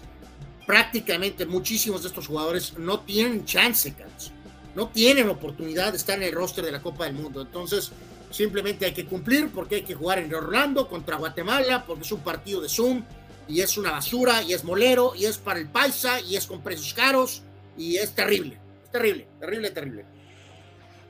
prácticamente 0.65 1.45
muchísimos 1.45 2.01
de 2.03 2.09
estos 2.09 2.27
jugadores 2.27 2.77
no 2.77 3.01
tienen 3.01 3.45
chance, 3.45 3.93
Carlos. 3.93 4.31
No 4.75 4.89
tienen 4.89 5.29
oportunidad 5.29 5.91
de 5.91 5.97
estar 5.97 6.17
en 6.17 6.23
el 6.23 6.33
roster 6.33 6.65
de 6.65 6.71
la 6.71 6.81
Copa 6.81 7.05
del 7.05 7.13
Mundo. 7.13 7.41
Entonces, 7.41 7.91
simplemente 8.31 8.85
hay 8.85 8.93
que 8.93 9.05
cumplir 9.05 9.49
porque 9.49 9.75
hay 9.75 9.83
que 9.83 9.95
jugar 9.95 10.19
en 10.19 10.33
Orlando 10.33 10.89
contra 10.89 11.15
Guatemala, 11.15 11.85
porque 11.85 12.03
es 12.03 12.11
un 12.11 12.19
partido 12.21 12.61
de 12.61 12.69
Zoom 12.69 13.03
y 13.47 13.61
es 13.61 13.77
una 13.77 13.91
basura 13.91 14.41
y 14.41 14.53
es 14.53 14.63
molero 14.63 15.13
y 15.15 15.25
es 15.25 15.37
para 15.37 15.59
el 15.59 15.67
paisa 15.67 16.19
y 16.19 16.35
es 16.35 16.45
con 16.45 16.61
precios 16.61 16.93
caros 16.93 17.43
y 17.77 17.97
es 17.97 18.13
terrible. 18.13 18.59
Es 18.83 18.91
terrible, 18.91 19.27
terrible, 19.39 19.71
terrible. 19.71 20.05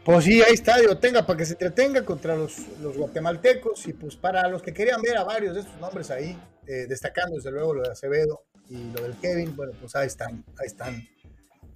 Pues 0.04 0.26
sí, 0.26 0.40
ahí 0.44 0.54
está, 0.54 0.78
digo, 0.78 0.98
tenga 0.98 1.26
para 1.26 1.38
que 1.38 1.46
se 1.46 1.54
entretenga 1.54 2.06
contra 2.06 2.36
los, 2.36 2.60
los, 2.80 2.96
guatemaltecos 2.96 3.88
y 3.88 3.94
pues 3.94 4.16
para 4.16 4.48
los 4.48 4.62
que 4.62 4.72
querían 4.72 5.02
ver 5.02 5.18
a 5.18 5.24
varios 5.24 5.56
de 5.56 5.62
estos 5.62 5.80
nombres 5.80 6.12
ahí, 6.12 6.38
eh, 6.68 6.86
destacando 6.88 7.36
desde 7.36 7.52
luego 7.52 7.74
lo 7.74 7.84
de 7.84 7.92
Acevedo, 7.92 8.44
y 8.70 8.92
lo 8.92 9.04
del 9.04 9.16
Kevin, 9.18 9.56
bueno, 9.56 9.74
pues 9.80 9.96
ahí 9.96 10.08
están, 10.08 10.44
ahí 10.60 10.68
están 10.68 11.08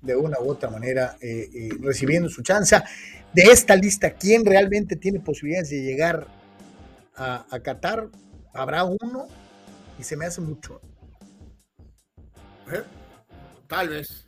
de 0.01 0.15
una 0.15 0.39
u 0.39 0.49
otra 0.49 0.69
manera 0.69 1.17
eh, 1.21 1.49
eh, 1.53 1.69
recibiendo 1.81 2.29
su 2.29 2.41
chance. 2.41 2.75
De 3.33 3.43
esta 3.43 3.75
lista, 3.75 4.11
¿quién 4.11 4.45
realmente 4.45 4.95
tiene 4.95 5.19
posibilidades 5.19 5.69
de 5.69 5.83
llegar 5.83 6.27
a, 7.15 7.45
a 7.49 7.59
Qatar? 7.59 8.09
Habrá 8.53 8.85
uno 8.85 9.27
y 9.99 10.03
se 10.03 10.15
me 10.17 10.25
hace 10.25 10.41
mucho. 10.41 10.81
Tal 13.67 13.89
vez. 13.89 14.25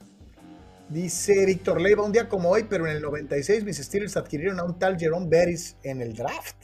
Dice 0.90 1.46
Víctor 1.46 1.80
Leiva, 1.80 2.04
un 2.04 2.12
día 2.12 2.28
como 2.28 2.50
hoy, 2.50 2.66
pero 2.70 2.86
en 2.86 2.98
el 2.98 3.02
96 3.02 3.64
mis 3.64 3.78
Steelers 3.78 4.18
adquirieron 4.18 4.60
a 4.60 4.64
un 4.64 4.78
tal 4.78 5.00
Jerome 5.00 5.28
Beris 5.30 5.78
en 5.84 6.02
el 6.02 6.14
draft. 6.14 6.58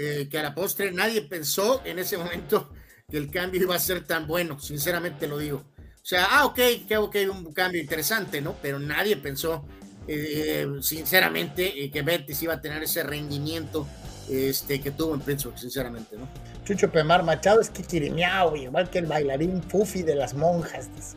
Eh, 0.00 0.28
que 0.30 0.38
a 0.38 0.44
la 0.44 0.54
postre 0.54 0.92
nadie 0.92 1.22
pensó 1.22 1.82
en 1.84 1.98
ese 1.98 2.16
momento 2.16 2.70
que 3.10 3.16
el 3.16 3.32
cambio 3.32 3.62
iba 3.62 3.74
a 3.74 3.80
ser 3.80 4.06
tan 4.06 4.28
bueno, 4.28 4.60
sinceramente 4.60 5.26
lo 5.26 5.38
digo. 5.38 5.64
O 5.76 6.04
sea, 6.04 6.28
ah, 6.30 6.46
ok, 6.46 6.60
que 6.86 6.96
ok, 6.96 7.16
un 7.32 7.52
cambio 7.52 7.80
interesante, 7.80 8.40
¿no? 8.40 8.54
Pero 8.62 8.78
nadie 8.78 9.16
pensó, 9.16 9.66
eh, 10.06 10.68
sinceramente, 10.82 11.82
eh, 11.82 11.90
que 11.90 12.02
Betis 12.02 12.40
iba 12.44 12.54
a 12.54 12.60
tener 12.60 12.80
ese 12.80 13.02
rendimiento 13.02 13.88
este, 14.30 14.80
que 14.80 14.92
tuvo 14.92 15.14
en 15.14 15.20
Pittsburgh, 15.20 15.58
sinceramente, 15.58 16.16
¿no? 16.16 16.28
Chucho 16.64 16.92
Pemar 16.92 17.24
Machado 17.24 17.60
es 17.60 17.68
que 17.68 17.82
quirimeao, 17.82 18.54
igual 18.54 18.88
que 18.90 19.00
el 19.00 19.06
bailarín 19.06 19.64
Fufi 19.64 20.04
de 20.04 20.14
las 20.14 20.32
monjas. 20.32 20.88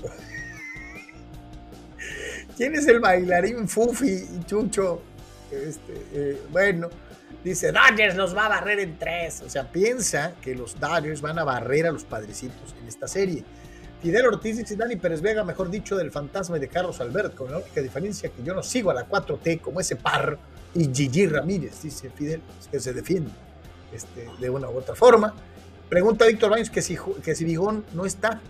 ¿Quién 2.58 2.74
es 2.74 2.88
el 2.88 3.00
bailarín 3.00 3.70
Fufi, 3.70 4.26
Chucho? 4.48 5.04
Este, 5.52 6.40
bueno, 6.50 6.90
Dice, 7.44 7.72
Dodgers 7.72 8.16
los 8.16 8.36
va 8.36 8.46
a 8.46 8.50
barrer 8.50 8.80
en 8.80 9.00
tres. 9.00 9.42
O 9.42 9.50
sea, 9.50 9.72
piensa 9.72 10.34
que 10.42 10.54
los 10.54 10.80
Dodgers 10.80 11.22
van 11.22 11.40
a 11.40 11.44
barrer 11.44 11.88
a 11.88 11.92
los 11.92 12.04
padrecitos 12.04 12.76
en 12.80 12.88
esta 12.88 13.08
serie. 13.08 13.44
Fidel 14.02 14.26
Ortiz 14.26 14.58
dice 14.58 14.76
Dani 14.76 14.96
Pérez 14.96 15.22
Vega, 15.22 15.44
mejor 15.44 15.70
dicho, 15.70 15.96
del 15.96 16.12
fantasma 16.12 16.58
de 16.58 16.68
Carlos 16.68 17.00
Albert, 17.02 17.36
con 17.36 17.52
la 17.52 17.58
única 17.60 17.82
diferencia 17.82 18.30
que 18.30 18.44
yo 18.44 18.54
no 18.54 18.64
sigo 18.64 18.90
a 18.90 18.94
la 18.94 19.08
4T 19.08 19.62
como 19.62 19.80
ese 19.80 19.96
par 19.96 20.40
y 20.74 20.90
Gigi 20.94 21.28
Ramírez, 21.28 21.82
dice 21.84 22.10
Fidel, 22.10 22.42
que 22.72 22.80
se 22.80 22.94
defiende 22.94 23.32
este, 23.94 24.28
de 24.40 24.50
una 24.50 24.70
u 24.70 24.78
otra 24.78 24.96
forma. 24.96 25.34
Pregunta 25.90 26.26
Víctor 26.26 26.50
Baños 26.50 26.70
que 26.70 26.82
si, 26.82 26.98
que 27.24 27.36
si 27.36 27.46
Vigón 27.46 27.86
no 27.94 28.06
está. 28.06 28.42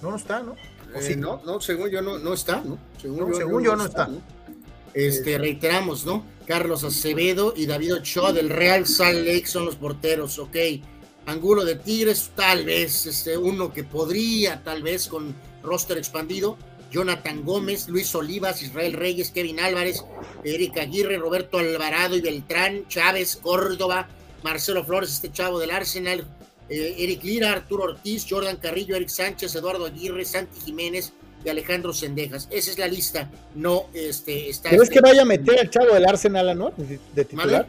No, 0.00 0.10
no 0.10 0.16
está, 0.16 0.40
¿no? 0.40 0.54
Eh, 0.94 1.02
sí? 1.02 1.16
no, 1.16 1.42
no, 1.44 1.60
según 1.60 1.90
yo 1.90 2.00
no, 2.00 2.18
no 2.18 2.32
está, 2.32 2.62
¿no? 2.64 2.78
Según, 3.00 3.18
no, 3.18 3.28
yo, 3.28 3.34
según 3.34 3.62
yo, 3.62 3.76
no, 3.76 3.84
está. 3.84 4.04
está 4.04 4.12
¿no? 4.14 4.22
Este, 4.94 5.36
reiteramos, 5.36 6.06
¿no? 6.06 6.24
Carlos 6.48 6.82
Acevedo 6.82 7.52
y 7.54 7.66
David 7.66 7.96
Ochoa 7.96 8.32
del 8.32 8.48
Real 8.48 8.86
Salt 8.86 9.18
Lake 9.18 9.46
son 9.46 9.66
los 9.66 9.76
porteros, 9.76 10.38
ok. 10.38 10.56
Angulo 11.26 11.62
de 11.62 11.76
Tigres, 11.76 12.30
tal 12.34 12.64
vez, 12.64 13.04
este, 13.04 13.36
uno 13.36 13.70
que 13.70 13.84
podría, 13.84 14.64
tal 14.64 14.82
vez, 14.82 15.08
con 15.08 15.36
roster 15.62 15.98
expandido. 15.98 16.56
Jonathan 16.90 17.44
Gómez, 17.44 17.86
Luis 17.90 18.14
Olivas, 18.14 18.62
Israel 18.62 18.94
Reyes, 18.94 19.30
Kevin 19.30 19.60
Álvarez, 19.60 20.02
Erika 20.42 20.80
Aguirre, 20.80 21.18
Roberto 21.18 21.58
Alvarado 21.58 22.16
y 22.16 22.22
Beltrán, 22.22 22.88
Chávez, 22.88 23.36
Córdoba, 23.36 24.08
Marcelo 24.42 24.82
Flores, 24.82 25.12
este 25.12 25.30
chavo 25.30 25.58
del 25.58 25.70
Arsenal, 25.70 26.26
eh, 26.70 26.94
Eric 26.96 27.24
Lira, 27.24 27.52
Arturo 27.52 27.84
Ortiz, 27.84 28.24
Jordan 28.26 28.56
Carrillo, 28.56 28.96
Eric 28.96 29.10
Sánchez, 29.10 29.54
Eduardo 29.54 29.84
Aguirre, 29.84 30.24
Santi 30.24 30.58
Jiménez, 30.62 31.12
de 31.44 31.50
Alejandro 31.50 31.92
Sendejas. 31.92 32.48
Esa 32.50 32.70
es 32.70 32.78
la 32.78 32.88
lista. 32.88 33.30
No 33.54 33.86
este, 33.92 34.50
está. 34.50 34.70
¿Crees 34.70 34.90
que 34.90 35.00
vaya 35.00 35.22
a 35.22 35.24
meter 35.24 35.60
al 35.60 35.70
chavo 35.70 35.94
del 35.94 36.06
Arsenal, 36.06 36.56
no? 36.58 36.72
De, 37.14 37.24
titular. 37.24 37.68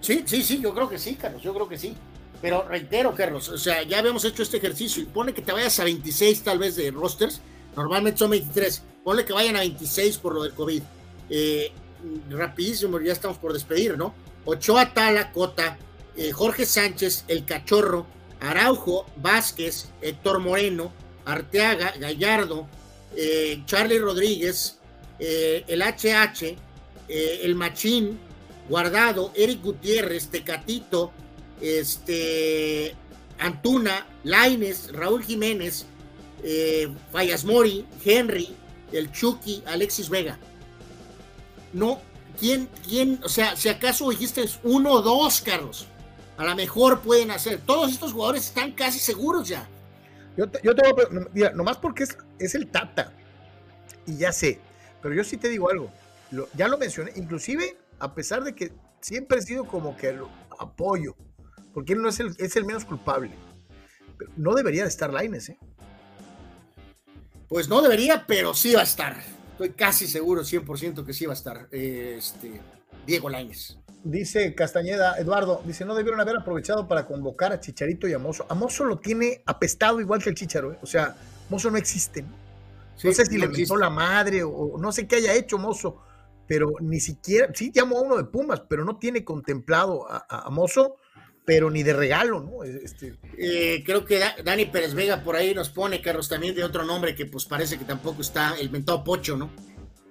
Sí, 0.00 0.22
sí, 0.26 0.42
sí, 0.42 0.60
yo 0.60 0.72
creo 0.74 0.88
que 0.88 0.98
sí, 0.98 1.14
Carlos, 1.14 1.42
yo 1.42 1.52
creo 1.52 1.68
que 1.68 1.78
sí. 1.78 1.94
Pero 2.40 2.66
reitero, 2.66 3.14
Carlos, 3.14 3.48
o 3.50 3.58
sea, 3.58 3.82
ya 3.82 3.98
habíamos 3.98 4.24
hecho 4.24 4.42
este 4.42 4.56
ejercicio 4.56 5.02
y 5.02 5.06
pone 5.06 5.34
que 5.34 5.42
te 5.42 5.52
vayas 5.52 5.78
a 5.78 5.84
26 5.84 6.42
tal 6.42 6.58
vez 6.58 6.74
de 6.74 6.90
rosters, 6.90 7.40
normalmente 7.76 8.18
son 8.18 8.30
23, 8.30 8.82
ponle 9.04 9.26
que 9.26 9.34
vayan 9.34 9.56
a 9.56 9.60
26 9.60 10.16
por 10.18 10.34
lo 10.34 10.42
del 10.42 10.54
COVID. 10.54 10.82
Eh, 11.28 11.70
rapidísimo, 12.30 12.98
ya 12.98 13.12
estamos 13.12 13.36
por 13.36 13.52
despedir, 13.52 13.98
¿no? 13.98 14.14
Ochoa 14.46 14.94
Tala, 14.94 15.32
Cota, 15.32 15.76
eh, 16.16 16.32
Jorge 16.32 16.64
Sánchez, 16.64 17.24
El 17.28 17.44
Cachorro, 17.44 18.06
Araujo, 18.40 19.04
Vázquez, 19.16 19.90
Héctor 20.00 20.38
Moreno, 20.38 20.92
Arteaga, 21.32 21.94
Gallardo, 21.98 22.66
eh, 23.16 23.62
Charlie 23.66 23.98
Rodríguez, 23.98 24.78
eh, 25.18 25.64
el 25.66 25.82
HH, 25.82 26.56
eh, 27.08 27.40
el 27.42 27.54
Machín, 27.54 28.18
Guardado, 28.68 29.32
Eric 29.34 29.62
Gutiérrez, 29.62 30.28
Tecatito, 30.28 31.12
este, 31.60 32.94
Antuna, 33.38 34.06
Laines, 34.24 34.92
Raúl 34.92 35.24
Jiménez, 35.24 35.86
Fallas 37.12 37.44
Mori, 37.44 37.84
Henry, 38.04 38.54
el 38.92 39.12
Chucky, 39.12 39.62
Alexis 39.66 40.08
Vega. 40.08 40.38
No, 41.72 42.00
¿quién, 42.38 42.68
quién, 42.88 43.20
o 43.22 43.28
sea, 43.28 43.56
si 43.56 43.68
acaso 43.68 44.08
dijiste 44.10 44.44
uno 44.62 44.92
o 44.92 45.02
dos, 45.02 45.40
Carlos, 45.42 45.86
a 46.36 46.44
lo 46.44 46.56
mejor 46.56 47.00
pueden 47.00 47.30
hacer. 47.30 47.60
Todos 47.60 47.92
estos 47.92 48.14
jugadores 48.14 48.46
están 48.46 48.72
casi 48.72 48.98
seguros 48.98 49.46
ya. 49.46 49.68
Yo 50.36 50.48
te, 50.48 50.60
yo 50.62 50.74
te 50.74 50.82
voy 50.82 51.02
a, 51.02 51.28
mira, 51.32 51.52
nomás 51.52 51.76
porque 51.78 52.04
es, 52.04 52.16
es, 52.38 52.54
el 52.54 52.68
Tata, 52.68 53.12
y 54.06 54.16
ya 54.16 54.32
sé, 54.32 54.60
pero 55.02 55.14
yo 55.14 55.24
sí 55.24 55.36
te 55.36 55.48
digo 55.48 55.70
algo, 55.70 55.90
ya 56.54 56.68
lo 56.68 56.78
mencioné, 56.78 57.12
inclusive 57.16 57.76
a 57.98 58.14
pesar 58.14 58.44
de 58.44 58.54
que 58.54 58.72
siempre 59.00 59.38
he 59.38 59.42
sido 59.42 59.66
como 59.66 59.96
que 59.96 60.12
lo 60.12 60.30
apoyo, 60.58 61.16
porque 61.74 61.92
él 61.94 62.02
no 62.02 62.08
es 62.08 62.20
el, 62.20 62.34
es 62.38 62.56
el 62.56 62.64
menos 62.64 62.84
culpable, 62.84 63.30
pero 64.16 64.30
no 64.36 64.54
debería 64.54 64.82
de 64.82 64.88
estar 64.88 65.12
Laines, 65.12 65.48
¿eh? 65.48 65.58
Pues 67.48 67.68
no 67.68 67.82
debería, 67.82 68.26
pero 68.28 68.54
sí 68.54 68.74
va 68.74 68.82
a 68.82 68.84
estar. 68.84 69.20
Estoy 69.52 69.70
casi 69.70 70.06
seguro, 70.06 70.42
100% 70.42 71.04
que 71.04 71.12
sí 71.12 71.26
va 71.26 71.32
a 71.32 71.34
estar 71.34 71.68
este, 71.72 72.60
Diego 73.06 73.28
Lainez. 73.28 73.76
Dice 74.02 74.54
Castañeda, 74.54 75.18
Eduardo, 75.18 75.62
dice, 75.64 75.84
no 75.84 75.94
debieron 75.94 76.20
haber 76.20 76.36
aprovechado 76.36 76.88
para 76.88 77.06
convocar 77.06 77.52
a 77.52 77.60
Chicharito 77.60 78.08
y 78.08 78.14
a 78.14 78.18
Mozo. 78.18 78.46
A 78.48 78.54
Mozo 78.54 78.84
lo 78.84 78.98
tiene 78.98 79.42
apestado 79.46 80.00
igual 80.00 80.22
que 80.22 80.30
el 80.30 80.36
Chicharo, 80.36 80.72
¿eh? 80.72 80.78
o 80.80 80.86
sea, 80.86 81.16
Mozo 81.50 81.70
no 81.70 81.76
existe. 81.76 82.24
No, 83.02 83.12
sé 83.12 83.26
si 83.26 83.38
le 83.38 83.48
mentó 83.48 83.76
la 83.76 83.90
madre 83.90 84.42
o 84.42 84.76
no 84.78 84.92
sé 84.92 85.06
qué 85.06 85.16
haya 85.16 85.34
hecho 85.34 85.58
Mozo, 85.58 86.02
pero 86.46 86.72
ni 86.80 87.00
siquiera, 87.00 87.48
sí 87.54 87.70
llamó 87.74 87.98
a 87.98 88.02
uno 88.02 88.16
de 88.16 88.24
Pumas, 88.24 88.62
pero 88.68 88.84
no 88.84 88.96
tiene 88.98 89.24
contemplado 89.24 90.10
a, 90.10 90.24
a 90.28 90.50
Mozo 90.50 90.96
pero 91.50 91.68
ni 91.68 91.82
de 91.82 91.92
regalo, 91.92 92.40
¿no? 92.40 92.62
Este... 92.62 93.16
Eh, 93.36 93.82
creo 93.84 94.04
que 94.04 94.20
Dani 94.44 94.66
Pérez 94.66 94.94
Vega 94.94 95.24
por 95.24 95.34
ahí 95.34 95.52
nos 95.52 95.68
pone, 95.68 96.00
Carlos, 96.00 96.28
también 96.28 96.54
de 96.54 96.62
otro 96.62 96.84
nombre 96.84 97.14
que 97.14 97.26
pues 97.26 97.44
parece 97.44 97.76
que 97.76 97.84
tampoco 97.84 98.20
está, 98.20 98.54
el 98.56 98.70
mentado 98.70 99.02
Pocho, 99.02 99.36
¿no? 99.36 99.50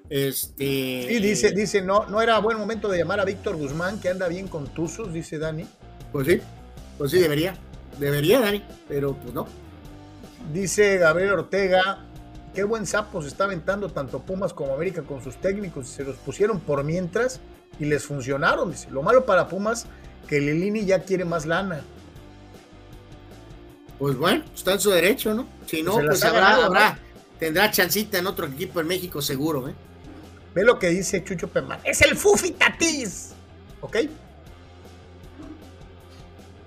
Este... 0.09 1.05
Sí, 1.07 1.19
dice, 1.19 1.51
dice, 1.51 1.81
no, 1.81 2.07
no 2.07 2.21
era 2.21 2.39
buen 2.39 2.57
momento 2.57 2.89
de 2.89 2.97
llamar 2.97 3.19
a 3.19 3.25
Víctor 3.25 3.55
Guzmán, 3.55 3.99
que 3.99 4.09
anda 4.09 4.27
bien 4.27 4.47
con 4.47 4.67
Tuzos, 4.67 5.13
dice 5.13 5.37
Dani. 5.37 5.67
Pues 6.11 6.27
sí, 6.27 6.41
pues 6.97 7.11
sí, 7.11 7.19
debería, 7.19 7.55
debería, 7.99 8.39
Dani, 8.39 8.63
pero 8.87 9.13
pues 9.15 9.33
no. 9.33 9.47
Dice 10.51 10.97
Gabriel 10.97 11.33
Ortega, 11.33 12.05
qué 12.55 12.63
buen 12.63 12.87
sapo 12.87 13.21
se 13.21 13.27
está 13.27 13.43
aventando 13.43 13.89
tanto 13.89 14.19
Pumas 14.19 14.53
como 14.53 14.73
América 14.73 15.03
con 15.03 15.23
sus 15.23 15.37
técnicos, 15.37 15.87
se 15.87 16.03
los 16.03 16.15
pusieron 16.17 16.59
por 16.59 16.83
mientras 16.83 17.39
y 17.79 17.85
les 17.85 18.03
funcionaron, 18.03 18.71
dice. 18.71 18.89
Lo 18.89 19.03
malo 19.03 19.25
para 19.25 19.47
Pumas 19.47 19.85
que 20.27 20.39
Lilini 20.39 20.85
ya 20.85 21.03
quiere 21.03 21.25
más 21.25 21.45
lana. 21.45 21.81
Pues 23.99 24.17
bueno, 24.17 24.43
está 24.55 24.73
en 24.73 24.79
su 24.79 24.89
derecho, 24.89 25.33
¿no? 25.33 25.47
Si 25.67 25.83
no, 25.83 25.97
pues 25.97 26.23
habrá, 26.23 26.65
habrá, 26.65 26.97
tendrá 27.37 27.69
chancita 27.69 28.17
en 28.17 28.27
otro 28.27 28.47
equipo 28.47 28.79
en 28.79 28.87
México 28.87 29.21
seguro, 29.21 29.67
¿eh? 29.69 29.75
Ve 30.53 30.63
lo 30.63 30.79
que 30.79 30.89
dice 30.89 31.23
Chucho 31.23 31.47
Pemán. 31.47 31.79
Es 31.83 32.01
el 32.01 32.15
Fufi 32.15 32.51
Tatis. 32.51 33.31
¿Ok? 33.81 33.97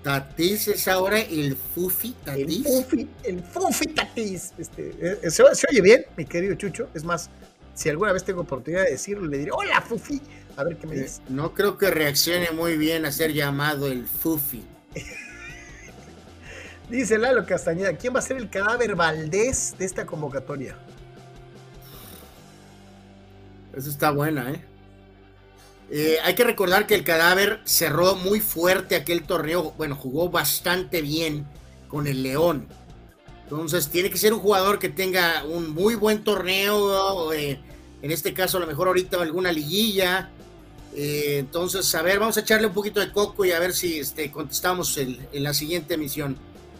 Tatis 0.03 0.67
es 0.67 0.87
ahora 0.87 1.19
el 1.19 1.55
Fufi 1.55 2.13
Tatis. 2.25 2.65
El 2.65 2.83
Fufi, 2.83 3.09
el 3.23 3.43
Fufi 3.43 3.87
Tatis. 3.87 4.53
Este, 4.57 4.93
eh, 5.01 5.31
¿se, 5.31 5.43
oye 5.43 5.81
bien, 5.81 6.05
mi 6.17 6.25
querido 6.25 6.55
Chucho? 6.55 6.89
Es 6.93 7.03
más, 7.03 7.29
si 7.73 7.89
alguna 7.89 8.11
vez 8.13 8.23
tengo 8.23 8.41
oportunidad 8.41 8.83
de 8.83 8.91
decirlo, 8.91 9.27
le 9.27 9.37
diré, 9.37 9.51
hola 9.51 9.81
Fufi. 9.81 10.21
A 10.55 10.63
ver 10.63 10.77
qué 10.77 10.87
me 10.87 10.95
eh, 10.95 11.03
dice. 11.03 11.21
No 11.29 11.53
creo 11.53 11.77
que 11.77 11.89
reaccione 11.89 12.51
muy 12.51 12.77
bien 12.77 13.05
a 13.05 13.11
ser 13.11 13.33
llamado 13.33 13.87
el 13.87 14.05
Fufi. 14.05 14.63
dice 16.89 17.17
Lalo 17.17 17.45
Castañeda, 17.45 17.93
¿quién 17.97 18.13
va 18.13 18.19
a 18.19 18.23
ser 18.23 18.37
el 18.37 18.49
cadáver 18.49 18.95
Valdés 18.95 19.75
de 19.77 19.85
esta 19.85 20.05
convocatoria? 20.05 20.77
Eso 23.73 23.89
está 23.89 24.11
buena, 24.11 24.51
¿eh? 24.51 24.61
¿eh? 25.89 26.17
hay 26.23 26.35
que 26.35 26.43
recordar 26.43 26.85
que 26.85 26.95
el 26.95 27.03
cadáver 27.03 27.61
cerró 27.65 28.15
muy 28.15 28.39
fuerte 28.39 28.95
aquel 28.95 29.23
torneo. 29.23 29.73
Bueno, 29.77 29.95
jugó 29.95 30.29
bastante 30.29 31.01
bien 31.01 31.45
con 31.87 32.07
el 32.07 32.23
León. 32.23 32.67
Entonces 33.43 33.89
tiene 33.89 34.09
que 34.09 34.17
ser 34.17 34.33
un 34.33 34.39
jugador 34.39 34.79
que 34.79 34.89
tenga 34.89 35.43
un 35.45 35.71
muy 35.71 35.95
buen 35.95 36.23
torneo. 36.23 37.33
Eh, 37.33 37.59
en 38.01 38.11
este 38.11 38.33
caso, 38.33 38.57
a 38.57 38.61
lo 38.61 38.67
mejor 38.67 38.87
ahorita 38.87 39.21
alguna 39.21 39.51
liguilla. 39.51 40.29
Eh, 40.95 41.37
entonces, 41.39 41.93
a 41.95 42.01
ver, 42.01 42.19
vamos 42.19 42.37
a 42.37 42.41
echarle 42.41 42.67
un 42.67 42.73
poquito 42.73 42.99
de 42.99 43.11
coco 43.11 43.43
y 43.45 43.51
a 43.51 43.59
ver 43.59 43.73
si 43.73 43.99
este, 43.99 44.31
contestamos 44.31 44.97
en 44.97 45.43
la 45.43 45.53
siguiente 45.53 45.95
emisión. 45.95 46.37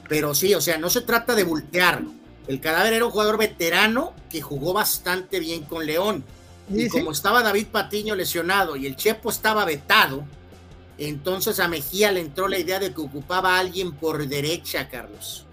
Pero 0.08 0.36
sí, 0.36 0.54
o 0.54 0.62
sea, 0.62 0.78
no 0.78 0.90
se 0.90 1.02
trata 1.02 1.34
de 1.34 1.44
voltear. 1.44 2.04
El 2.48 2.60
cadáver 2.60 2.94
era 2.94 3.06
un 3.06 3.12
jugador 3.12 3.38
veterano 3.38 4.14
que 4.30 4.42
jugó 4.42 4.74
bastante 4.74 5.40
bien 5.40 5.64
con 5.64 5.86
León. 5.86 6.24
Y 6.70 6.88
como 6.90 7.12
estaba 7.12 7.44
David 7.44 7.68
Patiño 7.68 8.16
lesionado 8.16 8.76
y 8.76 8.86
el 8.86 8.96
Chepo 8.96 9.30
estaba 9.30 9.66
vetado, 9.66 10.26
entonces 10.98 11.60
a 11.60 11.68
Mejía 11.68 12.12
le 12.12 12.22
entró 12.22 12.48
la 12.48 12.58
idea 12.58 12.80
de 12.80 12.94
que 12.94 13.02
ocupaba 13.02 13.56
a 13.56 13.60
alguien 13.60 13.92
por 13.94 14.26
derecha, 14.28 14.88
Carlos. 14.88 15.46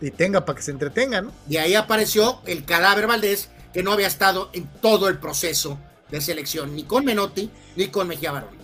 Y 0.00 0.10
tenga 0.10 0.44
para 0.44 0.56
que 0.56 0.62
se 0.62 0.72
entretenga, 0.72 1.22
¿no? 1.22 1.32
Y 1.48 1.56
ahí 1.56 1.74
apareció 1.74 2.40
el 2.44 2.64
cadáver 2.64 3.06
Valdés, 3.06 3.50
que 3.72 3.82
no 3.82 3.92
había 3.92 4.08
estado 4.08 4.50
en 4.52 4.66
todo 4.80 5.08
el 5.08 5.18
proceso 5.18 5.78
de 6.10 6.20
selección, 6.20 6.74
ni 6.74 6.82
con 6.82 7.04
Menotti, 7.04 7.50
ni 7.76 7.86
con 7.88 8.08
Mejía 8.08 8.32
Barón. 8.32 8.62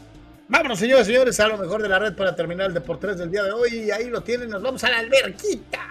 Vámonos, 0.48 0.78
señores 0.78 1.06
y 1.06 1.12
señores, 1.12 1.38
a 1.40 1.48
lo 1.48 1.58
mejor 1.58 1.82
de 1.82 1.88
la 1.88 1.98
red 1.98 2.14
para 2.14 2.34
terminar 2.34 2.68
el 2.68 2.74
Deportes 2.74 3.18
del 3.18 3.30
día 3.30 3.42
de 3.44 3.52
hoy. 3.52 3.74
Y 3.74 3.90
ahí 3.90 4.08
lo 4.08 4.22
tienen, 4.22 4.50
nos 4.50 4.62
vamos 4.62 4.82
a 4.82 4.90
la 4.90 4.98
alberquita. 4.98 5.90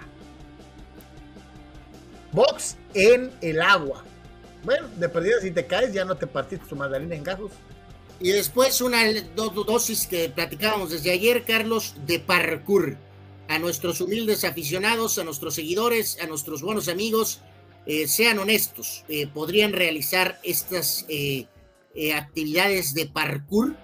Box 2.32 2.76
en 2.92 3.30
el 3.40 3.62
agua. 3.62 4.04
Bueno, 4.64 4.88
de 4.96 5.08
perdida, 5.08 5.40
si 5.40 5.50
te 5.50 5.66
caes, 5.66 5.92
ya 5.92 6.04
no 6.04 6.16
te 6.16 6.26
partiste 6.26 6.66
tu 6.66 6.76
mandarina 6.76 7.14
en 7.14 7.24
gajos. 7.24 7.52
Y 8.20 8.30
después 8.30 8.80
una 8.80 9.04
dosis 9.34 10.06
que 10.06 10.28
platicábamos 10.28 10.90
desde 10.90 11.12
ayer, 11.12 11.44
Carlos, 11.44 11.94
de 12.06 12.18
parkour. 12.18 12.96
A 13.48 13.58
nuestros 13.58 14.00
humildes 14.00 14.44
aficionados, 14.44 15.18
a 15.18 15.24
nuestros 15.24 15.54
seguidores, 15.54 16.18
a 16.20 16.26
nuestros 16.26 16.60
buenos 16.60 16.88
amigos, 16.88 17.40
eh, 17.86 18.06
sean 18.06 18.38
honestos, 18.38 19.04
eh, 19.08 19.26
podrían 19.28 19.72
realizar 19.72 20.38
estas 20.42 21.06
eh, 21.08 21.46
actividades 22.14 22.92
de 22.92 23.06
parkour. 23.06 23.74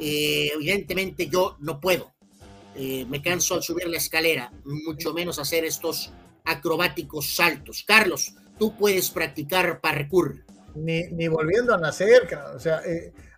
evidentemente 0.00 1.28
yo 1.28 1.56
no 1.60 1.80
puedo. 1.80 2.12
me 2.74 3.22
canso 3.22 3.54
al 3.54 3.62
subir 3.62 3.86
la 3.86 3.98
escalera, 3.98 4.52
mucho 4.64 5.14
menos 5.14 5.38
hacer 5.38 5.64
estos 5.64 6.10
acrobáticos 6.44 7.36
saltos. 7.36 7.84
Carlos, 7.86 8.34
tú 8.58 8.76
puedes 8.76 9.10
practicar 9.10 9.80
parkour. 9.80 10.44
Ni, 10.74 11.04
ni 11.04 11.28
volviendo 11.28 11.72
a 11.72 11.78
nacer, 11.78 12.28
o 12.54 12.58
sea, 12.58 12.82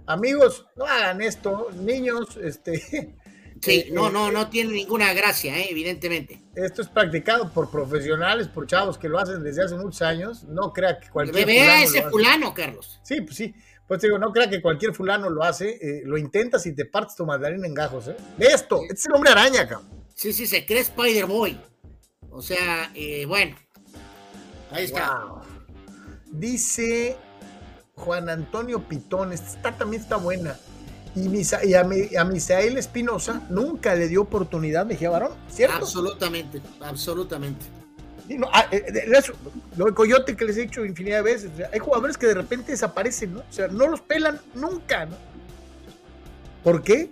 amigos, 0.06 0.66
no 0.74 0.86
hagan 0.86 1.20
esto, 1.20 1.68
niños, 1.74 2.38
este, 2.42 3.14
Sí, 3.60 3.84
eh, 3.86 3.88
no, 3.92 4.08
eh, 4.08 4.12
no, 4.12 4.30
no 4.30 4.48
tiene 4.48 4.72
ninguna 4.72 5.12
gracia, 5.12 5.58
eh, 5.58 5.68
evidentemente. 5.70 6.40
Esto 6.54 6.82
es 6.82 6.88
practicado 6.88 7.52
por 7.52 7.70
profesionales, 7.70 8.48
por 8.48 8.66
chavos 8.66 8.98
que 8.98 9.08
lo 9.08 9.18
hacen 9.18 9.42
desde 9.42 9.64
hace 9.64 9.76
muchos 9.76 10.02
años. 10.02 10.44
No 10.44 10.72
crea 10.72 10.98
que 10.98 11.08
cualquier. 11.08 11.46
Vea 11.46 11.82
ese 11.82 12.02
fulano, 12.02 12.52
Carlos. 12.54 13.00
Sí, 13.02 13.20
pues 13.20 13.36
sí. 13.36 13.54
Pues 13.86 14.00
digo, 14.00 14.18
no 14.18 14.32
crea 14.32 14.50
que 14.50 14.60
cualquier 14.60 14.92
fulano 14.94 15.30
lo 15.30 15.44
hace. 15.44 16.02
lo 16.04 16.18
intentas 16.18 16.66
y 16.66 16.74
te 16.74 16.86
partes 16.86 17.16
tu 17.16 17.24
mandarina 17.24 17.66
en 17.66 17.74
gajos, 17.74 18.08
¿eh? 18.08 18.16
esto, 18.38 18.82
este 18.82 18.94
es 18.94 19.06
el 19.06 19.14
hombre 19.14 19.30
araña, 19.30 19.68
cabrón. 19.68 20.04
Sí, 20.14 20.32
sí, 20.32 20.46
se 20.46 20.66
cree 20.66 20.80
Spider-Boy. 20.80 21.60
O 22.30 22.42
sea, 22.42 22.92
bueno. 23.28 23.56
Ahí 24.70 24.84
está. 24.84 25.26
Dice 26.32 27.16
Juan 27.94 28.28
Antonio 28.28 28.80
Pitón, 28.80 29.32
esta 29.32 29.72
también 29.76 30.02
está 30.02 30.16
buena. 30.16 30.56
Y, 31.14 31.74
a, 31.74 32.24
Misael 32.24 32.76
Espinosa 32.76 33.42
nunca 33.48 33.94
le 33.94 34.06
dio 34.06 34.20
oportunidad 34.20 34.84
Mejía 34.84 35.08
Barón, 35.08 35.32
¿cierto? 35.48 35.76
Absolutamente, 35.76 36.60
absolutamente. 36.80 37.64
Ah, 38.52 38.66
eh, 38.70 39.08
lo 39.76 39.86
de 39.86 39.94
Coyote 39.94 40.36
que 40.36 40.44
les 40.44 40.58
he 40.58 40.62
dicho 40.62 40.84
infinidad 40.84 41.18
de 41.18 41.22
veces, 41.22 41.50
hay 41.72 41.78
jugadores 41.78 42.18
que 42.18 42.26
de 42.26 42.34
repente 42.34 42.72
desaparecen, 42.72 43.34
¿no? 43.34 43.40
O 43.40 43.52
sea, 43.52 43.68
no 43.68 43.86
los 43.86 44.02
pelan 44.02 44.40
nunca, 44.54 45.06
¿no? 45.06 45.16
¿Por 46.62 46.82
qué? 46.82 47.08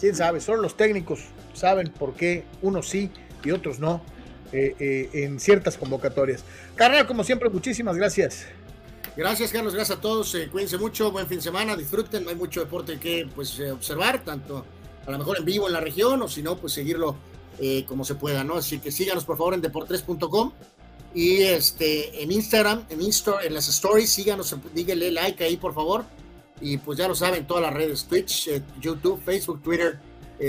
¿Quién 0.00 0.16
sabe? 0.16 0.40
Solo 0.40 0.62
los 0.62 0.76
técnicos 0.76 1.20
saben 1.54 1.92
por 1.92 2.14
qué 2.14 2.44
unos 2.62 2.88
sí 2.88 3.12
y 3.44 3.50
otros 3.52 3.78
no 3.78 4.02
eh, 4.52 4.74
eh, 4.78 5.10
en 5.14 5.40
ciertas 5.40 5.76
convocatorias. 5.78 6.44
Carnal, 6.74 7.06
como 7.06 7.24
siempre, 7.24 7.48
muchísimas 7.48 7.96
gracias. 7.96 8.46
Gracias, 9.16 9.50
Carlos. 9.50 9.74
Gracias 9.74 9.98
a 9.98 10.00
todos. 10.00 10.34
Eh, 10.34 10.48
cuídense 10.50 10.78
mucho. 10.78 11.10
Buen 11.10 11.26
fin 11.26 11.38
de 11.38 11.42
semana. 11.42 11.76
Disfruten. 11.76 12.28
hay 12.28 12.34
mucho 12.34 12.60
deporte 12.60 12.98
que 12.98 13.28
pues, 13.34 13.58
observar, 13.60 14.24
tanto 14.24 14.64
a 15.06 15.10
lo 15.10 15.18
mejor 15.18 15.38
en 15.38 15.44
vivo 15.44 15.66
en 15.66 15.72
la 15.72 15.80
región 15.80 16.22
o 16.22 16.28
si 16.28 16.42
no, 16.42 16.56
pues 16.56 16.72
seguirlo 16.72 17.16
como 17.86 18.04
se 18.04 18.16
pueda, 18.16 18.42
¿no? 18.42 18.56
Así 18.56 18.80
que 18.80 18.90
síganos 18.90 19.24
por 19.24 19.36
favor 19.36 19.54
en 19.54 19.60
deportes.com 19.60 20.52
y 21.14 21.42
este, 21.42 22.22
en 22.22 22.32
Instagram, 22.32 22.84
en, 22.88 23.02
Insta, 23.02 23.36
en 23.44 23.54
las 23.54 23.68
stories, 23.68 24.10
síganos, 24.10 24.56
díganle 24.74 25.12
like 25.12 25.44
ahí 25.44 25.56
por 25.56 25.74
favor. 25.74 26.04
Y 26.60 26.78
pues 26.78 26.98
ya 26.98 27.08
lo 27.08 27.14
saben, 27.14 27.46
todas 27.46 27.62
las 27.62 27.72
redes, 27.72 28.04
Twitch, 28.04 28.50
YouTube, 28.80 29.20
Facebook, 29.24 29.62
Twitter. 29.62 30.00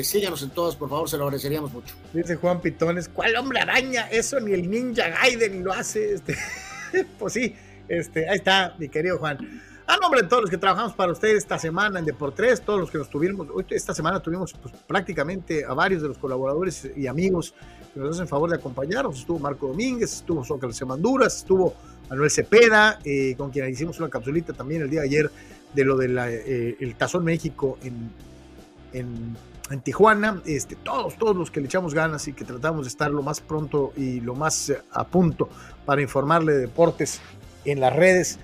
Síganos 0.01 0.41
en 0.41 0.49
todas, 0.49 0.75
por 0.75 0.89
favor, 0.89 1.09
se 1.09 1.17
lo 1.17 1.25
agradeceríamos 1.25 1.71
mucho. 1.71 1.93
Dice 2.13 2.35
Juan 2.35 2.61
Pitones, 2.61 3.09
¿cuál 3.09 3.35
hombre 3.35 3.59
araña? 3.59 4.07
Eso 4.09 4.39
ni 4.39 4.53
el 4.53 4.69
Ninja 4.69 5.09
Gaiden 5.09 5.63
lo 5.63 5.73
hace. 5.73 6.13
Este. 6.13 6.35
pues 7.19 7.33
sí, 7.33 7.53
este, 7.87 8.29
ahí 8.29 8.37
está, 8.37 8.75
mi 8.79 8.89
querido 8.89 9.19
Juan. 9.19 9.61
A 9.85 9.97
nombre 9.97 10.21
de 10.21 10.27
todos 10.29 10.43
los 10.43 10.49
que 10.49 10.57
trabajamos 10.57 10.93
para 10.93 11.11
ustedes 11.11 11.39
esta 11.39 11.59
semana 11.59 11.99
en 11.99 12.05
Deportes, 12.05 12.61
todos 12.61 12.79
los 12.79 12.89
que 12.89 12.97
nos 12.97 13.09
tuvimos, 13.09 13.47
esta 13.69 13.93
semana 13.93 14.21
tuvimos 14.21 14.53
pues, 14.53 14.73
prácticamente 14.87 15.65
a 15.65 15.73
varios 15.73 16.01
de 16.01 16.07
los 16.07 16.17
colaboradores 16.17 16.89
y 16.95 17.05
amigos 17.05 17.53
que 17.93 17.99
nos 17.99 18.15
hacen 18.15 18.27
favor 18.27 18.49
de 18.49 18.55
acompañarnos. 18.55 19.19
Estuvo 19.19 19.39
Marco 19.39 19.67
Domínguez, 19.67 20.13
estuvo 20.13 20.43
Sócrates 20.45 20.77
Semanduras, 20.77 21.37
estuvo 21.37 21.75
Manuel 22.09 22.31
Cepeda, 22.31 22.99
eh, 23.03 23.35
con 23.37 23.51
quien 23.51 23.69
hicimos 23.69 23.99
una 23.99 24.09
capsulita 24.09 24.53
también 24.53 24.83
el 24.83 24.89
día 24.89 25.01
de 25.01 25.07
ayer 25.07 25.31
de 25.73 25.83
lo 25.83 25.97
del 25.97 26.17
eh, 26.17 26.95
Tazón 26.97 27.25
México 27.25 27.77
en, 27.83 29.35
en, 29.71 29.81
Tijuana. 29.81 30.41
Este, 30.45 30.75
todos, 30.75 31.17
todos 31.17 31.35
los 31.35 31.51
que 31.51 31.59
le 31.59 31.67
echamos 31.67 31.93
ganas 31.93 32.27
y 32.27 32.33
que 32.33 32.43
tratamos 32.45 32.85
de 32.85 32.89
estar 32.89 33.11
lo 33.11 33.21
más 33.21 33.41
pronto 33.41 33.93
y 33.95 34.19
lo 34.21 34.35
más 34.35 34.71
a 34.91 35.07
punto 35.07 35.49
para 35.85 36.01
informarle 36.01 36.53
de 36.53 36.59
deportes 36.59 37.21
en 37.65 37.79
las 37.79 37.95
redes. 37.95 38.39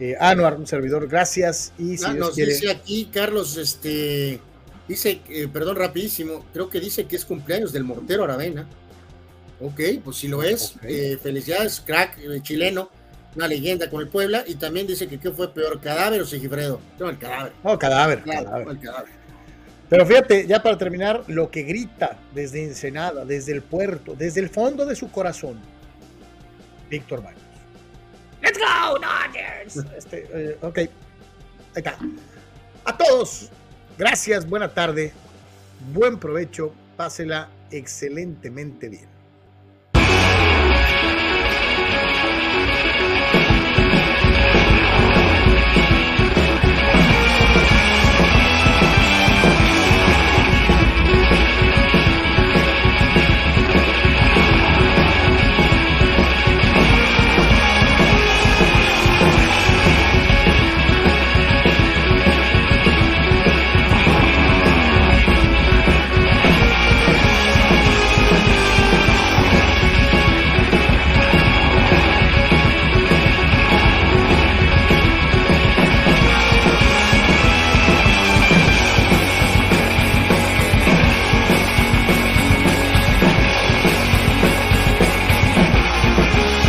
Eh, 0.00 0.16
Anuar, 0.18 0.56
un 0.56 0.66
servidor, 0.66 1.06
gracias. 1.08 1.72
Y 1.78 1.96
si 1.96 2.04
Ah, 2.06 2.14
nos 2.14 2.30
quiere, 2.30 2.52
dice 2.54 2.70
aquí, 2.70 3.08
Carlos, 3.12 3.56
este, 3.56 4.40
dice, 4.88 5.20
eh, 5.28 5.48
perdón, 5.52 5.76
rapidísimo, 5.76 6.44
creo 6.52 6.68
que 6.68 6.80
dice 6.80 7.06
que 7.06 7.16
es 7.16 7.24
cumpleaños 7.24 7.72
del 7.72 7.84
mortero 7.84 8.24
Aravena. 8.24 8.66
Ok, 9.60 9.80
pues 10.02 10.16
si 10.16 10.26
lo 10.26 10.42
es, 10.42 10.74
eh, 10.82 11.16
felicidades, 11.22 11.80
crack 11.86 12.18
eh, 12.18 12.40
chileno, 12.42 12.90
una 13.36 13.46
leyenda 13.46 13.88
con 13.88 14.00
el 14.00 14.08
Puebla, 14.08 14.42
y 14.44 14.56
también 14.56 14.88
dice 14.88 15.06
que 15.06 15.20
qué 15.20 15.30
fue 15.30 15.54
peor, 15.54 15.80
cadáver 15.80 16.20
o 16.22 16.26
Sigifredo. 16.26 16.80
No, 16.98 17.08
el 17.08 17.18
cadáver. 17.18 17.52
No, 17.62 17.78
cadáver, 17.78 18.22
Claro, 18.22 18.44
cadáver. 18.44 18.68
el 18.68 18.80
cadáver. 18.80 19.21
Pero 19.92 20.06
fíjate, 20.06 20.46
ya 20.46 20.62
para 20.62 20.78
terminar, 20.78 21.22
lo 21.26 21.50
que 21.50 21.64
grita 21.64 22.16
desde 22.32 22.64
Ensenada, 22.64 23.26
desde 23.26 23.52
el 23.52 23.60
puerto, 23.60 24.14
desde 24.14 24.40
el 24.40 24.48
fondo 24.48 24.86
de 24.86 24.96
su 24.96 25.10
corazón, 25.10 25.60
Víctor 26.88 27.22
Baños. 27.22 27.42
¡Let's 28.40 28.58
go, 28.58 28.98
Dodgers! 28.98 29.76
Este, 29.94 30.26
eh, 30.32 30.58
ok, 30.62 30.78
ahí 30.78 30.88
está. 31.74 31.98
A 32.86 32.96
todos, 32.96 33.50
gracias, 33.98 34.48
buena 34.48 34.72
tarde, 34.72 35.12
buen 35.92 36.18
provecho, 36.18 36.72
pásela 36.96 37.50
excelentemente 37.70 38.88
bien. 38.88 39.11